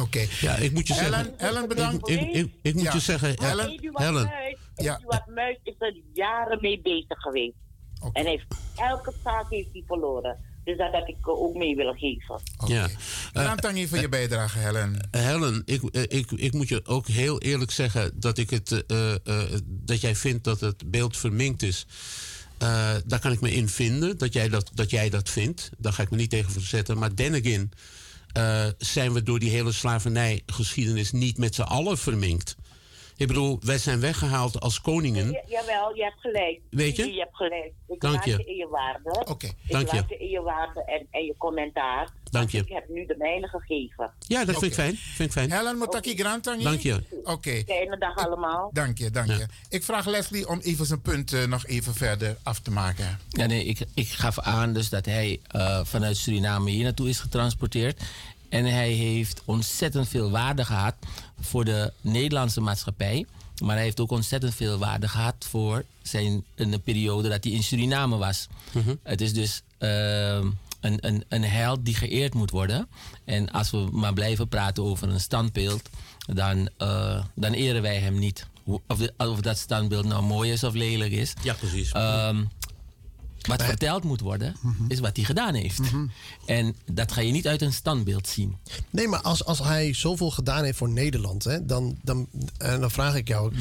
Oké. 0.00 0.26
Ja, 0.40 0.54
ik 0.56 0.72
moet 0.72 0.86
je 0.86 0.94
Helen, 0.94 1.12
zeggen. 1.12 1.34
Helen, 1.36 1.68
bedankt. 1.68 2.08
Ik, 2.08 2.20
ik, 2.20 2.32
ik, 2.34 2.52
ik 2.62 2.74
moet 2.74 2.82
Ja. 2.82 2.92
je 2.92 2.98
zeggen. 3.00 3.42
Helen. 3.42 3.78
Helen. 3.92 4.24
Muis, 4.24 4.56
Ja. 4.76 4.98
Eduard 4.98 5.26
Muis 5.26 5.58
is 5.62 5.74
er 5.78 5.96
jaren 6.12 6.58
mee 6.60 6.80
bezig 6.80 7.18
geweest. 7.20 7.54
En 8.12 8.22
hij 8.22 8.30
heeft, 8.30 8.46
elke 8.76 9.12
zaak 9.24 9.50
heeft 9.50 9.68
hij 9.72 9.82
verloren. 9.86 10.36
Dus 10.64 10.76
dat 10.78 10.92
had 10.92 11.08
ik 11.08 11.16
eh, 11.20 11.28
ook 11.28 11.54
mee 11.54 11.76
willen 11.76 11.98
geven. 11.98 12.40
Ja. 12.66 12.88
Bedankt 13.32 13.62
Tangi 13.62 13.88
voor 13.88 13.98
je 13.98 14.08
bijdrage, 14.08 14.58
Helen. 14.58 15.08
Helen, 15.10 15.62
ik, 15.64 15.82
eh, 15.82 16.02
ik, 16.02 16.30
ik 16.30 16.52
moet 16.52 16.68
je 16.68 16.86
ook 16.86 17.06
heel 17.06 17.40
eerlijk 17.40 17.70
zeggen 17.70 18.20
dat, 18.20 18.38
ik 18.38 18.50
het, 18.50 18.86
eh, 18.86 19.14
eh, 19.14 19.60
dat 19.66 20.00
jij 20.00 20.14
vindt 20.16 20.44
dat 20.44 20.60
het 20.60 20.90
beeld 20.90 21.16
verminkt 21.16 21.62
is. 21.62 21.86
Eh, 22.60 22.94
daar 23.04 23.20
kan 23.20 23.32
ik 23.32 23.40
me 23.40 23.52
in 23.52 23.68
vinden, 23.68 24.18
dat 24.18 24.32
jij 24.32 24.48
dat, 24.48 24.70
dat 24.74 24.90
jij 24.90 25.10
dat 25.10 25.28
vindt. 25.28 25.70
Daar 25.78 25.92
ga 25.92 26.02
ik 26.02 26.10
me 26.10 26.16
niet 26.16 26.30
tegen 26.30 26.52
verzetten. 26.52 26.98
Maar 26.98 27.14
then 27.14 27.70
eh, 28.32 28.66
zijn 28.78 29.12
we 29.12 29.22
door 29.22 29.38
die 29.38 29.50
hele 29.50 29.72
slavernijgeschiedenis 29.72 31.12
niet 31.12 31.38
met 31.38 31.54
z'n 31.54 31.62
allen 31.62 31.98
verminkt. 31.98 32.56
Ik 33.20 33.26
bedoel, 33.26 33.58
wij 33.60 33.78
zijn 33.78 34.00
weggehaald 34.00 34.60
als 34.60 34.80
koningen. 34.80 35.30
Ja, 35.30 35.42
jawel, 35.46 35.94
je 35.96 36.02
hebt 36.02 36.20
gelijk. 36.20 36.60
Weet 36.70 36.96
je? 36.96 37.12
Je 37.12 37.18
hebt 37.18 37.36
gelijk. 37.36 37.72
Ik 37.88 38.00
Dank 38.00 38.14
laat 38.14 38.24
je. 38.24 38.30
je 38.30 38.44
in 38.44 38.56
je 38.56 38.68
waarde. 38.68 39.24
Oké. 39.30 39.46
Ik 39.46 39.54
Dank 39.68 39.90
je. 39.90 39.96
laat 39.96 40.08
je 40.08 40.16
in 40.16 40.28
je 40.28 40.42
waarde 40.42 40.84
en, 40.84 41.06
en 41.10 41.24
je 41.24 41.34
commentaar. 41.38 42.08
Dank 42.30 42.50
je. 42.50 42.58
Ik 42.58 42.68
heb 42.68 42.88
nu 42.88 43.06
de 43.06 43.14
mijne 43.18 43.48
gegeven. 43.48 44.12
Ja, 44.18 44.44
dat 44.44 44.58
vind 44.58 44.72
ik 44.72 44.74
fijn. 44.74 44.96
Vind 44.96 45.28
ik 45.28 45.32
fijn. 45.32 45.52
Helen 45.52 45.76
Motaki 45.76 46.16
Grant, 46.16 46.42
Tangi. 46.42 46.64
Dank 46.64 46.80
je. 46.80 47.02
Oké. 47.24 47.62
Fijne 47.66 47.98
dag 47.98 48.16
allemaal. 48.16 48.70
Dank 48.72 48.98
je, 48.98 49.10
dank 49.10 49.28
je. 49.28 49.46
Ik 49.68 49.84
vraag 49.84 50.06
Leslie 50.06 50.48
om 50.48 50.58
even 50.60 50.86
zijn 50.86 51.00
punt 51.00 51.32
eh, 51.32 51.44
nog 51.44 51.66
even 51.66 51.94
verder 51.94 52.36
af 52.42 52.58
te 52.58 52.70
maken. 52.70 53.18
Ja, 53.28 53.46
nee, 53.46 53.64
ik, 53.64 53.78
ik 53.94 54.08
gaf 54.08 54.38
aan 54.38 54.72
dus 54.72 54.88
dat 54.88 55.04
hij 55.04 55.40
eh, 55.46 55.80
vanuit 55.84 56.16
Suriname 56.16 56.70
hier 56.70 56.84
naartoe 56.84 57.08
is 57.08 57.20
getransporteerd. 57.20 58.00
En 58.50 58.64
hij 58.64 58.90
heeft 58.92 59.42
ontzettend 59.44 60.08
veel 60.08 60.30
waarde 60.30 60.64
gehad 60.64 60.94
voor 61.40 61.64
de 61.64 61.92
Nederlandse 62.00 62.60
maatschappij. 62.60 63.26
Maar 63.62 63.74
hij 63.74 63.84
heeft 63.84 64.00
ook 64.00 64.10
ontzettend 64.10 64.54
veel 64.54 64.78
waarde 64.78 65.08
gehad 65.08 65.34
voor 65.48 65.84
zijn, 66.02 66.44
in 66.54 66.70
de 66.70 66.78
periode 66.78 67.28
dat 67.28 67.44
hij 67.44 67.52
in 67.52 67.62
Suriname 67.62 68.16
was. 68.16 68.46
Het 69.02 69.20
is 69.20 69.32
dus 69.32 69.62
ehm, 69.78 70.46
een, 70.80 70.98
een, 71.00 71.24
een 71.28 71.44
held 71.44 71.84
die 71.84 71.94
geëerd 71.94 72.34
moet 72.34 72.50
worden. 72.50 72.88
En 73.24 73.50
als 73.50 73.70
we 73.70 73.88
maar 73.92 74.12
blijven 74.12 74.48
praten 74.48 74.82
over 74.84 75.08
een 75.08 75.20
standbeeld, 75.20 75.88
dan, 76.26 76.68
eh, 76.76 77.24
dan 77.34 77.52
eren 77.52 77.82
wij 77.82 77.96
hem 77.98 78.18
niet. 78.18 78.46
of, 78.86 78.98
de- 78.98 79.14
of 79.16 79.40
dat 79.40 79.58
standbeeld 79.58 80.04
nou 80.04 80.22
mooi 80.22 80.52
is 80.52 80.64
of 80.64 80.74
lelijk 80.74 81.12
is. 81.12 81.32
Ja, 81.42 81.54
precies. 81.54 81.92
Ehm, 81.92 82.44
wat 83.46 83.62
verteld 83.62 84.04
moet 84.04 84.20
worden, 84.20 84.56
is 84.88 85.00
wat 85.00 85.16
hij 85.16 85.24
gedaan 85.24 85.54
heeft. 85.54 85.80
En 86.46 86.76
dat 86.92 87.12
ga 87.12 87.20
je 87.20 87.32
niet 87.32 87.48
uit 87.48 87.62
een 87.62 87.72
standbeeld 87.72 88.28
zien. 88.28 88.56
Nee, 88.90 89.08
maar 89.08 89.20
als, 89.20 89.44
als 89.44 89.58
hij 89.58 89.94
zoveel 89.94 90.30
gedaan 90.30 90.64
heeft 90.64 90.78
voor 90.78 90.88
Nederland, 90.88 91.44
hè, 91.44 91.66
dan, 91.66 91.98
dan, 92.02 92.28
en 92.58 92.80
dan 92.80 92.90
vraag 92.90 93.14
ik 93.14 93.28
jou 93.28 93.46
ook. 93.46 93.52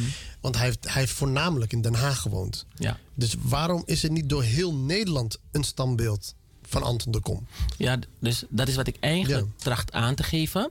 Want 0.42 0.56
hij 0.56 0.66
heeft, 0.66 0.84
hij 0.84 1.02
heeft 1.02 1.14
voornamelijk 1.14 1.74
in 1.74 1.82
Den 1.82 1.94
Haag 1.94 2.22
gewoond. 2.22 2.66
Ja. 2.76 2.98
Dus 3.14 3.36
waarom 3.42 3.84
is 3.86 4.04
er 4.04 4.12
niet 4.12 4.30
door 4.30 4.44
heel 4.44 4.76
Nederland 4.76 5.40
een 5.52 5.64
standbeeld 5.64 6.36
van 6.62 6.84
Anton 6.84 7.12
de 7.12 7.20
Kom? 7.20 7.48
Ja, 7.78 8.00
dus 8.20 8.44
dat 8.50 8.68
is 8.68 8.76
wat 8.76 8.88
ik 8.88 8.98
eigenlijk 9.00 9.48
tracht 9.56 9.92
aan 9.92 10.16
te 10.16 10.24
geven. 10.24 10.70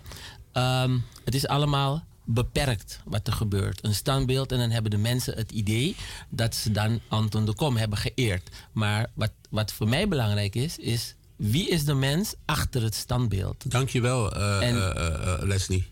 Ehm, 0.52 0.98
het 1.24 1.34
is 1.34 1.46
allemaal 1.46 2.04
beperkt 2.30 3.00
wat 3.04 3.26
er 3.26 3.32
gebeurt. 3.32 3.84
Een 3.84 3.94
standbeeld 3.94 4.52
en 4.52 4.58
dan 4.58 4.70
hebben 4.70 4.90
de 4.90 4.96
mensen 4.96 5.34
het 5.36 5.50
idee 5.50 5.96
dat 6.28 6.54
ze 6.54 6.70
dan 6.70 7.00
Anton 7.08 7.44
de 7.44 7.54
Kom 7.54 7.76
hebben 7.76 7.98
geëerd. 7.98 8.48
Maar 8.72 9.10
wat, 9.14 9.30
wat 9.50 9.72
voor 9.72 9.88
mij 9.88 10.08
belangrijk 10.08 10.54
is, 10.54 10.78
is 10.78 11.14
wie 11.36 11.68
is 11.68 11.84
de 11.84 11.94
mens 11.94 12.34
achter 12.44 12.82
het 12.82 12.94
standbeeld? 12.94 13.70
Dankjewel, 13.70 14.32
eh 14.34 14.68
En- 14.68 14.94
eh, 14.96 15.32
eh, 15.34 15.42
Leslie. 15.42 15.86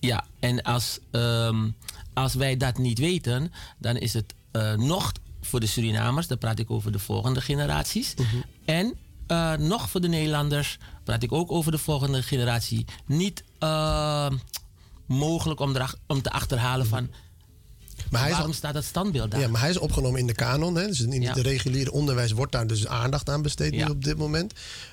Ja, 0.00 0.24
en 0.40 0.62
als, 0.62 0.98
ehm, 1.10 1.68
als 2.14 2.34
wij 2.34 2.56
dat 2.56 2.78
niet 2.78 2.98
weten, 2.98 3.52
dan 3.78 3.96
is 3.96 4.12
het 4.12 4.34
eh, 4.50 4.72
nog 4.74 5.12
voor 5.40 5.60
de 5.60 5.66
Surinamers, 5.66 6.26
dan 6.26 6.38
praat 6.38 6.58
ik 6.58 6.70
over 6.70 6.92
de 6.92 6.98
volgende 6.98 7.40
generaties. 7.40 8.14
En 8.64 8.94
eh, 9.26 9.52
nog 9.54 9.90
voor 9.90 10.00
de 10.00 10.08
Nederlanders, 10.08 10.78
praat 11.04 11.22
ik 11.22 11.32
ook 11.32 11.52
over 11.52 11.72
de 11.72 11.78
volgende 11.78 12.22
generatie, 12.22 12.84
niet 13.06 13.44
mogelijk 15.08 15.60
om, 15.60 15.76
om 16.06 16.22
te 16.22 16.30
achterhalen 16.30 16.86
van. 16.86 17.10
Maar 18.10 18.20
hij 18.20 18.28
is 18.30 18.34
waarom 18.34 18.50
al- 18.52 18.56
staat 18.56 18.74
dat 18.74 18.84
standbeeld 18.84 19.30
daar? 19.30 19.40
Ja, 19.40 19.48
maar 19.48 19.60
hij 19.60 19.70
is 19.70 19.78
opgenomen 19.78 20.20
in 20.20 20.26
de 20.26 20.32
kanon. 20.34 20.74
Hè? 20.74 20.86
Dus 20.86 21.00
in 21.00 21.20
Ja. 21.22 21.28
het 21.32 21.38
reguliere 21.38 21.92
onderwijs 21.92 22.32
wordt 22.32 22.52
daar 22.52 22.66
dus 22.66 22.86
aandacht 22.86 23.28
aan 23.28 23.42
besteed 23.42 23.72
nu 23.72 23.84
op 23.84 24.04
dit 24.04 24.16
moment. 24.16 24.52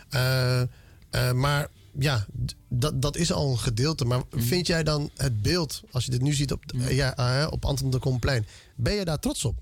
Eh, 0.10 0.62
eh, 0.62 0.68
maar 1.34 1.68
ja, 2.00 2.26
dat, 2.70 3.02
dat 3.02 3.18
is 3.18 3.32
al 3.32 3.52
een 3.52 3.58
gedeelte. 3.60 4.06
Maar 4.06 4.22
Mhm. 4.32 4.42
vind 4.44 4.68
jij 4.68 4.84
dan 4.84 5.10
het 5.16 5.42
beeld, 5.42 5.82
als 5.92 6.06
je 6.06 6.12
dit 6.12 6.22
nu 6.22 6.34
ziet 6.34 6.52
op, 6.52 6.64
eh, 6.80 6.96
ja, 6.96 7.16
eh, 7.16 7.48
op 7.52 7.66
Anton 7.66 7.90
de 7.92 8.00
Komplein, 8.00 8.48
ben 8.76 8.94
je 8.94 9.06
daar 9.06 9.20
trots 9.20 9.46
op? 9.46 9.56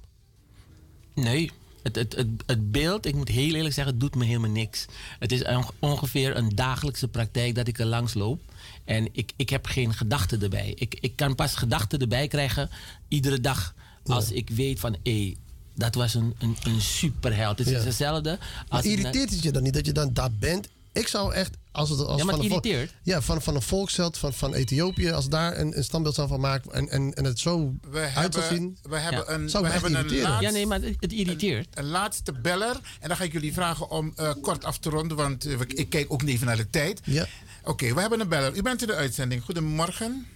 Nee. 1.15 1.51
Het, 1.83 1.95
het, 1.95 2.15
het, 2.15 2.27
het 2.45 2.71
beeld, 2.71 3.05
ik 3.05 3.15
moet 3.15 3.27
heel 3.27 3.53
eerlijk 3.53 3.73
zeggen, 3.73 3.99
doet 3.99 4.15
me 4.15 4.25
helemaal 4.25 4.49
niks. 4.49 4.85
Het 5.19 5.31
is 5.31 5.43
onge- 5.43 5.71
ongeveer 5.79 6.37
een 6.37 6.55
dagelijkse 6.55 7.07
praktijk 7.07 7.55
dat 7.55 7.67
ik 7.67 7.79
er 7.79 7.85
langs 7.85 8.13
loop. 8.13 8.41
En 8.85 9.07
ik, 9.11 9.31
ik 9.35 9.49
heb 9.49 9.65
geen 9.65 9.93
gedachten 9.93 10.41
erbij. 10.41 10.73
Ik, 10.75 10.97
ik 10.99 11.15
kan 11.15 11.35
pas 11.35 11.55
gedachten 11.55 11.99
erbij 11.99 12.27
krijgen 12.27 12.69
iedere 13.07 13.39
dag. 13.41 13.73
Als 14.05 14.31
ik 14.31 14.49
weet 14.49 14.79
van, 14.79 14.95
hé, 15.03 15.33
dat 15.75 15.95
was 15.95 16.13
een, 16.13 16.35
een, 16.39 16.57
een 16.63 16.81
superheld. 16.81 17.57
Het 17.57 17.67
is 17.67 17.73
Ja. 17.73 17.83
hetzelfde 17.83 18.37
Maar 18.39 18.65
als... 18.67 18.85
irriteert 18.85 19.29
het 19.29 19.43
je 19.43 19.51
dan 19.51 19.63
niet 19.63 19.73
dat 19.73 19.85
je 19.85 19.91
dan 19.91 20.13
daar 20.13 20.31
bent? 20.31 20.67
Ik 20.91 21.07
zou 21.07 21.33
echt, 21.33 21.57
als 21.71 21.89
het 21.89 21.99
als 21.99 22.19
Ja, 22.19 22.25
maar 22.25 22.35
van, 22.35 22.51
het 22.51 22.65
een, 22.65 22.89
ja, 23.03 23.21
van, 23.21 23.41
van 23.41 23.55
een 23.55 23.61
volksheld 23.61 24.17
van, 24.17 24.33
van 24.33 24.53
Ethiopië, 24.53 25.11
als 25.11 25.29
daar 25.29 25.57
een, 25.59 25.77
een 25.77 25.83
standbeeld 25.83 26.15
zou 26.15 26.27
van 26.27 26.39
maken 26.39 26.71
en, 26.71 26.89
en, 26.89 27.13
en 27.13 27.23
het 27.23 27.39
zo 27.39 27.73
We 27.91 27.99
uit 27.99 28.13
zou 28.13 28.21
hebben, 28.23 28.43
zien, 28.43 28.77
we 28.81 28.97
hebben 28.97 29.33
een, 29.33 29.49
zou 29.49 29.63
we 29.63 29.69
hebben 29.69 29.95
een 29.95 30.21
laatste, 30.21 30.45
Ja, 30.45 30.51
nee, 30.51 30.65
maar 30.65 30.81
het, 30.81 30.95
het 30.99 31.11
irriteert. 31.11 31.67
Een, 31.73 31.83
een 31.83 31.89
laatste 31.89 32.31
beller. 32.31 32.79
En 32.99 33.07
dan 33.07 33.17
ga 33.17 33.23
ik 33.23 33.31
jullie 33.31 33.53
vragen 33.53 33.89
om 33.89 34.13
eh, 34.15 34.31
kort 34.41 34.63
af 34.63 34.77
te 34.77 34.89
ronden, 34.89 35.17
want 35.17 35.45
eh, 35.45 35.59
ik 35.67 35.89
kijk 35.89 36.05
ook 36.13 36.21
even 36.23 36.47
naar 36.47 36.57
de 36.57 36.69
tijd. 36.69 37.01
Ja. 37.03 37.27
Oké, 37.63 37.93
we 37.93 38.01
hebben 38.01 38.19
een 38.19 38.29
beller. 38.29 38.55
U 38.55 38.61
bent 38.61 38.81
in 38.81 38.87
de 38.87 38.95
uitzending. 38.95 39.43
Goedemorgen. 39.43 40.27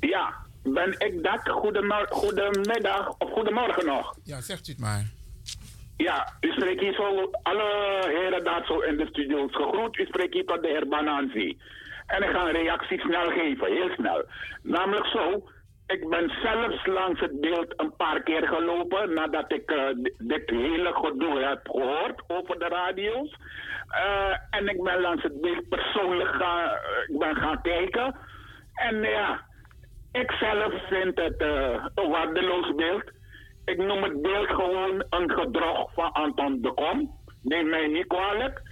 Ja, 0.00 0.34
ben 0.62 0.94
ik 0.98 1.22
dat? 1.22 1.48
Goedemor- 1.48 2.08
Goedemiddag 2.10 3.08
of 3.18 3.30
goedemorgen 3.32 3.86
nog. 3.86 4.14
Ja, 4.24 4.40
zegt 4.40 4.68
u 4.68 4.70
het 4.72 4.80
maar. 4.80 5.04
Ja, 5.96 6.32
u 6.40 6.50
spreekt 6.52 6.80
hier 6.80 6.94
zo, 6.94 7.30
alle 7.42 8.02
heren 8.08 8.44
daar 8.44 8.64
zo 8.66 8.78
in 8.80 8.96
de 8.96 9.06
studio's 9.10 9.54
gegroet. 9.54 9.98
U 9.98 10.04
spreekt 10.04 10.34
hier 10.34 10.44
tot 10.44 10.62
de 10.62 10.68
heer 10.68 10.88
Bananzi. 10.88 11.58
En 12.06 12.22
ik 12.22 12.30
ga 12.30 12.40
een 12.46 12.52
reactie 12.52 13.00
snel 13.00 13.30
geven, 13.30 13.66
heel 13.66 13.90
snel. 13.96 14.24
Namelijk 14.62 15.06
zo, 15.06 15.48
ik 15.90 16.08
ben 16.08 16.30
zelfs 16.42 16.86
langs 16.86 17.20
het 17.20 17.40
beeld 17.40 17.72
een 17.76 17.96
paar 17.96 18.22
keer 18.22 18.46
gelopen 18.48 19.14
nadat 19.14 19.52
ik 19.52 19.70
eh, 19.70 19.86
di- 19.94 20.14
dit 20.18 20.50
hele 20.50 20.92
gedoe 20.94 21.38
heb 21.38 21.68
gehoord 21.70 22.22
over 22.26 22.58
de 22.58 22.68
radio's. 22.68 23.36
Eh, 23.88 24.34
en 24.50 24.68
ik 24.68 24.82
ben 24.82 25.00
langs 25.00 25.22
het 25.22 25.40
beeld 25.40 25.68
persoonlijk 25.68 26.34
gaan, 26.34 26.70
ik 27.06 27.18
ben 27.18 27.36
gaan 27.36 27.62
kijken. 27.62 28.16
En 28.74 29.02
ja, 29.02 29.40
ik 30.12 30.30
zelf 30.30 30.72
vind 30.88 31.18
het 31.18 31.36
eh, 31.36 31.84
een 31.94 32.10
waardeloos 32.10 32.74
beeld. 32.74 33.04
Ik 33.64 33.76
noem 33.78 34.02
het 34.02 34.22
beeld 34.22 34.48
gewoon 34.48 35.04
een 35.10 35.30
gedrog 35.30 35.92
van 35.94 36.12
Anton 36.12 36.60
de 36.62 36.72
Kom. 36.74 37.18
Neem 37.42 37.68
mij 37.68 37.86
niet 37.86 38.06
kwalijk. 38.06 38.62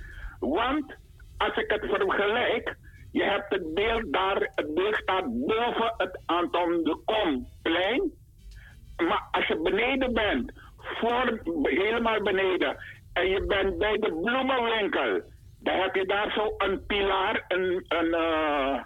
Want 0.41 0.95
als 1.39 1.57
ik 1.57 1.71
het 1.71 1.85
vergelijk, 1.91 2.77
je 3.11 3.23
hebt 3.23 3.55
het 3.55 3.75
beeld 3.75 4.13
daar, 4.13 4.51
het 4.55 4.75
beeld 4.75 4.95
staat 4.95 5.25
boven 5.47 5.95
het 5.97 6.19
Anton 6.27 6.85
de 6.85 6.99
Komplein. 7.05 8.11
Maar 8.97 9.29
als 9.31 9.47
je 9.47 9.61
beneden 9.63 10.13
bent, 10.13 10.53
voor, 10.77 11.41
helemaal 11.63 12.23
beneden, 12.23 12.77
en 13.13 13.29
je 13.29 13.45
bent 13.47 13.79
bij 13.79 13.97
de 13.97 14.21
bloemenwinkel, 14.23 15.21
dan 15.61 15.81
heb 15.81 15.95
je 15.95 16.07
daar 16.07 16.33
zo 16.33 16.55
een 16.59 16.87
pilaar, 16.87 17.45
een, 17.49 17.85
een, 17.89 18.15
eh, 18.15 18.83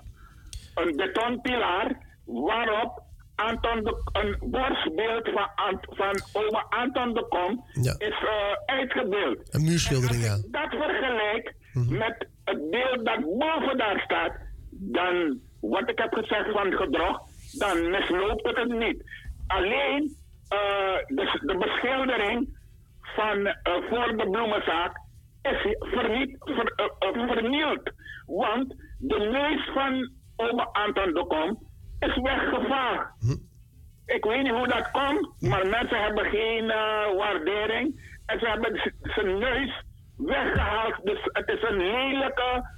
een 0.74 0.96
betonpilaar, 0.96 1.98
waarop 2.24 3.02
Anton 3.34 3.84
de, 3.84 4.10
een 4.12 4.50
borstbeeld 4.50 5.28
van, 5.28 5.78
van 5.80 6.42
oma 6.42 6.66
Anton 6.68 7.14
de 7.14 7.26
Kom 7.28 7.64
Ja. 7.72 7.94
is 7.98 8.08
eh, 8.08 8.76
uitgebeeld. 8.76 9.54
Een 9.54 9.64
muurschildering, 9.64 10.22
ja. 10.24 10.36
Dat 10.50 10.68
vergelijk 10.70 11.54
met 11.72 12.26
het 12.44 12.70
beeld 12.70 13.06
dat 13.06 13.38
boven 13.38 13.78
daar 13.78 14.00
staat, 14.04 14.32
dan, 14.70 15.40
wat 15.60 15.90
ik 15.90 15.98
heb 15.98 16.14
gezegd 16.14 16.50
van 16.50 16.72
gedrog, 16.72 17.20
dan 17.58 17.90
misloopt 17.90 18.46
het 18.46 18.56
het 18.56 18.78
niet. 18.78 19.02
Alleen 19.46 20.16
eh, 20.48 20.96
de, 21.06 21.40
de 21.46 21.56
beschildering 21.58 22.58
van 23.00 23.46
eh, 23.46 23.72
voor 23.88 24.16
de 24.16 24.28
bloemenzaak 24.30 25.00
is 25.42 25.76
verniet, 25.78 26.36
ver, 26.38 26.72
eh, 26.98 27.26
vernield. 27.28 27.92
Want 28.26 28.74
de 28.98 29.18
neus 29.18 29.70
van 29.74 30.10
oma 30.36 30.68
Anton 30.72 31.12
de 31.12 31.26
Kom 31.26 31.68
is 31.98 32.16
weggevaagd. 32.16 33.10
Ik 34.06 34.24
weet 34.24 34.42
niet 34.42 34.52
hoe 34.52 34.68
dat 34.68 34.90
komt, 34.90 35.40
maar 35.40 35.68
mensen 35.68 36.02
hebben 36.02 36.24
geen 36.24 36.66
waardering. 37.16 38.10
En 38.26 38.38
ze 38.38 38.46
hebben 38.46 38.92
zijn 39.02 39.38
neus 39.38 39.82
weggehaald. 40.16 40.94
Dus 41.04 41.18
het 41.22 41.48
is 41.48 41.62
een 41.62 41.76
lelijke 41.76 42.70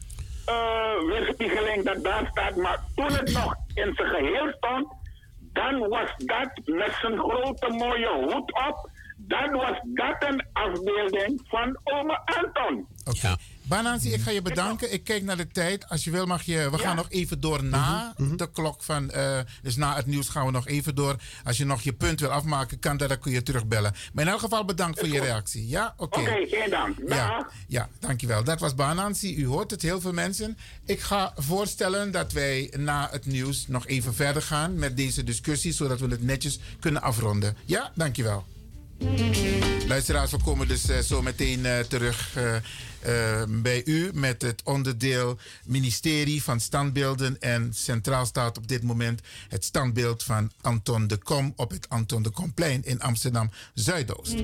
eh, 0.46 0.98
weerspiegeling 1.06 1.84
dat 1.84 2.04
daar 2.04 2.26
staat. 2.30 2.56
Maar 2.56 2.78
toen 2.94 3.12
het 3.12 3.32
nog 3.32 3.54
in 3.74 3.94
zijn 3.94 4.08
geheel 4.08 4.52
stond, 4.56 4.92
dan 5.38 5.88
was 5.88 6.10
dat 6.16 6.50
met 6.64 6.94
zijn 7.00 7.18
grote 7.18 7.68
mooie 7.68 8.08
hoed 8.08 8.52
op. 8.68 8.90
Dan 9.28 9.50
was 9.50 9.80
dat 9.94 10.16
een 10.30 10.44
afbeelding 10.52 11.40
van 11.44 11.78
oma 11.84 12.22
Anton. 12.24 12.86
Oké. 13.04 13.36
Banansi, 13.62 14.12
ik 14.12 14.20
ga 14.20 14.30
je 14.30 14.42
bedanken. 14.42 14.92
Ik 14.92 15.04
kijk 15.04 15.22
naar 15.22 15.36
de 15.36 15.48
tijd. 15.48 15.88
Als 15.88 16.04
je 16.04 16.10
wil 16.10 16.26
mag 16.26 16.42
je... 16.42 16.70
We 16.70 16.78
gaan 16.78 16.96
nog 16.96 17.06
even 17.10 17.40
door 17.40 17.64
na 17.64 18.14
de 18.36 18.50
klok 18.52 18.82
van... 18.82 19.10
eh, 19.10 19.38
dus 19.62 19.76
na 19.76 19.94
het 19.94 20.06
nieuws 20.06 20.28
gaan 20.28 20.46
we 20.46 20.50
nog 20.52 20.66
even 20.66 20.94
door. 20.94 21.16
Als 21.44 21.56
je 21.56 21.64
nog 21.64 21.82
je 21.82 21.92
punt 21.92 22.20
wil 22.20 22.30
afmaken, 22.30 22.78
kan 22.78 22.96
dat. 22.96 23.08
Dan 23.08 23.18
kun 23.18 23.32
je 23.32 23.42
terugbellen. 23.42 23.94
Maar 24.12 24.24
in 24.24 24.30
elk 24.30 24.40
geval 24.40 24.64
bedankt 24.64 24.98
voor 24.98 25.08
je 25.08 25.20
reactie. 25.20 25.68
Ja? 25.68 25.94
Oké. 25.96 26.20
Oké, 26.20 26.46
geen 26.46 26.70
dank. 26.70 26.98
Ja, 27.06 27.28
Dag. 27.28 27.52
ja, 27.68 27.88
dankjewel. 28.00 28.44
Dat 28.44 28.60
was 28.60 28.74
Banansi. 28.74 29.36
U 29.36 29.46
hoort 29.46 29.70
het, 29.70 29.82
heel 29.82 30.00
veel 30.00 30.12
mensen. 30.12 30.58
Ik 30.84 31.00
ga 31.00 31.32
voorstellen 31.36 32.10
dat 32.10 32.32
wij 32.32 32.72
na 32.76 33.08
het 33.10 33.26
nieuws 33.26 33.66
nog 33.68 33.86
even 33.86 34.14
verder 34.14 34.42
gaan 34.42 34.78
met 34.78 34.96
deze 34.96 35.24
discussie, 35.24 35.72
zodat 35.72 36.00
we 36.00 36.06
het 36.08 36.22
netjes 36.22 36.58
kunnen 36.80 37.02
afronden. 37.02 37.56
Ja, 37.64 37.92
dankjewel. 37.94 38.44
Luisteraars, 39.88 40.30
we 40.30 40.38
komen 40.44 40.68
dus 40.68 40.88
eh, 40.88 40.98
zo 40.98 41.22
meteen 41.22 41.66
eh, 41.66 41.78
terug 41.78 42.36
eh, 42.36 43.42
bij 43.48 43.82
u 43.84 44.10
met 44.14 44.42
het 44.42 44.62
onderdeel 44.64 45.38
ministerie 45.66 46.42
van 46.42 46.60
standbeelden. 46.60 47.40
En 47.40 47.70
centraal 47.74 48.26
staat 48.26 48.58
op 48.58 48.68
dit 48.68 48.82
moment 48.82 49.20
het 49.48 49.64
standbeeld 49.64 50.22
van 50.22 50.50
Anton 50.60 51.06
de 51.06 51.16
Kom 51.16 51.52
op 51.56 51.70
het 51.70 51.88
Anton 51.88 52.22
de 52.22 52.30
Komplein 52.30 52.84
in 52.84 53.00
Amsterdam 53.00 53.50
Zuidoost. 53.74 54.34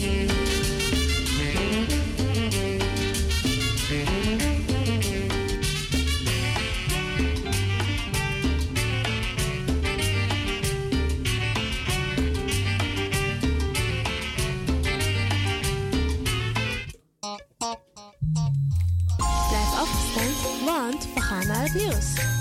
We 21.74 22.39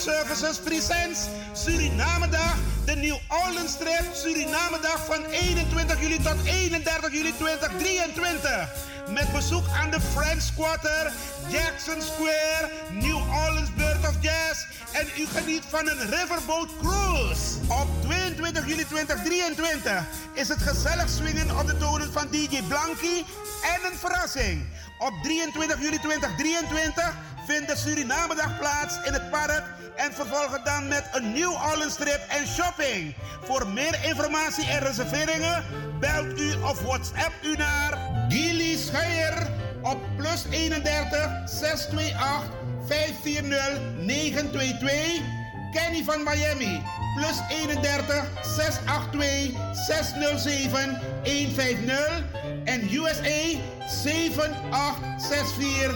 Services 0.00 0.58
Presents 0.58 1.28
Surinamedag. 1.52 2.56
De 2.84 2.96
Nieuw 2.96 3.20
Orleans 3.28 3.76
Trip 3.76 4.04
Surinamedag 4.12 5.04
van 5.06 5.24
21 5.24 6.00
juli 6.00 6.18
tot 6.22 6.44
31 6.44 7.12
juli 7.12 7.32
2023. 7.36 8.68
Met 9.08 9.32
bezoek 9.32 9.64
aan 9.68 9.90
de 9.90 10.00
French 10.00 10.44
Quarter, 10.54 11.12
Jackson 11.48 12.02
Square, 12.02 12.70
New 12.90 13.16
Orleans 13.16 13.74
Bird 13.74 14.08
of 14.08 14.14
Jazz. 14.20 14.66
En 14.92 15.06
u 15.18 15.26
geniet 15.26 15.62
van 15.68 15.88
een 15.88 16.10
riverboat 16.10 16.68
cruise. 16.82 17.58
Op 17.68 17.88
22 18.02 18.66
juli 18.66 18.84
2023 18.84 20.04
is 20.34 20.48
het 20.48 20.62
gezellig 20.62 21.08
swingen 21.08 21.58
op 21.58 21.66
de 21.66 21.76
tonen 21.76 22.12
van 22.12 22.28
DJ 22.30 22.62
Blanky 22.68 23.24
en 23.62 23.90
een 23.90 23.98
verrassing. 23.98 24.66
Op 25.00 25.12
23 25.22 25.80
juli 25.80 25.98
2023 25.98 27.16
vindt 27.46 27.68
de 27.68 27.76
Surinamedag 27.76 28.58
plaats 28.58 28.96
in 29.04 29.12
het 29.12 29.30
park 29.30 29.62
en 29.96 30.12
vervolgen 30.12 30.64
dan 30.64 30.88
met 30.88 31.08
een 31.12 31.32
New 31.32 31.52
Orleans 31.52 31.94
trip 31.94 32.20
en 32.28 32.46
shopping. 32.46 33.14
Voor 33.42 33.68
meer 33.68 33.98
informatie 34.04 34.66
en 34.68 34.78
reserveringen 34.78 35.64
belt 36.00 36.40
u 36.40 36.52
of 36.52 36.80
WhatsApp 36.82 37.32
u 37.42 37.56
naar 37.56 37.98
Gilly 38.28 38.76
Scheier 38.76 39.46
op 39.82 39.98
plus 40.16 40.44
31 40.50 41.30
628 41.44 42.50
540 42.86 43.80
922. 43.96 45.39
Kenny 45.72 46.02
van 46.02 46.24
Miami 46.24 46.82
plus 47.16 47.40
31 47.48 48.24
682 48.42 49.54
607 49.86 50.98
150 51.24 52.24
en 52.64 52.88
USA 52.90 53.56
7864 53.86 55.94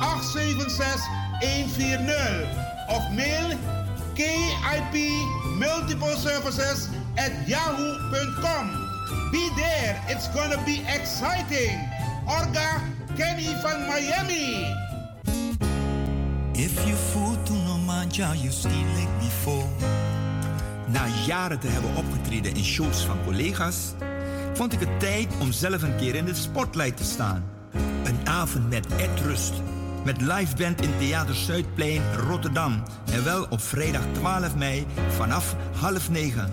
876 0.00 1.00
140 1.40 2.48
of 2.88 3.02
mail 3.12 3.58
KIP 4.14 4.94
Multiple 5.58 6.16
Services 6.16 6.88
at 7.18 7.32
yahoo.com. 7.46 8.70
Be 9.32 9.48
there, 9.56 10.00
it's 10.08 10.28
gonna 10.28 10.56
be 10.64 10.82
exciting. 10.88 11.78
Orga 12.26 12.80
Kenny 13.16 13.54
van 13.62 13.86
Miami. 13.86 14.72
If 16.54 16.86
you 16.88 16.94
manja, 18.06 18.34
you 18.34 18.50
before. 19.20 19.66
Na 20.86 21.06
jaren 21.26 21.58
te 21.58 21.66
hebben 21.66 21.96
opgetreden 21.96 22.54
in 22.54 22.64
shows 22.64 23.04
van 23.04 23.16
collega's, 23.24 23.92
vond 24.54 24.72
ik 24.72 24.80
het 24.80 25.00
tijd 25.00 25.28
om 25.40 25.52
zelf 25.52 25.82
een 25.82 25.96
keer 25.96 26.14
in 26.14 26.24
de 26.24 26.34
spotlight 26.34 26.96
te 26.96 27.04
staan. 27.04 27.44
Een 28.04 28.28
avond 28.28 28.68
met 28.68 28.86
Ed 28.86 29.20
Rust. 29.24 29.52
Met 30.04 30.20
live 30.20 30.56
band 30.56 30.80
in 30.80 30.90
Theater 30.98 31.34
Zuidplein, 31.34 32.02
Rotterdam. 32.28 32.82
En 33.12 33.24
wel 33.24 33.46
op 33.50 33.60
vrijdag 33.60 34.02
12 34.12 34.56
mei 34.56 34.86
vanaf 35.08 35.56
half 35.80 36.10
negen. 36.10 36.50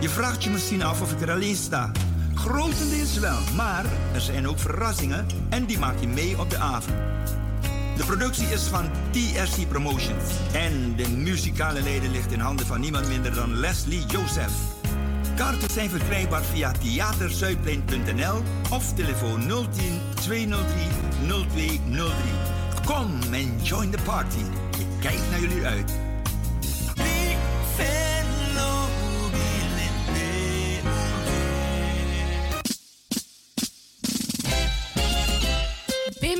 Je 0.00 0.08
vraagt 0.08 0.44
je 0.44 0.50
misschien 0.50 0.82
af 0.82 1.02
of 1.02 1.12
ik 1.12 1.20
er 1.20 1.30
alleen 1.30 1.56
sta. 1.56 1.90
Grotendeels 2.34 3.18
wel, 3.18 3.38
maar 3.56 3.84
er 4.14 4.20
zijn 4.20 4.48
ook 4.48 4.58
verrassingen 4.58 5.26
en 5.48 5.64
die 5.64 5.78
maak 5.78 5.98
je 6.00 6.08
mee 6.08 6.38
op 6.38 6.50
de 6.50 6.58
avond. 6.58 6.96
De 7.96 8.04
productie 8.06 8.46
is 8.46 8.62
van 8.62 8.90
TRC 9.10 9.68
Promotions. 9.68 10.24
En 10.52 10.96
de 10.96 11.08
muzikale 11.08 11.82
leden 11.82 12.10
ligt 12.10 12.32
in 12.32 12.40
handen 12.40 12.66
van 12.66 12.80
niemand 12.80 13.08
minder 13.08 13.34
dan 13.34 13.54
Leslie 13.54 14.06
Joseph. 14.06 14.52
Kaarten 15.36 15.70
zijn 15.70 15.90
verkrijgbaar 15.90 16.42
via 16.42 16.72
theaterzuidplein.nl 16.72 18.42
of 18.70 18.94
telefoon 18.94 19.40
010 19.48 20.00
203 20.14 20.86
0203. 21.26 22.10
Kom 22.84 23.20
en 23.32 23.62
join 23.62 23.90
the 23.90 24.02
party. 24.04 24.44
Ik 24.78 24.86
kijk 25.00 25.20
naar 25.30 25.40
jullie 25.40 25.66
uit. 25.66 25.92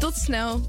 Tot 0.00 0.14
snel. 0.14 0.60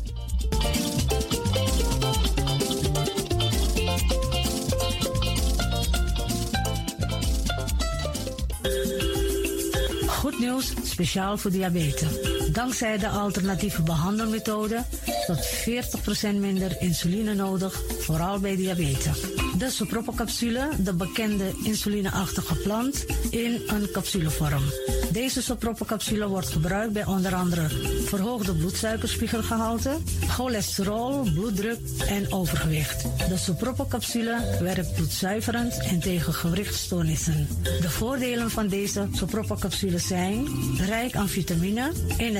Goed 10.07 10.39
nieuws, 10.39 10.73
speciaal 10.83 11.37
voor 11.37 11.51
diabetes. 11.51 12.40
Dankzij 12.53 12.97
de 12.97 13.07
alternatieve 13.09 13.81
behandelmethode 13.81 14.83
tot 15.25 15.45
40% 15.45 16.35
minder 16.39 16.75
insuline 16.79 17.33
nodig, 17.33 17.81
vooral 17.99 18.39
bij 18.39 18.55
diabetes. 18.55 19.19
De 19.57 19.69
soproppencapsule, 19.69 20.69
de 20.79 20.93
bekende 20.93 21.53
insulineachtige 21.63 22.55
plant, 22.55 23.05
in 23.29 23.61
een 23.67 23.91
capsulevorm. 23.91 24.63
Deze 25.11 25.41
soproppencapsule 25.41 26.27
wordt 26.27 26.49
gebruikt 26.49 26.93
bij 26.93 27.05
onder 27.05 27.35
andere 27.35 27.67
verhoogde 28.05 28.55
bloedsuikerspiegelgehalte, 28.55 29.97
cholesterol, 30.27 31.21
bloeddruk 31.33 31.79
en 32.07 32.31
overgewicht. 32.31 33.01
De 33.29 33.37
soproppencapsule 33.37 34.57
werkt 34.59 34.93
bloedzuiverend 34.93 35.77
en 35.77 35.99
tegen 35.99 36.33
gewrichtstoornissen. 36.33 37.47
De 37.81 37.89
voordelen 37.89 38.49
van 38.49 38.67
deze 38.67 39.07
soproppencapsule 39.11 39.99
zijn 39.99 40.47
rijk 40.77 41.15
aan 41.15 41.29
vitamine, 41.29 41.91
energie 42.17 42.39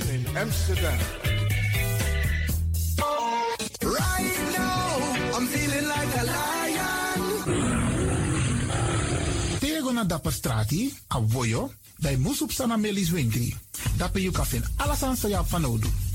Station 0.00 0.14
in 0.14 0.36
Amsterdam. 0.36 0.98
Right 3.82 4.38
now, 4.52 5.36
I'm 5.36 5.46
feeling 5.46 5.86
like 5.88 6.12
a 6.16 6.24
lion. 6.24 7.20
Tego 9.60 9.92
na 9.92 10.04
dapper 10.04 10.32
strati, 10.32 10.92
a 11.08 11.20
voyo, 11.20 11.72
bij 11.96 12.16
Moesop 12.16 12.52
Sana 12.52 12.76
Melis 12.76 13.10
Winkri. 13.10 13.54
Dapper 13.96 14.20
you 14.20 14.32
kan 14.32 14.46
vinden 14.46 14.70
alles 14.76 15.02
aan 15.02 15.16
sa 15.16 15.44
van 15.44 15.60
nodu. 15.60 15.88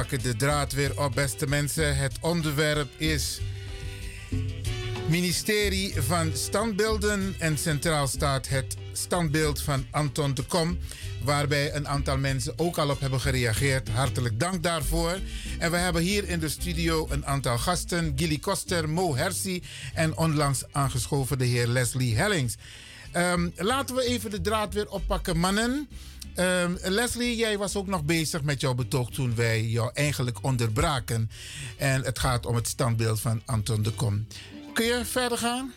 Pakken 0.00 0.22
de 0.22 0.36
draad 0.36 0.72
weer 0.72 1.00
op, 1.00 1.14
beste 1.14 1.46
mensen. 1.46 1.96
Het 1.96 2.12
onderwerp 2.20 2.88
is 2.96 3.40
ministerie 5.08 6.02
van 6.02 6.30
Standbeelden 6.34 7.34
en 7.38 7.58
centraal 7.58 8.06
staat 8.06 8.48
het 8.48 8.76
standbeeld 8.92 9.62
van 9.62 9.86
Anton 9.90 10.34
de 10.34 10.42
Kom, 10.42 10.78
waarbij 11.24 11.74
een 11.74 11.88
aantal 11.88 12.18
mensen 12.18 12.52
ook 12.56 12.78
al 12.78 12.90
op 12.90 13.00
hebben 13.00 13.20
gereageerd. 13.20 13.88
Hartelijk 13.88 14.40
dank 14.40 14.62
daarvoor. 14.62 15.18
En 15.58 15.70
we 15.70 15.76
hebben 15.76 16.02
hier 16.02 16.28
in 16.28 16.38
de 16.38 16.48
studio 16.48 17.06
een 17.10 17.26
aantal 17.26 17.58
gasten: 17.58 18.12
Gilly 18.16 18.38
Koster, 18.38 18.88
Mo 18.88 19.16
Hersi 19.16 19.62
en 19.94 20.16
onlangs 20.16 20.64
aangeschoven 20.72 21.38
de 21.38 21.44
heer 21.44 21.66
Leslie 21.66 22.16
Hellings. 22.16 22.54
Ehm, 23.12 23.48
laten 23.56 23.94
we 23.94 24.04
even 24.04 24.30
de 24.30 24.40
draad 24.40 24.74
weer 24.74 24.88
oppakken, 24.88 25.38
mannen. 25.38 25.88
Ehm, 26.34 26.76
Leslie, 26.82 27.36
jij 27.36 27.58
was 27.58 27.76
ook 27.76 27.86
nog 27.86 28.04
bezig 28.04 28.42
met 28.42 28.60
jouw 28.60 28.74
betoog 28.74 29.10
toen 29.10 29.34
wij 29.34 29.66
jou 29.66 29.90
eigenlijk 29.94 30.38
onderbraken. 30.44 31.30
En 31.76 32.02
het 32.02 32.18
gaat 32.18 32.46
om 32.46 32.54
het 32.54 32.68
standbeeld 32.68 33.20
van 33.20 33.42
Anton 33.44 33.82
de 33.82 33.90
Kom. 33.90 34.26
Kun 34.72 34.84
je 34.84 35.04
verder 35.04 35.38
gaan? 35.38 35.72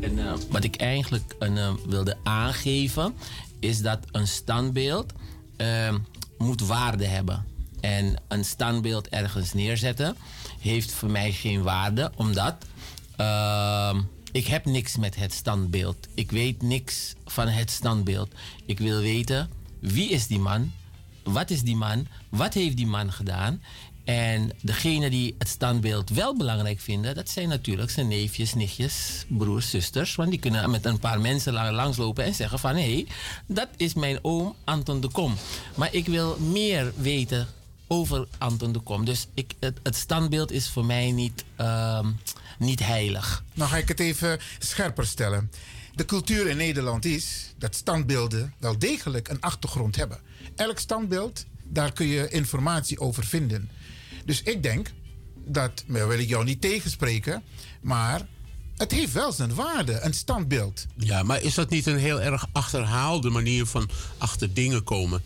En, 0.00 0.18
eh, 0.18 0.32
wat 0.50 0.64
ik 0.64 0.76
eigenlijk 0.76 1.34
eh, 1.38 1.72
wilde 1.86 2.16
aangeven, 2.22 3.14
is 3.60 3.80
dat 3.80 3.98
een 4.12 4.26
standbeeld 4.26 5.12
eh, 5.56 5.94
moet 6.38 6.60
waarde 6.60 7.06
hebben. 7.06 7.44
En 7.80 8.22
een 8.28 8.44
standbeeld 8.44 9.08
ergens 9.08 9.52
neerzetten 9.52 10.16
heeft 10.60 10.92
voor 10.92 11.10
mij 11.10 11.32
geen 11.32 11.62
waarde, 11.62 12.12
omdat 12.16 12.56
ehm, 13.16 14.00
ik 14.34 14.46
heb 14.46 14.64
niks 14.64 14.96
met 14.96 15.16
het 15.16 15.32
standbeeld. 15.32 15.96
Ik 16.14 16.30
weet 16.30 16.62
niks 16.62 17.14
van 17.24 17.48
het 17.48 17.70
standbeeld. 17.70 18.32
Ik 18.66 18.78
wil 18.78 19.00
weten 19.00 19.50
wie 19.78 20.08
is 20.08 20.26
die 20.26 20.38
man, 20.38 20.72
wat 21.22 21.50
is 21.50 21.62
die 21.62 21.76
man, 21.76 22.06
wat 22.28 22.54
heeft 22.54 22.76
die 22.76 22.86
man 22.86 23.12
gedaan. 23.12 23.62
En 24.04 24.50
degene 24.60 25.10
die 25.10 25.34
het 25.38 25.48
standbeeld 25.48 26.10
wel 26.10 26.36
belangrijk 26.36 26.80
vinden, 26.80 27.14
dat 27.14 27.30
zijn 27.30 27.48
natuurlijk 27.48 27.90
zijn 27.90 28.08
neefjes, 28.08 28.54
nichtjes, 28.54 29.24
broers, 29.28 29.70
zusters. 29.70 30.14
Want 30.14 30.30
die 30.30 30.38
kunnen 30.38 30.70
met 30.70 30.84
een 30.84 30.98
paar 30.98 31.20
mensen 31.20 31.52
lang- 31.52 31.74
langslopen 31.74 32.24
en 32.24 32.34
zeggen 32.34 32.58
van 32.58 32.74
hé, 32.74 32.92
hey, 32.92 33.06
dat 33.46 33.68
is 33.76 33.94
mijn 33.94 34.18
oom 34.22 34.54
Anton 34.64 35.00
de 35.00 35.08
Kom. 35.08 35.34
Maar 35.74 35.94
ik 35.94 36.06
wil 36.06 36.38
meer 36.38 36.92
weten 36.96 37.46
over 37.86 38.26
Anton 38.38 38.72
de 38.72 38.80
Kom. 38.80 39.04
Dus 39.04 39.26
ik, 39.34 39.54
het, 39.60 39.78
het 39.82 39.96
standbeeld 39.96 40.50
is 40.52 40.68
voor 40.68 40.84
mij 40.84 41.10
niet, 41.12 41.44
ehm, 41.56 42.10
niet 42.64 42.86
heilig. 42.86 43.44
Nou 43.54 43.70
ga 43.70 43.76
ik 43.76 43.88
het 43.88 44.00
even 44.00 44.40
scherper 44.58 45.06
stellen. 45.06 45.50
De 45.94 46.04
cultuur 46.04 46.46
in 46.46 46.56
Nederland 46.56 47.04
is 47.04 47.54
dat 47.58 47.74
standbeelden 47.74 48.54
wel 48.58 48.78
degelijk 48.78 49.28
een 49.28 49.40
achtergrond 49.40 49.96
hebben. 49.96 50.18
Elk 50.56 50.78
standbeeld, 50.78 51.44
daar 51.62 51.92
kun 51.92 52.06
je 52.06 52.28
informatie 52.28 53.00
over 53.00 53.24
vinden. 53.24 53.70
Dus 54.24 54.42
ik 54.42 54.62
denk 54.62 54.92
dat, 55.44 55.84
nou 55.86 56.08
wil 56.08 56.18
ik 56.18 56.28
jou 56.28 56.44
niet 56.44 56.60
tegenspreken, 56.60 57.42
maar 57.80 58.26
het 58.76 58.92
heeft 58.92 59.12
wel 59.12 59.32
zijn 59.32 59.54
waarde, 59.54 60.00
een 60.00 60.14
standbeeld. 60.14 60.86
Ja, 60.96 61.22
maar 61.22 61.42
is 61.42 61.54
dat 61.54 61.70
niet 61.70 61.86
een 61.86 61.98
heel 61.98 62.20
erg 62.20 62.46
achterhaalde 62.52 63.30
manier 63.30 63.66
van 63.66 63.90
achter 64.18 64.54
dingen 64.54 64.84
komen? 64.84 65.22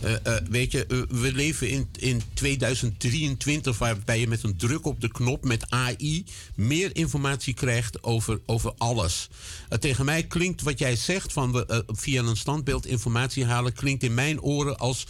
Eh, 0.00 0.14
eh, 0.22 0.42
weet 0.50 0.72
je, 0.72 0.86
eh, 0.86 0.98
we 1.08 1.32
leven 1.32 1.68
in, 1.68 1.88
in 1.98 2.22
2023 2.34 3.78
waarbij 3.78 4.20
je 4.20 4.28
met 4.28 4.42
een 4.42 4.56
druk 4.56 4.86
op 4.86 5.00
de 5.00 5.08
knop 5.08 5.44
met 5.44 5.70
AI 5.70 6.24
meer 6.54 6.96
informatie 6.96 7.54
krijgt 7.54 8.02
over, 8.02 8.40
over 8.46 8.72
alles. 8.78 9.28
Tegen 9.80 10.04
mij 10.04 10.22
klinkt 10.22 10.62
wat 10.62 10.78
jij 10.78 10.96
zegt 10.96 11.32
van 11.32 11.52
we, 11.52 11.84
via 11.86 12.22
een 12.22 12.36
standbeeld 12.36 12.86
informatie 12.86 13.44
halen, 13.44 13.72
klinkt 13.72 14.02
in 14.02 14.14
mijn 14.14 14.40
oren 14.40 14.78
als 14.78 15.06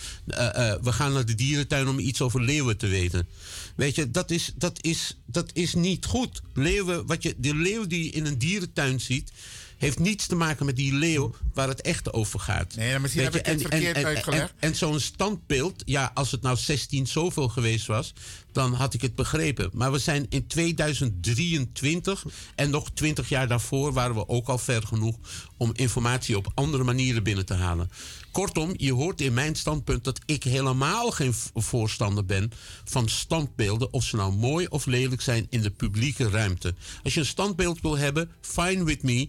we 0.82 0.92
gaan 0.92 1.12
naar 1.12 1.26
de 1.26 1.34
dierentuin 1.34 1.88
om 1.88 1.98
iets 1.98 2.20
over 2.20 2.42
leeuwen 2.42 2.76
te 2.76 2.86
weten. 2.86 3.28
Weet 3.76 3.94
je, 3.94 4.10
dat 4.10 4.30
is, 4.30 4.52
dat 4.56 4.84
is, 4.84 5.16
dat 5.26 5.50
is 5.52 5.74
niet 5.74 6.06
goed. 6.06 6.42
Leeuwen, 6.54 7.06
wat 7.06 7.22
je, 7.22 7.34
de 7.36 7.54
leeuw 7.54 7.86
die 7.86 8.04
je 8.04 8.10
in 8.10 8.26
een 8.26 8.38
dierentuin 8.38 9.00
ziet, 9.00 9.32
heeft 9.81 9.98
niets 9.98 10.27
te 10.27 10.35
maken 10.35 10.66
met 10.66 10.77
die 10.77 10.94
leeuw 10.94 11.35
waar 11.55 11.69
het 11.69 11.81
echt 11.81 12.12
over 12.12 12.40
gaat. 12.40 12.74
Nee, 12.77 12.90
maar 12.90 13.01
misschien 13.01 13.23
Weet 13.23 13.32
heb 13.32 13.47
ik 13.47 13.52
het 13.52 13.61
verkeerd 13.61 13.97
en, 13.97 14.05
uitgelegd. 14.05 14.52
En, 14.59 14.69
en 14.69 14.77
zo'n 14.77 15.01
standbeeld, 15.01 15.82
ja, 15.85 16.11
als 16.15 16.31
het 16.31 16.43
nou 16.43 16.57
16 16.57 17.07
zoveel 17.07 17.48
geweest 17.48 17.86
was, 17.86 18.12
dan 18.52 18.73
had 18.73 18.94
ik 18.94 19.02
het 19.02 19.15
begrepen. 19.15 19.70
Maar 19.73 19.93
we 19.93 19.98
zijn 19.98 20.27
in 20.28 20.47
2023 20.47 22.24
en 22.55 22.70
nog 22.70 22.90
20 22.90 23.28
jaar 23.28 23.48
daarvoor 23.48 23.93
waren 23.93 24.15
we 24.15 24.28
ook 24.28 24.48
al 24.48 24.59
ver 24.59 24.82
genoeg 24.82 25.16
om 25.57 25.70
informatie 25.74 26.36
op 26.36 26.52
andere 26.55 26.85
manieren 26.85 27.23
binnen 27.23 27.47
te 27.47 27.55
halen. 27.55 27.90
Kortom, 28.31 28.74
je 28.77 28.93
hoort 28.93 29.20
in 29.20 29.35
mijn 29.35 29.55
standpunt 29.55 30.05
dat 30.05 30.20
ik 30.27 30.44
helemaal 30.44 31.11
geen 31.11 31.35
voorstander 31.55 32.27
ben 32.27 32.51
van 32.85 33.09
standbeelden, 33.09 33.93
of 33.93 34.05
ze 34.05 34.16
nou 34.16 34.32
mooi 34.32 34.66
of 34.66 34.86
lelijk 34.86 35.20
zijn 35.20 35.47
in 35.51 35.61
de 35.61 35.70
publieke 35.70 36.28
ruimte. 36.28 36.74
Als 37.02 37.15
je 37.15 37.20
een 37.20 37.27
standbeeld 37.27 37.81
wil 37.81 37.97
hebben, 37.97 38.31
fine 38.40 38.85
with 38.85 39.02
me. 39.02 39.28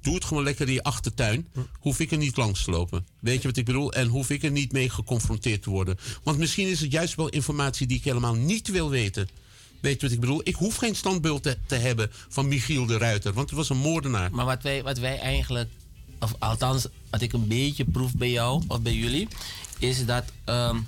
Doe 0.00 0.14
het 0.14 0.24
gewoon 0.24 0.42
lekker 0.42 0.66
in 0.66 0.72
je 0.72 0.82
achtertuin. 0.82 1.48
Hoef 1.78 2.00
ik 2.00 2.10
er 2.10 2.18
niet 2.18 2.36
langs 2.36 2.64
te 2.64 2.70
lopen. 2.70 3.06
Weet 3.20 3.42
je 3.42 3.48
wat 3.48 3.56
ik 3.56 3.64
bedoel? 3.64 3.92
En 3.92 4.08
hoef 4.08 4.30
ik 4.30 4.42
er 4.42 4.50
niet 4.50 4.72
mee 4.72 4.90
geconfronteerd 4.90 5.62
te 5.62 5.70
worden. 5.70 5.98
Want 6.22 6.38
misschien 6.38 6.68
is 6.68 6.80
het 6.80 6.92
juist 6.92 7.14
wel 7.14 7.28
informatie 7.28 7.86
die 7.86 7.96
ik 7.96 8.04
helemaal 8.04 8.34
niet 8.34 8.68
wil 8.68 8.90
weten. 8.90 9.28
Weet 9.80 10.00
je 10.00 10.06
wat 10.06 10.14
ik 10.14 10.20
bedoel? 10.20 10.40
Ik 10.44 10.54
hoef 10.54 10.76
geen 10.76 10.96
standbeeld 10.96 11.42
te, 11.42 11.58
te 11.66 11.74
hebben 11.74 12.10
van 12.28 12.48
Michiel 12.48 12.86
de 12.86 12.98
Ruiter. 12.98 13.32
Want 13.32 13.48
het 13.48 13.58
was 13.58 13.68
een 13.68 13.76
moordenaar. 13.76 14.30
Maar 14.30 14.44
wat 14.44 14.62
wij, 14.62 14.82
wat 14.82 14.98
wij 14.98 15.18
eigenlijk, 15.18 15.70
of 16.20 16.34
althans 16.38 16.86
wat 17.10 17.20
ik 17.20 17.32
een 17.32 17.48
beetje 17.48 17.84
proef 17.84 18.14
bij 18.14 18.30
jou 18.30 18.62
of 18.68 18.80
bij 18.80 18.94
jullie, 18.94 19.28
is 19.78 20.06
dat 20.06 20.24
ehm, 20.44 20.78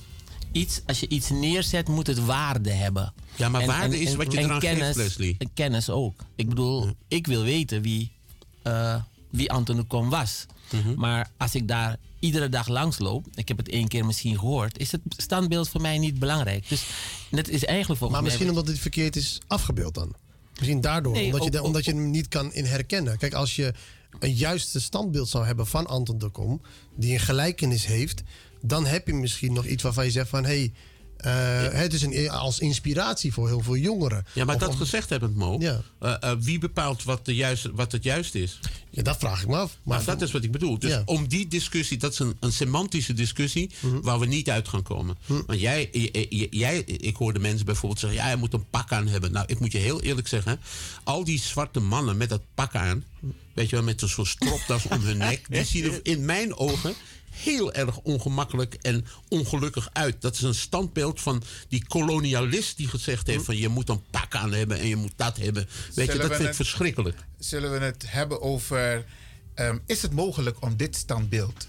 iets, 0.53 0.81
als 0.87 1.01
je 1.01 1.09
iets 1.09 1.31
neerzet, 1.31 1.89
moet 1.89 2.07
het 2.07 2.25
waarde 2.25 2.71
hebben. 2.71 3.13
Ja, 3.37 3.49
maar 3.49 3.67
waarde 3.67 4.01
is 4.01 4.15
wat 4.15 4.33
je 4.33 4.39
eraan 4.39 4.61
geeft, 4.61 4.79
kennis, 4.79 4.97
Leslie. 4.97 5.35
En 5.39 5.51
kennis 5.55 5.91
ook. 5.91 6.25
Ik 6.37 6.49
bedoel, 6.49 6.91
ik 7.09 7.27
wil 7.27 7.43
weten 7.43 7.83
wie, 7.83 8.13
eh, 8.67 8.95
wie 9.31 9.51
Anton 9.53 9.77
de 9.77 9.83
Kom 9.83 10.11
was. 10.11 10.47
Mhm. 10.71 10.95
Maar 11.01 11.31
als 11.37 11.55
ik 11.55 11.69
daar 11.69 11.97
iedere 12.19 12.49
dag 12.49 12.69
langs 12.69 12.99
loop, 12.99 13.27
ik 13.35 13.49
heb 13.49 13.57
het 13.57 13.69
één 13.69 13.89
keer 13.89 14.05
misschien 14.07 14.39
gehoord, 14.39 14.79
is 14.79 14.93
het 14.93 15.01
standbeeld 15.17 15.69
voor 15.69 15.81
mij 15.81 15.99
niet 15.99 16.19
belangrijk. 16.19 16.69
Dus 16.69 16.85
dat 17.31 17.49
is 17.49 17.65
eigenlijk 17.65 17.99
volgens 17.99 18.01
Maar 18.11 18.11
mij. 18.11 18.23
misschien 18.23 18.49
omdat 18.49 18.67
het 18.67 18.79
verkeerd 18.79 19.17
is 19.17 19.39
afgebeeld 19.47 19.95
dan. 19.95 20.15
Misschien 20.55 20.81
daardoor, 20.81 21.13
Nee, 21.13 21.25
omdat, 21.27 21.45
je, 21.53 21.59
ook- 21.59 21.65
omdat 21.67 21.85
je 21.85 21.93
hem 21.95 22.11
niet 22.11 22.29
kan 22.29 22.53
in 22.53 22.65
herkennen. 22.65 23.19
Kijk, 23.19 23.35
als 23.35 23.57
je 23.57 23.75
een 24.19 24.33
juiste 24.35 24.81
standbeeld 24.81 25.29
zou 25.29 25.47
hebben 25.47 25.67
van 25.67 25.87
Anton 25.87 26.19
de 26.19 26.29
Kom, 26.29 26.61
die 26.97 27.13
een 27.13 27.21
gelijkenis 27.21 27.87
heeft, 27.87 28.23
dan 28.63 28.87
heb 28.87 29.07
je 29.07 29.13
misschien 29.15 29.53
nog 29.53 29.67
iets 29.67 29.83
waarvan 29.83 30.05
je 30.05 30.11
zegt 30.11 30.29
van 30.29 30.45
hé, 30.45 30.59
hey, 30.59 30.73
eh, 31.17 31.33
het 31.73 31.93
is 31.93 32.03
een, 32.03 32.31
als 32.31 32.59
inspiratie 32.59 33.33
voor 33.33 33.47
heel 33.49 33.61
veel 33.61 33.77
jongeren. 33.77 34.27
Ja, 34.33 34.45
maar 34.45 34.55
Of- 34.55 34.61
dat 34.61 34.75
gezegd 34.75 35.11
hebbend, 35.11 35.37
Mo. 35.37 35.57
Ja. 35.59 35.81
eh, 36.01 36.15
eh, 36.21 36.37
wie 36.41 36.59
bepaalt 36.59 37.03
wat, 37.05 37.25
de 37.25 37.35
juiste, 37.35 37.71
wat 37.75 37.93
het 37.93 38.03
juist 38.05 38.35
is? 38.35 38.59
Ja, 38.91 39.03
dat 39.03 39.17
vraag 39.19 39.43
ik 39.43 39.49
me 39.49 39.57
af. 39.57 39.79
Maar 39.83 40.05
dat 40.05 40.23
is 40.23 40.31
wat 40.31 40.45
ik 40.45 40.53
bedoel. 40.53 40.79
Dus 40.79 40.91
Ja. 40.91 41.03
om 41.05 41.29
die 41.29 41.49
discussie, 41.49 41.97
dat 41.99 42.13
is 42.13 42.19
een, 42.19 42.37
een 42.41 42.53
semantische 42.53 43.13
discussie 43.13 43.71
Mhm. 43.81 44.01
waar 44.01 44.19
we 44.19 44.27
niet 44.27 44.51
uit 44.51 44.69
gaan 44.69 44.83
komen. 44.83 45.17
Want 45.47 45.61
jij, 45.61 45.89
j- 45.93 46.27
j- 46.29 46.47
jij, 46.51 46.79
ik 46.79 47.17
hoorde 47.17 47.39
mensen 47.39 47.67
bijvoorbeeld 47.67 48.01
zeggen: 48.01 48.19
ja, 48.19 48.25
hij 48.27 48.37
moet 48.37 48.53
een 48.53 48.71
pak 48.71 48.93
aan 48.93 49.07
hebben. 49.09 49.33
Nou, 49.33 49.45
ik 49.49 49.59
moet 49.61 49.73
je 49.73 49.79
heel 49.79 50.01
eerlijk 50.03 50.29
zeggen: 50.29 50.61
al 51.05 51.25
die 51.25 51.41
zwarte 51.41 51.81
mannen 51.81 52.17
met 52.17 52.29
dat 52.29 52.43
pak 52.55 52.75
aan, 52.75 53.05
weet 53.55 53.71
je 53.71 53.77
wel, 53.77 53.85
met 53.85 54.03
zo'n 54.07 54.27
stropdas 54.27 54.87
om 54.89 55.01
hun 55.01 55.17
nek, 55.17 55.41
die 55.49 55.65
zien 55.75 55.85
er 55.85 56.01
in 56.03 56.25
mijn 56.25 56.57
ogen 56.57 56.95
heel 57.43 57.73
erg 57.73 57.99
ongemakkelijk 57.99 58.75
en 58.75 59.07
ongelukkig 59.29 59.89
uit. 59.93 60.21
Dat 60.21 60.35
is 60.35 60.43
een 60.43 60.55
standbeeld 60.55 61.21
van 61.21 61.43
die 61.69 61.87
kolonialist 61.87 62.77
die 62.77 62.89
gezegd 62.89 63.27
heeft: 63.27 63.45
van 63.45 63.57
je 63.57 63.69
moet 63.69 63.89
een 63.89 64.03
pak 64.11 64.35
aan 64.35 64.53
hebben 64.53 64.79
en 64.79 64.87
je 64.89 64.97
moet 64.97 65.13
dat 65.17 65.37
hebben. 65.37 65.69
Weet 65.95 66.13
je, 66.13 66.19
dat 66.19 66.27
vind 66.29 66.41
ik 66.41 66.47
het- 66.47 66.57
verschrikkelijk. 66.57 67.19
Zullen 67.39 67.71
we 67.73 67.79
het 67.79 68.05
hebben 68.07 68.43
over... 68.43 69.05
ehm, 69.55 69.79
is 69.87 70.03
het 70.03 70.13
mogelijk 70.13 70.57
om 70.63 70.77
dit 70.77 70.97
standbeeld 70.97 71.67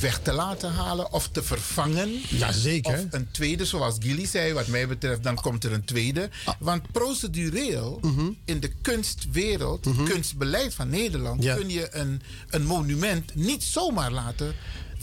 weg 0.00 0.20
te 0.22 0.32
laten 0.32 0.72
halen 0.72 1.12
of 1.12 1.28
te 1.28 1.42
vervangen? 1.42 2.20
Jazeker. 2.28 2.92
Of 2.92 3.04
een 3.10 3.30
tweede, 3.30 3.64
zoals 3.64 3.96
Gilly 3.98 4.26
zei, 4.26 4.52
wat 4.52 4.66
mij 4.66 4.88
betreft, 4.88 5.22
dan 5.22 5.34
komt 5.34 5.64
er 5.64 5.72
een 5.72 5.84
tweede. 5.84 6.30
Ah. 6.44 6.54
Want 6.58 6.92
procedureel, 6.92 7.98
Mhm. 8.02 8.30
in 8.44 8.60
de 8.60 8.68
kunstwereld, 8.82 9.86
kunstbeleid 10.04 10.74
van 10.74 10.88
Nederland, 10.90 11.42
Ja. 11.42 11.54
kun 11.54 11.68
je 11.70 11.88
een, 11.94 12.22
een 12.48 12.64
monument 12.66 13.34
niet 13.34 13.62
zomaar 13.62 14.12
laten 14.12 14.54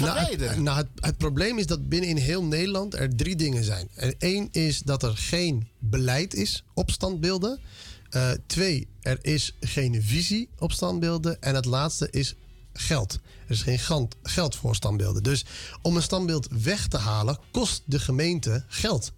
Nou, 0.02 0.62
nou, 0.62 0.78
het, 0.78 0.88
het 0.96 1.18
probleem 1.18 1.58
is 1.58 1.66
dat 1.66 1.90
binnen 1.90 2.10
in 2.10 2.18
heel 2.18 2.44
Nederland 2.44 2.94
er 2.94 3.16
drie 3.16 3.36
dingen 3.36 3.64
zijn. 3.64 3.90
En 3.96 4.16
één 4.18 4.48
is 4.52 4.80
dat 4.80 5.04
er 5.04 5.18
geen 5.18 5.68
beleid 5.80 6.34
is 6.34 6.64
op 6.74 6.92
standbeelden. 6.92 7.60
Eh, 8.10 8.32
twee, 8.48 8.88
er 9.02 9.18
is 9.22 9.56
geen 9.60 10.04
visie 10.04 10.50
op 10.60 10.72
standbeelden. 10.72 11.42
En 11.42 11.56
het 11.56 11.66
laatste 11.66 12.08
is 12.10 12.36
geld. 12.74 13.20
Er 13.46 13.52
is 13.52 13.62
geen 13.62 13.80
geld 14.24 14.56
voor 14.56 14.76
standbeelden. 14.76 15.24
Dus 15.24 15.46
om 15.82 15.96
een 15.96 16.02
standbeeld 16.02 16.48
weg 16.64 16.88
te 16.88 16.98
halen, 16.98 17.38
kost 17.52 17.84
de 17.86 18.00
gemeente 18.00 18.64
geld. 18.68 19.12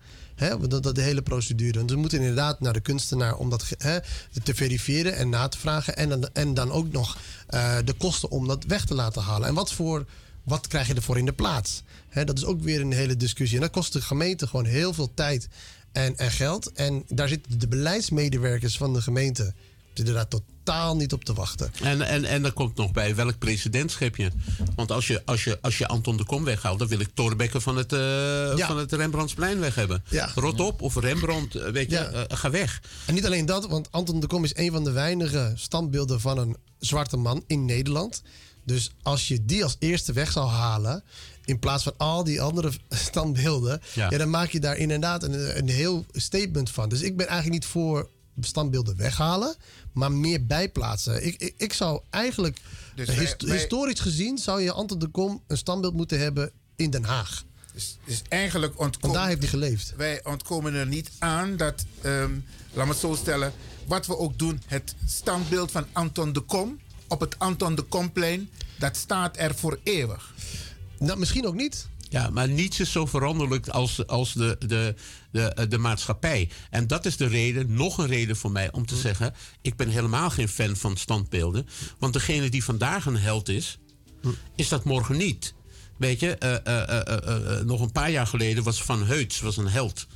Dat, 0.68 0.84
dat 0.84 0.96
de 0.96 1.02
hele 1.02 1.22
procedure. 1.22 1.78
Want 1.78 1.92
we 1.92 1.98
moeten 1.98 2.20
inderdaad 2.20 2.60
naar 2.60 2.74
de 2.74 2.80
kunstenaar 2.80 3.36
om 3.36 3.50
dat 3.50 3.66
te 4.44 4.56
verifiëren 4.56 5.16
en 5.16 5.30
na 5.30 5.48
te 5.48 5.58
vragen. 5.58 5.96
En 5.96 6.10
dan, 6.10 6.30
en 6.34 6.54
dan 6.54 6.72
ook 6.72 6.92
nog 6.92 7.18
eh, 7.48 7.78
de 7.86 7.94
kosten 7.94 8.32
om 8.32 8.48
dat 8.48 8.64
weg 8.64 8.86
te 8.86 8.94
laten 8.94 9.22
halen. 9.22 9.48
En 9.48 9.54
wat 9.54 9.74
voor 9.74 10.06
wat 10.44 10.68
krijg 10.68 10.88
je 10.88 10.94
ervoor 10.94 11.18
in 11.18 11.26
de 11.26 11.34
plaats? 11.34 11.84
Dat 12.26 12.38
is 12.38 12.46
ook 12.46 12.62
weer 12.62 12.82
een 12.82 12.92
hele 12.92 13.18
discussie. 13.18 13.58
En 13.58 13.64
dat 13.64 13.72
kost 13.72 13.94
de 13.94 14.02
gemeente 14.02 14.48
gewoon 14.48 14.66
heel 14.66 14.94
veel 14.94 15.12
tijd 15.14 15.48
en, 15.92 16.18
en 16.18 16.32
geld. 16.32 16.72
En 16.72 17.04
daar 17.08 17.28
zitten 17.28 17.60
de 17.60 17.68
beleidsmedewerkers 17.68 18.78
van 18.78 18.94
de 18.94 19.02
gemeente 19.02 19.54
zitten 19.94 20.14
daar 20.16 20.28
totaal 20.28 20.96
niet 20.96 21.14
op 21.14 21.24
te 21.24 21.34
wachten. 21.34 21.72
En, 21.82 22.02
en, 22.02 22.26
en 22.26 22.46
er 22.46 22.52
komt 22.52 22.76
nog 22.76 22.92
bij 22.92 23.16
welk 23.16 23.38
presidentschap 23.38 24.16
je. 24.16 24.32
Want 24.76 24.92
als 24.92 25.08
je, 25.08 25.22
als 25.26 25.44
je, 25.44 25.58
als 25.62 25.78
je 25.78 25.88
Anton 25.88 26.18
de 26.18 26.26
Kom 26.26 26.44
weghaalt, 26.44 26.80
dan 26.80 26.88
wil 26.88 27.00
ik 27.00 27.10
Torbekke 27.14 27.62
van 27.62 27.78
het, 27.78 27.94
eh, 27.94 28.68
van 28.68 28.78
het 28.78 28.92
Rembrandtsplein 28.92 29.60
weg 29.60 29.76
hebben. 29.76 30.04
Ja. 30.10 30.32
Rot 30.36 30.60
op 30.60 30.82
of 30.82 30.96
Rembrandt, 30.96 31.56
eh, 31.56 31.72
weet 31.72 31.90
je, 31.90 31.96
Ja. 31.96 32.10
eh, 32.12 32.38
ga 32.38 32.50
weg. 32.50 32.82
En 33.06 33.14
niet 33.14 33.26
alleen 33.26 33.46
dat, 33.46 33.68
want 33.68 33.92
Anton 33.92 34.20
de 34.20 34.28
Kom 34.28 34.44
is 34.44 34.56
een 34.56 34.72
van 34.72 34.84
de 34.84 34.92
weinige 34.92 35.52
standbeelden 35.56 36.20
van 36.22 36.38
een 36.38 36.58
zwarte 36.80 37.18
man 37.18 37.44
in 37.48 37.66
Nederland. 37.66 38.22
Dus 38.64 38.92
als 39.02 39.28
je 39.28 39.46
die 39.46 39.64
als 39.64 39.76
eerste 39.80 40.14
weg 40.14 40.32
zou 40.32 40.48
halen, 40.48 41.04
in 41.46 41.60
plaats 41.60 41.84
van 41.84 41.94
al 41.98 42.24
die 42.24 42.42
andere 42.42 42.72
standbeelden, 43.08 43.82
Ja. 43.94 44.08
ja. 44.10 44.18
dan 44.18 44.30
maak 44.30 44.50
je 44.50 44.60
daar 44.60 44.78
inderdaad 44.78 45.24
een, 45.24 45.58
een 45.58 45.70
heel 45.70 46.06
statement 46.12 46.70
van. 46.70 46.90
Dus 46.90 47.02
ik 47.02 47.18
ben 47.18 47.28
eigenlijk 47.28 47.62
niet 47.62 47.72
voor 47.72 48.10
standbeelden 48.40 48.96
weghalen, 48.98 49.56
maar 49.94 50.12
meer 50.12 50.46
bijplaatsen. 50.46 51.26
Ik, 51.26 51.36
ik, 51.42 51.54
ik 51.58 51.74
zou 51.74 52.02
eigenlijk, 52.10 52.58
Dus 52.96 53.08
wij- 53.08 53.16
hist- 53.16 53.42
wij- 53.42 53.58
historisch 53.58 54.00
gezien, 54.00 54.38
zou 54.38 54.62
je 54.62 54.72
Anton 54.72 55.00
de 55.00 55.08
Kom 55.08 55.44
een 55.48 55.58
standbeeld 55.58 55.94
moeten 55.94 56.20
hebben 56.20 56.52
in 56.76 56.90
Den 56.90 57.04
Haag. 57.04 57.44
Dus, 57.74 57.98
dus 58.06 58.22
eigenlijk 58.30 58.80
ontkomen... 58.80 59.18
daar 59.18 59.28
heeft 59.28 59.40
hij 59.40 59.50
geleefd. 59.50 59.94
Wij 59.98 60.24
ontkomen 60.26 60.74
er 60.74 60.88
niet 60.88 61.10
aan 61.20 61.58
dat, 61.58 61.86
ehm, 62.02 62.32
laat 62.74 62.86
me 62.86 62.92
het 62.92 63.00
zo 63.02 63.16
stellen... 63.16 63.54
wat 63.88 64.06
we 64.06 64.18
ook 64.18 64.40
doen, 64.40 64.62
het 64.66 64.96
standbeeld 65.08 65.72
van 65.72 65.86
Anton 65.92 66.34
de 66.34 66.40
Kom... 66.42 66.80
op 67.14 67.20
het 67.20 67.40
Anton 67.40 67.76
de 67.76 67.82
Komplein, 67.82 68.50
dat 68.80 68.98
staat 68.98 69.38
er 69.38 69.56
voor 69.56 69.80
eeuwig. 69.84 70.34
Nou, 71.00 71.20
misschien 71.20 71.48
ook 71.48 71.56
niet. 71.56 71.88
Ja, 72.10 72.30
maar 72.30 72.50
niets 72.50 72.80
is 72.80 72.92
zo 72.92 73.06
veranderlijk 73.06 73.68
als, 73.68 74.08
als 74.08 74.34
de, 74.34 74.56
de, 74.68 74.96
de, 75.32 75.68
de 75.70 75.78
maatschappij. 75.78 76.50
En 76.70 76.88
dat 76.88 77.06
is 77.06 77.18
de 77.18 77.28
reden, 77.28 77.74
nog 77.74 77.98
een 77.98 78.08
reden 78.08 78.36
voor 78.36 78.52
mij 78.52 78.72
om 78.72 78.86
te 78.86 78.96
zeggen... 78.96 79.34
ik 79.62 79.76
ben 79.76 79.90
helemaal 79.90 80.30
geen 80.30 80.48
fan 80.48 80.76
van 80.76 80.98
standbeelden. 80.98 81.68
Want 82.00 82.14
degene 82.14 82.50
die 82.50 82.64
vandaag 82.64 83.06
een 83.06 83.18
held 83.18 83.50
is, 83.50 83.80
is 84.56 84.68
dat 84.68 84.84
morgen 84.84 85.18
niet. 85.18 85.54
Weet 85.98 86.20
je, 86.20 86.36
eh, 86.36 86.54
eh, 86.54 86.90
eh, 86.90 87.08
eh, 87.08 87.58
eh, 87.60 87.66
nog 87.66 87.82
een 87.82 87.92
paar 87.92 88.12
jaar 88.12 88.28
geleden 88.28 88.64
was 88.64 88.84
Van 88.84 89.06
Heuts 89.06 89.40
was 89.40 89.58
een 89.58 89.70
held. 89.70 90.08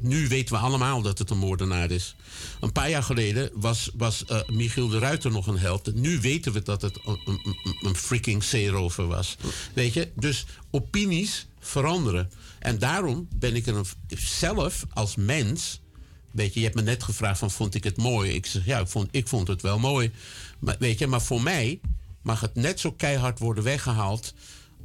Nu 0.00 0.28
weten 0.28 0.54
we 0.54 0.60
allemaal 0.60 1.02
dat 1.02 1.18
het 1.18 1.30
een 1.30 1.38
moordenaar 1.38 1.90
is. 1.90 2.16
Een 2.60 2.72
paar 2.72 2.90
jaar 2.90 3.02
geleden 3.02 3.50
was, 3.54 3.90
was 3.94 4.24
eh, 4.24 4.40
Michiel 4.52 4.88
de 4.88 4.98
Ruiter 4.98 5.30
nog 5.30 5.46
een 5.46 5.58
held. 5.58 5.94
Nu 5.94 6.20
weten 6.20 6.52
we 6.52 6.62
dat 6.62 6.82
het 6.82 6.98
een, 7.04 7.18
een, 7.24 7.56
een- 7.82 7.96
freaking 7.96 8.44
zeerover 8.44 9.06
was. 9.06 9.36
Weet 9.74 9.92
je, 9.94 10.08
dus 10.14 10.46
opinies 10.70 11.46
veranderen. 11.60 12.30
En 12.58 12.78
daarom 12.78 13.28
ben 13.36 13.54
ik 13.56 13.66
er 13.66 13.86
zelf 14.16 14.84
als 14.92 15.16
mens. 15.16 15.80
Weet 16.30 16.54
je, 16.54 16.60
je 16.60 16.66
hebt 16.66 16.78
me 16.78 16.82
net 16.84 17.02
gevraagd 17.02 17.38
van 17.38 17.50
vond 17.50 17.74
ik 17.74 17.84
het 17.84 17.96
mooi? 17.96 18.30
Ik 18.32 18.46
zeg 18.46 18.64
ja, 18.64 18.78
ik 18.78 18.88
vond, 18.88 19.08
ik 19.10 19.28
vond 19.28 19.48
het 19.48 19.62
wel 19.62 19.78
mooi. 19.78 20.10
Maar, 20.58 20.76
weet 20.78 20.98
je, 20.98 21.06
maar 21.06 21.22
voor 21.22 21.42
mij 21.42 21.80
mag 22.22 22.40
het 22.40 22.54
net 22.54 22.80
zo 22.80 22.92
keihard 22.92 23.38
worden 23.38 23.64
weggehaald 23.64 24.34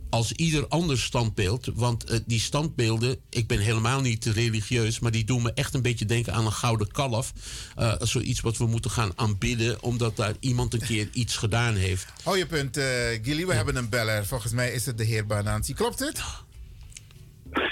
als 0.10 0.32
ieder 0.32 0.68
ander 0.68 0.98
standbeeld. 0.98 1.70
Want 1.74 2.04
eh, 2.04 2.20
die 2.26 2.40
standbeelden, 2.40 3.20
ik 3.30 3.48
ben 3.48 3.60
helemaal 3.60 4.02
niet 4.02 4.26
religieus, 4.26 5.00
maar 5.00 5.12
die 5.12 5.26
doen 5.26 5.42
me 5.42 5.52
echt 5.54 5.74
een 5.74 5.82
beetje 5.82 6.06
denken 6.06 6.34
aan 6.34 6.46
een 6.46 6.52
gouden 6.52 6.92
kalf. 6.92 7.34
Eh, 7.76 7.94
zoiets 8.00 8.42
wat 8.42 8.58
we 8.58 8.66
moeten 8.66 8.92
gaan 8.92 9.12
aanbidden, 9.16 9.84
omdat 9.84 10.16
daar 10.16 10.34
iemand 10.40 10.74
een 10.74 10.82
keer 10.82 11.08
iets 11.22 11.38
gedaan 11.38 11.76
heeft. 11.76 12.08
Hou 12.24 12.38
je 12.38 12.46
punt, 12.46 12.78
eh 12.78 12.86
Gilly. 13.22 13.46
We 13.46 13.54
hebben 13.54 13.76
een 13.76 13.90
beller. 13.90 14.26
Volgens 14.26 14.54
mij 14.54 14.72
is 14.72 14.86
het 14.86 14.98
de 14.98 15.04
heer 15.04 15.26
Bananti. 15.26 15.74
Klopt 15.74 16.00
het? 16.00 16.24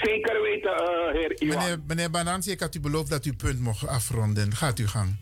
Zeker 0.02 0.42
weten, 0.42 0.70
eh, 0.70 1.12
heer 1.12 1.42
Iwan. 1.42 1.58
Meneer, 1.58 1.78
meneer 1.86 2.10
Bananti, 2.10 2.50
ik 2.50 2.60
had 2.60 2.74
u 2.74 2.80
beloofd 2.80 3.10
dat 3.10 3.24
u 3.24 3.34
punt 3.34 3.60
mocht 3.60 3.86
afronden. 3.86 4.54
Gaat 4.54 4.78
uw 4.78 4.86
gang. 4.86 5.16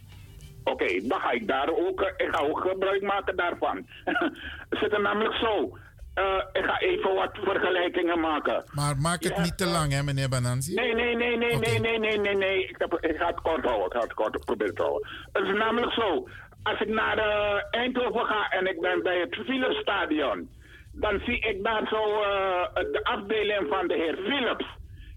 Oké, 0.65 1.09
dan 1.09 1.21
ga 1.21 1.31
ik 1.31 1.47
daar 1.47 1.69
ook, 1.69 2.01
ik 2.01 2.29
ga 2.31 2.41
ook 2.41 2.61
gebruik 2.61 3.03
maken 3.03 3.37
daarvan. 3.37 3.87
Het 4.71 4.79
zit 4.79 4.93
er 4.93 5.01
namelijk 5.01 5.35
zo. 5.35 5.79
Eh, 6.15 6.43
ik 6.53 6.65
ga 6.65 6.79
even 6.79 7.15
wat 7.15 7.31
vergelijkingen 7.33 8.21
maken. 8.21 8.65
Maar 8.73 8.97
maak 8.97 9.23
het 9.23 9.39
niet 9.39 9.59
te 9.59 9.67
lang, 9.67 9.93
hè, 9.93 10.03
meneer 10.03 10.29
Bananti? 10.29 10.75
Nee, 10.75 10.95
nee, 10.95 11.17
nee, 11.17 11.37
nee, 11.37 11.57
nee, 11.57 11.79
nee, 11.81 11.99
nee, 11.99 12.19
nee, 12.19 12.35
nee. 12.37 12.69
Ik, 12.69 12.77
ga 13.01 13.27
het 13.27 13.41
kort 13.41 13.65
houden. 13.65 13.87
Ik 13.87 13.93
ga 13.93 14.01
het 14.01 14.15
kort 14.15 14.45
proberen 14.45 14.75
te 14.75 14.83
houden. 14.83 15.09
Het 15.33 15.47
is 15.47 15.59
namelijk 15.59 15.93
zo. 15.93 16.29
Als 16.63 16.81
ik 16.81 16.89
naar 16.89 17.19
eh, 17.19 17.63
Eindhoven 17.71 18.27
ga 18.27 18.51
en 18.51 18.67
ik 18.67 18.81
ben 18.81 19.03
bij 19.03 19.19
het 19.21 19.35
Philipsstadion. 19.45 20.49
dan 20.93 21.21
zie 21.25 21.39
ik 21.39 21.65
daar 21.65 21.87
zo 21.87 22.23
eh, 22.23 22.75
de 22.75 23.01
afdeling 23.03 23.69
van 23.69 23.89
de 23.89 23.95
heer 23.95 24.17
Philips. 24.17 24.67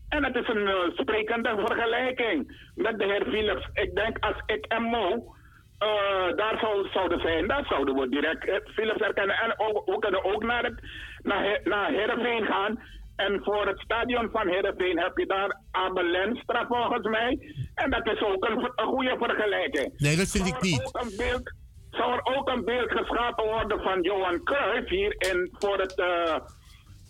En 0.09 0.23
het 0.23 0.35
is 0.35 0.47
een 0.47 0.91
sprekende 0.95 1.53
vergelijking 1.65 2.69
met 2.76 2.99
de 2.99 3.05
heer 3.05 3.26
Philips. 3.30 3.67
Ik 3.73 3.95
denk 3.95 4.17
als 4.19 4.41
ik 4.45 4.65
en 4.65 4.84
Mo 4.84 5.35
eh, 5.77 6.35
daar 6.35 6.57
zou, 6.60 6.88
zouden 6.93 7.19
zijn, 7.19 7.47
dan 7.47 7.65
zouden 7.65 7.95
we 7.95 8.10
direct 8.10 8.47
eh, 8.47 8.56
Philips 8.73 8.99
herkennen. 8.99 9.35
En 9.35 9.60
ook, 9.60 9.85
we 9.85 9.99
kunnen 9.99 10.23
ook 10.23 10.43
naar, 10.43 10.64
het, 10.64 10.80
naar, 11.22 11.60
naar 11.64 11.89
Heerenveen 11.89 12.45
gaan. 12.45 12.80
En 13.15 13.41
voor 13.43 13.68
het 13.68 13.80
stadion 13.80 14.30
van 14.31 14.47
Heerenveen 14.47 14.99
heb 14.99 15.18
je 15.18 15.26
daar 15.26 15.60
Abel 15.72 16.03
Lenstra 16.03 16.65
volgens 16.68 17.07
mij. 17.07 17.56
En 17.76 17.89
dat 17.91 18.06
is 18.07 18.22
ook 18.22 18.45
een, 18.49 18.72
een 18.76 18.88
goede 18.88 19.15
vergelijking. 19.19 19.93
Nee, 19.97 20.15
dat 20.15 20.27
vind 20.30 20.47
ik 20.47 20.53
Zou 20.56 20.64
er 20.64 20.69
niet. 20.72 20.85
ook 20.85 21.02
een 21.02 21.14
beeld, 21.18 21.53
zou 21.91 22.14
er 22.14 22.38
ook 22.38 22.49
een 22.49 22.65
beeld 22.65 22.91
geschapen 22.91 23.45
worden 23.45 23.81
van 23.81 24.02
Johan 24.02 24.43
Cruijff 24.43 24.89
hier 24.89 25.15
in, 25.18 25.56
voor 25.60 25.77
het... 25.80 25.95
eh, 25.99 26.35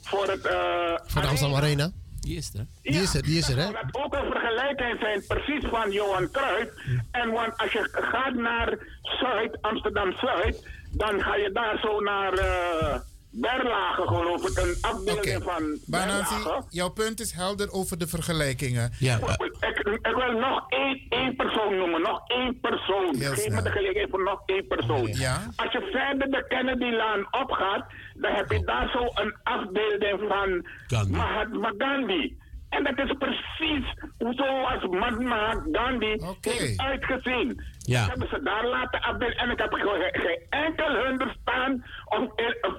voor 0.01 0.27
het 0.27 0.45
eh, 0.45 0.95
Voor 1.05 1.21
de 1.21 1.27
Amsterdam 1.27 1.57
Arena. 1.57 1.91
Die 2.25 2.37
is 2.37 2.53
er. 2.53 2.65
Die 2.81 3.01
is 3.01 3.15
er, 3.15 3.23
die 3.23 3.37
is 3.37 3.49
er, 3.49 3.57
hè? 3.57 3.71
dat 3.71 4.03
ook 4.03 4.13
een 4.13 4.31
vergelijking 4.31 4.99
zijn, 4.99 5.23
precies 5.27 5.69
van 5.69 5.91
Johan 5.91 6.31
Cruijff. 6.31 6.71
En 7.11 7.31
want 7.31 7.57
als 7.57 7.71
je 7.71 7.89
gaat 7.91 8.33
naar 8.33 8.77
Zuid, 9.01 9.61
Amsterdam-Zuid, 9.61 10.67
dan 10.91 11.21
ga 11.21 11.35
je 11.35 11.51
daar 11.51 11.79
zo 11.79 11.99
naar 11.99 12.33
eh 12.33 12.99
Berlage, 13.37 14.01
geloof 14.07 14.49
ik, 14.49 14.57
een 14.57 14.75
afbeelding 14.81 15.43
van 15.43 15.77
Berlage. 15.85 16.63
jouw 16.69 16.89
punt 16.89 17.19
is 17.19 17.31
helder 17.31 17.71
over 17.71 17.97
de 17.97 18.07
vergelijkingen. 18.07 18.91
Ja. 18.99 19.17
Ik, 19.17 19.77
ik 20.01 20.15
wil 20.15 20.31
nog 20.39 20.65
één, 20.69 21.01
één 21.09 21.35
persoon 21.35 21.77
noemen, 21.77 22.01
nog 22.01 22.21
één 22.27 22.59
persoon. 22.59 23.15
Heel 23.15 23.29
Geef 23.33 23.43
snel. 23.43 23.55
me 23.55 23.61
de 23.61 23.69
gelegenheid 23.69 24.09
voor 24.09 24.23
nog 24.23 24.41
één 24.45 24.67
persoon. 24.67 25.07
Ja. 25.07 25.49
Als 25.55 25.71
je 25.71 25.89
verder 25.91 26.31
de 26.31 26.45
Kennedy-laan 26.47 27.27
opgaat, 27.43 27.85
dan 28.15 28.33
heb 28.33 28.51
je 28.51 28.63
daar 28.65 28.89
zo 28.89 29.21
een 29.23 29.35
afbeelding 29.43 30.19
van 30.27 30.67
Gandhi. 30.87 31.15
Mahatma 31.15 31.73
Gandhi. 31.77 32.35
En 32.69 32.83
dat 32.83 32.97
is 32.97 33.11
precies 33.17 33.93
zoals 34.19 34.83
Mahatma 34.89 35.63
Gandhi 35.71 36.15
heeft 36.41 36.79
uitgezien. 36.81 37.61
Ja. 37.77 37.99
Dat 37.99 38.09
hebben 38.09 38.27
ze 38.29 38.41
daar 38.43 38.65
laten 38.67 39.01
afbeelden. 39.01 39.37
En 39.37 39.49
ik 39.49 39.59
heb 39.59 39.73
ge- 39.73 40.09
geen 40.11 40.61
enkel 40.63 40.91
hun 40.95 41.21
staan 41.41 41.83
of, 42.05 42.21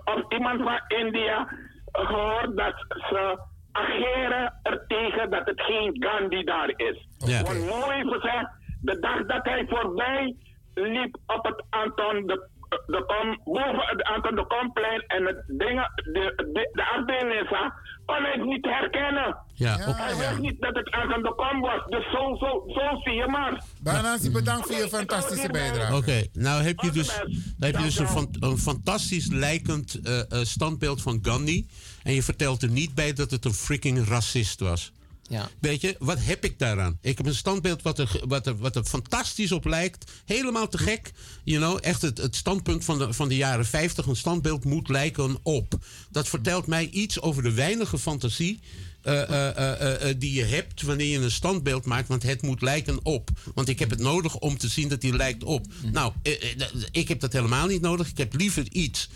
of, 0.04 0.22
iemand 0.32 0.62
van 0.62 0.80
India 0.98 1.48
gehoord 1.92 2.56
dat 2.56 2.74
ze 2.88 3.38
ageren 3.72 4.54
er 4.62 4.84
tegen 4.86 5.30
dat 5.30 5.46
het 5.46 5.60
geen 5.60 5.96
Gandhi 5.98 6.44
daar 6.44 6.72
is. 6.76 7.06
Ja. 7.18 7.42
Want 7.42 7.58
mooi 7.68 8.04
gezegd, 8.08 8.48
de 8.82 8.98
dag 8.98 9.26
dat 9.26 9.44
hij 9.44 9.64
voorbij 9.68 10.36
liep 10.74 11.16
op 11.26 11.44
het 11.44 11.64
Anton 11.70 12.26
de, 12.26 12.48
de 12.86 13.04
kom, 13.06 13.40
boven 13.54 13.86
het 13.86 14.02
Anton 14.02 14.34
de 14.34 14.46
Komplein 14.46 15.04
en 15.06 15.24
het 15.26 15.44
dingen, 15.46 15.90
de, 15.94 16.32
de, 16.52 16.70
de 16.72 16.84
afbeelding 16.96 17.48
zag, 17.48 17.72
kon 18.06 18.22
hij 18.22 18.32
het 18.36 18.44
niet 18.44 18.64
herkennen. 18.64 19.36
Ja, 19.54 19.72
ook- 19.88 19.96
hij 19.96 20.16
wist 20.16 20.38
niet 20.40 20.60
dat 20.60 20.74
het 20.74 20.90
Anton 20.90 21.22
de 21.22 21.34
Kom 21.36 21.60
was. 21.60 21.80
Dus 21.88 22.04
zo, 22.12 22.36
zo, 22.40 22.64
zo 22.66 23.00
zie 23.04 23.12
je 23.14 23.26
maar. 23.28 23.62
Banansi, 23.80 24.30
bedankt 24.30 24.66
voor 24.66 24.76
je 24.76 24.88
fantastische 24.88 25.48
bijdrage. 25.48 25.94
Oké, 25.96 26.26
nou 26.32 26.62
heb 26.62 26.80
je 26.80 26.90
dus, 26.90 27.14
heb 27.60 27.76
je 27.76 27.82
dus 27.82 27.98
een, 27.98 28.08
fan- 28.08 28.36
een 28.40 28.58
fantastisch 28.58 29.26
lijkend 29.30 30.00
eh, 30.02 30.18
eh, 30.18 30.26
standbeeld 30.42 31.02
van 31.02 31.18
Gandhi. 31.22 31.66
En 32.02 32.12
je 32.12 32.22
vertelt 32.22 32.62
er 32.62 32.68
niet 32.70 32.94
bij 32.94 33.12
dat 33.12 33.30
het 33.30 33.44
een 33.44 33.54
freaking 33.54 34.08
racist 34.08 34.60
was. 34.60 34.92
Ja. 35.28 35.50
Weet 35.60 35.80
je, 35.80 35.96
wat 35.98 36.18
heb 36.20 36.44
ik 36.44 36.58
daaraan? 36.58 36.98
Ik 37.00 37.16
heb 37.16 37.26
een 37.26 37.34
standbeeld 37.34 37.82
wat 37.82 37.98
er, 37.98 38.20
wat 38.28 38.46
er, 38.46 38.56
wat 38.56 38.76
er 38.76 38.84
fantastisch 38.84 39.52
op 39.52 39.64
lijkt. 39.64 40.10
Helemaal 40.24 40.68
te 40.68 40.78
gek. 40.78 41.12
You 41.44 41.58
know, 41.60 41.78
echt 41.80 42.02
het, 42.02 42.18
het 42.18 42.36
standpunt 42.36 42.84
van 42.84 42.98
de, 42.98 43.12
van 43.12 43.28
de 43.28 43.36
jaren 43.36 43.66
50. 43.66 44.06
Een 44.06 44.16
standbeeld 44.16 44.64
moet 44.64 44.88
lijken 44.88 45.36
op. 45.42 45.78
Dat 46.10 46.28
vertelt 46.28 46.66
mij 46.66 46.88
iets 46.88 47.20
over 47.20 47.42
de 47.42 47.52
weinige 47.52 47.98
fantasie. 47.98 48.60
eh, 49.02 49.22
eh, 49.30 50.08
eh, 50.10 50.16
die 50.18 50.32
je 50.32 50.44
hebt 50.44 50.82
wanneer 50.82 51.06
je 51.06 51.18
een 51.18 51.30
standbeeld 51.30 51.84
maakt. 51.84 52.08
Want 52.08 52.22
het 52.22 52.42
moet 52.42 52.62
lijken 52.62 53.04
op. 53.04 53.30
Want 53.54 53.68
ik 53.68 53.78
heb 53.78 53.90
het 53.90 53.98
nodig 54.00 54.36
om 54.38 54.58
te 54.58 54.68
zien 54.68 54.88
dat 54.88 55.02
hij 55.02 55.12
lijkt 55.12 55.44
op. 55.44 55.66
Nou, 55.92 56.12
eh, 56.22 56.32
d- 56.32 56.88
ik 56.90 57.08
heb 57.08 57.20
dat 57.20 57.32
helemaal 57.32 57.66
niet 57.66 57.80
nodig. 57.80 58.08
Ik 58.08 58.18
heb 58.18 58.34
liever 58.34 58.66
iets 58.72 59.08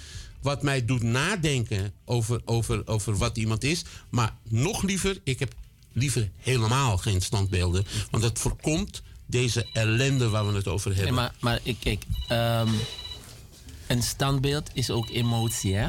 wat 0.42 0.62
mij 0.62 0.84
doet 0.84 1.02
nadenken 1.02 1.92
over, 2.04 2.40
over, 2.44 2.86
over 2.86 3.16
wat 3.16 3.36
iemand 3.36 3.64
is. 3.64 3.82
Maar 4.10 4.36
nog 4.48 4.82
liever, 4.82 5.20
ik 5.24 5.38
heb 5.38 5.54
liever 5.92 6.30
helemaal 6.36 6.96
geen 6.98 7.20
standbeelden. 7.20 7.84
Want 8.10 8.22
dat 8.22 8.38
voorkomt 8.38 9.02
deze 9.26 9.66
ellende 9.72 10.28
waar 10.28 10.46
we 10.46 10.52
het 10.56 10.68
over 10.68 10.94
hebben. 10.94 11.14
Nee, 11.14 11.22
maar, 11.22 11.34
maar 11.40 11.60
kijk, 11.80 12.04
ehm, 12.28 12.68
een 13.86 14.02
standbeeld 14.02 14.70
is 14.72 14.90
ook 14.90 15.08
emotie, 15.10 15.74
hè? 15.74 15.88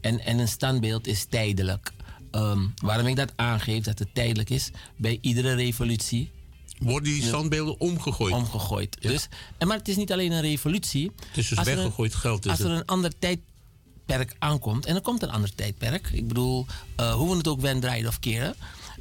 En, 0.00 0.20
en 0.20 0.38
een 0.38 0.48
standbeeld 0.48 1.06
is 1.06 1.24
tijdelijk. 1.24 1.92
Ehm, 2.30 2.66
waarom 2.82 3.06
ik 3.06 3.16
dat 3.16 3.32
aangeef, 3.36 3.84
dat 3.84 3.98
het 3.98 4.14
tijdelijk 4.14 4.50
is, 4.50 4.70
bij 4.96 5.18
iedere 5.20 5.54
revolutie. 5.54 6.30
Worden 6.78 7.12
die 7.12 7.22
standbeelden 7.22 7.80
omgegooid? 7.80 8.34
Omgegooid. 8.34 8.96
Dus, 9.00 9.28
en 9.58 9.66
maar 9.66 9.76
het 9.76 9.88
is 9.88 9.96
niet 9.96 10.12
alleen 10.12 10.32
een 10.32 10.40
revolutie. 10.40 11.12
Het 11.28 11.36
is 11.38 11.48
dus 11.48 11.58
Als 11.58 11.66
een- 11.66 11.74
weggegooid 11.76 12.14
geld. 12.14 12.44
Is 12.44 12.50
Als 12.50 12.60
er 12.60 12.70
een 12.70 12.84
ander 12.86 13.12
tijdperk 13.18 14.36
aankomt, 14.38 14.86
en 14.86 14.94
er 14.94 15.00
komt 15.00 15.22
een 15.22 15.30
ander 15.30 15.54
tijdperk, 15.54 16.10
ik 16.12 16.28
bedoel, 16.28 16.66
eh, 16.96 17.14
hoe 17.14 17.30
we 17.30 17.36
het 17.36 17.48
ook 17.48 17.60
wenden, 17.60 17.80
draaien 17.80 18.08
of 18.08 18.18
keren. 18.18 18.54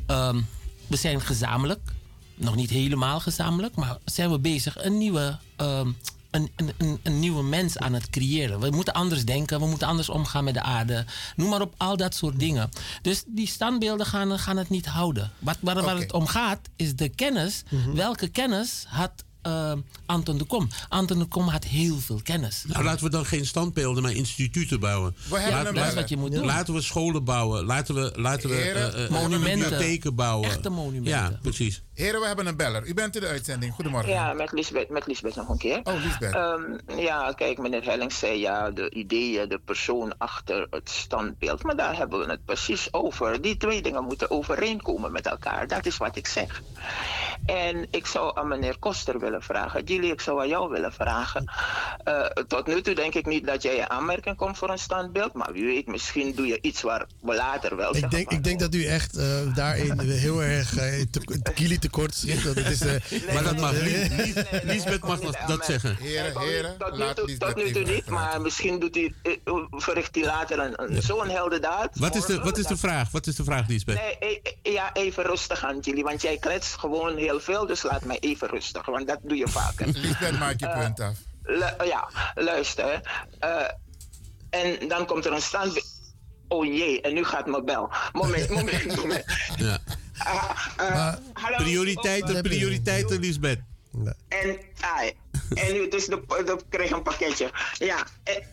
Ehm, 0.05 0.41
we 0.87 0.95
zijn 0.95 1.21
gezamenlijk, 1.21 1.91
nog 2.35 2.55
niet 2.55 2.69
helemaal 2.69 3.19
gezamenlijk, 3.19 3.75
maar 3.75 3.97
zijn 4.05 4.31
we 4.31 4.39
bezig 4.39 4.83
een 4.83 4.97
nieuwe, 4.97 5.37
ehm, 5.55 5.91
een, 6.31 6.51
een, 6.55 6.71
een, 6.77 6.99
een 7.03 7.19
nieuwe 7.19 7.43
mens 7.43 7.77
aan 7.77 7.93
het 7.93 8.09
creëren. 8.09 8.59
We 8.59 8.69
moeten 8.69 8.93
anders 8.93 9.25
denken, 9.25 9.59
we 9.59 9.65
moeten 9.65 9.87
anders 9.87 10.09
omgaan 10.09 10.43
met 10.43 10.53
de 10.53 10.61
aarde. 10.61 11.05
Noem 11.35 11.49
maar 11.49 11.61
op, 11.61 11.73
al 11.77 11.97
dat 11.97 12.15
soort 12.15 12.39
dingen. 12.39 12.69
Dus 13.01 13.23
die 13.27 13.47
standbeelden 13.47 14.05
gaan, 14.05 14.39
gaan 14.39 14.57
het 14.57 14.69
niet 14.69 14.85
houden. 14.85 15.31
Wat, 15.39 15.57
waar, 15.61 15.81
waar 15.81 15.97
het 15.97 16.13
om 16.13 16.27
gaat, 16.27 16.69
is 16.75 16.95
de 16.95 17.09
kennis. 17.09 17.63
Welke 17.93 18.27
kennis 18.27 18.85
had 18.87 19.11
eh, 19.41 19.73
Anton 20.05 20.38
de 20.38 20.43
Kom? 20.43 20.68
Anton 20.89 21.19
de 21.19 21.26
Kom 21.26 21.47
had 21.47 21.63
heel 21.63 21.97
veel 21.97 22.19
kennis. 22.23 22.63
Nou, 22.68 22.84
laten 22.84 23.03
we 23.03 23.09
dan 23.09 23.26
geen 23.26 23.45
standbeelden, 23.45 24.03
maar 24.03 24.11
instituten 24.11 24.80
bouwen. 24.80 25.15
We 25.30 25.39
hebben 25.39 25.73
Dat 25.76 25.88
is 25.88 25.93
wat 25.93 26.09
je 26.09 26.18
moet 26.18 26.31
doen. 26.31 26.45
Laten 26.45 26.73
we 26.73 26.81
scholen 26.81 27.23
bouwen. 27.23 27.65
Laten 27.65 27.95
we, 27.95 28.11
laten 28.15 28.49
we 28.49 28.55
Heren, 28.55 28.93
eh, 28.93 29.03
eh, 29.03 29.09
monumenten. 29.09 29.59
bibliotheken 29.69 30.15
bouwen. 30.15 30.49
Echte 30.49 30.69
monumenten. 30.69 31.11
Ja, 31.11 31.39
precies. 31.41 31.81
Heren, 32.01 32.19
we 32.19 32.27
hebben 32.27 32.47
een 32.47 32.55
beller. 32.55 32.85
U 32.85 32.93
bent 32.93 33.15
in 33.15 33.21
de 33.21 33.27
uitzending. 33.27 33.73
Goedemorgen. 33.73 34.11
Ja, 34.11 34.33
met 34.33 34.51
Lisbeth, 34.51 34.89
met 34.89 35.07
Lisbeth 35.07 35.35
nog 35.35 35.49
een 35.49 35.57
keer. 35.57 35.79
Oh, 35.83 36.03
Lisbeth. 36.03 36.33
Ehm, 36.33 36.99
ja, 36.99 37.31
kijk, 37.31 37.57
meneer 37.57 37.83
Hellings 37.83 38.19
zei 38.19 38.39
ja, 38.39 38.71
de 38.71 38.89
ideeën, 38.89 39.49
de 39.49 39.59
persoon 39.65 40.17
achter 40.17 40.67
het 40.69 40.89
standbeeld. 40.89 41.63
Maar 41.63 41.75
daar 41.75 41.97
hebben 41.97 42.19
we 42.19 42.31
het 42.31 42.45
precies 42.45 42.93
over. 42.93 43.41
Die 43.41 43.57
twee 43.57 43.81
dingen 43.81 44.03
moeten 44.03 44.31
overeenkomen 44.31 45.11
met 45.11 45.27
elkaar. 45.27 45.67
Dat 45.67 45.85
is 45.85 45.97
wat 45.97 46.15
ik 46.15 46.27
zeg. 46.27 46.61
En 47.45 47.87
ik 47.91 48.05
zou 48.05 48.37
aan 48.37 48.47
meneer 48.47 48.79
Koster 48.79 49.19
willen 49.19 49.41
vragen. 49.41 49.81
Gilly, 49.85 50.09
ik 50.09 50.21
zou 50.21 50.41
aan 50.41 50.47
jou 50.47 50.69
willen 50.69 50.93
vragen. 50.93 51.51
Eh, 52.03 52.25
tot 52.25 52.67
nu 52.67 52.81
toe 52.81 52.95
denk 52.95 53.13
ik 53.13 53.25
niet 53.25 53.45
dat 53.45 53.61
jij 53.61 53.75
in 53.75 53.89
aanmerking 53.89 54.35
komt 54.35 54.57
voor 54.57 54.69
een 54.69 54.77
standbeeld. 54.77 55.33
Maar 55.33 55.53
wie 55.53 55.65
weet, 55.65 55.87
misschien 55.87 56.35
doe 56.35 56.47
je 56.47 56.57
iets 56.61 56.81
waar 56.81 57.05
we 57.19 57.35
later 57.35 57.75
wel 57.75 57.95
Ik 57.95 58.11
denk, 58.11 58.31
ik 58.31 58.43
denk 58.43 58.59
dat 58.59 58.75
u 58.75 58.85
echt 58.85 59.17
eh, 59.17 59.55
daarin 59.55 59.99
heel 59.99 60.43
erg 60.43 60.77
uh, 60.77 61.03
te, 61.11 61.89
tekort 61.91 62.15
schiet. 62.15 62.43
Dat 62.43 62.55
is, 62.57 62.81
eh, 62.81 62.93
maar 63.34 63.43
dat 63.43 63.57
mag 63.59 63.72
niet. 63.81 64.43
Lisbeth 64.63 65.01
mag 65.03 65.19
dat, 65.19 65.38
dat 65.47 65.65
zeggen. 65.65 65.95
Heren, 65.99 66.39
heren, 66.39 66.77
tot 66.77 66.91
nu 66.91 66.97
laat 66.97 67.15
toe, 67.15 67.26
Lisbeth 67.26 67.47
tot 67.55 67.63
nu 67.65 67.72
toe 67.72 67.81
even 67.81 67.93
niet, 67.93 68.05
maar 68.09 68.41
misschien 68.41 68.80
doet 68.80 68.95
hij, 68.95 69.13
eh, 69.23 69.34
verricht 69.72 70.15
hij 70.15 70.26
later 70.26 70.59
een, 70.59 70.73
een, 70.95 71.01
zo'n 71.01 71.30
heldendaad. 71.30 71.89
Wat 71.99 72.15
is 72.15 72.26
de, 72.26 72.39
wat 72.39 72.57
is 72.57 72.65
de 72.65 72.77
vraag? 72.77 73.11
Wat 73.11 73.27
is 73.27 73.35
de 73.35 73.43
vraag, 73.43 73.68
Lisbeth? 73.68 73.95
Nee, 74.19 74.41
eh, 74.41 74.73
ja, 74.73 74.93
even 74.93 75.23
rustig 75.23 75.63
aan, 75.65 75.80
Jullie, 75.80 76.03
want 76.03 76.22
jij 76.22 76.38
kletst 76.38 76.77
gewoon 76.80 77.18
heel 77.18 77.39
veel, 77.39 77.65
dus 77.65 77.84
laat 77.84 78.05
mij 78.05 78.18
even 78.19 78.47
rustig, 78.49 78.85
want 78.85 79.07
dat 79.07 79.19
doe 79.23 79.38
je 79.38 79.47
vaker. 79.47 79.88
Lisbeth, 80.05 80.39
maak 80.39 80.59
je 80.59 80.69
punt 80.69 80.99
af. 80.99 81.15
Lu- 81.43 81.85
ja, 81.88 82.09
luister. 82.35 83.01
eh, 83.39 83.68
en 84.49 84.88
dan 84.88 85.05
komt 85.05 85.26
er 85.26 85.31
een 85.34 85.41
stand. 85.41 85.99
Oh 86.47 86.65
jee, 86.65 87.01
en 87.01 87.13
nu 87.13 87.23
gaat 87.23 87.45
mijn 87.47 87.65
bel. 87.65 87.91
Moment, 88.11 88.49
moment, 88.49 88.95
moment. 89.01 89.23
Ja. 89.57 89.77
Eh, 90.26 91.14
hallo? 91.34 91.57
Prioriteiten, 91.57 92.41
prioriteiten, 92.41 93.19
Lisbeth. 93.19 93.60
En, 94.27 94.60
ai, 94.80 95.14
en 95.53 95.73
nu, 95.73 95.88
dus 95.88 96.06
de, 96.06 96.22
de, 96.27 96.60
kreeg 96.69 96.91
een 96.91 97.02
pakketje. 97.03 97.52
Ja, 97.73 98.03
en, 98.23 98.43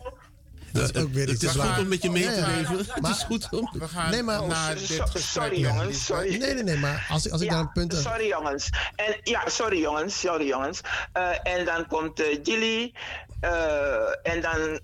Dat 0.73 0.95
is 0.95 1.01
ook 1.01 1.13
weer 1.13 1.27
Het 1.27 1.43
is 1.43 1.51
goed 1.51 1.77
om 1.79 1.87
met 1.87 2.01
je 2.01 2.09
mee 2.11 2.23
te 2.23 2.29
Ja, 2.29 2.35
ja. 2.49 2.55
leven. 2.55 2.77
Het 2.93 3.01
Maar- 3.01 3.11
is 3.11 3.23
goed 3.23 3.47
om... 3.51 3.69
We 3.73 3.87
gaan 3.87 4.11
Nee, 4.11 4.23
maar- 4.23 4.47
naar 4.47 4.75
dit 4.75 4.85
so- 4.87 5.03
gesprek. 5.05 5.23
sorry, 5.23 5.59
jongens, 5.59 6.05
sorry. 6.05 6.29
Nee, 6.37 6.53
nee, 6.53 6.63
nee, 6.63 6.77
maar 6.77 7.05
als, 7.09 7.25
ik- 7.25 7.31
als 7.31 7.41
ik 7.41 7.47
Ja, 7.49 7.53
daar 7.53 7.63
een 7.63 7.71
punt 7.71 7.91
heb. 7.91 8.01
Sorry 8.01 8.27
jongens. 8.27 8.69
En, 8.95 9.17
ja, 9.23 9.41
sorry 9.49 9.79
jongens, 9.81 10.19
sorry 10.19 10.47
jongens. 10.47 10.81
Eh, 11.13 11.29
en 11.43 11.65
dan 11.65 11.87
komt 11.87 12.19
uh, 12.19 12.25
Gilly. 12.43 12.93
eh, 13.39 14.31
en 14.33 14.41
dan 14.41 14.79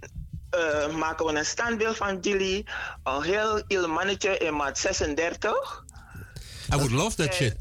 eh, 0.50 0.96
maken 0.96 1.26
we 1.26 1.34
een 1.38 1.46
standbeeld 1.46 1.98
van 1.98 2.18
Gilly. 2.22 2.66
Een 3.04 3.24
heel 3.24 3.64
il 3.68 3.88
mannetje 3.88 4.38
in 4.38 4.56
maat 4.56 4.78
36. 4.80 5.84
I 6.74 6.76
would 6.76 6.92
love 6.92 7.16
that 7.16 7.34
shit. 7.34 7.58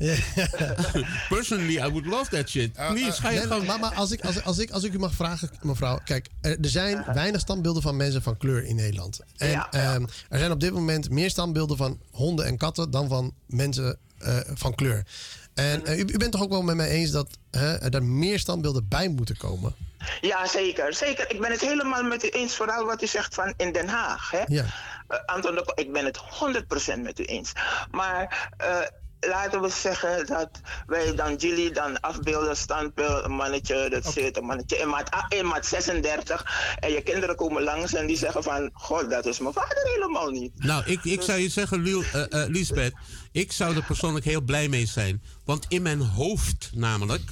Personally, 1.29 1.79
I 1.79 1.89
would 1.89 2.07
love 2.07 2.29
that 2.29 2.49
shit. 2.49 2.73
Please, 2.73 3.21
ga 3.21 3.31
je 3.31 3.41
gang. 3.41 3.67
maar, 3.67 3.79
maar 3.79 3.95
als, 3.95 4.11
ik, 4.11 4.25
als, 4.25 4.45
als, 4.45 4.59
ik, 4.59 4.71
als 4.71 4.83
ik 4.83 4.93
u 4.93 4.99
mag 4.99 5.13
vragen, 5.13 5.51
mevrouw. 5.63 6.01
Kijk, 6.05 6.29
er, 6.41 6.57
zijn 6.61 7.05
weinig 7.15 7.41
standbeelden 7.41 7.83
van 7.83 7.97
mensen 7.97 8.23
van 8.23 8.37
kleur 8.37 8.65
in 8.65 8.77
Nederland. 8.77 9.21
En 9.37 9.67
ehm, 9.71 10.07
er 10.29 10.39
zijn 10.39 10.51
op 10.51 10.61
dit 10.61 10.73
moment 10.73 11.11
meer 11.11 11.31
standbeelden 11.31 11.77
van 11.77 12.01
honden 12.11 12.47
en 12.47 12.57
katten 12.57 12.91
dan 12.91 13.09
van 13.09 13.35
mensen 13.47 13.99
eh, 14.19 14.37
van 14.55 14.75
kleur. 14.75 15.07
En 15.55 15.87
eh, 15.87 15.99
u, 15.99 16.05
u 16.07 16.17
bent 16.17 16.33
toch 16.33 16.43
ook 16.43 16.51
wel 16.51 16.63
met 16.63 16.77
mij 16.77 16.89
eens 16.89 17.11
dat 17.11 17.29
hè, 17.51 17.77
er 17.77 18.03
meer 18.03 18.39
standbeelden 18.39 18.89
bij 18.89 19.09
moeten 19.09 19.37
komen? 19.37 19.75
Ja, 20.21 20.47
zeker. 20.47 20.95
Zeker. 20.95 21.31
Ik 21.31 21.41
ben 21.41 21.51
het 21.51 21.61
helemaal 21.61 22.03
met 22.03 22.25
u 22.25 22.29
eens. 22.29 22.55
Vooral 22.55 22.85
wat 22.85 23.03
u 23.03 23.07
zegt 23.07 23.35
van 23.35 23.55
in 23.57 23.73
Den 23.73 23.89
Haag. 23.89 24.31
Hè? 24.31 24.43
Ja. 24.47 24.65
Eh, 25.09 25.19
Anton, 25.27 25.59
ik 25.75 25.93
ben 25.93 26.05
het 26.05 26.19
100% 26.19 27.03
met 27.03 27.19
u 27.19 27.25
eens. 27.25 27.53
Maar 27.91 28.51
eh, 28.57 28.81
laten 29.21 29.61
we 29.61 29.69
zeggen 29.69 30.27
dat 30.27 30.49
wij 30.87 31.15
dan 31.15 31.35
jullie 31.35 31.71
dan 31.71 32.01
afbeelden, 32.01 32.57
standbeeld, 32.57 33.25
een 33.25 33.33
mannetje, 33.33 33.91
dat 33.91 34.13
zit, 34.13 34.37
een 34.37 34.45
mannetje 34.45 34.77
in 34.77 34.89
maat, 34.89 35.09
in 35.29 35.47
maat 35.47 35.67
36. 35.67 36.77
En 36.81 36.93
je 36.93 37.03
kinderen 37.03 37.37
komen 37.37 37.63
langs 37.63 37.95
en 37.95 38.07
die 38.07 38.17
zeggen 38.17 38.43
van, 38.43 38.71
god, 38.73 39.11
dat 39.11 39.27
is 39.27 39.39
mijn 39.39 39.55
vader 39.55 39.83
helemaal 39.95 40.31
niet. 40.31 40.65
Nou, 40.65 40.85
ik, 40.87 41.05
ik 41.05 41.23
zou 41.23 41.39
je 41.39 41.49
zeggen, 41.49 41.83
Liel, 41.83 42.03
eh, 42.03 42.45
Lisbeth, 42.49 42.95
ik 43.33 43.53
zou 43.53 43.77
er 43.77 43.85
persoonlijk 43.85 44.25
heel 44.25 44.41
blij 44.41 44.69
mee 44.69 44.87
zijn. 44.87 45.23
Want 45.45 45.65
in 45.69 45.83
mijn 45.83 46.01
hoofd 46.01 46.71
namelijk, 46.75 47.23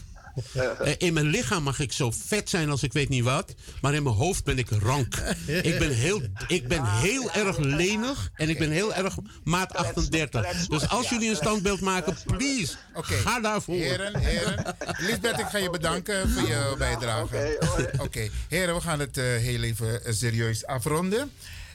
in 0.98 1.12
mijn 1.12 1.26
lichaam 1.26 1.62
mag 1.62 1.78
ik 1.78 1.92
zo 1.92 2.10
vet 2.10 2.50
zijn 2.50 2.70
als 2.70 2.82
ik 2.82 2.92
weet 2.92 3.08
niet 3.08 3.24
wat, 3.24 3.54
maar 3.80 3.94
in 3.94 4.02
mijn 4.02 4.14
hoofd 4.14 4.44
ben 4.44 4.58
ik 4.58 4.70
rank. 4.70 5.14
Ik 5.46 5.78
ben 5.78 5.90
heel, 5.90 6.22
ik 6.48 6.68
ben 6.68 6.84
heel 6.84 7.32
erg 7.32 7.58
lenig 7.58 8.30
en 8.34 8.48
ik 8.48 8.58
ben 8.58 8.70
heel 8.70 8.94
erg 8.94 9.16
maat 9.44 9.74
38. 9.74 10.66
Dus 10.66 10.88
als 10.88 11.08
jullie 11.08 11.30
een 11.30 11.36
standbeeld 11.36 11.80
maken, 11.80 12.16
please, 12.26 12.74
ga 12.94 13.40
daarvoor. 13.40 13.74
Heren, 13.74 14.18
heren. 14.18 14.76
Lisbeth, 14.98 15.38
ik 15.38 15.46
ga 15.46 15.58
je 15.58 15.70
bedanken 15.70 16.30
voor 16.30 16.48
je 16.48 16.74
bijdrage. 16.78 17.58
Oké, 17.98 18.28
heren, 18.48 18.74
we 18.74 18.80
gaan 18.80 19.00
het 19.00 19.18
eh, 19.18 19.24
heel 19.24 19.62
even 19.62 20.04
eh, 20.04 20.12
serieus 20.12 20.66
afronden. 20.66 21.30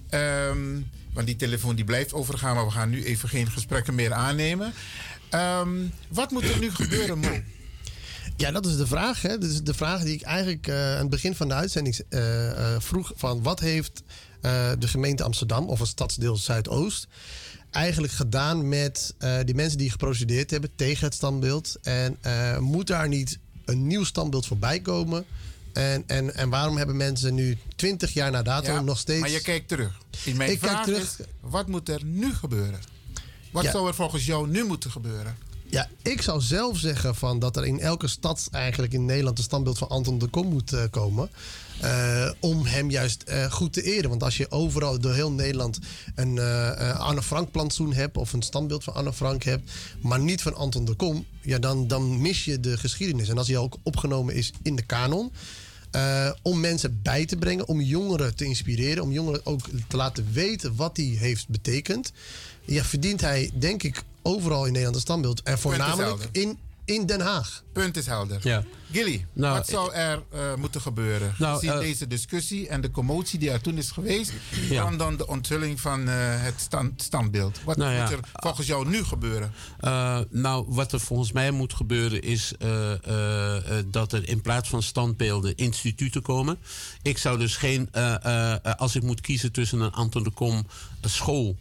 Ehm, 0.10 0.82
want 1.14 1.28
die 1.28 1.36
telefoon 1.36 1.76
die 1.76 1.86
blijft 1.86 2.14
overgaan, 2.14 2.56
maar 2.56 2.66
we 2.66 2.72
gaan 2.72 2.90
nu 2.90 3.04
even 3.04 3.30
geen 3.30 3.52
gesprekken 3.52 3.96
meer 3.96 4.14
aannemen. 4.14 4.74
Ehm, 5.30 5.70
wat 6.10 6.32
moet 6.32 6.44
er 6.44 6.60
nu 6.60 6.72
gebeuren, 6.72 7.20
Mo? 7.20 7.42
Ja, 8.38 8.52
dat 8.52 8.66
is 8.66 8.78
de 8.78 8.88
vraag. 8.88 9.22
Hè? 9.22 9.38
Dat 9.38 9.50
is 9.50 9.62
de 9.64 9.74
vraag 9.74 10.04
die 10.04 10.14
ik 10.14 10.22
eigenlijk 10.22 10.68
eh, 10.68 10.92
aan 10.92 11.00
het 11.00 11.10
begin 11.10 11.36
van 11.36 11.48
de 11.48 11.54
uitzending 11.54 12.00
eh, 12.10 12.50
eh, 12.76 12.82
vroeg. 12.82 13.12
Van 13.16 13.44
wat 13.44 13.60
heeft 13.60 14.04
de 14.80 14.88
gemeente 14.88 15.24
Amsterdam 15.24 15.68
of 15.68 15.80
het 15.80 15.88
stadsdeel 15.88 16.38
Zuidoost 16.38 17.08
eigenlijk 17.72 18.14
gedaan 18.14 18.70
met 18.70 19.16
die 19.46 19.56
mensen 19.56 19.78
die 19.78 19.92
geprocedeerd 19.92 20.52
hebben 20.52 20.70
tegen 20.76 21.06
het 21.06 21.14
standbeeld? 21.14 21.78
En 21.82 22.18
moet 22.60 22.88
daar 22.88 23.08
niet 23.08 23.40
een 23.66 23.88
nieuw 23.88 24.04
standbeeld 24.04 24.46
voorbij 24.46 24.80
komen? 24.80 25.26
En, 25.74 26.04
en, 26.08 26.36
en 26.36 26.50
waarom 26.50 26.78
hebben 26.78 26.98
mensen 26.98 27.34
nu 27.34 27.58
20 27.76 28.14
jaar 28.14 28.32
na 28.32 28.42
dato 28.42 28.72
Ja, 28.72 28.82
nog 28.82 28.98
steeds... 28.98 29.20
Maar 29.20 29.30
je 29.30 29.42
kijkt 29.42 29.68
terug. 29.68 29.98
Mijn 30.36 30.52
Ik 30.52 30.60
kijk 30.60 30.84
terug. 30.84 31.02
is, 31.02 31.26
wat 31.40 31.68
moet 31.68 31.90
er 31.90 32.04
nu 32.04 32.34
gebeuren? 32.34 32.80
Wat 33.52 33.64
Ja. 33.64 33.72
zou 33.72 33.88
er 33.88 33.96
volgens 33.96 34.26
jou 34.26 34.50
nu 34.50 34.64
moeten 34.64 34.92
gebeuren? 34.92 35.38
Ja, 35.70 35.90
ik 36.04 36.22
zou 36.22 36.42
zelf 36.42 36.78
zeggen 36.78 37.16
van 37.16 37.40
dat 37.40 37.58
er 37.58 37.66
in 37.66 37.80
elke 37.80 38.08
stad 38.08 38.48
eigenlijk 38.52 38.94
in 38.94 39.06
Nederland 39.06 39.38
een 39.38 39.44
standbeeld 39.44 39.78
van 39.78 39.90
Anton 39.90 40.18
de 40.18 40.28
Kom 40.28 40.48
moet 40.48 40.74
eh, 40.74 40.84
komen. 40.90 41.30
Eh, 41.82 42.32
om 42.40 42.66
hem 42.66 42.92
juist 42.92 43.24
eh, 43.24 43.52
goed 43.52 43.74
te 43.74 43.82
eren. 43.82 44.10
Want 44.10 44.24
als 44.24 44.38
je 44.38 44.52
overal 44.52 45.00
door 45.00 45.14
heel 45.14 45.32
Nederland 45.32 45.80
een 46.16 46.40
Anne 46.98 47.24
Frank 47.24 47.52
plantsoen 47.52 47.94
hebt 47.94 48.18
of 48.18 48.34
een 48.34 48.42
standbeeld 48.42 48.84
van 48.84 48.94
Anne 48.94 49.14
Frank 49.14 49.44
hebt, 49.44 49.72
maar 50.02 50.20
niet 50.20 50.42
van 50.42 50.56
Anton 50.56 50.86
de 50.86 50.94
Kom, 50.94 51.26
ja, 51.42 51.60
dan, 51.60 51.88
dan 51.88 52.22
mis 52.22 52.46
je 52.46 52.60
de 52.60 52.78
geschiedenis. 52.78 53.30
En 53.30 53.38
als 53.38 53.48
hij 53.48 53.58
ook 53.58 53.78
opgenomen 53.84 54.36
is 54.36 54.52
in 54.62 54.76
de 54.76 54.86
kanon. 54.86 55.32
om 56.42 56.60
mensen 56.60 57.00
bij 57.04 57.26
te 57.26 57.36
brengen, 57.36 57.68
om 57.68 57.82
jongeren 57.82 58.36
te 58.36 58.46
inspireren, 58.46 59.04
om 59.04 59.12
jongeren 59.12 59.46
ook 59.46 59.70
te 59.88 59.98
laten 59.98 60.28
weten 60.34 60.76
wat 60.76 60.98
hij 60.98 61.06
heeft 61.06 61.50
betekend. 61.50 62.12
Ja, 62.66 62.84
verdient 62.84 63.22
hij, 63.22 63.52
denk 63.54 63.84
ik, 63.84 64.04
overal 64.28 64.62
in 64.66 64.72
Nederland 64.72 64.96
een 64.96 65.02
standbeeld. 65.02 65.42
En 65.42 65.60
voornamelijk 65.60 66.28
in, 66.32 66.58
in 66.86 67.06
Den 67.06 67.22
Haag. 67.22 67.64
Punt 67.74 67.98
is 67.98 68.06
helder. 68.06 68.40
Ja. 68.42 68.64
Gilly, 68.92 69.26
Nou, 69.34 69.58
wat 69.58 69.68
zou 69.68 69.94
er 69.94 70.24
eh, 70.32 70.56
moeten 70.56 70.82
gebeuren? 70.82 71.34
Nou, 71.38 71.54
Gezien 71.60 71.72
eh, 71.72 71.80
deze 71.80 72.08
discussie 72.08 72.68
en 72.68 72.82
de 72.82 72.92
commotie 72.92 73.40
die 73.40 73.52
er 73.52 73.62
toen 73.62 73.78
is 73.78 73.92
geweest... 73.92 74.32
Ja. 74.70 74.82
rondom 74.82 75.18
de 75.18 75.28
onthulling 75.28 75.82
van 75.82 76.08
eh, 76.10 76.16
het 76.18 76.54
stand, 76.58 77.02
standbeeld. 77.02 77.60
Wat 77.64 77.78
Nou 77.78 77.94
ja. 77.94 78.02
moet 78.02 78.12
er 78.12 78.20
volgens 78.34 78.68
jou 78.68 78.90
nu 78.90 79.04
gebeuren? 79.04 79.52
Eh, 79.80 80.20
nou, 80.30 80.66
wat 80.68 80.92
er 80.92 81.00
volgens 81.00 81.32
mij 81.32 81.52
moet 81.52 81.74
gebeuren 81.74 82.22
is 82.22 82.54
eh, 82.60 82.92
eh, 82.94 83.56
eh, 83.78 83.86
dat 83.88 84.14
er 84.14 84.28
in 84.30 84.42
plaats 84.42 84.70
van 84.70 84.84
standbeelden 84.84 85.56
instituten 85.56 86.22
komen. 86.22 86.58
Ik 87.02 87.18
zou 87.18 87.38
dus 87.40 87.56
geen, 87.58 87.88
eh, 87.92 88.26
eh, 88.26 88.54
eh, 88.54 88.74
als 88.76 88.96
ik 88.96 89.04
moet 89.04 89.22
kiezen 89.22 89.52
tussen 89.52 89.80
een 89.80 89.92
Anton 89.92 90.24
de 90.24 90.32
Kom 90.32 90.66
school 91.02 91.56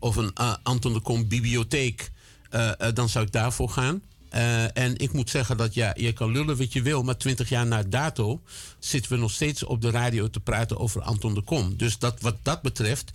of 0.00 0.16
een 0.16 0.30
eh, 0.34 0.54
Anton 0.62 0.92
de 0.92 1.00
Kom 1.00 1.28
bibliotheek, 1.28 2.10
eh, 2.50 2.68
eh, 2.68 2.94
dan 2.94 3.08
zou 3.08 3.24
ik 3.24 3.32
daarvoor 3.32 3.68
gaan. 3.68 4.02
En 4.74 4.98
ik 4.98 5.12
moet 5.12 5.30
zeggen 5.30 5.56
dat 5.56 5.74
ja, 5.74 5.94
je 5.96 6.12
kan 6.12 6.32
lullen 6.32 6.56
wat 6.56 6.72
je 6.72 6.82
wil, 6.82 7.02
maar 7.02 7.16
twintig 7.16 7.48
jaar 7.48 7.66
na 7.66 7.82
dato 7.82 8.40
zitten 8.78 9.12
we 9.12 9.18
nog 9.18 9.30
steeds 9.30 9.64
op 9.64 9.82
de 9.82 9.90
radio 9.90 10.30
te 10.30 10.40
praten 10.40 10.78
over 10.78 11.02
Anton 11.02 11.34
de 11.34 11.42
Kom. 11.42 11.76
Dus 11.76 11.98
dat, 11.98 12.20
wat 12.20 12.36
dat 12.42 12.62
betreft 12.62 13.10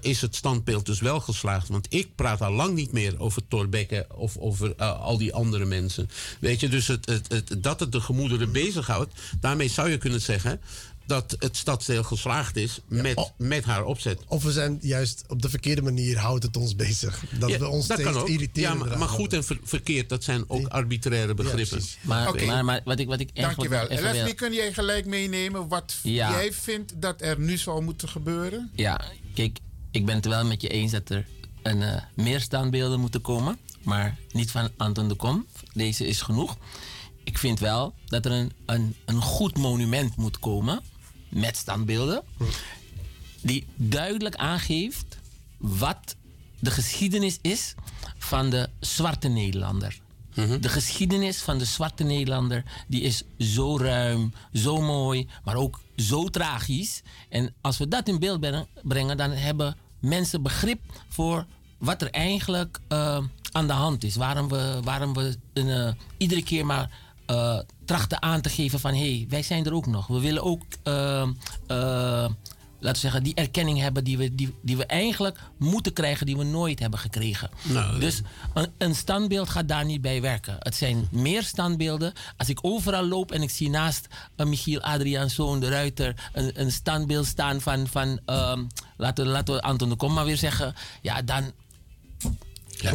is 0.00 0.20
het 0.20 0.36
standbeeld 0.36 0.86
dus 0.86 1.00
wel 1.00 1.20
geslaagd. 1.20 1.68
Want 1.68 1.86
ik 1.88 2.14
praat 2.14 2.40
al 2.40 2.52
lang 2.52 2.74
niet 2.74 2.92
meer 2.92 3.20
over 3.20 3.48
Torbekke 3.48 4.06
of 4.14 4.36
over 4.36 4.74
al 4.76 5.18
die 5.18 5.34
andere 5.34 5.64
mensen. 5.64 6.10
Weet 6.40 6.60
je, 6.60 6.68
dus 6.68 6.86
het, 6.86 7.06
het, 7.06 7.56
dat 7.58 7.80
het 7.80 7.92
de 7.92 8.00
gemoederen 8.00 8.52
bezighoudt, 8.52 9.12
daarmee 9.40 9.68
zou 9.68 9.90
je 9.90 9.98
kunnen 9.98 10.20
zeggen 10.20 10.60
dat 11.10 11.36
het 11.38 11.56
stadsdeel 11.56 12.02
geslaagd 12.02 12.56
is 12.56 12.80
met, 12.88 13.32
met 13.36 13.64
haar 13.64 13.84
opzet. 13.84 14.20
Of 14.26 14.42
we 14.42 14.52
zijn 14.52 14.78
juist 14.82 15.24
op 15.28 15.42
de 15.42 15.48
verkeerde 15.50 15.82
manier 15.82 16.18
houdt 16.18 16.42
het 16.42 16.56
ons 16.56 16.76
bezig. 16.76 17.24
Dat 17.38 17.50
Ja, 17.50 17.58
we 17.58 17.68
ons 17.68 17.86
dat 17.86 17.98
steeds 17.98 18.12
kan 18.12 18.22
ook. 18.22 18.28
irriteren. 18.28 18.78
Ja, 18.78 18.84
maar, 18.84 18.98
maar 18.98 19.08
goed 19.08 19.32
en 19.32 19.44
ver- 19.44 19.60
verkeerd, 19.62 20.08
dat 20.08 20.24
zijn 20.24 20.44
ook 20.48 20.66
arbitraire 20.66 21.34
begrippen. 21.34 21.82
Maar, 22.02 22.34
maar, 22.46 22.64
maar 22.64 22.80
wat 22.84 22.98
ik, 22.98 23.06
wat 23.08 23.20
ik 23.20 23.30
eigenlijk 23.34 23.70
Dankjewel. 23.70 23.88
even 23.98 24.02
wil- 24.12 24.12
Leslie, 24.20 24.34
kun 24.34 24.52
jij 24.52 24.72
gelijk 24.72 25.06
meenemen 25.06 25.68
wat 25.68 25.94
Ja. 26.02 26.30
jij 26.30 26.52
vindt 26.52 26.92
dat 27.00 27.20
er 27.22 27.38
nu 27.40 27.56
zou 27.56 27.82
moeten 27.82 28.08
gebeuren? 28.08 28.70
Ja, 28.74 29.00
kijk, 29.34 29.58
ik 29.90 30.06
ben 30.06 30.14
het 30.14 30.24
wel 30.26 30.44
met 30.44 30.62
je 30.62 30.68
eens 30.68 30.92
dat 30.92 31.08
er 31.10 31.26
een, 31.62 31.82
eh, 31.82 32.02
meer 32.14 32.40
standbeelden 32.40 33.00
moeten 33.00 33.20
komen. 33.20 33.58
Maar 33.82 34.16
niet 34.32 34.50
van 34.50 34.68
Anton 34.76 35.08
de 35.08 35.14
Kom. 35.14 35.46
Deze 35.72 36.06
is 36.06 36.22
genoeg. 36.22 36.56
Ik 37.24 37.38
vind 37.38 37.58
wel 37.60 37.94
dat 38.06 38.24
er 38.24 38.32
een, 38.32 38.52
een, 38.66 38.96
een 39.04 39.22
goed 39.22 39.56
monument 39.58 40.16
moet 40.16 40.38
komen. 40.38 40.80
Met 41.30 41.56
standbeelden. 41.56 42.22
Die 43.42 43.66
duidelijk 43.76 44.34
aangeeft 44.36 45.18
wat 45.56 46.16
de 46.58 46.70
geschiedenis 46.70 47.38
is 47.42 47.74
van 48.18 48.50
de 48.50 48.68
zwarte 48.80 49.28
Nederlander. 49.28 49.98
De 50.60 50.68
geschiedenis 50.68 51.38
van 51.42 51.58
de 51.58 51.64
zwarte 51.64 52.04
Nederlander 52.04 52.64
die 52.88 53.00
is 53.00 53.22
zo 53.38 53.76
ruim, 53.78 54.32
zo 54.54 54.80
mooi, 54.80 55.28
maar 55.44 55.54
ook 55.54 55.80
zo 55.96 56.28
tragisch. 56.28 57.02
En 57.28 57.54
als 57.60 57.78
we 57.78 57.88
dat 57.88 58.08
in 58.08 58.18
beeld 58.18 58.40
brengen- 58.40 58.66
brengen, 58.82 59.16
dan 59.16 59.30
hebben 59.30 59.76
mensen 59.98 60.42
begrip 60.42 60.80
voor 61.08 61.46
wat 61.78 62.02
er 62.02 62.10
eigenlijk 62.10 62.78
eh, 62.88 63.18
aan 63.52 63.66
de 63.66 63.72
hand 63.72 64.04
is. 64.04 64.16
Waarom 64.16 64.48
we, 64.48 64.80
waarom 64.84 65.14
we 65.14 65.36
eh, 65.52 65.92
iedere 66.16 66.42
keer 66.42 66.66
maar 66.66 66.90
eh, 67.30 67.58
trachten 67.84 68.22
aan 68.22 68.40
te 68.40 68.48
geven 68.48 68.80
van... 68.80 68.94
hé, 68.94 68.98
hey, 69.16 69.26
wij 69.28 69.42
zijn 69.42 69.64
er 69.66 69.72
ook 69.74 69.86
nog. 69.86 70.06
We 70.06 70.20
willen 70.20 70.42
ook... 70.42 70.62
eh, 70.82 71.22
eh, 71.22 71.28
laten 72.82 73.02
we 73.02 73.08
zeggen, 73.08 73.22
die 73.22 73.34
erkenning 73.34 73.78
hebben 73.80 74.04
die 74.04 74.18
we, 74.18 74.34
die, 74.34 74.54
die 74.62 74.76
we 74.76 74.86
eigenlijk 74.86 75.38
moeten 75.58 75.92
krijgen, 75.92 76.26
die 76.26 76.36
we 76.36 76.44
nooit 76.44 76.78
hebben 76.78 76.98
gekregen. 76.98 77.50
Nou, 77.62 78.00
dus 78.00 78.22
een, 78.54 78.66
een 78.78 78.94
standbeeld 78.94 79.48
gaat 79.48 79.68
daar 79.68 79.84
niet 79.84 80.00
bij 80.00 80.20
werken. 80.20 80.56
Het 80.58 80.74
zijn 80.76 81.08
meer 81.10 81.42
standbeelden. 81.42 82.12
Als 82.36 82.48
ik 82.48 82.58
overal 82.62 83.06
loop 83.08 83.32
en 83.32 83.42
ik 83.42 83.50
zie 83.50 83.70
naast 83.70 84.06
een 84.36 84.48
Michiel 84.48 84.80
Adriaanzoon 84.80 85.60
de 85.60 85.68
Ruiter 85.68 86.30
een, 86.32 86.50
een 86.60 86.72
standbeeld 86.72 87.26
staan 87.26 87.60
van, 87.60 87.86
van 87.86 88.20
ehm, 88.26 88.62
laten, 88.96 89.24
we- 89.24 89.30
laten 89.30 89.54
we 89.54 89.62
Anton 89.62 89.88
de 89.88 89.96
Kom 89.96 90.12
maar 90.12 90.24
weer 90.24 90.36
zeggen, 90.36 90.74
ja, 91.02 91.22
dan, 91.22 91.52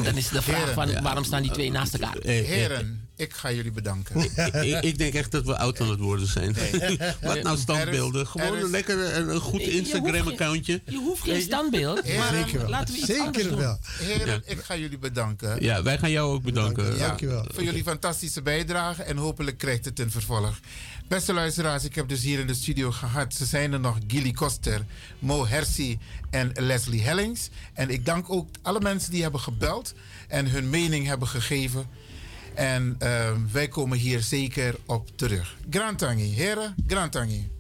dan 0.04 0.18
is 0.18 0.30
de 0.30 0.42
vraag 0.42 0.74
van 0.74 0.90
Ja. 0.90 1.02
waarom 1.02 1.24
staan 1.24 1.42
die 1.42 1.52
twee 1.52 1.72
naast 1.72 1.94
elkaar? 1.94 2.18
Heren, 2.22 3.05
ik 3.16 3.34
ga 3.34 3.52
jullie 3.52 3.72
bedanken. 3.72 4.22
ik, 4.66 4.84
ik 4.84 4.98
denk 4.98 5.14
echt 5.14 5.32
dat 5.32 5.46
we 5.46 5.58
oud 5.58 5.82
aan 5.82 5.90
het 5.90 6.00
worden 6.00 6.28
zijn. 6.28 6.56
Nee. 6.72 6.98
Wat 7.22 7.42
nou 7.44 7.58
standbeelden? 7.58 8.28
Gewoon 8.28 8.58
is- 8.58 8.64
een 8.64 8.70
lekker 8.70 9.16
een, 9.16 9.30
een 9.30 9.40
goed 9.40 9.62
je 9.62 9.72
Instagram-accountje. 9.72 10.82
Je 10.86 10.98
hoeft 10.98 11.22
geen 11.24 11.42
standbeeld, 11.42 12.16
maar 12.18 12.34
Zeker 12.34 12.60
wel. 12.60 12.70
laten 12.70 12.94
we 12.94 13.00
iets 13.00 13.08
Zeker 13.10 13.26
anders 13.26 13.48
doen. 13.48 13.58
wel. 13.58 13.80
Heren, 14.00 14.42
ik 14.46 14.60
ga 14.60 14.78
jullie 14.78 14.98
bedanken. 14.98 15.62
Ja, 15.64 15.84
wij 15.84 15.98
gaan 15.98 16.12
jou 16.12 16.34
ook 16.34 16.44
bedanken. 16.44 16.98
Ja, 16.98 17.16
Voor 17.54 17.64
jullie 17.64 17.84
fantastische 17.84 18.42
bijdrage 18.42 19.04
en 19.04 19.18
hopelijk 19.18 19.58
krijgt 19.58 19.86
het 19.86 20.00
een 20.00 20.12
vervolg. 20.12 20.60
Beste 21.08 21.34
luisteraars, 21.34 21.84
ik 21.84 21.96
heb 21.96 22.08
dus 22.08 22.22
hier 22.24 22.40
in 22.40 22.48
de 22.48 22.54
studio 22.54 22.92
gehad. 22.92 23.34
Ze 23.34 23.46
zijn 23.46 23.74
er 23.74 23.80
nog 23.80 23.98
Gilly 24.08 24.32
Koster, 24.32 24.82
Mo 25.20 25.46
Hersi 25.48 25.98
en 26.30 26.52
Leslie 26.54 27.02
Hellings. 27.02 27.50
En 27.74 27.90
ik 27.90 28.06
dank 28.06 28.30
ook 28.30 28.50
alle 28.62 28.80
mensen 28.82 29.12
die 29.12 29.22
hebben 29.22 29.40
gebeld 29.40 29.94
en 30.28 30.48
hun 30.50 30.70
mening 30.70 31.06
hebben 31.08 31.28
gegeven. 31.28 31.86
En 32.56 32.96
ehm, 33.00 33.40
wij 33.52 33.68
komen 33.68 33.98
hier 33.98 34.22
zeker 34.22 34.76
op 34.86 35.18
terug. 35.18 35.56
Grantangi, 35.70 36.34
heren, 36.36 36.76
Grantangi. 36.88 37.54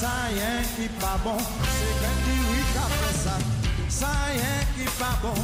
ça 0.00 0.10
rien 0.28 0.62
qui 0.76 0.88
pas 1.00 1.18
bon, 1.24 1.36
c'est 1.36 1.94
quand 2.00 2.18
tu 2.24 2.34
oui 2.50 2.58
qu'a 2.72 2.80
fait 2.82 3.57
ça. 3.88 3.98
Ça 3.98 4.12
rien 4.30 4.58
qui 4.76 4.84
pas 4.98 5.18
bon, 5.22 5.34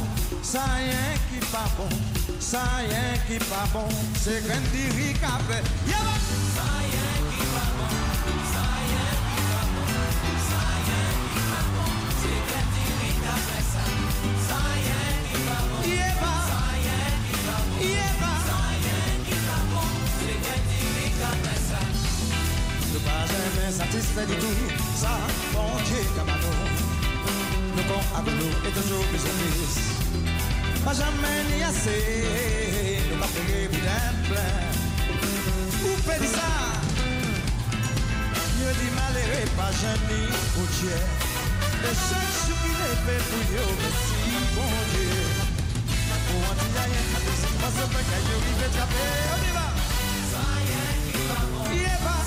ça 0.41 0.61
rien 0.77 1.13
qui 1.29 1.39
pas 1.47 1.69
bon, 1.77 1.89
ça 2.39 2.61
rien 2.77 3.17
qui 3.27 3.37
pas 3.45 3.67
bon, 3.73 3.87
c'est 4.21 4.41
quand 4.47 4.65
oui 4.73 5.13
qu'a 5.19 5.37
fait. 5.47 5.63
Yeah, 5.85 5.97
ça 6.55 6.65
rien 6.79 7.11
qui 7.35 7.45
pas 7.51 7.69
bon, 7.75 7.89
ça 8.53 8.63
rien 8.79 9.09
qui 9.25 9.41
pas 9.51 9.65
bon, 9.75 9.87
ça 10.49 10.61
rien 10.85 11.05
qui 11.33 11.41
pas 11.51 11.65
bon, 11.75 11.91
c'est 12.21 12.41
quand 12.49 12.69
oui 12.77 13.09
qu'a 13.23 13.35
fait 13.47 13.65
ça. 13.73 13.83
Ça 14.47 14.57
rien 14.73 15.05
qui 15.27 15.37
pas 15.49 15.63
bon, 15.69 15.79
ça 15.83 16.59
rien 16.71 17.05
qui 17.25 17.35
pas 17.45 17.61
bon, 17.67 17.83
ça 18.47 18.57
rien 18.71 19.05
qui 19.25 19.37
pas 19.49 19.63
bon, 19.71 19.89
c'est 20.17 20.37
quand 20.45 20.65
oui 20.95 21.07
qu'a 21.19 21.33
fait 21.43 21.61
ça. 21.69 21.81
Ne 22.93 22.99
pas 23.05 23.23
jamais 23.31 23.71
satisfait 23.71 24.25
du 24.25 24.35
tout, 24.41 24.59
ça, 24.95 25.13
bon 25.53 25.69
Dieu, 25.85 26.01
camarade 26.15 26.74
bon 27.87 28.01
avec 28.17 28.33
nous 28.35 28.53
et 28.67 28.71
toujours 28.71 29.05
plus. 29.09 29.23
Pas 30.83 30.93
jamais 30.93 31.39
ni 31.49 31.63
assez, 31.63 33.01
nous 33.09 33.17
pas 33.19 33.29
payer 33.33 33.67
plein. 33.67 34.11
Ou 35.83 35.91
pédis 36.07 36.31
ça, 36.37 36.49
mieux 38.57 38.73
dit 38.79 38.91
malheureux, 38.95 39.47
pas 39.57 39.73
jamais 39.81 40.25
Dieu. 40.79 40.99
De 41.83 41.91
chaque 42.07 42.33
jour 42.45 42.65
fait 43.05 43.23
pour 43.29 43.43
Dieu, 43.49 43.65
merci 43.81 44.21
bon 44.55 44.73
Dieu. 44.93 45.25
Pour 46.27 46.41
que 46.47 47.55
pas 47.61 47.71
ce 47.75 47.83
eu 47.85 48.55
on 49.33 49.41
y 49.43 49.51
va. 49.57 49.67
Zion, 50.31 50.87
il 51.13 51.25
va 51.29 51.39
bon. 51.53 51.65
Est 51.81 52.01
pas. 52.05 52.21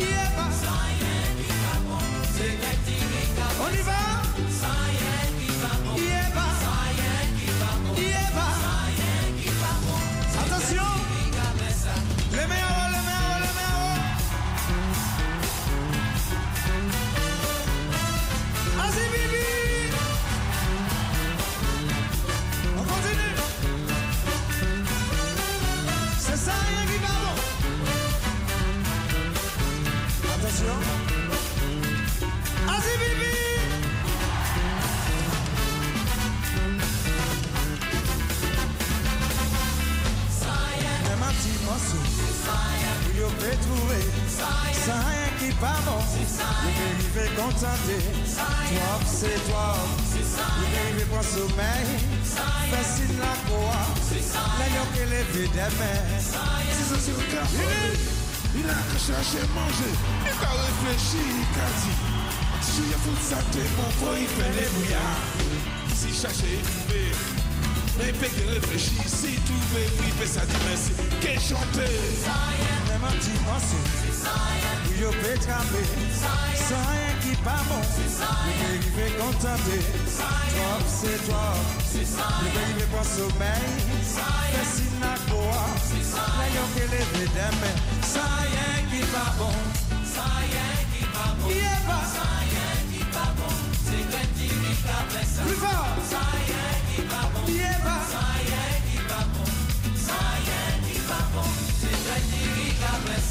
Il 0.00 0.06
est 0.06 0.32
pas. 0.36 0.50
Zion, 0.62 1.18
il 1.38 1.56
va 1.64 1.76
bon. 1.88 2.02
C'est 2.36 2.73
On 3.64 3.72
y 3.72 3.82
va. 3.82 4.33
retrouvé 43.44 44.00
Sa 44.84 44.98
yon 45.16 45.36
ki 45.40 45.52
pa 45.60 45.74
bon 45.86 46.00
Yon 46.64 46.74
ve 46.78 46.88
mi 46.98 47.08
ve 47.14 47.28
kontante 47.36 48.00
Twop 48.34 49.06
se 49.12 49.32
twop 49.46 49.88
Yon 50.16 50.72
ve 50.72 50.82
mi 50.88 50.98
ve 50.98 51.06
pran 51.12 51.30
soumey 51.30 51.94
Fesin 52.72 53.14
la 53.20 53.32
kwa 53.46 53.84
Le 54.58 54.68
yon 54.74 54.92
ke 54.96 55.08
le 55.12 55.22
ve 55.32 55.48
deme 55.56 55.94
Si 56.18 56.90
se 56.90 57.00
se 57.08 57.16
ka 57.30 57.46
fode 57.54 58.14
Il 58.56 58.70
a 58.70 58.72
que 58.72 58.98
chercher 58.98 59.44
manger, 59.52 59.94
il 60.22 60.28
a 60.30 60.50
réfléchi, 60.62 61.18
il 61.18 61.58
a 61.58 61.68
dit. 61.80 61.98
Si 62.62 62.82
je 62.88 62.96
fous 63.02 63.18
sa 63.20 63.36
tête, 63.50 63.68
mon 63.76 63.90
faux, 63.98 64.16
il 64.16 64.28
fait 64.28 64.52
les 64.60 64.68
bouillards 64.68 65.24
Si 65.92 66.14
chercher, 66.14 66.60
il 66.60 66.62
trouve, 66.62 67.18
mais 67.98 68.10
il 68.10 68.14
fait 68.14 68.28
que 68.28 68.54
réfléchir 68.54 69.02
Si 69.06 69.34
tout 69.40 69.64
veut, 69.74 69.90
il 70.06 70.12
fait 70.12 70.26
sa 70.26 70.46
dimension, 70.46 70.94
qu'est 71.20 71.40
chanter 71.40 71.90
manti 73.04 73.32
ansi 73.54 73.80
Ou 74.88 74.94
yo 75.00 75.10
pe 75.20 75.32
trape 75.44 75.82
San 76.16 76.88
yon 77.00 77.16
ki 77.22 77.34
pa 77.44 77.56
bon 77.68 77.84
Ou 77.84 78.52
pe 78.58 78.68
rive 78.84 79.08
kontape 79.18 79.78
Trop 80.16 80.84
se 80.88 81.12
trop 81.26 81.60
Ou 82.00 82.48
pe 82.54 82.62
rive 82.68 82.86
kon 82.92 83.06
somey 83.12 83.64
Fesi 84.52 84.88
na 85.02 85.14
koa 85.28 85.64
La 86.38 86.48
yo 86.56 86.64
ke 86.74 86.88
leve 86.92 87.24
deme 87.36 87.72
San 88.12 88.40
yon 88.56 88.90
ki 88.92 89.04
pa 89.12 89.26
bon 89.38 89.56
San 90.14 90.40
yon 90.54 90.84
ki 90.94 91.08
pa 91.14 91.30
bon 91.40 91.54
San 92.16 92.36
yon 92.56 92.84
ki 92.92 93.02
pa 93.14 93.30
bon 93.40 93.56
Se 93.84 94.04
kwen 94.10 94.36
ti 94.38 94.52
vi 94.60 94.76
ka 94.86 95.00
blesa 95.10 95.50
San 96.12 96.36
yon 96.50 96.78
ki 96.90 97.08
pa 97.12 97.26
bon 97.34 97.50
San 98.12 98.46
yon 98.52 98.63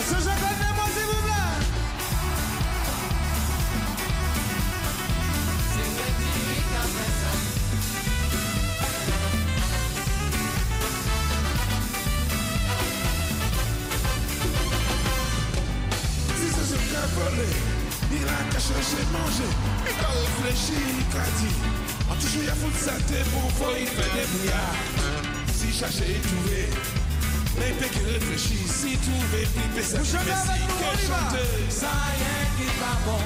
Monsieur 0.00 0.16
Jacob, 0.16 0.56
moi 0.76 0.86
s'il 0.94 1.04
vous. 1.04 1.20
Si 16.34 16.46
ça 16.48 16.62
se 16.64 16.76
fait 16.76 17.08
voler, 17.14 17.54
il 18.10 18.24
a 18.24 18.28
qu'à 18.50 18.58
chercher 18.58 19.04
manger. 19.12 19.52
Il 19.84 19.90
a 20.02 20.08
réfléchi, 20.08 20.80
il 20.96 21.18
a 21.18 21.28
dit. 21.38 21.56
En 22.10 22.14
toujours, 22.14 22.42
il 22.42 22.48
a 22.48 22.54
foutu 22.54 22.78
sa 22.78 22.92
tête, 22.92 23.28
mon 23.34 23.48
frère, 23.50 23.78
il 23.78 23.86
fait 23.86 24.10
des 24.18 24.26
brouillards. 24.32 24.76
Si 25.52 25.70
chercher 25.70 26.16
et 26.16 26.20
trouver, 26.20 26.68
mais 27.58 27.72
puis 27.78 27.90
qui 27.90 28.04
réfléchit, 28.04 28.66
si 28.66 28.96
tout 28.98 29.10
mais 29.74 29.82
ça 29.82 29.98
Ça 30.04 30.14
y 30.14 30.22
est 30.22 30.78
qui 32.56 32.64
va 32.78 32.92
bon 33.04 33.18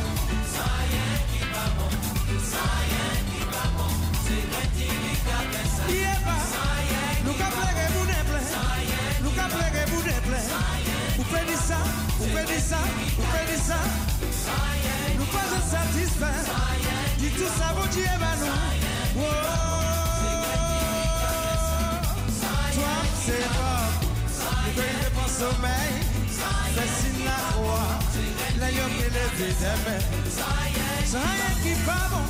Ça 0.55 0.67
y 0.81 0.95
est 0.95 1.23
qui 1.31 1.41
va 1.53 1.67
bon 1.79 1.91
Ça 2.43 2.65
y 2.81 2.95
est 2.95 3.21
qui 3.31 3.41
va 3.53 3.65
bon 3.77 3.91
C'est 4.25 4.45
vrai 4.51 4.67
qu'il 4.75 4.85
y 4.85 5.15
ça 5.65 5.85
y 5.89 6.01
est 6.01 6.21
pas. 6.25 6.41
Ça 6.53 6.65
y 6.81 6.95
est 6.95 7.25
Nous 7.25 7.33
vous 7.33 8.05
ne 8.05 8.19
plaît 8.29 8.53
Nous 9.23 9.31
qu'à 9.31 9.47
vous 9.87 10.03
ne 10.03 10.17
plaît 10.29 10.49
Vous 11.17 11.25
prenez 11.25 11.57
ça, 11.57 11.79
vous 12.19 12.29
prenez 12.29 12.61
ça, 12.61 12.81
vous 13.17 13.27
prenez 13.31 13.59
ça. 13.59 13.79
Nous 15.19 15.25
pas 15.27 15.39
être 15.39 15.65
satisfaits 15.65 16.51
Dis 17.19 17.31
tout 17.31 17.51
ça 17.59 17.73
vous 17.77 17.89
Dieu 17.89 18.05
eh 18.05 18.19
ben, 18.19 18.25
va 18.25 18.37
nous 18.37 19.23
Toi 19.23 19.65
c'est 23.27 23.49
pas 23.49 24.14
Köyde 24.77 25.17
basıl 25.23 25.63
bey 25.63 25.91
Sesinle 26.75 27.39
oa 27.61 27.85
Ne 28.59 28.79
yok 28.79 28.91
ile 29.01 29.25
dedeme 29.39 29.97
Saye 31.13 31.49
ki 31.63 31.75
pavo 31.87 32.23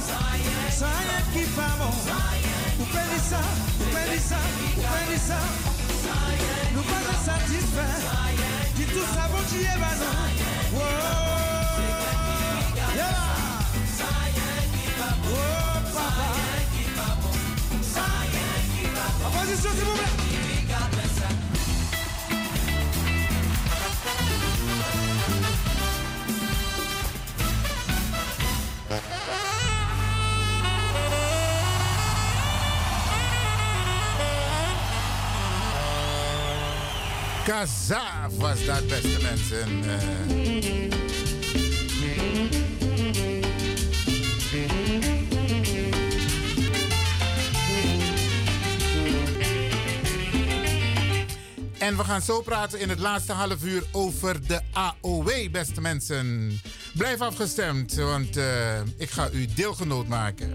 Saye 0.78 1.18
ki 1.34 1.44
pavo 1.56 1.90
Uperisa, 2.82 3.40
uperisa, 3.82 4.38
uperisa 4.78 5.38
Nous 6.74 6.82
pas 6.82 7.18
satisfaits 7.24 8.00
Qui 8.76 8.84
tout 8.84 9.08
savons 9.14 9.44
qui 9.50 9.60
est 9.64 9.80
banon 9.82 10.16
Wow 10.74 10.84
Yeah 12.96 13.16
Oh 15.26 15.40
papa 15.94 16.24
Opposition 19.26 19.70
s'il 19.70 19.84
vous 19.84 19.92
plaît 19.92 20.43
Kazaaf 37.44 38.36
was 38.38 38.64
dat, 38.64 38.86
beste 38.86 39.18
mensen. 39.22 39.84
Eh, 39.84 40.44
En 51.78 51.96
we 51.96 52.04
gaan 52.04 52.22
zo 52.22 52.40
praten 52.40 52.80
in 52.80 52.88
het 52.88 52.98
laatste 52.98 53.32
half 53.32 53.64
uur 53.64 53.82
over 53.92 54.46
de 54.46 54.60
AOW, 54.72 55.50
beste 55.50 55.80
mensen. 55.80 56.60
Blijf 56.94 57.20
afgestemd, 57.20 57.94
want 57.94 58.36
eh, 58.36 58.80
ik 58.96 59.10
ga 59.10 59.30
u 59.30 59.46
deelgenoot 59.54 60.08
maken. 60.08 60.52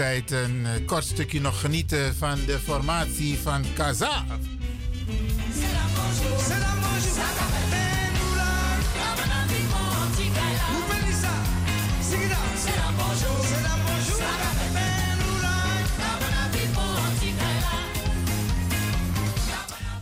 Tussentijd 0.00 0.30
een 0.30 0.66
eh, 0.66 0.86
kort 0.86 1.04
stukje 1.04 1.40
nog 1.40 1.60
genieten 1.60 2.14
van 2.16 2.38
de 2.46 2.58
formatie 2.58 3.38
van 3.38 3.64
Kaza? 3.74 4.24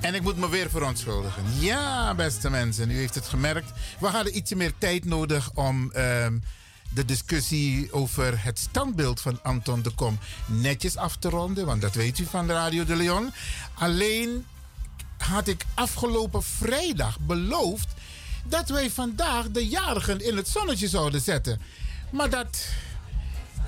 En 0.01 0.15
ik 0.15 0.23
moet 0.23 0.37
me 0.37 0.49
weer 0.49 0.71
verontschuldigen. 0.71 1.43
Ja, 1.59 2.15
beste 2.15 2.51
mensen, 2.51 2.91
u 2.91 2.97
heeft 2.97 3.15
het 3.15 3.27
gemerkt. 3.27 3.73
We 4.01 4.07
hadden 4.07 4.37
ietsje 4.37 4.57
meer 4.57 4.73
tijd 4.79 5.05
nodig 5.05 5.51
om 5.55 5.93
ehm, 5.93 6.39
de 6.95 7.05
discussie 7.05 7.93
over 7.93 8.45
het 8.45 8.59
standbeeld 8.59 9.21
van 9.21 9.43
Anton 9.43 9.83
de 9.83 9.91
Kom 9.91 10.19
netjes 10.47 10.97
af 10.97 11.17
te 11.17 11.29
ronden. 11.29 11.67
Want 11.67 11.81
dat 11.81 11.95
weet 11.95 12.19
u 12.19 12.25
van 12.25 12.51
Radio 12.51 12.85
de 12.85 12.97
Leon. 12.97 13.33
Alleen 13.75 14.47
had 15.19 15.49
ik 15.49 15.65
afgelopen 15.75 16.43
vrijdag 16.43 17.19
beloofd 17.21 17.89
dat 18.45 18.69
wij 18.69 18.91
vandaag 18.91 19.51
de 19.51 19.69
jarigen 19.69 20.21
in 20.21 20.37
het 20.37 20.49
zonnetje 20.49 20.89
zouden 20.89 21.21
zetten. 21.21 21.61
Maar 22.11 22.31
dat, 22.31 22.67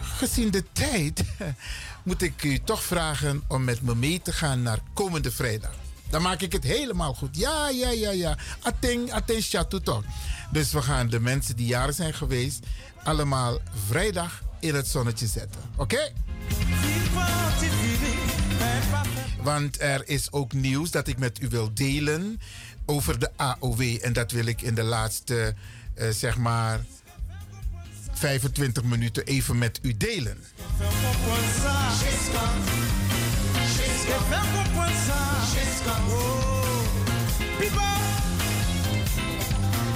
gezien 0.00 0.50
de 0.50 0.64
tijd, 0.72 1.24
moet 2.02 2.22
ik 2.22 2.42
u 2.44 2.58
toch 2.58 2.82
vragen 2.82 3.42
om 3.48 3.64
met 3.64 3.82
me 3.82 3.94
mee 3.94 4.22
te 4.22 4.32
gaan 4.32 4.62
naar 4.62 4.78
komende 4.94 5.30
vrijdag. 5.30 5.74
Dan 6.10 6.22
maak 6.22 6.40
ik 6.40 6.52
het 6.52 6.64
helemaal 6.64 7.14
goed. 7.14 7.36
Ja, 7.36 7.68
ja, 7.68 7.90
ja, 7.90 8.10
ja. 8.10 8.36
Ateng, 8.62 9.12
ateng, 9.12 9.44
chatu 9.44 9.80
toch. 9.80 10.04
Dus 10.50 10.72
we 10.72 10.82
gaan 10.82 11.08
de 11.08 11.20
mensen 11.20 11.56
die 11.56 11.66
jaren 11.66 11.94
zijn 11.94 12.14
geweest, 12.14 12.66
allemaal 13.04 13.58
vrijdag 13.86 14.42
in 14.60 14.74
het 14.74 14.88
zonnetje 14.88 15.26
zetten. 15.26 15.60
Oké? 15.76 16.12
Want 19.42 19.80
er 19.80 20.08
is 20.08 20.32
ook 20.32 20.52
nieuws 20.52 20.90
dat 20.90 21.08
ik 21.08 21.18
met 21.18 21.42
u 21.42 21.48
wil 21.48 21.70
delen 21.74 22.40
over 22.86 23.18
de 23.18 23.30
AOW. 23.36 23.98
En 24.02 24.12
dat 24.12 24.30
wil 24.30 24.46
ik 24.46 24.62
in 24.62 24.74
de 24.74 24.82
laatste, 24.82 25.54
eh, 25.94 26.08
zeg 26.08 26.36
maar, 26.36 26.80
25 28.12 28.82
minuten 28.82 29.24
even 29.24 29.58
met 29.58 29.78
u 29.82 29.96
delen. 29.96 30.38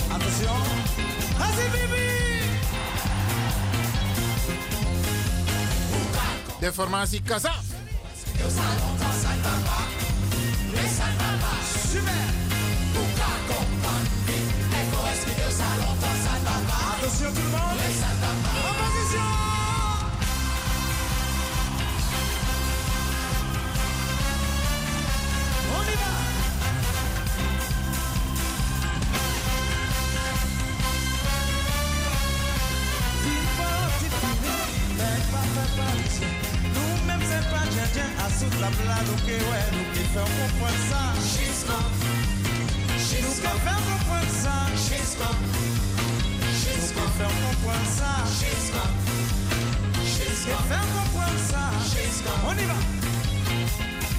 Attention, 0.08 2.13
De 6.64 6.72
formatie 6.72 7.20
Kaza. 7.20 7.52
Attention 17.02 17.32
tout 17.34 17.74
pa 37.54 37.62
djen 37.70 37.88
djen 37.94 38.10
asout 38.26 38.54
la 38.62 38.70
bla 38.78 38.96
Nou 39.06 39.18
ke 39.26 39.36
wè, 39.48 39.60
nou 39.74 39.86
ke 39.94 40.02
fèm 40.14 40.30
konpwen 40.38 40.76
sa 40.88 41.02
Jisman 41.30 41.88
Nou 43.22 43.34
ke 43.42 43.52
sa 43.70 43.70
Nou 43.70 43.84
ke 44.42 44.58
sa 47.94 48.12
Nou 50.94 51.06
ke 51.14 51.26
sa 51.46 51.62
On 52.48 52.58
y 52.58 52.66
va 52.70 52.78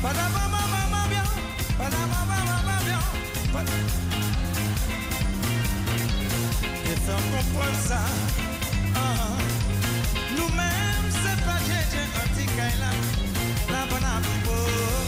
Pada 0.03 0.25
ba 0.35 0.43
ba 0.53 0.61
ba 0.93 1.01
bien 1.11 1.27
Pada 1.79 2.01
ba 2.11 2.19
ba 2.29 2.37
ba 2.67 2.75
bien 2.87 3.03
Ke 6.83 6.93
fèm 7.05 7.23
konpwen 7.33 7.75
sa 7.87 8.01
Nou 10.37 10.49
mèm 10.59 11.04
island, 12.65 12.97
lamping 13.69 14.03
on 14.03 14.23
people. 14.23 15.04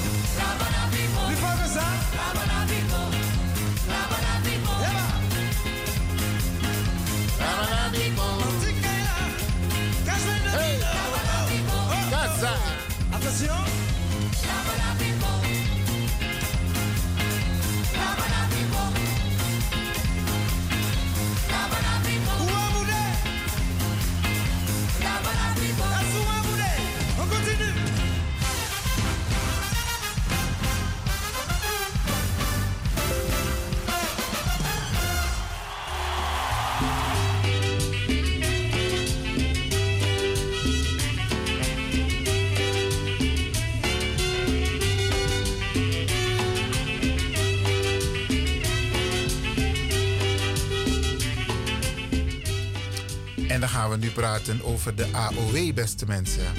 Gaan 53.68 53.90
we 53.90 53.98
nu 53.98 54.12
praten 54.12 54.64
over 54.64 54.96
de 54.96 55.08
AOW, 55.12 55.74
beste 55.74 56.06
mensen. 56.06 56.54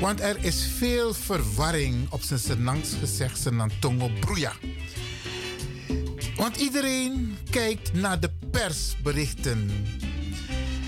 Want 0.00 0.20
er 0.20 0.44
is 0.44 0.70
veel 0.76 1.14
verwarring 1.14 2.10
op 2.10 2.22
zijn 2.22 2.38
Senangs 2.38 2.94
gezegd, 3.00 3.38
Senantongo 3.38 4.10
Broeia. 4.20 4.52
Want 6.36 6.56
iedereen 6.56 7.36
kijkt 7.50 7.92
naar 7.92 8.20
de 8.20 8.30
persberichten. 8.50 9.70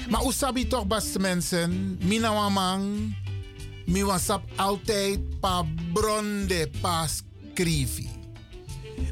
Maar 0.09 0.27
Usabi 0.27 0.67
toch, 0.67 0.87
beste 0.87 1.19
mensen, 1.19 1.99
Mina 2.03 2.33
Wamang, 2.33 3.17
mi 3.87 4.05
wasap 4.05 4.43
altijd 4.57 5.41
pa 5.41 5.65
bronde, 5.93 6.71
pa 6.81 7.07
skrivi. 7.07 8.09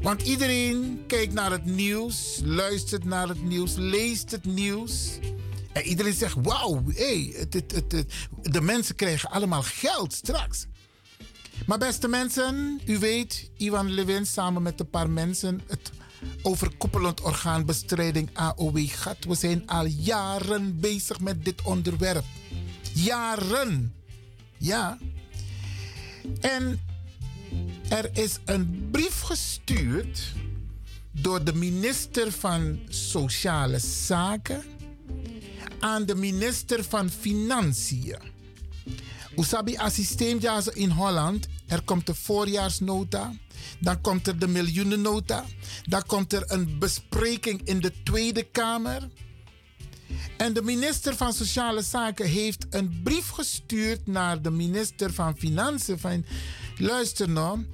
Want 0.02 0.22
iedereen 0.22 1.04
kijkt 1.06 1.32
naar 1.32 1.50
het 1.50 1.64
nieuws, 1.64 2.40
luistert 2.44 3.04
naar 3.04 3.28
het 3.28 3.42
nieuws, 3.42 3.74
leest 3.76 4.30
het 4.30 4.44
nieuws. 4.44 5.18
En 5.72 5.82
iedereen 5.82 6.12
zegt: 6.12 6.36
Wauw, 6.42 6.82
hey, 6.86 7.34
het, 7.36 7.54
het, 7.54 8.06
de 8.42 8.60
mensen 8.60 8.94
krijgen 8.94 9.30
allemaal 9.30 9.62
geld 9.62 10.12
straks. 10.12 10.66
Maar 11.66 11.78
beste 11.78 12.08
mensen, 12.08 12.80
u 12.86 12.98
weet, 12.98 13.50
Ivan 13.56 13.90
Levin 13.90 14.26
samen 14.26 14.62
met 14.62 14.80
een 14.80 14.90
paar 14.90 15.10
mensen 15.10 15.60
het 15.66 15.90
overkoepelend 16.42 17.20
orgaan 17.20 17.64
bestrijding 17.64 18.30
AOW 18.32 18.88
gaat. 18.88 19.24
We 19.24 19.34
zijn 19.34 19.66
al 19.66 19.86
jaren 19.86 20.80
bezig 20.80 21.20
met 21.20 21.44
dit 21.44 21.62
onderwerp. 21.62 22.24
Jaren. 22.92 23.94
Ja. 24.58 24.98
En 26.40 26.80
er 27.88 28.10
is 28.12 28.38
een 28.44 28.88
brief 28.90 29.20
gestuurd 29.20 30.32
door 31.12 31.44
de 31.44 31.54
minister 31.54 32.32
van 32.32 32.80
Sociale 32.88 33.78
Zaken 33.78 34.71
aan 35.82 36.06
de 36.06 36.14
minister 36.14 36.84
van 36.84 37.10
Financiën. 37.10 38.18
Usabi 39.36 39.76
assisteemjaar 39.76 40.62
in 40.72 40.90
Holland. 40.90 41.48
Er 41.66 41.82
komt 41.82 42.06
de 42.06 42.14
voorjaarsnota. 42.14 43.32
Dan 43.78 44.00
komt 44.00 44.26
er 44.26 44.38
de 44.38 44.48
miljoenennota. 44.48 45.44
Dan 45.82 46.02
komt 46.06 46.32
er 46.32 46.42
een 46.46 46.78
bespreking 46.78 47.60
in 47.64 47.80
de 47.80 47.92
Tweede 48.02 48.42
Kamer. 48.42 49.08
En 50.36 50.52
de 50.52 50.62
minister 50.62 51.16
van 51.16 51.32
Sociale 51.32 51.82
Zaken 51.82 52.26
heeft 52.26 52.66
een 52.70 53.00
brief 53.02 53.28
gestuurd 53.28 54.06
naar 54.06 54.42
de 54.42 54.50
minister 54.50 55.12
van 55.12 55.36
Financiën. 55.36 56.26
Luister 56.76 57.28
nou, 57.28 57.66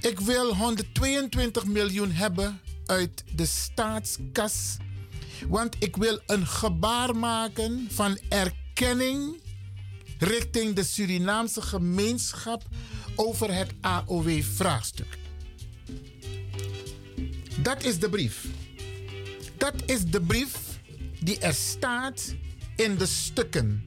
ik 0.00 0.20
wil 0.20 0.54
122 0.54 1.64
miljoen 1.64 2.10
hebben 2.10 2.60
uit 2.86 3.24
de 3.34 3.46
staatskas. 3.46 4.76
Want 5.48 5.76
ik 5.78 5.96
wil 5.96 6.20
een 6.26 6.46
gebaar 6.46 7.16
maken 7.16 7.86
van 7.90 8.18
erkenning 8.28 9.42
richting 10.18 10.74
de 10.74 10.84
Surinaamse 10.84 11.62
gemeenschap 11.62 12.62
over 13.14 13.54
het 13.54 13.72
AOW-vraagstuk. 13.80 15.18
Dat 17.62 17.84
is 17.84 17.98
de 17.98 18.08
brief. 18.08 18.46
Dat 19.56 19.74
is 19.86 20.04
de 20.04 20.20
brief 20.20 20.58
die 21.20 21.38
er 21.38 21.54
staat 21.54 22.34
in 22.76 22.96
de 22.96 23.06
stukken. 23.06 23.84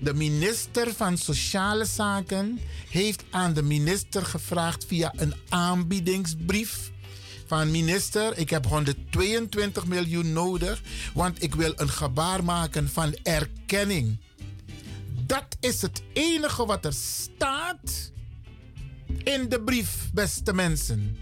De 0.00 0.14
minister 0.14 0.94
van 0.94 1.18
Sociale 1.18 1.84
Zaken 1.84 2.60
heeft 2.90 3.24
aan 3.30 3.52
de 3.52 3.62
minister 3.62 4.26
gevraagd 4.26 4.84
via 4.86 5.12
een 5.16 5.34
aanbiedingsbrief. 5.48 6.92
Van 7.54 7.70
minister, 7.70 8.38
ik 8.38 8.50
heb 8.50 8.66
122 8.66 9.86
miljoen 9.86 10.32
nodig, 10.32 10.82
want 11.12 11.42
ik 11.42 11.54
wil 11.54 11.72
een 11.76 11.88
gebaar 11.88 12.44
maken 12.44 12.88
van 12.88 13.14
erkenning. 13.22 14.18
Dat 15.26 15.56
is 15.60 15.82
het 15.82 16.02
enige 16.12 16.66
wat 16.66 16.84
er 16.84 16.92
staat 16.92 18.12
in 19.24 19.48
de 19.48 19.60
brief, 19.64 20.10
beste 20.12 20.52
mensen. 20.52 21.16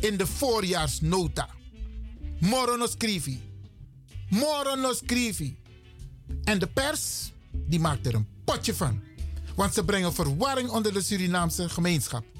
In 0.00 0.16
de 0.16 0.26
voorjaarsnota. 0.26 1.48
Morono 2.40 2.86
scrivi. 2.86 3.40
Morono 4.28 4.92
scrivi. 4.92 5.56
En 6.44 6.58
de 6.58 6.66
pers, 6.66 7.32
die 7.52 7.80
maakt 7.80 8.06
er 8.06 8.14
een 8.14 8.28
potje 8.44 8.74
van. 8.74 9.02
Want 9.56 9.74
ze 9.74 9.84
brengen 9.84 10.14
verwarring 10.14 10.68
onder 10.68 10.92
de 10.92 11.02
Surinaamse 11.02 11.68
gemeenschap. 11.68 12.35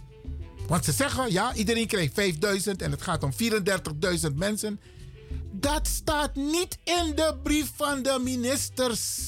Want 0.66 0.84
ze 0.84 0.92
zeggen, 0.92 1.32
ja, 1.32 1.54
iedereen 1.54 1.86
krijgt 1.86 2.14
5000 2.14 2.82
en 2.82 2.90
het 2.90 3.02
gaat 3.02 3.22
om 3.22 3.32
34.000 3.32 4.34
mensen. 4.34 4.80
Dat 5.52 5.86
staat 5.86 6.34
niet 6.34 6.78
in 6.84 7.12
de 7.14 7.36
brief 7.42 7.70
van 7.74 8.02
de 8.02 8.20
ministers, 8.22 9.18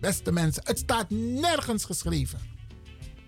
beste 0.00 0.32
mensen. 0.32 0.62
Het 0.64 0.78
staat 0.78 1.10
nergens 1.10 1.84
geschreven. 1.84 2.40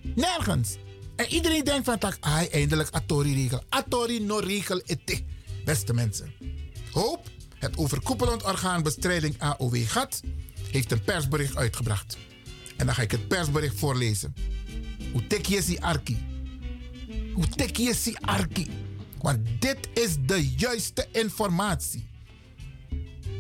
Nergens. 0.02 0.76
En 1.16 1.26
iedereen 1.26 1.64
denkt 1.64 1.84
van, 1.84 1.98
tak, 1.98 2.16
ah, 2.20 2.42
eindelijk 2.52 2.90
Atori-regel. 2.90 3.62
Atori 3.68 4.20
no 4.20 4.38
regel 4.38 4.80
ete, 4.86 5.22
beste 5.64 5.94
mensen. 5.94 6.32
Hoop, 6.92 7.28
het 7.54 7.76
overkoepelend 7.76 8.44
orgaan 8.44 8.82
bestrijding 8.82 9.34
AOW 9.38 9.86
GAT, 9.86 10.20
heeft 10.72 10.92
een 10.92 11.02
persbericht 11.02 11.56
uitgebracht. 11.56 12.16
En 12.76 12.86
dan 12.86 12.94
ga 12.94 13.02
ik 13.02 13.10
het 13.10 13.28
persbericht 13.28 13.78
voorlezen. 13.78 14.34
Hoe 15.12 15.26
tek 15.26 15.46
je 15.46 15.62
si 15.62 15.78
arki? 15.78 16.37
Hoe 17.38 17.48
tek 17.48 17.76
je 17.76 17.94
si 17.94 18.16
arki? 18.20 18.70
Want 19.20 19.38
dit 19.58 19.88
is 19.94 20.16
de 20.26 20.48
juiste 20.48 21.06
informatie. 21.12 22.08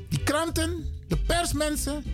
Die 0.08 0.22
kranten, 0.22 0.86
de 1.08 1.16
persmensen, 1.16 2.04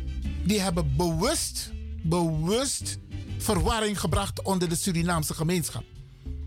die 0.45 0.61
hebben 0.61 0.97
bewust, 0.97 1.73
bewust 2.03 2.99
verwarring 3.39 4.01
gebracht 4.01 4.43
onder 4.43 4.69
de 4.69 4.75
Surinaamse 4.75 5.35
gemeenschap. 5.35 5.85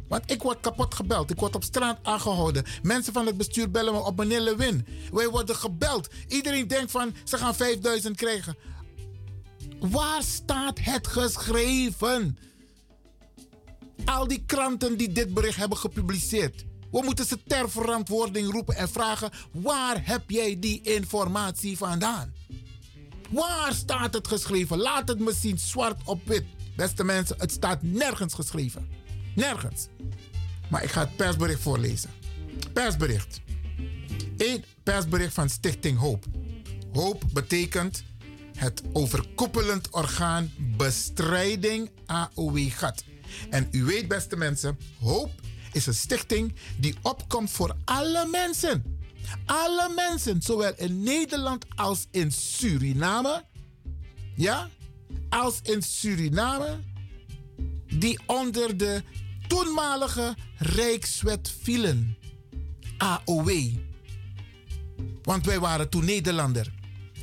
Want 0.08 0.32
ik 0.32 0.42
word 0.42 0.60
kapot 0.60 0.96
gebeld. 0.96 1.32
Ik 1.32 1.40
word 1.40 1.56
op 1.56 1.64
straat 1.64 2.00
aangehouden. 2.04 2.64
Mensen 2.82 3.14
van 3.14 3.26
het 3.26 3.38
bestuur 3.38 3.72
bellen 3.72 3.94
me 3.94 4.00
op 4.00 4.18
meneer 4.18 4.42
Lewin. 4.42 4.86
Wij 5.12 5.30
worden 5.30 5.56
gebeld. 5.56 6.08
Iedereen 6.28 6.68
denkt 6.68 6.92
van 6.92 7.16
ze 7.24 7.38
gaan 7.38 7.56
5000 7.56 8.16
krijgen. 8.16 8.58
Waar 9.80 10.24
staat 10.24 10.80
het 10.80 11.08
geschreven? 11.08 12.38
Al 14.06 14.28
die 14.28 14.44
kranten 14.46 14.98
die 14.98 15.12
dit 15.12 15.34
bericht 15.34 15.58
hebben 15.58 15.78
gepubliceerd. 15.78 16.66
We 16.92 17.02
moeten 17.04 17.26
ze 17.26 17.44
ter 17.44 17.70
verantwoording 17.70 18.52
roepen 18.52 18.76
en 18.76 18.90
vragen: 18.90 19.32
waar 19.52 20.06
heb 20.06 20.30
jij 20.30 20.60
die 20.60 20.82
informatie 20.82 21.78
vandaan? 21.78 22.34
Waar 23.30 23.74
staat 23.74 24.14
het 24.14 24.28
geschreven? 24.28 24.78
Laat 24.78 25.08
het 25.08 25.20
me 25.20 25.34
zien, 25.34 25.60
zwart 25.60 26.02
op 26.06 26.26
wit. 26.26 26.46
Beste 26.76 27.04
mensen, 27.04 27.36
het 27.40 27.52
staat 27.52 27.82
nergens 27.82 28.34
geschreven. 28.34 28.90
Nergens. 29.36 29.88
Maar 30.70 30.84
ik 30.84 30.90
ga 30.90 31.00
het 31.00 31.16
persbericht 31.16 31.62
voorlezen. 31.62 32.10
Persbericht. 32.74 33.42
Eén 34.38 34.64
persbericht 34.84 35.34
van 35.34 35.50
Stichting 35.50 35.98
Hoop. 35.98 36.26
Hoop 36.94 37.24
betekent 37.34 38.04
het 38.58 38.82
overkoepelend 38.94 39.90
orgaan 39.90 40.52
bestrijding 40.78 41.90
AOW-gat. 42.06 43.04
En 43.50 43.68
u 43.72 43.84
weet, 43.84 44.08
beste 44.08 44.38
mensen, 44.38 44.78
Hoop 45.00 45.32
is 45.72 45.86
een 45.86 45.94
stichting 45.94 46.56
die 46.78 46.96
opkomt 47.02 47.52
voor 47.52 47.76
alle 47.86 48.28
mensen. 48.32 49.00
Alle 49.46 49.94
mensen, 49.96 50.42
zowel 50.42 50.74
in 50.76 51.04
Nederland 51.04 51.66
als 51.76 52.08
in 52.12 52.32
Suriname. 52.32 53.46
Ja, 54.36 54.70
als 55.30 55.60
in 55.64 55.82
Suriname, 55.82 56.80
die 57.94 58.20
onder 58.26 58.78
de 58.78 59.04
toenmalige 59.48 60.36
Rijkswet 60.58 61.54
vielen. 61.62 62.18
AOW. 62.98 63.52
Want 65.24 65.46
wij 65.46 65.60
waren 65.60 65.90
toen 65.90 66.06
Nederlander. 66.06 66.74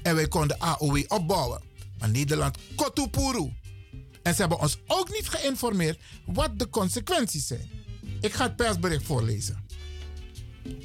En 0.03 0.15
wij 0.15 0.29
konden 0.29 0.59
AOW 0.59 1.05
opbouwen. 1.09 1.63
Maar 1.99 2.09
Nederland 2.09 2.59
kotupuru. 2.75 3.53
En 4.25 4.35
ze 4.35 4.41
hebben 4.41 4.61
ons 4.61 4.79
ook 4.87 5.11
niet 5.11 5.29
geïnformeerd 5.29 6.01
wat 6.27 6.59
de 6.59 6.69
consequenties 6.71 7.47
zijn. 7.47 7.71
Ik 8.21 8.33
ga 8.33 8.45
het 8.45 8.57
persbericht 8.57 9.05
voorlezen. 9.05 9.67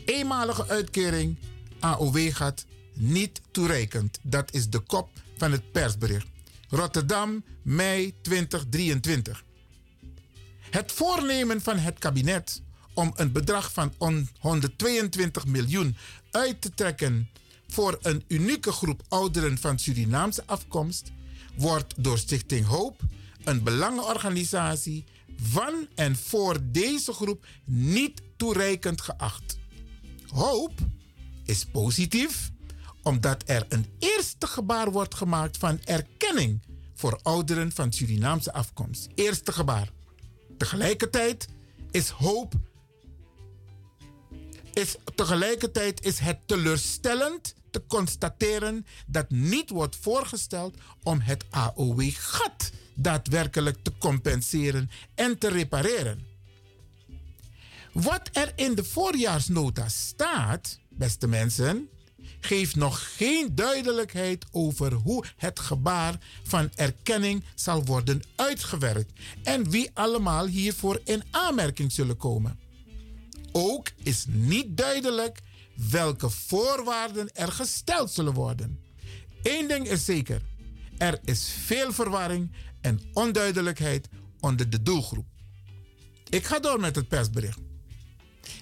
Eenmalige 0.06 0.68
uitkering 0.68 1.38
AOW 1.80 2.32
gaat 2.32 2.66
niet 2.94 3.42
toereikend. 3.52 4.20
Dat 4.22 4.54
is 4.54 4.70
de 4.70 4.80
kop 4.80 5.10
van 5.38 5.52
het 5.52 5.72
persbericht. 5.72 6.28
Rotterdam, 6.70 7.44
mei 7.62 8.14
2023. 8.22 9.44
Het 10.70 10.92
voornemen 10.92 11.62
van 11.62 11.78
het 11.78 12.00
kabinet 12.00 12.62
om 12.94 13.12
een 13.16 13.32
bedrag 13.32 13.74
van 13.74 13.94
122 14.40 15.46
miljoen 15.46 15.98
uit 16.32 16.62
te 16.62 16.74
trekken 16.74 17.30
voor 17.68 17.98
een 18.02 18.24
unieke 18.28 18.72
groep 18.72 19.02
ouderen 19.08 19.58
van 19.58 19.80
Surinaamse 19.80 20.44
afkomst 20.46 21.12
wordt 21.56 21.94
door 21.98 22.18
Stichting 22.18 22.66
Hoop, 22.66 23.02
een 23.44 23.64
belangenorganisatie 23.64 25.06
van 25.42 25.88
en 25.96 26.16
voor 26.16 26.58
deze 26.64 27.14
groep 27.14 27.46
niet 27.66 28.22
toereikend 28.38 29.02
geacht. 29.02 29.58
Hoop 30.28 30.74
is 31.46 31.66
positief 31.66 32.52
omdat 33.04 33.44
er 33.46 33.66
een 33.70 33.86
eerste 34.00 34.48
gebaar 34.48 34.92
wordt 34.92 35.16
gemaakt 35.16 35.58
van 35.58 35.80
erkenning 35.84 36.62
voor 36.96 37.20
ouderen 37.24 37.72
van 37.72 37.94
Surinaamse 37.94 38.54
afkomst. 38.54 39.08
Eerste 39.16 39.52
gebaar. 39.52 39.90
Tegelijkertijd 40.58 41.48
is 41.92 42.10
hoop. 42.10 42.54
Is, 44.74 44.96
tegelijkertijd 45.16 46.06
is 46.06 46.20
het 46.20 46.38
teleurstellend 46.46 47.54
te 47.72 47.84
constateren 47.88 48.86
dat 49.08 49.30
niet 49.30 49.70
wordt 49.70 49.96
voorgesteld 49.96 50.78
om 51.04 51.20
het 51.20 51.46
AOW-gat 51.50 52.72
daadwerkelijk 53.02 53.78
te 53.82 53.92
compenseren 53.98 54.90
en 55.16 55.38
te 55.38 55.50
repareren. 55.50 56.28
Wat 57.94 58.30
er 58.32 58.52
in 58.56 58.76
de 58.76 58.84
voorjaarsnota 58.84 59.90
staat, 59.90 60.80
beste 60.90 61.28
mensen, 61.28 61.90
geeft 62.40 62.76
nog 62.76 63.16
geen 63.18 63.56
duidelijkheid 63.56 64.46
over 64.52 64.94
hoe 64.94 65.24
het 65.38 65.60
gebaar 65.60 66.18
van 66.44 66.70
erkenning 66.76 67.44
zal 67.56 67.86
worden 67.86 68.22
uitgewerkt 68.36 69.12
en 69.44 69.70
wie 69.70 69.90
allemaal 69.94 70.46
hiervoor 70.46 71.02
in 71.04 71.24
aanmerking 71.32 71.92
zullen 71.92 72.18
komen. 72.18 72.60
Ook 73.52 73.92
is 74.04 74.26
niet 74.28 74.78
duidelijk 74.78 75.40
welke 75.90 76.30
voorwaarden 76.30 77.30
er 77.34 77.52
gesteld 77.52 78.12
zullen 78.12 78.34
worden. 78.34 78.80
Eén 79.44 79.68
ding 79.68 79.88
is 79.88 80.06
zeker: 80.06 80.42
er 80.98 81.20
is 81.24 81.54
veel 81.66 81.94
verwarring 81.94 82.52
en 82.82 83.02
onduidelijkheid 83.14 84.08
onder 84.40 84.70
de 84.70 84.84
doelgroep. 84.84 85.28
Ik 86.30 86.46
ga 86.46 86.60
door 86.60 86.80
met 86.80 86.96
het 86.96 87.08
persbericht. 87.08 87.60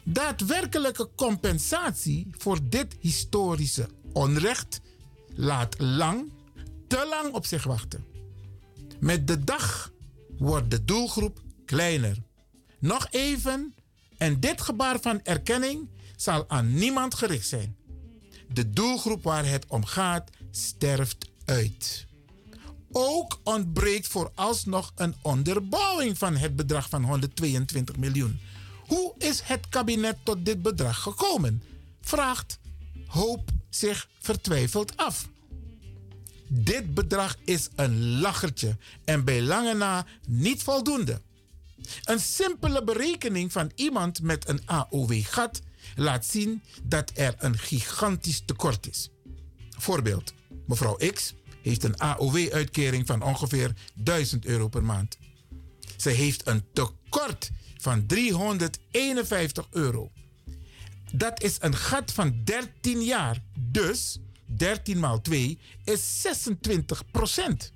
Daadwerkelijke 0.04 1.10
compensatie 1.16 2.28
voor 2.38 2.60
dit 2.70 2.96
historische 3.00 3.90
onrecht 4.14 4.82
laat 5.34 5.80
lang, 5.80 6.32
te 6.88 7.08
lang 7.10 7.34
op 7.34 7.46
zich 7.46 7.64
wachten. 7.64 8.06
Met 9.00 9.28
de 9.28 9.44
dag 9.44 9.92
wordt 10.38 10.72
de 10.72 10.86
doelgroep 10.86 11.42
kleiner. 11.66 12.18
Nog 12.80 13.08
even, 13.12 13.76
en 14.18 14.40
dit 14.40 14.62
gebaar 14.62 15.00
van 15.02 15.20
erkenning 15.24 15.90
zal 16.16 16.50
aan 16.50 16.74
niemand 16.74 17.16
gericht 17.16 17.48
zijn. 17.48 17.76
De 18.54 18.70
doelgroep 18.70 19.24
waar 19.24 19.46
het 19.46 19.66
om 19.68 19.86
gaat 19.86 20.30
sterft 20.52 21.30
uit. 21.46 22.07
Ook 22.92 23.40
ontbreekt 23.44 24.08
vooralsnog 24.08 24.92
een 24.96 25.16
onderbouwing 25.22 26.18
van 26.18 26.36
het 26.36 26.56
bedrag 26.56 26.90
van 26.90 27.04
122 27.04 27.98
miljoen. 27.98 28.40
Hoe 28.86 29.14
is 29.18 29.42
het 29.42 29.70
kabinet 29.70 30.18
tot 30.24 30.46
dit 30.46 30.62
bedrag 30.62 31.02
gekomen? 31.02 31.64
Vraagt 32.02 32.60
Hoop 33.08 33.50
zich 33.70 34.10
vertwijfeld 34.20 34.98
af. 34.98 35.28
Dit 36.48 36.94
bedrag 36.94 37.36
is 37.44 37.70
een 37.76 38.20
lachertje 38.20 38.78
en 39.06 39.24
bij 39.24 39.42
lange 39.42 39.74
na 39.74 40.06
niet 40.28 40.64
voldoende. 40.64 41.22
Een 42.04 42.20
simpele 42.20 42.84
berekening 42.84 43.52
van 43.52 43.72
iemand 43.76 44.22
met 44.22 44.48
een 44.50 44.62
AOW-gat 44.66 45.62
laat 45.96 46.26
zien 46.26 46.64
dat 46.84 47.12
er 47.16 47.36
een 47.38 47.58
gigantisch 47.58 48.42
tekort 48.46 48.88
is. 48.88 49.10
Voorbeeld: 49.70 50.34
mevrouw 50.66 50.98
X 51.14 51.34
heeft 51.68 51.84
een 51.84 51.98
AOW-uitkering 51.98 53.08
van 53.08 53.22
ongeveer 53.22 53.74
1000 53.94 54.46
euro 54.46 54.68
per 54.68 54.84
maand. 54.84 55.18
Ze 55.98 56.10
heeft 56.10 56.48
een 56.48 56.64
tekort 56.74 57.52
van 57.78 58.06
351 58.06 59.68
euro. 59.72 60.12
Dat 61.12 61.44
is 61.44 61.58
een 61.60 61.76
gat 61.76 62.12
van 62.12 62.42
13 62.44 63.04
jaar. 63.04 63.42
Dus 63.60 64.20
13 64.46 65.00
maal 65.00 65.22
2 65.22 65.60
is 65.84 66.22
26 66.22 67.04
procent. 67.12 67.72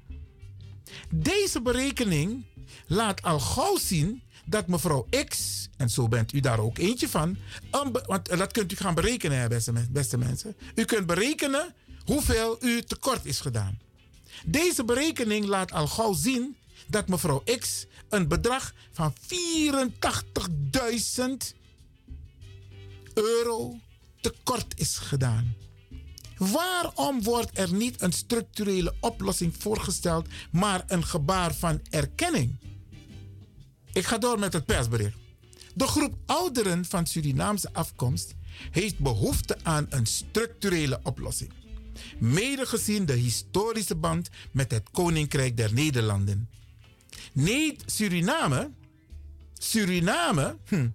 Deze 1.09 1.61
berekening 1.61 2.45
laat 2.87 3.21
al 3.21 3.39
gauw 3.39 3.77
zien 3.77 4.21
dat 4.45 4.67
mevrouw 4.67 5.07
X, 5.27 5.67
en 5.77 5.89
zo 5.89 6.07
bent 6.07 6.33
u 6.33 6.39
daar 6.39 6.59
ook 6.59 6.77
eentje 6.77 7.09
van, 7.09 7.37
want 8.05 8.37
dat 8.37 8.51
kunt 8.51 8.71
u 8.71 8.75
gaan 8.75 8.95
berekenen, 8.95 9.49
beste, 9.49 9.73
beste 9.89 10.17
mensen. 10.17 10.55
U 10.75 10.85
kunt 10.85 11.05
berekenen 11.05 11.73
hoeveel 12.05 12.57
u 12.63 12.81
tekort 12.81 13.25
is 13.25 13.39
gedaan. 13.39 13.79
Deze 14.45 14.83
berekening 14.83 15.45
laat 15.45 15.71
al 15.71 15.87
gauw 15.87 16.13
zien 16.13 16.55
dat 16.87 17.07
mevrouw 17.07 17.43
X 17.59 17.85
een 18.09 18.27
bedrag 18.27 18.73
van 18.91 19.13
84.000 19.13 19.19
euro 23.13 23.75
tekort 24.21 24.79
is 24.79 24.97
gedaan. 24.97 25.55
Waarom 26.37 27.23
wordt 27.23 27.57
er 27.57 27.73
niet 27.73 28.01
een 28.01 28.11
structurele 28.13 28.93
oplossing 28.99 29.55
voorgesteld, 29.57 30.27
maar 30.51 30.83
een 30.87 31.05
gebaar 31.05 31.55
van 31.55 31.81
erkenning? 31.89 32.55
Ik 33.93 34.05
ga 34.05 34.17
door 34.17 34.39
met 34.39 34.53
het 34.53 34.65
persbericht. 34.65 35.17
De 35.73 35.87
groep 35.87 36.15
ouderen 36.25 36.85
van 36.85 37.05
Surinaamse 37.05 37.69
afkomst 37.73 38.33
heeft 38.71 38.99
behoefte 38.99 39.57
aan 39.63 39.85
een 39.89 40.05
structurele 40.05 40.99
oplossing. 41.03 41.60
Mede 42.19 42.65
gezien 42.65 43.05
de 43.05 43.13
historische 43.13 43.95
band 43.95 44.29
met 44.51 44.71
het 44.71 44.89
Koninkrijk 44.91 45.57
der 45.57 45.73
Nederlanden. 45.73 46.49
Nee, 47.33 47.75
Suriname, 47.85 48.71
Suriname, 49.53 50.57
hm, 50.65 50.87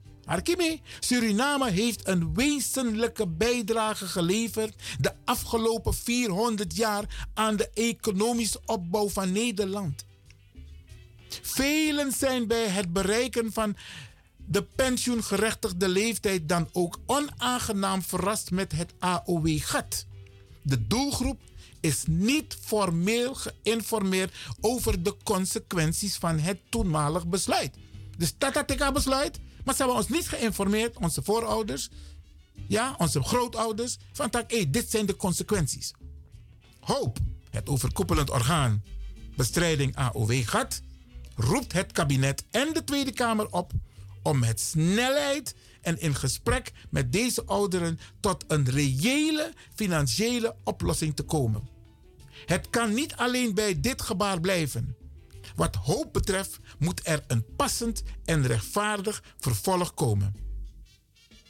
Suriname 1.00 1.70
heeft 1.70 2.08
een 2.08 2.34
wezenlijke 2.34 3.28
bijdrage 3.28 4.06
geleverd 4.06 4.82
de 5.00 5.12
afgelopen 5.24 5.94
400 5.94 6.76
jaar 6.76 7.28
aan 7.34 7.56
de 7.56 7.70
economische 7.70 8.60
opbouw 8.64 9.08
van 9.08 9.32
Nederland. 9.32 10.04
Velen 11.42 12.12
zijn 12.12 12.46
bij 12.46 12.68
het 12.68 12.92
bereiken 12.92 13.52
van 13.52 13.76
de 14.36 14.62
pensioengerechtigde 14.62 15.88
leeftijd 15.88 16.48
dan 16.48 16.68
ook 16.72 16.98
onaangenaam 17.06 18.02
verrast 18.02 18.50
met 18.50 18.72
het 18.72 18.92
AOW-gat. 18.98 20.06
De 20.66 20.86
doelgroep 20.86 21.40
is 21.80 22.02
niet 22.06 22.56
formeel 22.60 23.34
geïnformeerd 23.34 24.34
over 24.60 25.02
de 25.02 25.16
consequenties 25.24 26.16
van 26.16 26.38
het 26.38 26.58
toenmalig 26.68 27.26
besluit. 27.26 27.76
Dus 28.18 28.34
ik 28.70 28.80
al 28.80 28.92
besluit, 28.92 29.38
maar 29.64 29.74
ze 29.74 29.82
hebben 29.82 30.00
ons 30.00 30.08
niet 30.08 30.28
geïnformeerd, 30.28 30.96
onze 30.96 31.22
voorouders, 31.22 31.88
ja, 32.68 32.94
onze 32.98 33.22
grootouders, 33.22 33.96
van 34.12 34.30
tak, 34.30 34.72
dit 34.72 34.90
zijn 34.90 35.06
de 35.06 35.16
consequenties. 35.16 35.92
Hoop, 36.80 37.18
het 37.50 37.68
overkoepelend 37.68 38.30
orgaan 38.30 38.82
bestrijding 39.36 39.96
AOW-gat, 39.96 40.80
roept 41.34 41.72
het 41.72 41.92
kabinet 41.92 42.44
en 42.50 42.72
de 42.72 42.84
Tweede 42.84 43.12
Kamer 43.12 43.46
op 43.50 43.72
om 44.22 44.38
met 44.38 44.60
snelheid 44.60 45.54
en 45.86 46.00
in 46.00 46.14
gesprek 46.14 46.72
met 46.90 47.12
deze 47.12 47.44
ouderen 47.44 47.98
tot 48.20 48.44
een 48.48 48.70
reële 48.70 49.52
financiële 49.74 50.56
oplossing 50.64 51.16
te 51.16 51.22
komen. 51.22 51.68
Het 52.46 52.70
kan 52.70 52.94
niet 52.94 53.14
alleen 53.14 53.54
bij 53.54 53.80
dit 53.80 54.02
gebaar 54.02 54.40
blijven. 54.40 54.96
Wat 55.54 55.74
hoop 55.74 56.12
betreft 56.12 56.58
moet 56.78 57.06
er 57.06 57.24
een 57.26 57.44
passend 57.56 58.02
en 58.24 58.46
rechtvaardig 58.46 59.22
vervolg 59.38 59.94
komen. 59.94 60.34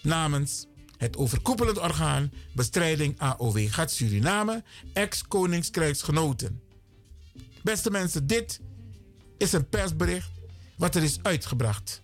Namens 0.02 0.66
het 0.96 1.16
overkoepelend 1.16 1.78
orgaan 1.78 2.32
bestrijding 2.54 3.18
AOW 3.18 3.68
gaat 3.68 3.90
Suriname, 3.90 4.64
ex-koningskrijgsgenoten. 4.92 6.62
Beste 7.62 7.90
mensen, 7.90 8.26
dit 8.26 8.60
is 9.38 9.52
een 9.52 9.68
persbericht 9.68 10.30
wat 10.76 10.94
er 10.94 11.02
is 11.02 11.18
uitgebracht. 11.22 12.02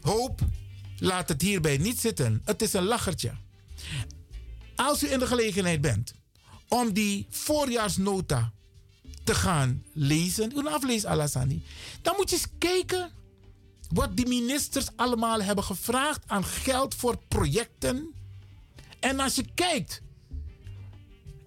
Hoop, 0.00 0.40
laat 0.98 1.28
het 1.28 1.42
hierbij 1.42 1.76
niet 1.76 2.00
zitten. 2.00 2.42
Het 2.44 2.62
is 2.62 2.72
een 2.72 2.84
lachertje. 2.84 3.32
Als 4.76 5.02
u 5.02 5.12
in 5.12 5.18
de 5.18 5.26
gelegenheid 5.26 5.80
bent 5.80 6.14
om 6.68 6.92
die 6.92 7.26
voorjaarsnota 7.30 8.52
te 9.24 9.34
gaan 9.34 9.84
lezen, 9.92 10.58
een 10.58 10.68
aflees 10.68 11.04
Alassani, 11.04 11.62
dan 12.02 12.14
moet 12.16 12.30
je 12.30 12.36
eens 12.36 12.46
kijken 12.58 13.10
wat 13.88 14.16
die 14.16 14.26
ministers 14.26 14.86
allemaal 14.96 15.42
hebben 15.42 15.64
gevraagd 15.64 16.22
aan 16.26 16.44
geld 16.44 16.94
voor 16.94 17.18
projecten. 17.28 18.14
En 19.00 19.20
als 19.20 19.34
je 19.34 19.44
kijkt, 19.54 20.02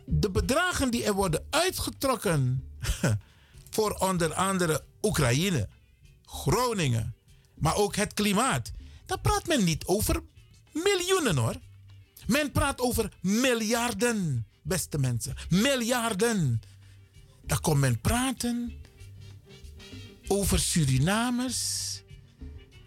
de 0.05 0.29
bedragen 0.29 0.91
die 0.91 1.03
er 1.03 1.13
worden 1.13 1.45
uitgetrokken 1.49 2.69
voor 3.75 3.91
onder 3.91 4.33
andere 4.33 4.83
Oekraïne, 5.01 5.69
Groningen, 6.25 7.15
maar 7.53 7.75
ook 7.75 7.95
het 7.95 8.13
klimaat, 8.13 8.71
dan 9.09 9.21
praat 9.21 9.47
men 9.47 9.63
niet 9.63 9.85
over 9.85 10.23
miljoenen 10.71 11.37
hoor. 11.37 11.55
Men 12.27 12.51
praat 12.51 12.79
over 12.79 13.13
miljarden, 13.21 14.47
beste 14.63 14.97
mensen. 14.97 15.35
Miljarden. 15.49 16.61
Dan 17.45 17.59
komt 17.59 17.79
men 17.79 18.01
praten 18.01 18.73
over 20.27 20.59
Surinamers, 20.59 21.61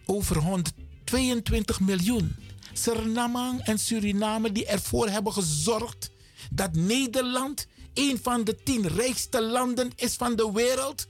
over 0.07 0.37
122 0.37 1.81
miljoen. 1.81 2.37
Suriname 2.73 3.61
en 3.63 3.79
Suriname 3.79 4.53
die 4.53 4.67
ervoor 4.67 5.09
hebben 5.09 5.33
gezorgd 5.33 6.11
dat 6.51 6.75
Nederland 6.75 7.67
een 7.95 8.19
van 8.23 8.45
de 8.45 8.63
tien 8.63 8.89
rijkste 8.89 9.43
landen 9.43 9.91
is 9.97 10.15
van 10.15 10.37
de 10.37 10.53
wereld. 10.53 11.07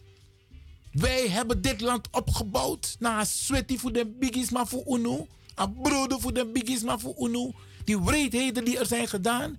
Wij 0.93 1.29
hebben 1.29 1.63
dit 1.63 1.81
land 1.81 2.09
opgebouwd 2.11 2.97
na 2.99 3.25
sweaty 3.25 3.79
voor 3.79 3.93
de 3.93 4.07
biggies 4.19 4.51
maar 4.51 4.67
voor 4.67 4.99
UNO. 4.99 5.27
Een 5.55 5.75
broeder 5.83 6.21
voor 6.21 6.33
de 6.33 6.47
biggies 6.47 6.83
maar 6.83 7.01
voor 7.01 7.15
UNO. 7.19 7.53
Die 7.85 8.01
wreedheden 8.01 8.65
die 8.65 8.79
er 8.79 8.87
zijn 8.87 9.09
gedaan. 9.09 9.59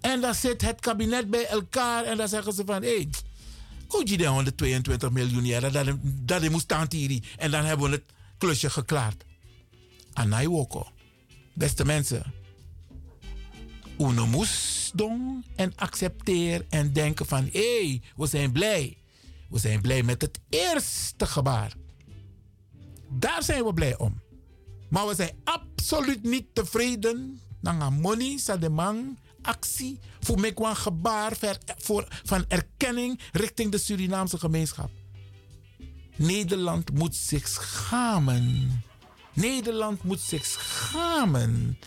En 0.00 0.20
dan 0.20 0.34
zit 0.34 0.62
het 0.62 0.80
kabinet 0.80 1.30
bij 1.30 1.46
elkaar 1.46 2.04
en 2.04 2.16
dan 2.16 2.28
zeggen 2.28 2.52
ze 2.52 2.62
van... 2.66 2.82
Hey, 2.82 3.08
je 4.04 4.16
de 4.16 4.26
122 4.26 5.10
miljoen 5.10 5.44
jaar, 5.44 5.72
dat, 5.72 5.96
dat 6.02 6.60
staan 6.60 6.86
hier. 6.88 7.20
En 7.36 7.50
dan 7.50 7.64
hebben 7.64 7.90
we 7.90 7.94
het 7.94 8.04
klusje 8.38 8.70
geklaard. 8.70 9.24
Anai 10.12 10.48
woko. 10.48 10.86
Beste 11.54 11.84
mensen. 11.84 12.32
Uno 13.98 14.26
moest 14.26 14.96
doen 14.98 15.44
en 15.56 15.72
accepteer 15.76 16.66
en 16.68 16.92
denken 16.92 17.26
van... 17.26 17.48
Hé, 17.52 17.86
hey, 17.86 18.02
we 18.16 18.26
zijn 18.26 18.52
blij. 18.52 18.96
We 19.52 19.58
zijn 19.58 19.80
blij 19.80 20.02
met 20.02 20.22
het 20.22 20.40
eerste 20.48 21.26
gebaar. 21.26 21.72
Daar 23.08 23.42
zijn 23.42 23.64
we 23.64 23.74
blij 23.74 23.98
om. 23.98 24.20
Maar 24.88 25.06
we 25.06 25.14
zijn 25.14 25.36
absoluut 25.44 26.22
niet 26.22 26.46
tevreden. 26.52 27.40
Nanga 27.60 27.90
money, 27.90 28.38
sademang, 28.38 29.18
actie. 29.42 29.98
Voor 30.20 30.40
mij 30.40 30.52
een 30.54 30.76
gebaar 30.76 31.36
van 32.24 32.44
erkenning 32.48 33.20
richting 33.32 33.72
de 33.72 33.78
Surinaamse 33.78 34.38
gemeenschap. 34.38 34.90
Nederland 36.16 36.92
moet 36.92 37.16
zich 37.16 37.48
schamen. 37.48 38.82
Nederland 39.32 40.02
moet 40.02 40.20
zich 40.20 40.46
schamen. 40.46 41.78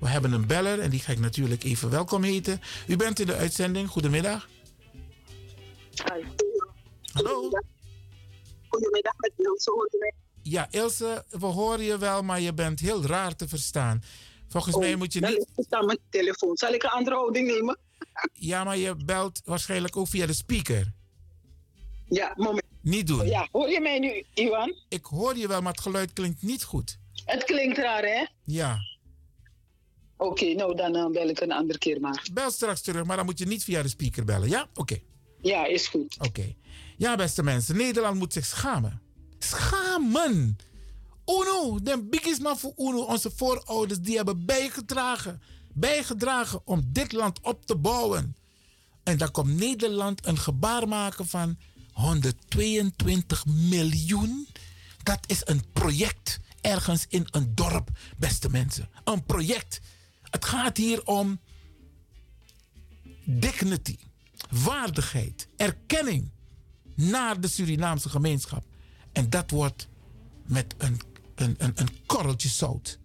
We 0.00 0.08
hebben 0.08 0.32
een 0.32 0.46
beller 0.46 0.80
en 0.80 0.90
die 0.90 1.00
ga 1.00 1.12
ik 1.12 1.18
natuurlijk 1.18 1.64
even 1.64 1.90
welkom 1.90 2.22
heten. 2.22 2.60
U 2.86 2.96
bent 2.96 3.20
in 3.20 3.26
de 3.26 3.34
uitzending. 3.34 3.88
Goedemiddag. 3.88 4.48
Hi. 5.94 6.46
Hallo. 7.12 7.50
Goedemiddag, 8.68 9.14
met 9.16 9.32
Ilse. 9.36 10.12
Ja, 10.42 10.68
Ilse, 10.70 11.24
we 11.28 11.46
horen 11.46 11.84
je 11.84 11.98
wel, 11.98 12.22
maar 12.22 12.40
je 12.40 12.54
bent 12.54 12.80
heel 12.80 13.04
raar 13.04 13.36
te 13.36 13.48
verstaan. 13.48 14.02
Volgens 14.48 14.76
mij 14.76 14.96
moet 14.96 15.12
je 15.12 15.20
niet... 15.20 15.48
Ik 15.56 15.64
sta 15.64 15.82
mijn 15.82 15.98
telefoon. 16.10 16.56
Zal 16.56 16.72
ik 16.72 16.82
een 16.82 16.90
andere 16.90 17.16
houding 17.16 17.46
nemen? 17.46 17.78
Ja, 18.32 18.64
maar 18.64 18.76
je 18.76 18.96
belt 19.04 19.40
waarschijnlijk 19.44 19.96
ook 19.96 20.08
via 20.08 20.26
de 20.26 20.32
speaker. 20.32 20.92
Ja, 22.08 22.32
moment. 22.36 22.66
Niet 22.82 23.06
doen. 23.06 23.26
Ja, 23.26 23.48
hoor 23.52 23.68
je 23.68 23.80
mij 23.80 23.98
nu, 23.98 24.24
Iwan? 24.34 24.74
Ik 24.88 25.04
hoor 25.04 25.36
je 25.36 25.48
wel, 25.48 25.60
maar 25.60 25.72
het 25.72 25.80
geluid 25.80 26.12
klinkt 26.12 26.42
niet 26.42 26.64
goed. 26.64 26.98
Het 27.24 27.44
klinkt 27.44 27.78
raar, 27.78 28.02
hè? 28.02 28.26
Ja. 28.44 28.78
Oké, 30.16 30.54
nou 30.54 30.74
dan 30.74 30.96
uh, 30.96 31.06
bel 31.06 31.28
ik 31.28 31.40
een 31.40 31.52
andere 31.52 31.78
keer 31.78 32.00
maar. 32.00 32.28
Bel 32.32 32.50
straks 32.50 32.82
terug, 32.82 33.04
maar 33.04 33.16
dan 33.16 33.24
moet 33.24 33.38
je 33.38 33.46
niet 33.46 33.64
via 33.64 33.82
de 33.82 33.88
speaker 33.88 34.24
bellen, 34.24 34.48
ja? 34.48 34.68
Oké. 34.74 35.00
Ja, 35.40 35.66
is 35.66 35.86
goed. 35.88 36.16
Oké. 36.18 36.54
Ja, 36.96 37.16
beste 37.16 37.42
mensen, 37.42 37.76
Nederland 37.76 38.18
moet 38.18 38.32
zich 38.32 38.46
schamen. 38.46 39.00
Schamen! 39.38 40.56
UNO, 41.26 41.80
de 41.82 42.06
biggest 42.10 42.40
man 42.40 42.58
voor 42.58 42.72
UNO, 42.76 43.02
onze 43.02 43.30
voorouders, 43.34 44.00
die 44.00 44.16
hebben 44.16 44.44
bijgedragen. 44.44 45.42
Bijgedragen 45.72 46.60
om 46.64 46.82
dit 46.86 47.12
land 47.12 47.40
op 47.42 47.66
te 47.66 47.76
bouwen. 47.76 48.36
En 49.02 49.18
dan 49.18 49.30
komt 49.30 49.56
Nederland 49.56 50.26
een 50.26 50.38
gebaar 50.38 50.88
maken 50.88 51.26
van 51.26 51.58
122 51.92 53.46
miljoen. 53.46 54.48
Dat 55.02 55.18
is 55.26 55.40
een 55.44 55.62
project 55.72 56.38
ergens 56.60 57.06
in 57.08 57.26
een 57.30 57.54
dorp, 57.54 57.90
beste 58.16 58.50
mensen. 58.50 58.88
Een 59.04 59.24
project. 59.24 59.80
Het 60.22 60.44
gaat 60.44 60.76
hier 60.76 61.04
om 61.04 61.40
dignity, 63.24 63.96
waardigheid, 64.50 65.48
erkenning 65.56 66.30
naar 66.94 67.40
de 67.40 67.48
Surinaamse 67.48 68.08
gemeenschap. 68.08 68.64
En 69.12 69.30
dat 69.30 69.50
wordt 69.50 69.88
met 70.46 70.74
een, 70.78 71.00
een, 71.34 71.54
een, 71.58 71.72
een 71.74 71.88
korreltje 72.06 72.48
zout. 72.48 72.98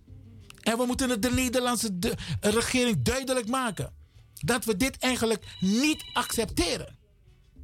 En 0.62 0.78
we 0.78 0.86
moeten 0.86 1.22
de 1.22 1.32
Nederlandse 1.32 2.00
de, 2.00 2.18
regering 2.40 3.02
duidelijk 3.02 3.48
maken 3.48 3.94
dat 4.34 4.66
we 4.66 4.78
dit 4.78 4.98
eigenlijk 4.98 5.46
niet 5.60 6.04
accepteren. 6.14 6.98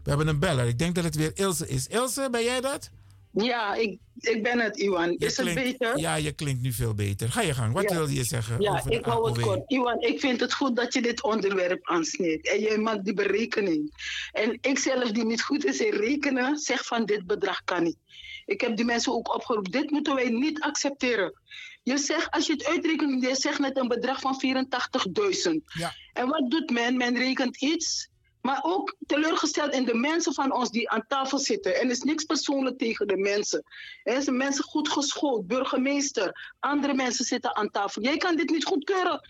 We 0.04 0.10
hebben 0.10 0.28
een 0.28 0.40
beller. 0.40 0.68
Ik 0.68 0.80
denk 0.80 0.96
dat 0.96 1.04
het 1.04 1.16
weer 1.16 1.32
Ilse 1.34 1.68
is. 1.68 1.88
Ilse, 1.88 2.28
ben 2.32 2.44
jij 2.44 2.62
dat? 2.62 2.90
Ja, 3.32 3.76
ik, 3.76 3.98
ik 4.20 4.44
ben 4.44 4.60
het, 4.60 4.78
Iwan. 4.78 5.16
Is 5.18 5.38
het 5.38 5.54
beter? 5.54 5.98
Ja, 6.00 6.16
je 6.16 6.32
klinkt 6.32 6.62
nu 6.62 6.72
veel 6.72 6.94
beter. 6.94 7.32
Ga 7.32 7.42
je 7.42 7.54
gang. 7.54 7.74
Wat 7.74 7.90
Ja. 7.90 7.96
wilde 7.96 8.14
je 8.14 8.24
zeggen? 8.24 8.62
Ja, 8.62 8.72
over 8.72 8.92
ik 8.92 9.06
hou 9.06 9.30
het 9.32 9.40
kort. 9.40 9.72
Iwan, 9.72 10.02
ik 10.02 10.20
vind 10.20 10.40
het 10.40 10.54
goed 10.54 10.76
dat 10.76 10.94
je 10.94 11.02
dit 11.02 11.24
onderwerp 11.24 11.88
aansnijdt. 11.90 12.48
En 12.50 12.60
jij 12.60 12.78
maakt 12.78 13.06
die 13.06 13.14
berekening. 13.14 13.94
En 14.32 14.58
ik 14.62 14.80
zelf, 14.80 15.12
die 15.12 15.26
niet 15.26 15.42
goed 15.42 15.66
is 15.66 15.80
in 15.80 15.94
rekenen, 15.94 16.58
zeg 16.58 16.86
van 16.86 17.06
dit 17.06 17.26
bedrag 17.28 17.64
kan 17.64 17.84
niet. 17.84 17.98
Ik 18.46 18.62
heb 18.62 18.76
die 18.76 18.86
mensen 18.86 19.14
ook 19.14 19.34
opgeroepen. 19.36 19.72
Dit 19.72 19.92
moeten 19.92 20.16
wij 20.16 20.30
niet 20.30 20.62
accepteren. 20.62 21.40
Je 21.84 21.98
zegt, 21.98 22.32
als 22.32 22.46
je 22.48 22.54
het 22.54 22.66
uitrekent, 22.66 23.24
je 23.24 23.36
zegt 23.36 23.60
net 23.60 23.78
een 23.78 23.88
bedrag 23.88 24.20
van 24.20 24.40
84.000. 24.40 25.64
Ja. 25.66 25.94
En 26.14 26.28
wat 26.28 26.52
doet 26.52 26.70
men? 26.70 26.98
Men 26.98 27.18
rekent 27.18 27.62
iets. 27.62 28.09
Maar 28.42 28.60
ook 28.62 28.96
teleurgesteld 29.08 29.74
in 29.74 29.86
de 29.86 29.94
mensen 29.94 30.34
van 30.34 30.54
ons 30.54 30.70
die 30.70 30.90
aan 30.90 31.06
tafel 31.08 31.40
zitten. 31.40 31.76
En 31.76 31.86
er 31.86 31.92
is 31.92 32.02
niks 32.02 32.24
persoonlijk 32.24 32.78
tegen 32.78 33.08
de 33.08 33.18
mensen. 33.18 33.64
Er 34.04 34.22
zijn 34.22 34.38
mensen 34.38 34.64
goed 34.64 34.90
geschoold, 34.90 35.48
burgemeester. 35.48 36.54
Andere 36.60 36.94
mensen 36.94 37.26
zitten 37.26 37.56
aan 37.56 37.70
tafel. 37.70 38.02
Jij 38.02 38.18
kan 38.18 38.36
dit 38.36 38.50
niet 38.50 38.66
goedkeuren. 38.66 39.22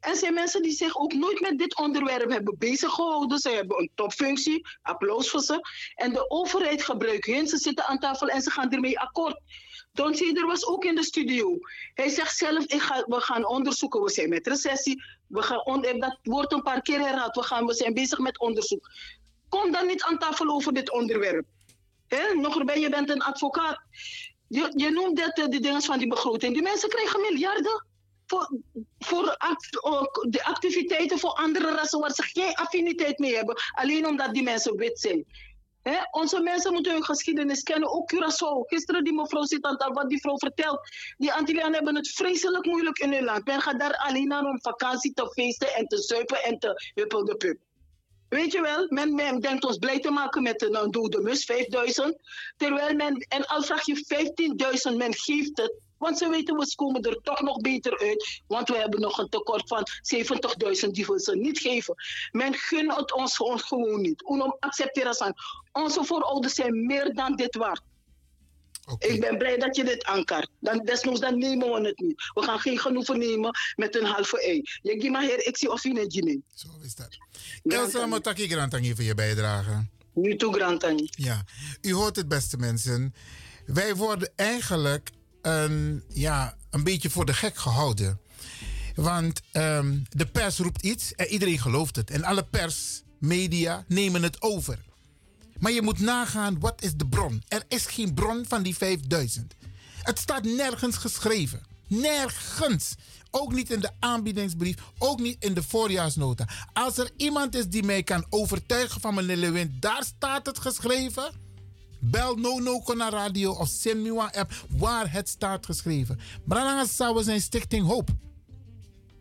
Er 0.00 0.16
zijn 0.16 0.34
mensen 0.34 0.62
die 0.62 0.72
zich 0.72 0.96
ook 0.96 1.12
nooit 1.12 1.40
met 1.40 1.58
dit 1.58 1.76
onderwerp 1.76 2.30
hebben 2.30 2.58
bezig 2.58 2.92
gehouden. 2.92 3.38
Ze 3.38 3.50
hebben 3.50 3.78
een 3.78 3.90
topfunctie, 3.94 4.66
applaus 4.82 5.30
voor 5.30 5.40
ze. 5.40 5.60
En 5.94 6.12
de 6.12 6.30
overheid 6.30 6.82
gebruikt 6.82 7.26
hen. 7.26 7.48
Ze 7.48 7.56
zitten 7.56 7.86
aan 7.86 7.98
tafel 7.98 8.28
en 8.28 8.42
ze 8.42 8.50
gaan 8.50 8.72
ermee 8.72 8.98
akkoord. 8.98 9.40
Don 9.92 10.14
Ceder 10.14 10.46
was 10.46 10.66
ook 10.66 10.84
in 10.84 10.94
de 10.94 11.04
studio. 11.04 11.58
Hij 11.94 12.08
zegt 12.08 12.36
zelf, 12.36 12.64
ik 12.64 12.80
ga, 12.80 13.04
we 13.06 13.20
gaan 13.20 13.46
onderzoeken. 13.46 14.02
We 14.02 14.10
zijn 14.10 14.28
met 14.28 14.46
recessie. 14.46 15.02
We 15.34 15.42
gaan 15.42 15.82
dat 15.98 16.18
wordt 16.22 16.52
een 16.52 16.62
paar 16.62 16.82
keer 16.82 17.00
herhaald. 17.00 17.34
We, 17.34 17.42
gaan, 17.42 17.66
we 17.66 17.74
zijn 17.74 17.94
bezig 17.94 18.18
met 18.18 18.38
onderzoek. 18.38 18.90
Kom 19.48 19.72
dan 19.72 19.86
niet 19.86 20.02
aan 20.02 20.18
tafel 20.18 20.48
over 20.48 20.72
dit 20.72 20.90
onderwerp. 20.92 21.46
Nog 22.34 22.58
erbij, 22.58 22.80
je 22.80 22.88
bent 22.88 23.10
een 23.10 23.22
advocaat. 23.22 23.80
Je, 24.48 24.72
je 24.76 24.90
noemt 24.90 25.16
dat, 25.16 25.38
eh, 25.38 25.48
die 25.48 25.60
dingen 25.60 25.82
van 25.82 25.98
die 25.98 26.08
begroting. 26.08 26.52
Die 26.54 26.62
mensen 26.62 26.88
krijgen 26.88 27.20
miljarden 27.20 27.86
voor, 28.26 28.58
voor 28.98 29.36
act- 29.36 29.72
de 30.28 30.44
activiteiten 30.44 31.18
voor 31.18 31.30
andere 31.30 31.74
rassen 31.74 32.00
waar 32.00 32.14
ze 32.14 32.22
geen 32.22 32.54
affiniteit 32.54 33.18
mee 33.18 33.34
hebben. 33.36 33.56
Alleen 33.72 34.06
omdat 34.06 34.34
die 34.34 34.42
mensen 34.42 34.76
wit 34.76 35.00
zijn. 35.00 35.24
Onze 36.10 36.40
mensen 36.40 36.72
moeten 36.72 36.92
hun 36.92 37.04
geschiedenis 37.04 37.62
kennen, 37.62 37.90
ook 37.90 38.14
Curaçao. 38.14 38.66
Gisteren 38.66 39.04
die 39.04 39.12
mevrouw 39.12 39.44
zit 39.44 39.64
aan 39.64 39.92
wat 39.92 40.08
die 40.08 40.20
vrouw 40.20 40.38
vertelt. 40.38 40.80
Die 41.16 41.32
Antillianen 41.32 41.74
hebben 41.74 41.94
het 41.94 42.08
vreselijk 42.08 42.66
moeilijk 42.66 42.98
in 42.98 43.12
hun 43.12 43.24
land. 43.24 43.46
Men 43.46 43.60
gaat 43.60 43.78
daar 43.78 43.96
alleen 43.96 44.32
aan 44.32 44.46
om 44.46 44.60
vakantie 44.60 45.12
te 45.12 45.32
feesten 45.32 45.74
en 45.74 45.86
te 45.86 45.98
zuipen 45.98 46.42
en 46.42 46.58
te 46.58 46.90
huppel 46.94 47.24
de 47.24 47.36
pup. 47.36 47.58
Weet 48.28 48.52
je 48.52 48.60
wel, 48.60 48.86
men, 48.88 49.14
men 49.14 49.40
denkt 49.40 49.64
ons 49.64 49.78
blij 49.78 50.00
te 50.00 50.10
maken 50.10 50.42
met 50.42 50.62
een, 50.62 50.82
een 50.82 50.90
dode 50.90 51.20
mus, 51.20 51.44
5000. 51.44 52.16
Terwijl 52.56 52.94
men, 52.94 53.16
en 53.28 53.46
al 53.46 53.62
vraag 53.62 53.86
je 53.86 53.96
15.000, 54.90 54.96
men 54.96 55.14
geeft 55.14 55.56
het. 55.56 55.74
Want 56.04 56.18
ze 56.18 56.28
weten, 56.28 56.56
we 56.56 56.74
komen 56.74 57.02
er 57.02 57.18
toch 57.22 57.40
nog 57.40 57.60
beter 57.60 57.98
uit. 57.98 58.42
Want 58.46 58.68
we 58.68 58.76
hebben 58.76 59.00
nog 59.00 59.18
een 59.18 59.28
tekort 59.28 59.68
van 59.68 59.86
70.000 60.86 60.90
die 60.90 61.06
we 61.06 61.20
ze 61.20 61.36
niet 61.36 61.58
geven. 61.58 61.94
Men 62.32 62.54
gunt 62.54 62.96
het 62.96 63.12
ons, 63.12 63.36
gewoon 63.36 64.00
niet. 64.00 64.22
Unom 64.30 64.56
accepteren 64.60 65.20
aan. 65.20 65.32
Onze 65.72 66.04
voorouders 66.04 66.54
zijn 66.54 66.86
meer 66.86 67.14
dan 67.14 67.36
dit 67.36 67.54
waard. 67.56 67.82
Ik 68.98 69.20
ben 69.20 69.38
blij 69.38 69.58
dat 69.58 69.76
je 69.76 69.84
dit 69.84 70.04
ankert. 70.04 70.48
Dan, 70.58 70.78
desnoods 70.84 71.20
dan 71.20 71.38
nemen 71.38 71.72
we 71.72 71.86
het 71.86 71.98
niet. 71.98 72.30
We 72.34 72.42
gaan 72.42 72.58
geen 72.58 72.78
genoegen 72.78 73.18
nemen 73.18 73.50
met 73.76 73.96
een 73.96 74.04
halve 74.04 74.42
ei. 74.42 74.62
Je 74.82 74.90
geeft 74.90 75.08
maar 75.08 75.22
heer, 75.22 75.46
ik 75.46 75.56
zie 75.56 75.70
of 75.70 75.82
je 75.82 76.22
neemt. 76.22 76.44
Zo 76.54 76.68
is 76.82 76.94
dat. 76.94 77.18
Elsa 77.62 78.06
Motaki 78.06 78.48
Grantangi 78.48 78.94
voor 78.94 79.04
je 79.04 79.14
bijdrage. 79.14 79.86
Nu 80.14 80.36
toe 80.36 80.54
Grantangi. 80.54 81.08
Ja, 81.10 81.44
u 81.80 81.92
hoort 81.92 82.16
het 82.16 82.28
beste 82.28 82.56
mensen. 82.56 83.14
Wij 83.66 83.94
worden 83.94 84.32
eigenlijk 84.36 85.10
een, 85.46 86.02
ja, 86.08 86.56
een 86.70 86.84
beetje 86.84 87.10
voor 87.10 87.26
de 87.26 87.34
gek 87.34 87.56
gehouden. 87.56 88.20
Want 88.94 89.40
ehm, 89.52 89.98
de 90.08 90.26
pers 90.26 90.58
roept 90.58 90.82
iets 90.82 91.14
en 91.14 91.26
iedereen 91.26 91.58
gelooft 91.58 91.96
het. 91.96 92.10
En 92.10 92.24
alle 92.24 92.44
persmedia 92.44 93.84
nemen 93.88 94.22
het 94.22 94.42
over. 94.42 94.78
Maar 95.58 95.72
je 95.72 95.82
moet 95.82 95.98
nagaan, 95.98 96.60
wat 96.60 96.82
is 96.82 96.94
de 96.94 97.06
bron? 97.06 97.42
Er 97.48 97.62
is 97.68 97.86
geen 97.86 98.14
bron 98.14 98.44
van 98.48 98.62
die 98.62 98.76
5000. 98.76 99.54
Het 100.02 100.18
staat 100.18 100.44
nergens 100.44 100.96
geschreven. 100.96 101.62
Nergens. 101.88 102.94
Ook 103.30 103.52
niet 103.52 103.70
in 103.70 103.80
de 103.80 103.90
aanbiedingsbrief, 103.98 104.76
ook 104.98 105.20
niet 105.20 105.44
in 105.44 105.54
de 105.54 105.62
voorjaarsnota. 105.62 106.48
Als 106.72 106.98
er 106.98 107.10
iemand 107.16 107.54
is 107.54 107.68
die 107.68 107.82
mij 107.82 108.02
kan 108.02 108.26
overtuigen 108.30 109.00
van 109.00 109.14
meneer 109.14 109.36
Lewin, 109.36 109.76
daar 109.80 110.04
staat 110.04 110.46
het 110.46 110.58
geschreven. 110.58 111.43
Bel 112.10 112.34
No 112.36 112.58
No 112.58 112.82
naar 112.94 113.12
radio 113.12 113.52
of 113.52 113.68
send 113.68 114.02
me 114.02 114.08
een 114.08 114.40
app 114.40 114.66
waar 114.68 115.12
het 115.12 115.28
staat 115.28 115.66
geschreven. 115.66 116.18
Bralanga 116.44 117.14
we 117.14 117.22
zijn 117.22 117.40
Stichting 117.40 117.86
Hoop. 117.86 118.10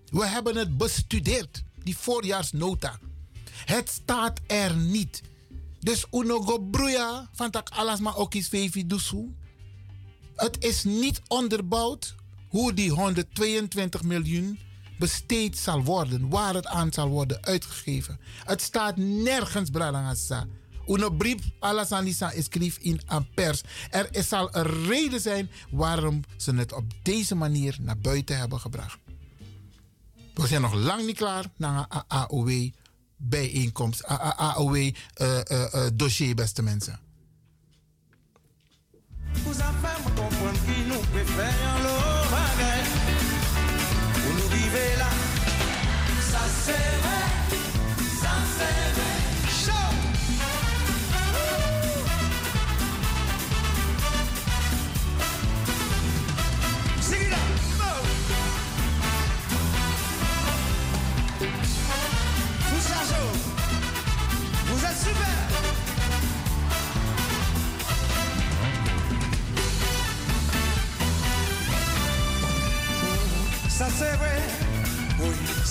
We 0.05 0.25
hebben 0.27 0.55
het 0.55 0.77
bestudeerd, 0.77 1.63
die 1.83 1.97
voorjaarsnota. 1.97 2.99
Het 3.51 3.89
staat 3.89 4.39
er 4.47 4.75
niet. 4.75 5.21
Dus 5.79 6.05
unogo 6.11 6.59
broeia 6.59 7.29
van 7.33 7.51
tak 7.51 7.69
alles 7.69 7.99
maar 7.99 8.17
ook 8.17 8.33
is 8.33 8.47
vevi. 8.47 8.87
Het 10.35 10.63
is 10.63 10.83
niet 10.83 11.21
onderbouwd 11.27 12.15
hoe 12.49 12.73
die 12.73 12.91
122 12.91 14.03
miljoen 14.03 14.59
besteed 14.99 15.57
zal 15.57 15.83
worden, 15.83 16.29
waar 16.29 16.53
het 16.53 16.67
aan 16.67 16.93
zal 16.93 17.07
worden 17.07 17.43
uitgegeven. 17.43 18.19
Het 18.43 18.61
staat 18.61 18.97
nergens, 18.97 19.69
Bralangasa. 19.69 20.47
Uno 20.87 21.09
brief 21.09 21.41
Alasanisa 21.59 22.31
schreef 22.37 22.77
in 22.77 23.01
een 23.07 23.27
pers. 23.33 23.61
Er 23.89 24.23
zal 24.23 24.55
een 24.55 24.85
reden 24.87 25.21
zijn 25.21 25.49
waarom 25.71 26.23
ze 26.37 26.55
het 26.55 26.73
op 26.73 26.83
deze 27.03 27.35
manier 27.35 27.77
naar 27.81 27.97
buiten 27.97 28.37
hebben 28.37 28.59
gebracht. 28.59 28.97
We 30.33 30.47
zijn 30.47 30.61
nog 30.61 30.73
lang 30.73 31.05
niet 31.05 31.17
klaar 31.17 31.45
naar 31.57 31.85
een 31.89 32.03
AOW 32.07 32.69
bijeenkomst, 33.17 34.05
AOW 34.05 34.75
uh, 34.75 34.91
uh, 35.21 35.33
uh, 35.51 35.87
dossier, 35.93 36.35
beste 36.35 36.63
mensen. 36.63 36.99
Vous 39.33 39.57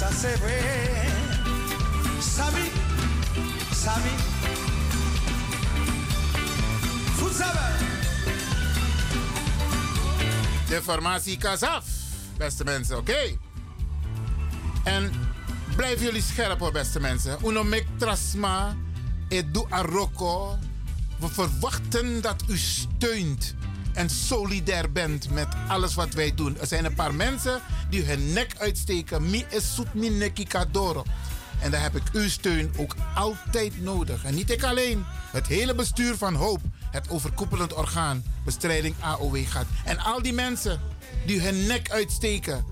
ça 0.03 0.11
c'est 0.11 0.37
vrai. 0.41 0.61
Sami, 2.21 2.69
Sami. 3.73 4.15
De 10.69 10.81
formatie 10.81 11.37
Kazaf, 11.37 11.85
beste 12.37 12.65
mensen, 12.65 12.97
oké? 12.97 13.39
En 14.85 15.13
blijven 15.77 16.05
jullie 16.05 16.23
scherp 16.23 16.71
beste 16.73 17.01
mensen. 17.01 17.39
Uno 17.45 17.65
mek 17.65 17.87
trasma, 17.99 18.77
edu 19.29 19.65
aroko. 19.69 20.59
We 21.19 21.29
verwachten 21.29 22.21
dat 22.23 22.43
u 22.49 22.59
steunt 22.59 23.55
en 23.95 24.11
solidair 24.11 24.93
bent 24.93 25.31
met 25.31 25.49
alles 25.69 25.95
wat 25.95 26.15
wij 26.15 26.35
doen. 26.35 26.59
Er 26.61 26.67
zijn 26.67 26.85
een 26.85 26.95
paar 26.95 27.15
mensen 27.15 27.61
die 27.91 28.05
hun 28.05 28.33
nek 28.33 28.55
uitsteken. 28.59 29.31
Mi 29.31 29.45
is 29.49 29.75
zoet 29.75 29.95
mi 29.95 30.11
neki 30.11 30.47
kadoro. 30.47 31.05
En 31.61 31.71
daar 31.71 31.83
heb 31.83 31.97
ik 31.97 32.03
uw 32.13 32.29
steun 32.29 32.73
ook 32.77 32.97
altijd 33.15 33.83
nodig. 33.83 34.25
En 34.25 34.35
niet 34.35 34.51
ik 34.51 34.63
alleen. 34.63 35.05
Het 35.31 35.47
hele 35.47 35.75
bestuur 35.75 36.17
van 36.17 36.35
Hoop, 36.35 36.61
het 36.91 37.11
overkoepelend 37.11 37.75
orgaan, 37.75 38.25
bestrijding 38.45 38.95
AOW 39.01 39.47
gaat. 39.47 39.67
En 39.85 39.99
al 39.99 40.23
die 40.23 40.33
mensen 40.33 40.81
die 41.27 41.41
hun 41.41 41.67
nek 41.67 41.91
uitsteken 41.91 42.65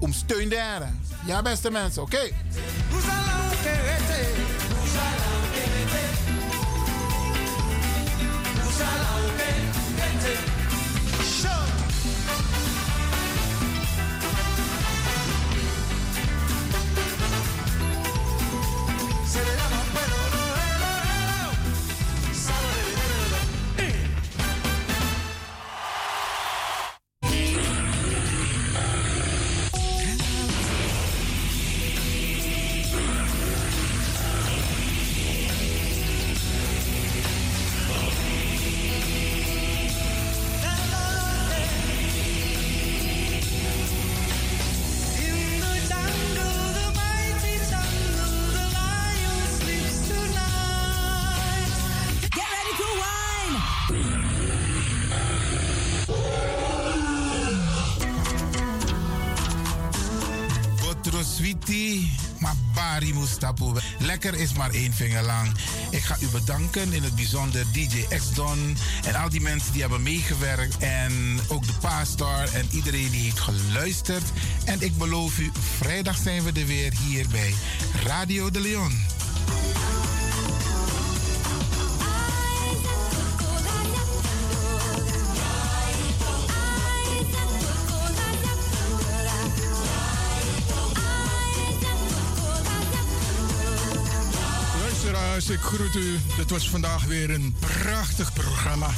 om 0.00 0.12
steun 0.12 0.48
daar. 0.48 0.92
Ja, 1.26 1.42
beste 1.42 1.70
mensen, 1.70 2.02
oké. 2.02 2.30
Set 19.28 19.46
it 19.46 19.60
up. 19.60 19.67
Lekker 63.98 64.34
is 64.34 64.52
maar 64.52 64.70
één 64.70 64.92
vinger 64.92 65.22
lang. 65.22 65.52
Ik 65.90 66.02
ga 66.02 66.16
u 66.20 66.26
bedanken, 66.26 66.92
in 66.92 67.02
het 67.02 67.14
bijzonder 67.14 67.64
DJ 67.72 68.16
X-Don 68.16 68.76
en 69.04 69.14
al 69.14 69.28
die 69.28 69.40
mensen 69.40 69.72
die 69.72 69.80
hebben 69.80 70.02
meegewerkt. 70.02 70.78
En 70.78 71.40
ook 71.48 71.66
de 71.66 71.72
pastor 71.80 72.54
en 72.54 72.68
iedereen 72.70 73.10
die 73.10 73.20
heeft 73.20 73.40
geluisterd. 73.40 74.24
En 74.64 74.80
ik 74.80 74.98
beloof 74.98 75.38
u, 75.38 75.50
vrijdag 75.78 76.16
zijn 76.16 76.42
we 76.42 76.60
er 76.60 76.66
weer 76.66 76.92
hier 77.06 77.26
bij 77.28 77.54
Radio 78.04 78.50
de 78.50 78.60
Leon. 78.60 79.17
ik 95.50 95.60
groet 95.60 95.94
u. 95.94 96.18
Het 96.32 96.50
was 96.50 96.70
vandaag 96.70 97.04
weer 97.04 97.30
een 97.30 97.56
prachtig 97.58 98.32
programma. 98.32 98.90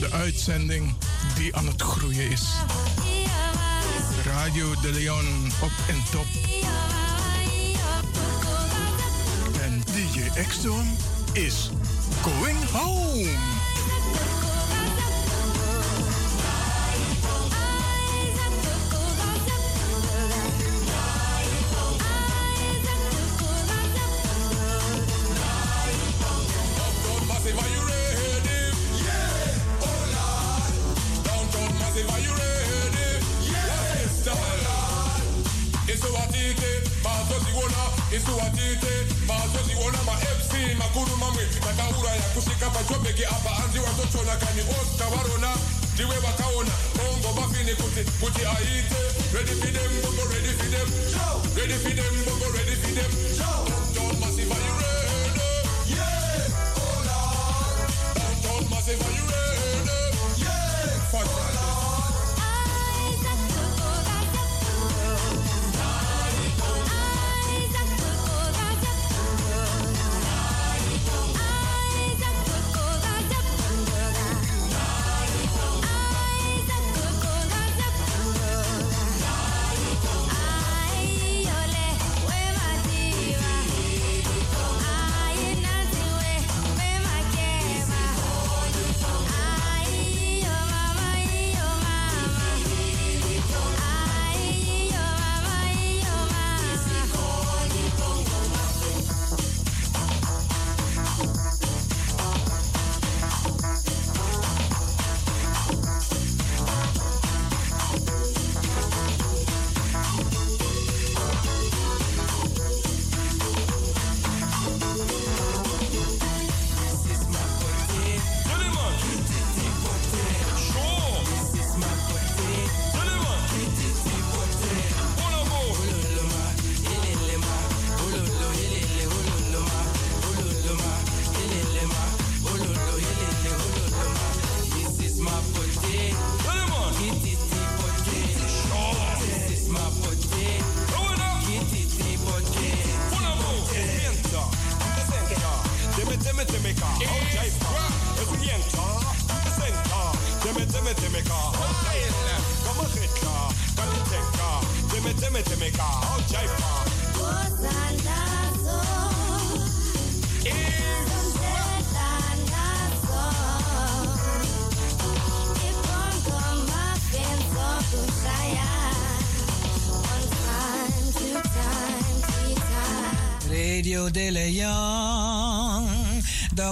De 0.00 0.08
uitzending 0.10 0.94
die 1.34 1.56
aan 1.56 1.66
het 1.66 1.82
groeien 1.82 2.30
is. 2.30 2.48
Radio 4.24 4.74
de 4.80 4.90
Leon 4.92 5.52
op 5.62 5.70
en 5.88 6.02
top. 6.10 6.26
En 9.62 9.82
DJ 9.84 10.20
Exton 10.34 10.96
is 11.32 11.70
going 12.22 12.70
home. 12.70 13.63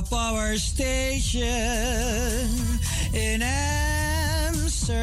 The 0.00 0.02
power 0.08 0.56
station 0.56 1.42
in 3.12 3.42
Amsterdam. 3.42 5.02